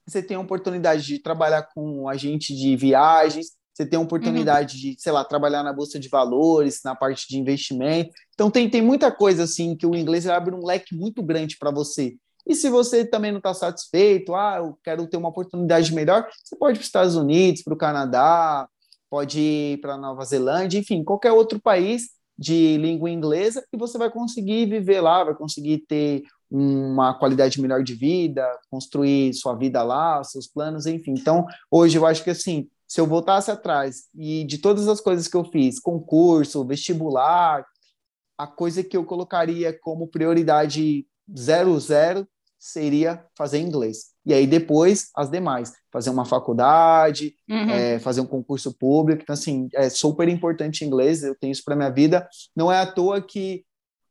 você 0.08 0.22
tem 0.22 0.38
a 0.38 0.40
oportunidade 0.40 1.04
de 1.04 1.18
trabalhar 1.18 1.64
com 1.74 2.08
agente 2.08 2.56
de 2.56 2.76
viagens, 2.76 3.54
você 3.82 3.86
tem 3.86 3.98
a 3.98 4.02
oportunidade 4.02 4.76
uhum. 4.76 4.94
de, 4.94 5.02
sei 5.02 5.12
lá, 5.12 5.24
trabalhar 5.24 5.64
na 5.64 5.74
bolsa 5.74 6.00
de 6.00 6.08
valores, 6.08 6.82
na 6.84 6.96
parte 6.96 7.28
de 7.28 7.38
investimento. 7.38 8.12
Então 8.34 8.52
tem, 8.52 8.70
tem 8.70 8.82
muita 8.82 9.12
coisa 9.12 9.44
assim 9.44 9.76
que 9.76 9.86
o 9.86 9.96
inglês 9.96 10.28
abre 10.28 10.54
um 10.54 10.66
leque 10.66 10.96
muito 10.96 11.24
grande 11.24 11.58
para 11.58 11.72
você. 11.72 12.16
E 12.48 12.56
se 12.56 12.70
você 12.70 13.06
também 13.06 13.32
não 13.32 13.38
está 13.38 13.54
satisfeito, 13.54 14.34
ah, 14.36 14.58
eu 14.58 14.78
quero 14.84 15.08
ter 15.08 15.18
uma 15.18 15.30
oportunidade 15.30 15.94
melhor, 15.94 16.28
você 16.44 16.56
pode 16.56 16.74
ir 16.74 16.78
para 16.78 16.82
os 16.82 16.88
Estados 16.88 17.16
Unidos, 17.16 17.62
para 17.62 17.74
o 17.74 17.78
Canadá, 17.78 18.68
pode 19.10 19.40
ir 19.40 19.82
para 19.82 19.98
Nova 19.98 20.26
Zelândia, 20.26 20.80
enfim, 20.80 21.04
qualquer 21.04 21.32
outro 21.32 21.60
país, 21.62 22.10
de 22.42 22.76
língua 22.78 23.08
inglesa 23.08 23.64
e 23.72 23.78
você 23.78 24.00
vai 24.00 24.10
conseguir 24.10 24.66
viver 24.66 25.00
lá, 25.00 25.24
vai 25.24 25.36
conseguir 25.36 25.86
ter 25.88 26.24
uma 26.50 27.14
qualidade 27.14 27.62
melhor 27.62 27.84
de 27.84 27.94
vida, 27.94 28.44
construir 28.70 29.32
sua 29.36 29.54
vida 29.54 29.84
lá, 29.84 30.24
seus 30.24 30.48
planos, 30.48 30.88
enfim. 30.88 31.12
Então, 31.12 31.46
hoje 31.70 32.00
eu 32.00 32.06
acho 32.06 32.24
que 32.24 32.32
assim, 32.32 32.68
se 32.92 33.00
eu 33.00 33.08
voltasse 33.08 33.50
atrás 33.50 34.10
e 34.14 34.44
de 34.44 34.58
todas 34.58 34.90
as 34.90 35.00
coisas 35.00 35.26
que 35.26 35.38
eu 35.38 35.46
fiz, 35.46 35.80
concurso, 35.80 36.66
vestibular, 36.66 37.66
a 38.38 38.46
coisa 38.46 38.84
que 38.84 38.98
eu 38.98 39.06
colocaria 39.06 39.72
como 39.72 40.10
prioridade 40.10 41.08
zero 41.34 41.80
zero 41.80 42.28
seria 42.60 43.26
fazer 43.34 43.60
inglês. 43.60 44.08
E 44.26 44.34
aí 44.34 44.46
depois 44.46 45.10
as 45.16 45.32
demais, 45.32 45.72
fazer 45.90 46.10
uma 46.10 46.26
faculdade, 46.26 47.34
uhum. 47.50 47.70
é, 47.70 47.98
fazer 47.98 48.20
um 48.20 48.26
concurso 48.26 48.78
público. 48.78 49.22
Então, 49.24 49.36
assim, 49.36 49.70
é 49.74 49.88
super 49.88 50.28
importante 50.28 50.84
inglês, 50.84 51.24
eu 51.24 51.34
tenho 51.34 51.54
isso 51.54 51.64
para 51.64 51.78
minha 51.78 51.90
vida. 51.90 52.28
Não 52.54 52.70
é 52.70 52.78
à 52.78 52.86
toa 52.86 53.22
que 53.22 53.64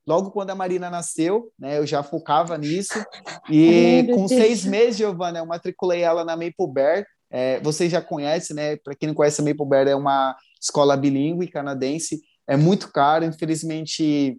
logo 0.07 0.31
quando 0.31 0.49
a 0.49 0.55
Marina 0.55 0.89
nasceu, 0.89 1.51
né, 1.59 1.77
eu 1.77 1.85
já 1.85 2.01
focava 2.01 2.57
nisso. 2.57 2.99
E 3.47 4.07
com 4.15 4.27
seis 4.27 4.65
meses, 4.65 4.97
Giovana, 4.97 5.37
eu 5.37 5.45
matriculei 5.45 6.01
ela 6.01 6.25
na 6.25 6.35
Maple 6.35 6.73
Bear. 6.73 7.05
É, 7.31 7.59
vocês 7.61 7.91
já 7.91 8.01
conhecem, 8.01 8.55
né? 8.55 8.75
Para 8.75 8.93
quem 8.93 9.07
não 9.07 9.15
conhece, 9.15 9.41
a 9.41 9.45
Maple 9.45 9.65
Bear 9.65 9.87
é 9.87 9.95
uma 9.95 10.35
escola 10.59 10.97
bilíngue 10.97 11.47
canadense. 11.47 12.21
É 12.45 12.57
muito 12.57 12.91
caro, 12.91 13.25
infelizmente 13.25 14.37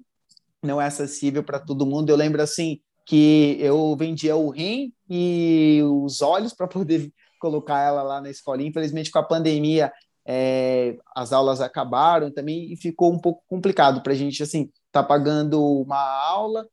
não 0.63 0.81
é 0.81 0.87
acessível 0.87 1.43
para 1.43 1.59
todo 1.59 1.87
mundo. 1.87 2.11
Eu 2.11 2.17
lembro 2.17 2.41
assim, 2.41 2.81
que 3.05 3.57
eu 3.61 3.97
vendia 3.97 4.37
o 4.37 4.51
rim 4.51 4.93
e 5.09 5.81
os 5.85 6.23
olhos 6.23 6.53
para 6.53 6.69
poder 6.69 7.13
colocar 7.41 7.81
ela 7.81 8.03
lá 8.03 8.21
na 8.21 8.31
escolinha. 8.31 8.69
Infelizmente, 8.69 9.11
com 9.11 9.19
a 9.19 9.25
pandemia, 9.25 9.93
é, 10.25 10.97
as 11.15 11.33
aulas 11.33 11.61
acabaram 11.61 12.31
também 12.31 12.73
e 12.73 12.77
ficou 12.77 13.13
um 13.13 13.19
pouco 13.19 13.43
complicado 13.49 14.03
para 14.03 14.13
a 14.13 14.17
gente, 14.17 14.43
assim, 14.43 14.71
tá 14.93 15.03
pagando 15.03 15.61
uma 15.61 15.99
aula 15.99 16.67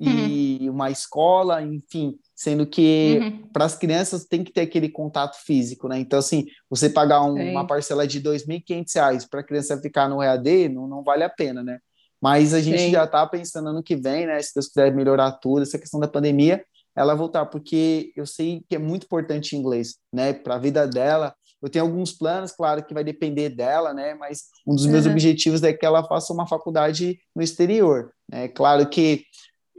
e 0.00 0.58
uhum. 0.62 0.74
uma 0.74 0.90
escola, 0.90 1.60
enfim, 1.60 2.16
sendo 2.34 2.64
que 2.66 3.18
uhum. 3.20 3.48
para 3.52 3.64
as 3.64 3.76
crianças 3.76 4.24
tem 4.24 4.44
que 4.44 4.52
ter 4.52 4.60
aquele 4.60 4.88
contato 4.88 5.36
físico, 5.44 5.88
né? 5.88 5.98
Então, 5.98 6.18
assim, 6.18 6.46
você 6.70 6.88
pagar 6.88 7.22
um, 7.22 7.34
uma 7.50 7.66
parcela 7.66 8.06
de 8.06 8.18
R$ 8.18 8.24
2.500 8.24 9.28
para 9.28 9.40
a 9.40 9.44
criança 9.44 9.80
ficar 9.80 10.08
no 10.08 10.22
EAD 10.22 10.68
não, 10.68 10.86
não 10.86 11.02
vale 11.02 11.24
a 11.24 11.28
pena, 11.28 11.62
né? 11.64 11.78
Mas 12.20 12.54
a 12.54 12.60
gente 12.60 12.78
Sim. 12.80 12.90
já 12.92 13.04
está 13.04 13.26
pensando 13.26 13.72
no 13.72 13.82
que 13.82 13.96
vem, 13.96 14.26
né? 14.26 14.40
Se 14.40 14.54
Deus 14.54 14.68
quiser 14.68 14.94
melhorar 14.94 15.32
tudo, 15.32 15.62
essa 15.62 15.78
questão 15.78 15.98
da 15.98 16.08
pandemia, 16.08 16.64
ela 16.96 17.14
voltar, 17.14 17.46
porque 17.46 18.12
eu 18.16 18.26
sei 18.26 18.64
que 18.68 18.76
é 18.76 18.78
muito 18.78 19.04
importante 19.04 19.56
inglês, 19.56 19.96
né? 20.12 20.32
Para 20.32 20.56
a 20.56 20.58
vida 20.58 20.86
dela. 20.86 21.34
Eu 21.60 21.68
tenho 21.68 21.84
alguns 21.84 22.12
planos, 22.12 22.52
claro, 22.52 22.84
que 22.84 22.94
vai 22.94 23.02
depender 23.02 23.48
dela, 23.48 23.92
né? 23.92 24.14
Mas 24.14 24.44
um 24.66 24.74
dos 24.74 24.86
meus 24.86 25.06
uhum. 25.06 25.12
objetivos 25.12 25.62
é 25.62 25.72
que 25.72 25.84
ela 25.84 26.06
faça 26.06 26.32
uma 26.32 26.46
faculdade 26.46 27.18
no 27.34 27.42
exterior, 27.42 28.12
né? 28.30 28.46
Claro 28.48 28.88
que 28.88 29.24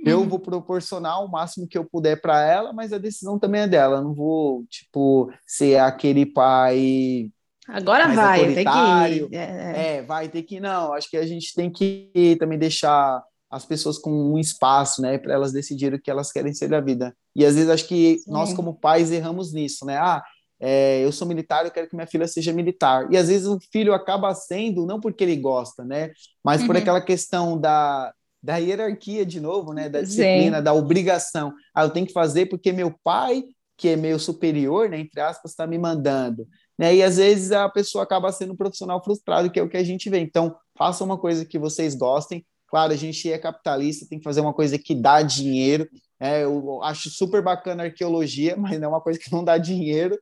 eu 0.06 0.20
uhum. 0.20 0.28
vou 0.30 0.40
proporcionar 0.40 1.24
o 1.24 1.30
máximo 1.30 1.68
que 1.68 1.78
eu 1.78 1.84
puder 1.84 2.22
para 2.22 2.42
ela, 2.42 2.72
mas 2.74 2.94
a 2.94 2.98
decisão 2.98 3.38
também 3.38 3.62
é 3.62 3.68
dela. 3.68 3.98
Eu 3.98 4.04
não 4.04 4.14
vou, 4.14 4.66
tipo, 4.70 5.32
ser 5.46 5.80
aquele 5.80 6.26
pai 6.26 7.32
Agora 7.70 8.08
vai, 8.08 8.54
tem 8.54 8.66
que 8.66 9.26
ir. 9.26 9.30
É, 9.32 9.38
é. 9.38 9.98
é, 9.98 10.02
vai 10.02 10.28
ter 10.28 10.42
que 10.42 10.56
ir. 10.56 10.60
Não, 10.60 10.92
acho 10.94 11.10
que 11.10 11.18
a 11.18 11.26
gente 11.26 11.54
tem 11.54 11.72
que 11.72 12.36
também 12.40 12.58
deixar 12.58 13.24
as 13.50 13.66
pessoas 13.66 13.98
com 13.98 14.12
um 14.12 14.38
espaço, 14.38 15.02
né, 15.02 15.18
para 15.18 15.34
elas 15.34 15.52
decidirem 15.52 15.98
o 15.98 16.02
que 16.02 16.10
elas 16.10 16.32
querem 16.32 16.54
ser 16.54 16.68
da 16.68 16.80
vida. 16.80 17.16
E 17.36 17.46
às 17.46 17.56
vezes 17.56 17.70
acho 17.70 17.88
que 17.88 18.20
Sim. 18.20 18.32
nós, 18.32 18.54
como 18.54 18.76
pais, 18.76 19.12
erramos 19.12 19.54
nisso, 19.54 19.86
né? 19.86 19.98
Ah, 19.98 20.24
é, 20.60 21.04
eu 21.04 21.12
sou 21.12 21.28
militar, 21.28 21.66
eu 21.66 21.72
quero 21.72 21.88
que 21.88 21.96
minha 21.96 22.08
filha 22.08 22.28
seja 22.28 22.52
militar. 22.54 23.08
E 23.12 23.18
às 23.18 23.28
vezes 23.28 23.48
o 23.48 23.60
filho 23.72 23.94
acaba 23.94 24.34
sendo, 24.36 24.86
não 24.86 25.00
porque 25.00 25.24
ele 25.24 25.36
gosta, 25.36 25.84
né, 25.84 26.12
mas 26.44 26.64
por 26.64 26.76
uhum. 26.76 26.82
aquela 26.82 27.02
questão 27.02 27.60
da, 27.60 28.14
da 28.42 28.58
hierarquia, 28.58 29.26
de 29.26 29.40
novo, 29.40 29.74
né, 29.74 29.90
da 29.90 30.02
disciplina, 30.02 30.58
Sim. 30.58 30.64
da 30.64 30.74
obrigação. 30.74 31.54
Ah, 31.74 31.84
eu 31.84 31.90
tenho 31.90 32.08
que 32.08 32.14
fazer 32.14 32.48
porque 32.48 32.72
meu 32.72 32.94
pai, 33.04 33.44
que 33.78 33.90
é 33.90 33.96
meu 33.96 34.18
superior, 34.18 34.90
né, 34.90 35.00
entre 35.00 35.20
aspas, 35.20 35.52
está 35.52 35.68
me 35.68 35.78
mandando. 35.78 36.48
Né? 36.78 36.96
E 36.96 37.04
às 37.04 37.18
vezes 37.18 37.52
a 37.52 37.68
pessoa 37.68 38.04
acaba 38.04 38.32
sendo 38.32 38.54
um 38.54 38.58
profissional 38.58 39.04
frustrado, 39.04 39.52
que 39.52 39.60
é 39.60 39.64
o 39.64 39.70
que 39.70 39.78
a 39.78 39.84
gente 39.84 40.10
vê. 40.10 40.20
Então, 40.20 40.56
faça 40.78 41.04
uma 41.04 41.18
coisa 41.18 41.46
que 41.46 41.60
vocês 41.60 41.94
gostem. 41.94 42.46
Claro, 42.68 42.94
a 42.94 42.96
gente 42.96 43.30
é 43.30 43.38
capitalista, 43.38 44.06
tem 44.08 44.20
que 44.20 44.24
fazer 44.24 44.42
uma 44.42 44.54
coisa 44.54 44.78
que 44.78 44.96
dá 44.96 45.22
dinheiro. 45.22 45.90
É, 46.20 46.44
eu 46.44 46.84
acho 46.84 47.10
super 47.10 47.42
bacana 47.42 47.84
a 47.84 47.86
arqueologia, 47.88 48.56
mas 48.58 48.80
não 48.80 48.86
é 48.86 48.90
uma 48.90 49.02
coisa 49.02 49.20
que 49.20 49.32
não 49.32 49.44
dá 49.44 49.58
dinheiro. 49.58 50.18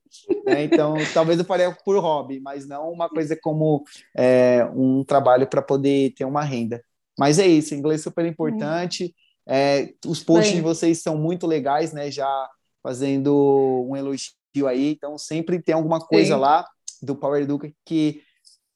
Né? 0.46 0.64
Então, 0.64 0.96
talvez 1.14 1.38
eu 1.38 1.46
faria 1.46 1.72
por 1.84 2.00
hobby, 2.00 2.40
mas 2.40 2.68
não 2.68 2.92
uma 2.92 3.10
coisa 3.10 3.38
como 3.40 3.84
é, 4.16 4.64
um 4.76 5.04
trabalho 5.04 5.48
para 5.48 5.62
poder 5.62 6.14
ter 6.16 6.26
uma 6.26 6.44
renda. 6.44 6.82
Mas 7.18 7.40
é 7.40 7.48
isso, 7.48 7.74
inglês 7.74 8.02
é 8.02 8.04
super 8.04 8.26
importante. 8.26 9.16
É, 9.48 9.94
os 10.06 10.22
posts 10.22 10.52
Bem. 10.52 10.58
de 10.58 10.62
vocês 10.62 11.02
são 11.02 11.18
muito 11.18 11.48
legais, 11.48 11.94
né? 11.94 12.12
Já 12.12 12.50
fazendo 12.84 13.86
um 13.90 13.96
elogio 13.96 14.68
aí, 14.68 14.92
então 14.92 15.18
sempre 15.18 15.62
tem 15.62 15.76
alguma 15.76 16.00
coisa 16.00 16.36
Sim. 16.36 16.40
lá 16.40 16.68
do 17.02 17.16
Power 17.16 17.42
Educa 17.42 17.72
que 17.86 18.22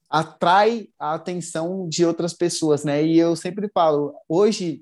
atrai 0.09 0.89
a 0.99 1.13
atenção 1.13 1.87
de 1.87 2.05
outras 2.05 2.33
pessoas, 2.33 2.83
né? 2.83 3.03
E 3.03 3.17
eu 3.17 3.35
sempre 3.35 3.69
falo, 3.73 4.13
hoje 4.27 4.81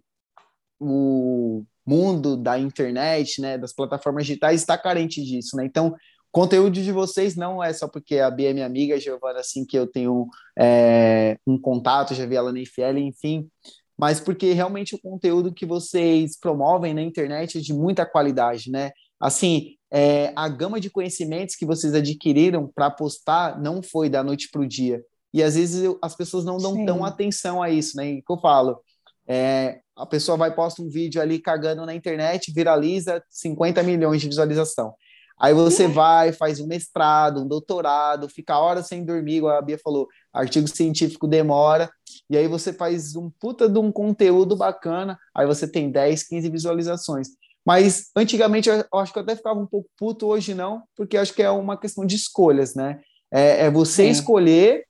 o 0.79 1.63
mundo 1.85 2.37
da 2.37 2.57
internet, 2.57 3.41
né, 3.41 3.57
das 3.57 3.73
plataformas 3.73 4.25
digitais 4.25 4.61
está 4.61 4.77
carente 4.77 5.23
disso, 5.23 5.55
né? 5.57 5.65
Então, 5.65 5.95
conteúdo 6.31 6.81
de 6.81 6.91
vocês 6.91 7.35
não 7.35 7.63
é 7.63 7.73
só 7.73 7.87
porque 7.87 8.19
a 8.19 8.29
Bia 8.29 8.51
é 8.51 8.53
minha 8.53 8.65
amiga, 8.65 8.95
a 8.95 8.99
Giovana, 8.99 9.39
assim, 9.39 9.65
que 9.65 9.77
eu 9.77 9.87
tenho 9.87 10.27
é, 10.57 11.37
um 11.45 11.59
contato, 11.59 12.13
já 12.13 12.25
vi 12.25 12.35
ela 12.35 12.51
na 12.51 12.59
IFL, 12.59 12.97
enfim, 12.97 13.49
mas 13.97 14.19
porque 14.19 14.53
realmente 14.53 14.95
o 14.95 14.99
conteúdo 14.99 15.53
que 15.53 15.65
vocês 15.65 16.39
promovem 16.39 16.93
na 16.93 17.01
internet 17.01 17.57
é 17.57 17.61
de 17.61 17.73
muita 17.73 18.05
qualidade, 18.05 18.71
né? 18.71 18.91
Assim, 19.19 19.75
é, 19.91 20.31
a 20.35 20.47
gama 20.47 20.79
de 20.79 20.89
conhecimentos 20.89 21.55
que 21.55 21.65
vocês 21.65 21.93
adquiriram 21.93 22.71
para 22.73 22.89
postar 22.89 23.59
não 23.59 23.83
foi 23.83 24.09
da 24.09 24.23
noite 24.23 24.49
para 24.49 24.61
o 24.61 24.67
dia. 24.67 25.03
E 25.33 25.43
às 25.43 25.55
vezes 25.55 25.83
eu, 25.83 25.99
as 26.01 26.15
pessoas 26.15 26.45
não 26.45 26.57
dão 26.57 26.75
Sim. 26.75 26.85
tão 26.85 27.03
atenção 27.03 27.61
a 27.61 27.69
isso, 27.69 27.97
né? 27.97 28.09
E 28.09 28.21
que 28.21 28.31
eu 28.31 28.39
falo, 28.39 28.79
é, 29.27 29.79
a 29.95 30.05
pessoa 30.05 30.37
vai 30.37 30.53
posta 30.55 30.81
um 30.81 30.89
vídeo 30.89 31.21
ali 31.21 31.39
cagando 31.39 31.85
na 31.85 31.93
internet, 31.93 32.53
viraliza 32.53 33.21
50 33.29 33.83
milhões 33.83 34.21
de 34.21 34.27
visualização. 34.27 34.93
Aí 35.39 35.53
você 35.53 35.85
uhum. 35.85 35.93
vai, 35.93 36.33
faz 36.33 36.59
um 36.59 36.67
mestrado, 36.67 37.41
um 37.41 37.47
doutorado, 37.47 38.27
fica 38.27 38.59
horas 38.59 38.87
sem 38.87 39.05
dormir, 39.05 39.37
igual 39.37 39.57
a 39.57 39.61
Bia 39.61 39.79
falou, 39.81 40.07
artigo 40.33 40.67
científico 40.67 41.27
demora, 41.27 41.89
e 42.29 42.37
aí 42.37 42.47
você 42.47 42.73
faz 42.73 43.15
um 43.15 43.29
puta 43.29 43.69
de 43.69 43.79
um 43.79 43.91
conteúdo 43.91 44.55
bacana, 44.55 45.17
aí 45.33 45.47
você 45.47 45.67
tem 45.67 45.89
10, 45.89 46.23
15 46.23 46.49
visualizações. 46.49 47.29
Mas 47.65 48.09
antigamente 48.15 48.69
eu 48.69 48.99
acho 48.99 49.13
que 49.13 49.19
eu 49.19 49.23
até 49.23 49.35
ficava 49.35 49.59
um 49.59 49.65
pouco 49.65 49.89
puto, 49.97 50.27
hoje 50.27 50.53
não, 50.53 50.83
porque 50.95 51.17
acho 51.17 51.33
que 51.33 51.43
é 51.43 51.49
uma 51.49 51.77
questão 51.77 52.05
de 52.05 52.15
escolhas, 52.15 52.75
né? 52.75 52.99
É, 53.31 53.65
é 53.65 53.71
você 53.71 54.03
é. 54.03 54.09
escolher 54.09 54.85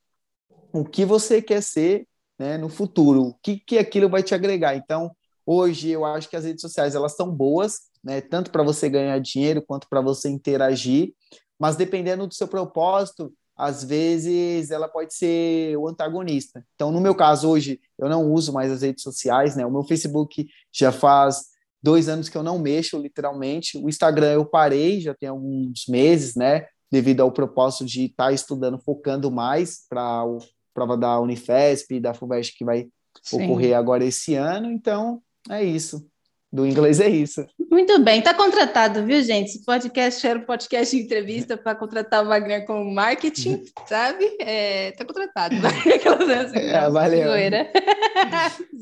o 0.74 0.84
que 0.84 1.06
você 1.06 1.42
quer 1.42 1.62
ser 1.62 2.08
né, 2.38 2.58
no 2.58 2.70
futuro, 2.70 3.22
o 3.22 3.34
que, 3.44 3.58
que 3.58 3.78
aquilo 3.78 4.10
vai 4.10 4.24
te 4.24 4.34
agregar. 4.34 4.76
Então, 4.76 5.12
hoje 5.46 5.90
eu 5.90 6.06
acho 6.06 6.30
que 6.30 6.36
as 6.36 6.46
redes 6.46 6.62
sociais 6.62 6.96
elas 6.96 7.16
são 7.16 7.30
boas, 7.30 7.89
né, 8.04 8.22
tanto 8.22 8.52
para 8.52 8.64
você 8.64 8.90
ganhar 8.90 9.20
dinheiro 9.20 9.62
quanto 9.62 9.88
para 9.90 10.02
você 10.02 10.30
interagir, 10.30 11.14
mas 11.60 11.76
dependendo 11.76 12.26
do 12.26 12.34
seu 12.34 12.48
propósito, 12.48 13.34
às 13.56 13.84
vezes 13.84 14.72
ela 14.72 14.88
pode 14.88 15.14
ser 15.14 15.76
o 15.78 15.88
antagonista. 15.90 16.66
Então, 16.76 16.92
no 16.92 17.02
meu 17.02 17.14
caso 17.14 17.50
hoje, 17.50 17.82
eu 17.98 18.08
não 18.08 18.32
uso 18.32 18.54
mais 18.54 18.72
as 18.72 18.82
redes 18.82 19.04
sociais, 19.04 19.58
né? 19.58 19.66
O 19.66 19.72
meu 19.72 19.84
Facebook 19.84 20.48
já 20.72 20.94
faz 20.94 21.48
dois 21.84 22.08
anos 22.08 22.30
que 22.30 22.38
eu 22.38 22.44
não 22.44 22.58
mexo, 22.58 22.98
literalmente. 22.98 23.78
O 23.78 23.90
Instagram 23.90 24.32
eu 24.32 24.46
parei, 24.46 25.02
já 25.02 25.14
tem 25.14 25.28
alguns 25.28 25.86
meses, 25.90 26.36
né? 26.36 26.68
Devido 26.90 27.20
ao 27.20 27.34
propósito 27.34 27.86
de 27.86 28.06
estar 28.06 28.28
tá 28.28 28.32
estudando, 28.32 28.80
focando 28.80 29.30
mais 29.30 29.86
para 29.90 30.02
a 30.02 30.26
prova 30.74 30.96
da 30.96 31.20
Unifesp 31.20 31.96
e 31.96 32.00
da 32.00 32.14
FUVEST 32.14 32.58
que 32.58 32.64
vai 32.64 32.88
Sim. 33.22 33.44
ocorrer 33.44 33.76
agora 33.76 34.06
esse 34.06 34.36
ano. 34.36 34.72
Então, 34.72 35.22
é 35.50 35.62
isso 35.62 36.10
do 36.52 36.66
inglês 36.66 37.00
é 37.00 37.08
isso. 37.08 37.46
Muito 37.70 38.00
bem, 38.00 38.20
está 38.20 38.34
contratado, 38.34 39.06
viu, 39.06 39.22
gente? 39.22 39.50
Esse 39.50 39.64
podcast 39.64 40.26
era 40.26 40.40
um 40.40 40.44
podcast 40.44 40.96
de 40.96 41.04
entrevista 41.04 41.56
para 41.56 41.76
contratar 41.76 42.24
o 42.24 42.28
Wagner 42.28 42.66
como 42.66 42.92
marketing, 42.92 43.64
sabe? 43.88 44.26
É, 44.40 44.92
tá 44.94 45.06
contratado. 45.06 45.56
é, 46.56 46.90
valeu. 46.90 47.28
Zoeira. 47.30 47.72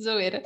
Zoeira. 0.01 0.43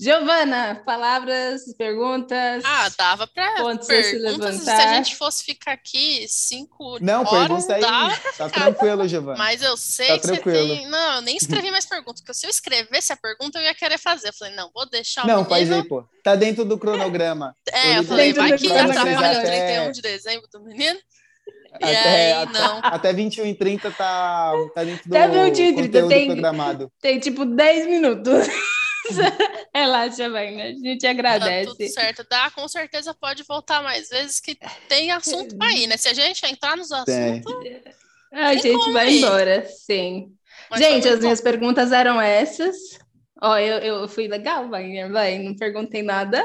Giovana, 0.00 0.82
palavras, 0.86 1.62
perguntas. 1.76 2.62
Ah, 2.64 2.90
dava 2.96 3.26
para 3.26 3.54
perguntas. 3.54 3.86
Se, 3.86 4.18
levantar. 4.18 4.52
se 4.58 4.70
a 4.70 4.94
gente 4.94 5.16
fosse 5.16 5.44
ficar 5.44 5.72
aqui 5.72 6.26
cinco 6.28 6.98
Não, 7.00 7.20
horas, 7.26 7.66
pergunta 7.66 7.74
aí. 7.74 7.80
Dá, 7.82 8.20
tá 8.38 8.48
tranquilo, 8.48 9.06
Giovana. 9.06 9.36
Mas 9.36 9.62
eu 9.62 9.76
sei 9.76 10.06
tá 10.06 10.14
que 10.14 10.20
tranquilo. 10.22 10.68
você 10.68 10.76
tem... 10.76 10.88
Não, 10.88 11.16
eu 11.16 11.20
nem 11.20 11.36
escrevi 11.36 11.70
mais 11.70 11.84
perguntas, 11.84 12.22
porque 12.22 12.34
se 12.34 12.46
eu 12.46 12.50
escrevesse 12.50 13.12
a 13.12 13.16
pergunta, 13.16 13.58
eu 13.58 13.62
ia 13.62 13.74
querer 13.74 13.98
fazer. 13.98 14.28
Eu 14.28 14.32
falei, 14.32 14.54
não, 14.56 14.70
vou 14.74 14.88
deixar 14.88 15.24
o 15.24 15.26
Não, 15.26 15.44
menino... 15.44 15.50
faz 15.50 15.70
aí, 15.70 15.84
pô. 15.86 16.04
Tá 16.22 16.36
dentro 16.36 16.64
do 16.64 16.78
cronograma. 16.78 17.56
É, 17.72 17.92
eu, 17.92 17.96
eu 17.96 18.04
falei, 18.04 18.32
vai 18.32 18.56
que 18.56 18.68
já 18.68 18.86
tá 18.86 19.04
falando 19.04 19.42
31 19.42 19.90
de 19.92 20.02
dezembro 20.02 20.48
do 20.52 20.60
menino. 20.60 20.98
E 21.80 21.84
até, 21.84 22.32
aí, 22.34 22.52
não. 22.52 22.80
Até 22.82 23.12
21 23.12 23.44
h 23.44 23.54
30 23.58 23.90
tá, 23.92 24.52
tá 24.74 24.84
dentro 24.84 25.08
do 25.08 25.16
até 25.16 25.28
21 25.50 25.74
30 25.74 26.08
tem, 26.08 26.26
programado. 26.26 26.92
Tem 27.00 27.18
tipo 27.18 27.44
10 27.44 27.86
minutos. 27.86 28.46
Relaxa, 29.74 30.28
Wagner. 30.28 30.66
A 30.66 30.88
gente 30.88 31.06
agradece. 31.06 31.70
Tá 31.70 31.76
tudo 31.76 31.88
certo. 31.88 32.26
Dá, 32.28 32.50
com 32.50 32.68
certeza 32.68 33.14
pode 33.14 33.42
voltar 33.42 33.82
mais 33.82 34.08
vezes 34.10 34.38
que 34.38 34.56
tem 34.88 35.10
assunto 35.10 35.56
para 35.56 35.72
ir, 35.72 35.86
né? 35.86 35.96
Se 35.96 36.08
a 36.08 36.14
gente 36.14 36.44
entrar 36.46 36.76
nos 36.76 36.92
assuntos. 36.92 37.52
A 38.32 38.54
gente 38.54 38.92
vai 38.92 39.10
ir. 39.10 39.18
embora, 39.18 39.66
sim. 39.66 40.28
Mas 40.70 40.80
gente, 40.80 41.08
as 41.08 41.20
minhas 41.20 41.40
perguntas 41.40 41.90
eram 41.90 42.20
essas. 42.20 42.76
Ó, 43.42 43.58
eu, 43.58 43.78
eu 43.78 44.08
fui 44.08 44.28
legal, 44.28 44.68
Wagner, 44.68 45.10
vai. 45.10 45.38
Não 45.38 45.56
perguntei 45.56 46.02
nada 46.02 46.44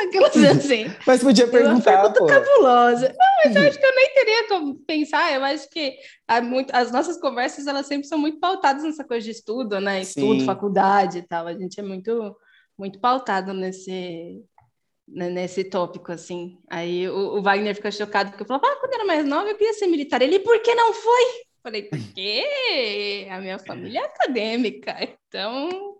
aquelas 0.00 0.36
assim. 0.58 0.86
mas 1.06 1.22
podia 1.22 1.46
perguntar. 1.46 1.74
Uma 1.74 2.12
pergunta 2.12 2.20
pô. 2.20 2.26
cabulosa. 2.26 3.08
Não, 3.08 3.26
mas 3.44 3.56
eu 3.56 3.62
acho 3.62 3.78
que 3.78 3.86
eu 3.86 3.94
nem 3.94 4.14
teria 4.14 4.48
como 4.48 4.74
pensar. 4.76 5.32
Eu 5.32 5.44
acho 5.44 5.68
que 5.70 5.96
muito, 6.42 6.74
as 6.74 6.90
nossas 6.90 7.18
conversas 7.18 7.66
elas 7.66 7.86
sempre 7.86 8.06
são 8.06 8.18
muito 8.18 8.38
pautadas 8.38 8.82
nessa 8.82 9.04
coisa 9.04 9.24
de 9.24 9.30
estudo, 9.30 9.80
né? 9.80 10.00
Estudo, 10.00 10.40
Sim. 10.40 10.46
faculdade 10.46 11.18
e 11.18 11.22
tal. 11.22 11.46
A 11.46 11.54
gente 11.54 11.78
é 11.78 11.82
muito, 11.82 12.36
muito 12.78 13.00
pautado 13.00 13.52
nesse, 13.52 14.42
né, 15.08 15.28
nesse 15.30 15.64
tópico, 15.64 16.12
assim. 16.12 16.58
Aí 16.70 17.08
o, 17.08 17.38
o, 17.38 17.42
Wagner 17.42 17.74
fica 17.74 17.90
chocado 17.90 18.30
porque 18.30 18.42
eu 18.42 18.46
falava, 18.46 18.66
ah, 18.66 18.76
quando 18.80 18.94
era 18.94 19.04
mais 19.04 19.24
nova 19.24 19.48
eu 19.48 19.56
queria 19.56 19.74
ser 19.74 19.86
militar. 19.86 20.22
Ele, 20.22 20.38
por 20.38 20.60
que 20.60 20.74
não 20.74 20.92
foi? 20.92 21.24
Falei, 21.62 21.82
porque 21.84 23.28
a 23.30 23.38
minha 23.38 23.58
família 23.58 24.00
é 24.00 24.04
acadêmica, 24.04 24.96
então 25.28 25.96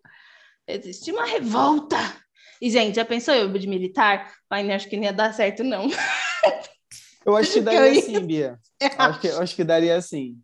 existe 0.66 1.12
uma 1.12 1.24
revolta. 1.24 1.98
E, 2.60 2.68
gente, 2.68 2.96
já 2.96 3.04
pensou 3.04 3.34
eu 3.34 3.52
de 3.52 3.66
militar? 3.66 4.32
Mas 4.50 4.68
acho 4.70 4.88
que 4.88 4.96
não 4.96 5.04
ia 5.04 5.12
dar 5.12 5.32
certo, 5.32 5.62
não. 5.62 5.88
Eu 7.24 7.36
acho 7.36 7.52
que 7.52 7.60
daria 7.60 7.94
ia... 7.94 8.02
sim, 8.02 8.26
Bia. 8.26 8.58
Acho 8.98 9.20
que, 9.20 9.28
acho 9.28 9.54
que 9.54 9.62
daria 9.62 10.00
sim. 10.00 10.36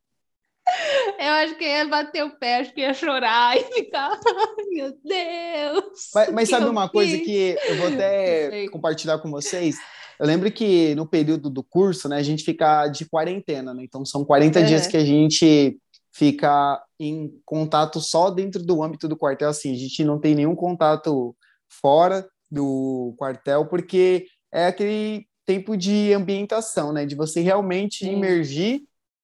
Eu 1.18 1.32
acho 1.32 1.56
que 1.56 1.64
ia 1.64 1.86
bater 1.86 2.24
o 2.24 2.38
pé, 2.38 2.56
acho 2.58 2.72
que 2.72 2.82
ia 2.82 2.94
chorar 2.94 3.56
e 3.56 3.64
ficar, 3.64 4.12
ai 4.12 4.64
meu 4.70 4.92
Deus. 5.02 6.10
Mas, 6.14 6.30
mas 6.30 6.48
sabe 6.48 6.66
uma 6.66 6.84
fiz? 6.84 6.92
coisa 6.92 7.18
que 7.18 7.56
eu 7.66 7.76
vou 7.78 7.88
até 7.88 8.68
compartilhar 8.68 9.18
com 9.18 9.28
vocês? 9.30 9.76
Eu 10.18 10.26
lembro 10.26 10.50
que 10.50 10.94
no 10.94 11.06
período 11.06 11.48
do 11.48 11.62
curso, 11.62 12.08
né, 12.08 12.16
a 12.16 12.22
gente 12.22 12.42
fica 12.42 12.88
de 12.88 13.08
quarentena, 13.08 13.72
né? 13.72 13.84
Então 13.84 14.04
são 14.04 14.24
40 14.24 14.60
é. 14.60 14.62
dias 14.62 14.86
que 14.86 14.96
a 14.96 15.04
gente 15.04 15.78
fica 16.12 16.82
em 16.98 17.32
contato 17.44 18.00
só 18.00 18.30
dentro 18.30 18.62
do 18.62 18.82
âmbito 18.82 19.06
do 19.06 19.16
quartel, 19.16 19.48
assim, 19.48 19.72
a 19.72 19.78
gente 19.78 20.02
não 20.02 20.18
tem 20.18 20.34
nenhum 20.34 20.56
contato 20.56 21.36
fora 21.68 22.28
do 22.50 23.14
quartel, 23.16 23.66
porque 23.66 24.26
é 24.52 24.66
aquele 24.66 25.26
tempo 25.46 25.76
de 25.76 26.12
ambientação, 26.12 26.92
né? 26.92 27.06
De 27.06 27.14
você 27.14 27.40
realmente 27.40 28.04
Sim. 28.04 28.14
imergir 28.14 28.82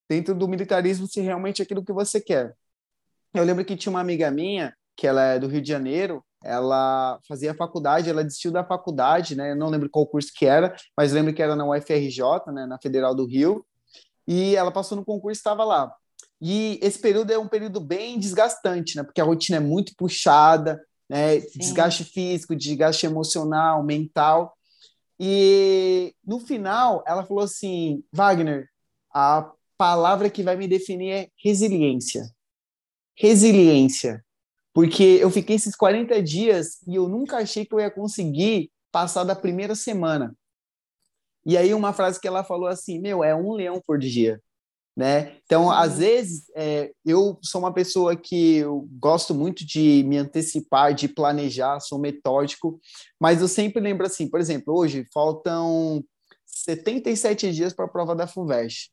dentro 0.08 0.34
do 0.34 0.46
militarismo 0.46 1.06
se 1.06 1.20
realmente 1.20 1.60
é 1.60 1.64
aquilo 1.64 1.84
que 1.84 1.92
você 1.92 2.20
quer. 2.20 2.54
Eu 3.34 3.42
lembro 3.42 3.64
que 3.64 3.76
tinha 3.76 3.90
uma 3.90 4.00
amiga 4.00 4.30
minha, 4.30 4.74
que 4.96 5.06
ela 5.06 5.22
é 5.24 5.38
do 5.38 5.48
Rio 5.48 5.60
de 5.60 5.68
Janeiro, 5.68 6.24
ela 6.44 7.18
fazia 7.26 7.54
faculdade, 7.54 8.10
ela 8.10 8.22
desistiu 8.22 8.52
da 8.52 8.62
faculdade, 8.62 9.34
né? 9.34 9.52
Eu 9.52 9.56
não 9.56 9.68
lembro 9.68 9.88
qual 9.88 10.06
curso 10.06 10.30
que 10.34 10.44
era, 10.44 10.76
mas 10.96 11.12
lembro 11.12 11.32
que 11.32 11.42
era 11.42 11.56
na 11.56 11.66
UFRJ, 11.66 12.20
né? 12.52 12.66
Na 12.66 12.78
Federal 12.78 13.14
do 13.14 13.26
Rio. 13.26 13.64
E 14.28 14.54
ela 14.54 14.70
passou 14.70 14.96
no 14.96 15.04
concurso 15.04 15.38
e 15.38 15.40
estava 15.40 15.64
lá. 15.64 15.92
E 16.40 16.78
esse 16.82 16.98
período 16.98 17.32
é 17.32 17.38
um 17.38 17.48
período 17.48 17.80
bem 17.80 18.18
desgastante, 18.18 18.96
né? 18.96 19.02
Porque 19.02 19.20
a 19.20 19.24
rotina 19.24 19.56
é 19.56 19.60
muito 19.60 19.94
puxada, 19.96 20.80
né? 21.08 21.40
Desgaste 21.56 22.04
físico, 22.04 22.54
desgaste 22.54 23.06
emocional, 23.06 23.82
mental. 23.82 24.54
E 25.18 26.14
no 26.26 26.40
final, 26.40 27.02
ela 27.06 27.24
falou 27.24 27.44
assim: 27.44 28.04
Wagner, 28.12 28.68
a 29.12 29.50
palavra 29.78 30.28
que 30.28 30.42
vai 30.42 30.56
me 30.56 30.68
definir 30.68 31.10
é 31.10 31.28
resiliência. 31.42 32.30
Resiliência. 33.16 34.24
Porque 34.74 35.02
eu 35.02 35.30
fiquei 35.30 35.56
esses 35.56 35.74
40 35.74 36.22
dias 36.22 36.82
e 36.86 36.96
eu 36.96 37.08
nunca 37.08 37.38
achei 37.38 37.64
que 37.64 37.74
eu 37.74 37.80
ia 37.80 37.90
conseguir 37.90 38.70
passar 38.92 39.24
da 39.24 39.34
primeira 39.34 39.74
semana. 39.74 40.36
E 41.46 41.56
aí, 41.56 41.72
uma 41.72 41.94
frase 41.94 42.20
que 42.20 42.28
ela 42.28 42.44
falou 42.44 42.66
assim: 42.66 42.98
Meu, 42.98 43.24
é 43.24 43.34
um 43.34 43.52
leão 43.52 43.80
por 43.86 43.98
dia 43.98 44.42
né? 44.96 45.36
Então, 45.44 45.70
às 45.70 45.98
vezes, 45.98 46.44
é, 46.54 46.92
eu 47.04 47.38
sou 47.42 47.60
uma 47.60 47.72
pessoa 47.72 48.14
que 48.14 48.58
eu 48.58 48.88
gosto 48.92 49.34
muito 49.34 49.66
de 49.66 50.04
me 50.06 50.16
antecipar, 50.16 50.94
de 50.94 51.08
planejar, 51.08 51.80
sou 51.80 51.98
metódico, 51.98 52.80
mas 53.18 53.40
eu 53.40 53.48
sempre 53.48 53.82
lembro 53.82 54.06
assim, 54.06 54.28
por 54.28 54.38
exemplo, 54.38 54.74
hoje 54.74 55.04
faltam 55.12 56.04
77 56.46 57.52
dias 57.52 57.72
para 57.72 57.86
a 57.86 57.88
prova 57.88 58.14
da 58.14 58.26
FUVEST. 58.26 58.92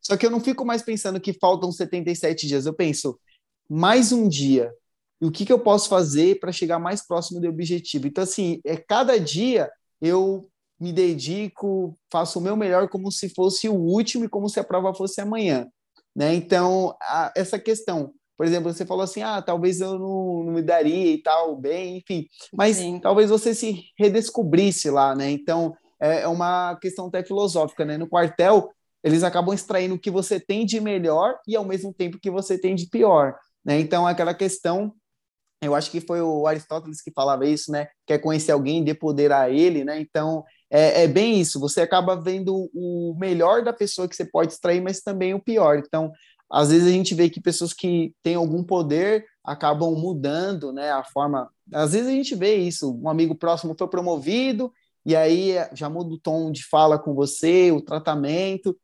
Só 0.00 0.16
que 0.16 0.24
eu 0.24 0.30
não 0.30 0.40
fico 0.40 0.64
mais 0.64 0.82
pensando 0.82 1.20
que 1.20 1.34
faltam 1.34 1.70
77 1.70 2.46
dias, 2.46 2.64
eu 2.64 2.72
penso, 2.72 3.18
mais 3.68 4.10
um 4.10 4.28
dia, 4.28 4.72
e 5.22 5.24
o 5.24 5.30
que, 5.30 5.46
que 5.46 5.52
eu 5.52 5.58
posso 5.60 5.88
fazer 5.88 6.40
para 6.40 6.50
chegar 6.50 6.80
mais 6.80 7.06
próximo 7.06 7.40
do 7.40 7.48
objetivo? 7.48 8.08
Então, 8.08 8.24
assim, 8.24 8.60
é 8.64 8.76
cada 8.76 9.20
dia 9.20 9.70
eu 10.00 10.44
me 10.80 10.92
dedico, 10.92 11.96
faço 12.10 12.40
o 12.40 12.42
meu 12.42 12.56
melhor 12.56 12.88
como 12.88 13.08
se 13.12 13.28
fosse 13.28 13.68
o 13.68 13.74
último 13.74 14.24
e 14.24 14.28
como 14.28 14.48
se 14.48 14.58
a 14.58 14.64
prova 14.64 14.92
fosse 14.92 15.20
amanhã, 15.20 15.68
né? 16.14 16.34
Então, 16.34 16.96
a, 17.00 17.32
essa 17.36 17.56
questão, 17.56 18.12
por 18.36 18.44
exemplo, 18.44 18.72
você 18.72 18.84
falou 18.84 19.04
assim, 19.04 19.22
ah, 19.22 19.40
talvez 19.40 19.80
eu 19.80 19.96
não, 19.96 20.42
não 20.42 20.52
me 20.54 20.60
daria 20.60 21.12
e 21.12 21.22
tal, 21.22 21.54
bem, 21.54 21.98
enfim, 21.98 22.26
mas 22.52 22.78
Sim. 22.78 22.98
talvez 22.98 23.30
você 23.30 23.54
se 23.54 23.80
redescobrisse 23.96 24.90
lá, 24.90 25.14
né? 25.14 25.30
Então, 25.30 25.72
é, 26.00 26.22
é 26.22 26.26
uma 26.26 26.74
questão 26.82 27.06
até 27.06 27.22
filosófica, 27.22 27.84
né? 27.84 27.96
No 27.96 28.08
quartel, 28.08 28.72
eles 29.04 29.22
acabam 29.22 29.54
extraindo 29.54 29.94
o 29.94 30.00
que 30.00 30.10
você 30.10 30.40
tem 30.40 30.66
de 30.66 30.80
melhor 30.80 31.38
e 31.46 31.54
ao 31.54 31.64
mesmo 31.64 31.94
tempo 31.94 32.18
que 32.18 32.28
você 32.28 32.58
tem 32.58 32.74
de 32.74 32.88
pior, 32.88 33.36
né? 33.64 33.78
Então, 33.78 34.04
aquela 34.04 34.34
questão 34.34 34.92
eu 35.62 35.74
acho 35.76 35.90
que 35.90 36.00
foi 36.00 36.20
o 36.20 36.46
Aristóteles 36.46 37.00
que 37.00 37.12
falava 37.12 37.46
isso, 37.46 37.70
né? 37.70 37.86
Quer 38.04 38.18
conhecer 38.18 38.50
alguém, 38.50 38.82
dê 38.82 38.94
poder 38.94 39.30
a 39.30 39.48
ele, 39.48 39.84
né? 39.84 40.00
Então, 40.00 40.44
é, 40.68 41.04
é, 41.04 41.08
bem 41.08 41.40
isso. 41.40 41.60
Você 41.60 41.80
acaba 41.80 42.16
vendo 42.16 42.68
o 42.74 43.14
melhor 43.16 43.62
da 43.62 43.72
pessoa 43.72 44.08
que 44.08 44.16
você 44.16 44.24
pode 44.24 44.52
extrair, 44.52 44.80
mas 44.80 45.00
também 45.00 45.34
o 45.34 45.42
pior. 45.42 45.78
Então, 45.78 46.10
às 46.50 46.70
vezes 46.70 46.88
a 46.88 46.90
gente 46.90 47.14
vê 47.14 47.30
que 47.30 47.40
pessoas 47.40 47.72
que 47.72 48.12
têm 48.22 48.34
algum 48.34 48.64
poder 48.64 49.24
acabam 49.44 49.94
mudando, 49.94 50.72
né? 50.72 50.90
A 50.90 51.04
forma. 51.04 51.48
Às 51.72 51.92
vezes 51.92 52.08
a 52.08 52.12
gente 52.12 52.34
vê 52.34 52.56
isso. 52.56 52.98
Um 53.00 53.08
amigo 53.08 53.34
próximo 53.34 53.76
foi 53.78 53.88
promovido 53.88 54.72
e 55.06 55.14
aí 55.14 55.54
já 55.72 55.88
muda 55.88 56.14
o 56.14 56.18
tom 56.18 56.50
de 56.50 56.64
fala 56.64 56.98
com 56.98 57.14
você, 57.14 57.70
o 57.70 57.80
tratamento. 57.80 58.76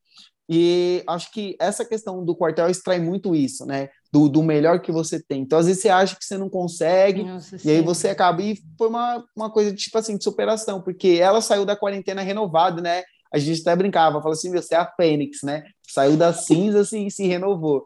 E 0.48 1.02
acho 1.06 1.30
que 1.32 1.56
essa 1.60 1.84
questão 1.84 2.24
do 2.24 2.36
quartel 2.36 2.70
extrai 2.70 2.98
muito 2.98 3.34
isso, 3.34 3.66
né? 3.66 3.90
Do, 4.10 4.26
do 4.28 4.42
melhor 4.42 4.80
que 4.80 4.90
você 4.90 5.22
tem. 5.22 5.42
Então, 5.42 5.58
às 5.58 5.66
vezes 5.66 5.82
você 5.82 5.90
acha 5.90 6.16
que 6.16 6.24
você 6.24 6.38
não 6.38 6.48
consegue, 6.48 7.24
Nossa, 7.24 7.56
e 7.56 7.58
sim. 7.58 7.70
aí 7.70 7.82
você 7.82 8.08
acaba. 8.08 8.42
E 8.42 8.58
foi 8.78 8.88
uma, 8.88 9.22
uma 9.36 9.50
coisa 9.50 9.74
tipo 9.74 9.98
assim, 9.98 10.16
de 10.16 10.24
superação, 10.24 10.80
porque 10.80 11.18
ela 11.20 11.42
saiu 11.42 11.66
da 11.66 11.76
quarentena 11.76 12.22
renovada, 12.22 12.80
né? 12.80 13.02
A 13.30 13.38
gente 13.38 13.60
até 13.60 13.76
brincava, 13.76 14.22
falou 14.22 14.32
assim: 14.32 14.50
você 14.50 14.74
é 14.74 14.78
a 14.78 14.90
Fênix, 14.96 15.42
né? 15.42 15.64
Saiu 15.86 16.16
da 16.16 16.32
cinza 16.32 16.80
assim, 16.80 17.06
e 17.06 17.10
se 17.10 17.26
renovou. 17.26 17.84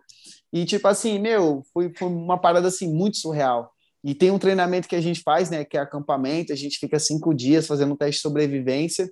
E 0.52 0.64
tipo 0.64 0.86
assim, 0.86 1.18
meu, 1.18 1.64
foi, 1.72 1.92
foi 1.96 2.06
uma 2.06 2.38
parada 2.38 2.68
assim 2.68 2.92
muito 2.92 3.16
surreal. 3.16 3.72
E 4.04 4.14
tem 4.14 4.30
um 4.30 4.38
treinamento 4.38 4.88
que 4.88 4.96
a 4.96 5.00
gente 5.00 5.22
faz, 5.22 5.50
né? 5.50 5.64
Que 5.64 5.76
é 5.76 5.80
acampamento, 5.80 6.52
a 6.52 6.56
gente 6.56 6.78
fica 6.78 7.00
cinco 7.00 7.34
dias 7.34 7.66
fazendo 7.66 7.94
um 7.94 7.96
teste 7.96 8.18
de 8.18 8.22
sobrevivência 8.22 9.10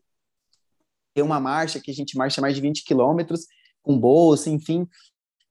tem 1.15 1.24
uma 1.24 1.41
marcha 1.41 1.81
que 1.81 1.91
a 1.91 1.95
gente 1.95 2.16
marcha 2.16 2.41
mais 2.41 2.55
de 2.55 2.61
20 2.61 2.85
quilômetros 2.85 3.47
com 3.82 3.99
bolsa, 3.99 4.51
enfim. 4.51 4.87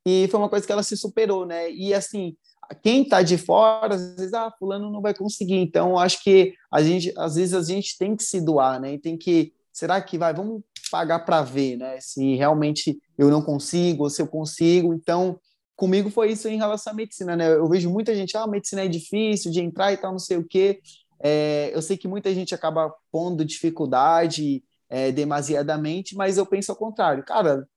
E 0.05 0.27
foi 0.29 0.39
uma 0.39 0.49
coisa 0.49 0.65
que 0.65 0.71
ela 0.71 0.83
se 0.83 0.95
superou, 0.97 1.45
né? 1.45 1.71
E 1.71 1.93
assim, 1.93 2.35
quem 2.81 3.03
está 3.03 3.21
de 3.21 3.37
fora, 3.37 3.95
às 3.95 4.15
vezes, 4.15 4.33
ah, 4.33 4.51
fulano 4.57 4.91
não 4.91 5.01
vai 5.01 5.13
conseguir. 5.13 5.57
Então, 5.57 5.97
acho 5.97 6.23
que 6.23 6.53
a 6.71 6.81
gente, 6.81 7.13
às 7.17 7.35
vezes, 7.35 7.53
a 7.53 7.61
gente 7.61 7.97
tem 7.97 8.15
que 8.15 8.23
se 8.23 8.39
doar, 8.41 8.79
né? 8.79 8.93
E 8.93 8.99
tem 8.99 9.17
que, 9.17 9.53
será 9.71 10.01
que 10.01 10.17
vai, 10.17 10.33
vamos 10.33 10.61
pagar 10.91 11.19
para 11.19 11.41
ver, 11.41 11.77
né? 11.77 11.99
Se 11.99 12.35
realmente 12.35 12.97
eu 13.17 13.29
não 13.29 13.41
consigo 13.41 14.03
ou 14.03 14.09
se 14.09 14.21
eu 14.21 14.27
consigo. 14.27 14.93
Então, 14.93 15.39
comigo 15.75 16.09
foi 16.09 16.31
isso 16.31 16.47
em 16.47 16.57
relação 16.57 16.93
à 16.93 16.95
medicina, 16.95 17.35
né? 17.35 17.51
Eu 17.51 17.67
vejo 17.67 17.89
muita 17.89 18.15
gente, 18.15 18.35
ah, 18.37 18.47
medicina 18.47 18.83
é 18.83 18.87
difícil 18.87 19.51
de 19.51 19.61
entrar 19.61 19.93
e 19.93 19.97
tal, 19.97 20.11
não 20.11 20.19
sei 20.19 20.37
o 20.37 20.47
quê. 20.47 20.79
É, 21.21 21.71
eu 21.73 21.81
sei 21.81 21.97
que 21.97 22.07
muita 22.07 22.33
gente 22.33 22.55
acaba 22.55 22.93
pondo 23.11 23.43
dificuldade 23.43 24.63
é, 24.89 25.11
demasiadamente, 25.11 26.15
mas 26.15 26.37
eu 26.37 26.45
penso 26.45 26.71
ao 26.71 26.77
contrário. 26.77 27.23
Cara, 27.23 27.67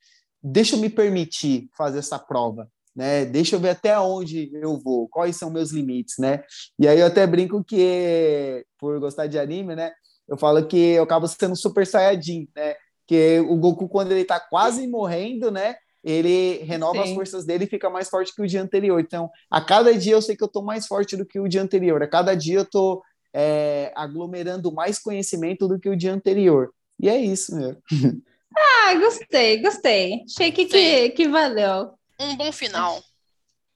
deixa 0.43 0.77
eu 0.77 0.81
me 0.81 0.89
permitir 0.89 1.69
fazer 1.77 1.99
essa 1.99 2.19
prova, 2.19 2.69
né? 2.95 3.25
Deixa 3.25 3.57
eu 3.57 3.61
ver 3.61 3.71
até 3.71 3.99
onde 3.99 4.51
eu 4.55 4.79
vou, 4.79 5.09
quais 5.09 5.37
são 5.37 5.51
meus 5.51 5.71
limites, 5.71 6.17
né? 6.19 6.43
E 6.79 6.89
aí 6.89 7.01
eu 7.01 7.07
até 7.07 7.27
brinco 7.27 7.63
que, 7.63 8.65
por 8.79 8.99
gostar 8.99 9.27
de 9.27 9.39
anime, 9.39 9.77
né? 9.77 9.93
Eu 10.29 10.37
falo 10.37 10.67
que 10.67 10.77
eu 10.77 11.03
acabo 11.03 11.27
sendo 11.29 11.57
super 11.57 11.87
saiyajin, 11.87 12.49
né? 12.55 12.75
Que 13.07 13.41
o 13.41 13.57
Goku, 13.57 13.89
quando 13.89 14.13
ele 14.13 14.25
tá 14.25 14.41
quase 14.41 14.87
morrendo, 14.87 15.51
né? 15.51 15.77
Ele 16.03 16.59
renova 16.65 17.05
Sim. 17.05 17.11
as 17.11 17.15
forças 17.15 17.45
dele 17.45 17.65
e 17.65 17.69
fica 17.69 17.89
mais 17.89 18.09
forte 18.09 18.35
que 18.35 18.43
o 18.43 18.47
dia 18.47 18.63
anterior. 18.63 19.01
Então, 19.01 19.31
a 19.51 19.61
cada 19.61 19.97
dia 19.97 20.15
eu 20.15 20.23
sei 20.23 20.37
que 20.37 20.43
eu 20.43 20.49
tô 20.49 20.63
mais 20.63 20.87
forte 20.87 21.17
do 21.17 21.25
que 21.25 21.39
o 21.39 21.49
dia 21.49 21.63
anterior. 21.63 22.03
A 22.03 22.09
cada 22.09 22.35
dia 22.35 22.59
eu 22.59 22.65
tô 22.65 23.03
é, 23.33 23.93
aglomerando 23.95 24.73
mais 24.73 24.99
conhecimento 24.99 25.69
do 25.69 25.79
que 25.79 25.89
o 25.89 25.97
dia 25.97 26.13
anterior. 26.13 26.71
E 26.99 27.09
é 27.09 27.17
isso, 27.17 27.55
meu. 27.55 27.77
Ah, 28.57 28.95
gostei, 28.95 29.63
gostei. 29.63 30.25
Achei 30.25 30.53
que, 30.53 30.67
que, 30.67 31.11
que 31.11 31.29
valeu. 31.29 31.99
Um 32.19 32.37
bom 32.37 32.53
final. 32.53 33.03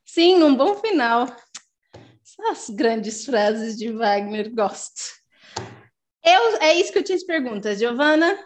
Sim, 0.05 0.43
um 0.43 0.55
bom 0.55 0.77
final. 0.77 1.27
As 2.51 2.69
grandes 2.71 3.25
frases 3.25 3.77
de 3.77 3.91
Wagner, 3.93 4.55
gosto. 4.55 5.01
Eu, 6.23 6.57
é 6.61 6.75
isso 6.75 6.93
que 6.93 6.99
eu 6.99 7.05
tinha 7.05 7.19
de 7.19 7.25
perguntas. 7.25 7.79
Giovana? 7.79 8.39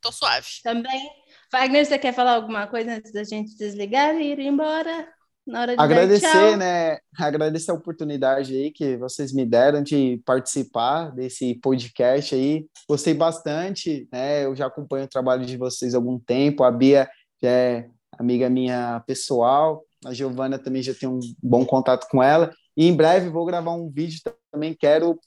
Tô 0.00 0.10
suave. 0.10 0.48
Também. 0.62 1.08
Wagner, 1.52 1.86
você 1.86 1.98
quer 1.98 2.12
falar 2.12 2.34
alguma 2.34 2.66
coisa 2.66 2.92
antes 2.92 3.12
da 3.12 3.24
gente 3.24 3.56
desligar 3.56 4.14
e 4.16 4.32
ir 4.32 4.40
embora? 4.40 5.12
Na 5.48 5.62
hora 5.62 5.74
de 5.74 5.82
Agradecer, 5.82 6.56
né? 6.58 6.98
Agradecer 7.18 7.70
a 7.70 7.74
oportunidade 7.74 8.54
aí 8.54 8.70
que 8.70 8.98
vocês 8.98 9.32
me 9.32 9.46
deram 9.46 9.82
de 9.82 10.20
participar 10.26 11.10
desse 11.10 11.54
podcast 11.54 12.34
aí. 12.34 12.66
Gostei 12.86 13.14
bastante, 13.14 14.06
né? 14.12 14.44
Eu 14.44 14.54
já 14.54 14.66
acompanho 14.66 15.06
o 15.06 15.08
trabalho 15.08 15.46
de 15.46 15.56
vocês 15.56 15.94
há 15.94 15.96
algum 15.96 16.18
tempo. 16.18 16.64
A 16.64 16.70
Bia 16.70 17.08
já 17.42 17.48
é 17.48 17.88
amiga 18.18 18.50
minha 18.50 19.02
pessoal. 19.06 19.82
A 20.04 20.12
Giovana 20.12 20.58
também 20.58 20.82
já 20.82 20.92
tem 20.92 21.08
um 21.08 21.18
bom 21.42 21.64
contato 21.64 22.06
com 22.10 22.22
ela. 22.22 22.52
E 22.76 22.86
em 22.86 22.94
breve 22.94 23.30
vou 23.30 23.46
gravar 23.46 23.72
um 23.72 23.90
vídeo 23.90 24.20
também. 24.52 24.76
Quero 24.78 25.18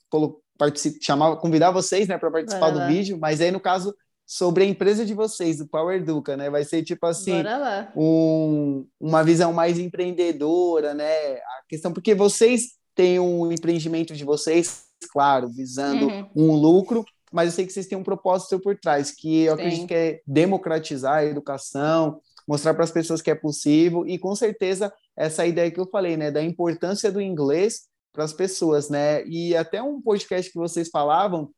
chamar, 1.01 1.35
convidar 1.37 1.71
vocês, 1.71 2.07
né, 2.07 2.19
para 2.19 2.29
participar 2.29 2.69
do 2.69 2.85
vídeo. 2.85 3.17
Mas 3.19 3.41
aí 3.41 3.49
no 3.49 3.59
caso 3.59 3.91
sobre 4.31 4.63
a 4.63 4.65
empresa 4.65 5.05
de 5.05 5.13
vocês, 5.13 5.57
do 5.57 5.67
Power 5.67 5.97
Educa, 5.97 6.37
né? 6.37 6.49
Vai 6.49 6.63
ser 6.63 6.83
tipo 6.83 7.05
assim, 7.05 7.43
um, 7.93 8.87
uma 8.97 9.25
visão 9.25 9.51
mais 9.51 9.77
empreendedora, 9.77 10.93
né? 10.93 11.33
A 11.33 11.63
questão 11.67 11.91
porque 11.91 12.15
vocês 12.15 12.77
têm 12.95 13.19
um 13.19 13.51
empreendimento 13.51 14.15
de 14.15 14.23
vocês, 14.23 14.85
claro, 15.11 15.49
visando 15.49 16.07
uhum. 16.07 16.29
um 16.33 16.55
lucro, 16.55 17.03
mas 17.29 17.49
eu 17.49 17.55
sei 17.57 17.65
que 17.65 17.73
vocês 17.73 17.87
têm 17.87 17.97
um 17.97 18.05
propósito 18.05 18.57
por 18.61 18.79
trás, 18.79 19.11
que 19.11 19.41
eu 19.41 19.57
Sim. 19.57 19.61
acredito 19.61 19.87
que 19.87 19.93
é 19.93 20.21
democratizar 20.25 21.17
a 21.17 21.25
educação, 21.25 22.21
mostrar 22.47 22.73
para 22.73 22.85
as 22.85 22.91
pessoas 22.91 23.21
que 23.21 23.31
é 23.31 23.35
possível 23.35 24.07
e 24.07 24.17
com 24.17 24.33
certeza 24.33 24.93
essa 25.13 25.45
ideia 25.45 25.69
que 25.69 25.79
eu 25.79 25.89
falei, 25.89 26.15
né, 26.15 26.31
da 26.31 26.41
importância 26.41 27.11
do 27.11 27.19
inglês 27.19 27.81
para 28.13 28.23
as 28.23 28.31
pessoas, 28.31 28.89
né? 28.89 29.25
E 29.25 29.57
até 29.57 29.83
um 29.83 30.01
podcast 30.01 30.49
que 30.49 30.57
vocês 30.57 30.87
falavam 30.87 31.51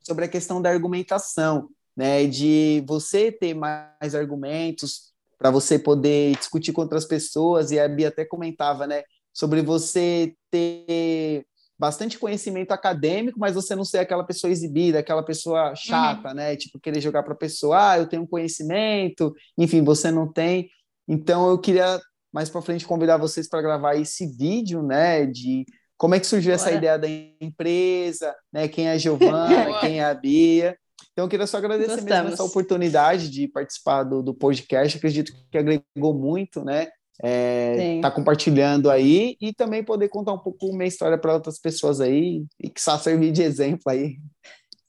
sobre 0.00 0.26
a 0.26 0.28
questão 0.28 0.62
da 0.62 0.70
argumentação 0.70 1.68
né? 1.96 2.26
De 2.26 2.82
você 2.86 3.30
ter 3.32 3.54
mais 3.54 4.14
argumentos 4.14 5.12
para 5.38 5.50
você 5.50 5.78
poder 5.78 6.36
discutir 6.36 6.72
com 6.72 6.82
outras 6.82 7.04
pessoas, 7.04 7.70
e 7.70 7.78
a 7.78 7.88
Bia 7.88 8.08
até 8.08 8.24
comentava, 8.24 8.86
né? 8.86 9.02
Sobre 9.32 9.62
você 9.62 10.34
ter 10.50 11.44
bastante 11.78 12.18
conhecimento 12.18 12.72
acadêmico, 12.72 13.38
mas 13.38 13.54
você 13.54 13.74
não 13.74 13.84
ser 13.84 13.98
aquela 13.98 14.24
pessoa 14.24 14.50
exibida, 14.50 14.98
aquela 14.98 15.22
pessoa 15.22 15.74
chata, 15.74 16.28
uhum. 16.28 16.34
né? 16.34 16.56
Tipo, 16.56 16.80
querer 16.80 17.00
jogar 17.00 17.22
para 17.22 17.34
a 17.34 17.36
pessoa, 17.36 17.90
ah, 17.90 17.98
eu 17.98 18.06
tenho 18.06 18.26
conhecimento, 18.26 19.34
enfim, 19.58 19.82
você 19.82 20.10
não 20.10 20.32
tem. 20.32 20.68
Então, 21.06 21.50
eu 21.50 21.58
queria 21.58 22.00
mais 22.32 22.48
para 22.48 22.62
frente 22.62 22.86
convidar 22.86 23.16
vocês 23.16 23.48
para 23.48 23.62
gravar 23.62 23.96
esse 23.96 24.26
vídeo, 24.26 24.82
né? 24.82 25.26
De 25.26 25.64
como 25.96 26.14
é 26.14 26.20
que 26.20 26.26
surgiu 26.26 26.52
Bora. 26.52 26.62
essa 26.62 26.72
ideia 26.72 26.98
da 26.98 27.08
empresa, 27.40 28.34
né? 28.52 28.66
Quem 28.66 28.88
é 28.88 28.92
a 28.92 28.98
Giovana, 28.98 29.80
quem 29.80 30.00
é 30.00 30.04
a 30.04 30.14
Bia. 30.14 30.76
Então, 31.12 31.24
eu 31.24 31.28
queria 31.28 31.46
só 31.46 31.58
agradecer 31.58 31.96
Gostamos. 31.96 32.10
mesmo 32.10 32.34
essa 32.34 32.44
oportunidade 32.44 33.30
de 33.30 33.48
participar 33.48 34.02
do, 34.04 34.22
do 34.22 34.34
podcast. 34.34 34.96
Acredito 34.96 35.32
que 35.50 35.58
agregou 35.58 36.14
muito, 36.14 36.64
né? 36.64 36.88
É, 37.22 38.00
tá 38.00 38.10
compartilhando 38.10 38.90
aí 38.90 39.36
e 39.40 39.52
também 39.52 39.84
poder 39.84 40.08
contar 40.08 40.32
um 40.32 40.38
pouco 40.38 40.72
minha 40.72 40.88
história 40.88 41.16
para 41.16 41.34
outras 41.34 41.60
pessoas 41.60 42.00
aí 42.00 42.44
e 42.60 42.68
que 42.68 42.80
só 42.80 42.98
servir 42.98 43.30
de 43.30 43.42
exemplo 43.42 43.82
aí. 43.86 44.16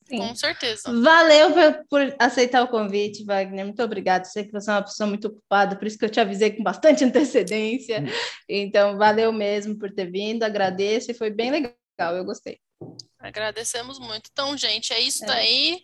Sim. 0.08 0.20
Com 0.20 0.36
certeza. 0.36 0.84
Valeu 1.02 1.52
por, 1.52 1.86
por, 1.90 2.16
aceitar 2.20 2.64
o 2.64 2.68
convite, 2.68 3.24
Wagner. 3.24 3.66
Muito 3.66 3.82
obrigado. 3.82 4.26
Sei 4.26 4.44
que 4.44 4.52
você 4.52 4.70
é 4.70 4.74
uma 4.74 4.84
pessoa 4.84 5.08
muito 5.08 5.28
ocupada, 5.28 5.76
por 5.76 5.88
isso 5.88 5.98
que 5.98 6.06
eu 6.06 6.10
te 6.10 6.20
avisei 6.20 6.52
com 6.52 6.64
bastante 6.64 7.04
antecedência. 7.06 8.02
Hum. 8.02 8.08
Então, 8.48 8.98
valeu 8.98 9.32
mesmo 9.32 9.78
por 9.78 9.92
ter 9.92 10.10
vindo. 10.12 10.44
Agradeço 10.44 11.10
e 11.10 11.16
foi 11.16 11.32
bem 11.32 11.50
legal. 11.52 12.16
Eu 12.16 12.24
gostei. 12.24 12.60
Agradecemos 13.18 13.98
muito. 13.98 14.30
Então, 14.32 14.56
gente, 14.56 14.94
é 14.94 15.00
isso 15.00 15.24
é. 15.24 15.28
daí 15.28 15.84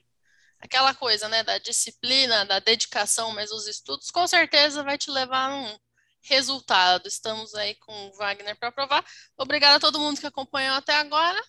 aquela 0.61 0.93
coisa, 0.93 1.27
né, 1.27 1.43
da 1.43 1.57
disciplina, 1.57 2.45
da 2.45 2.59
dedicação, 2.59 3.31
mas 3.31 3.51
os 3.51 3.67
estudos 3.67 4.11
com 4.11 4.25
certeza 4.27 4.83
vai 4.83 4.97
te 4.97 5.09
levar 5.09 5.49
a 5.49 5.55
um 5.55 5.77
resultado. 6.23 7.07
Estamos 7.07 7.53
aí 7.55 7.75
com 7.75 8.07
o 8.07 8.13
Wagner 8.13 8.57
para 8.57 8.71
provar. 8.71 9.03
Obrigada 9.37 9.77
a 9.77 9.79
todo 9.79 9.99
mundo 9.99 10.19
que 10.19 10.27
acompanhou 10.27 10.75
até 10.75 10.93
agora. 10.95 11.41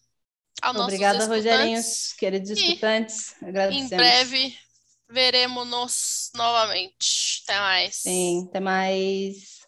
Obrigada, 0.65 1.27
Rogerinho, 1.27 1.81
queridos 2.19 2.51
escutantes. 2.51 3.35
Agradecemos. 3.43 3.93
Em 3.93 3.97
breve 3.97 4.59
veremos-nos 5.09 6.31
novamente. 6.35 7.43
Até 7.45 7.59
mais. 7.59 7.97
Sim, 7.97 8.47
até 8.49 8.61
mais. 8.61 9.62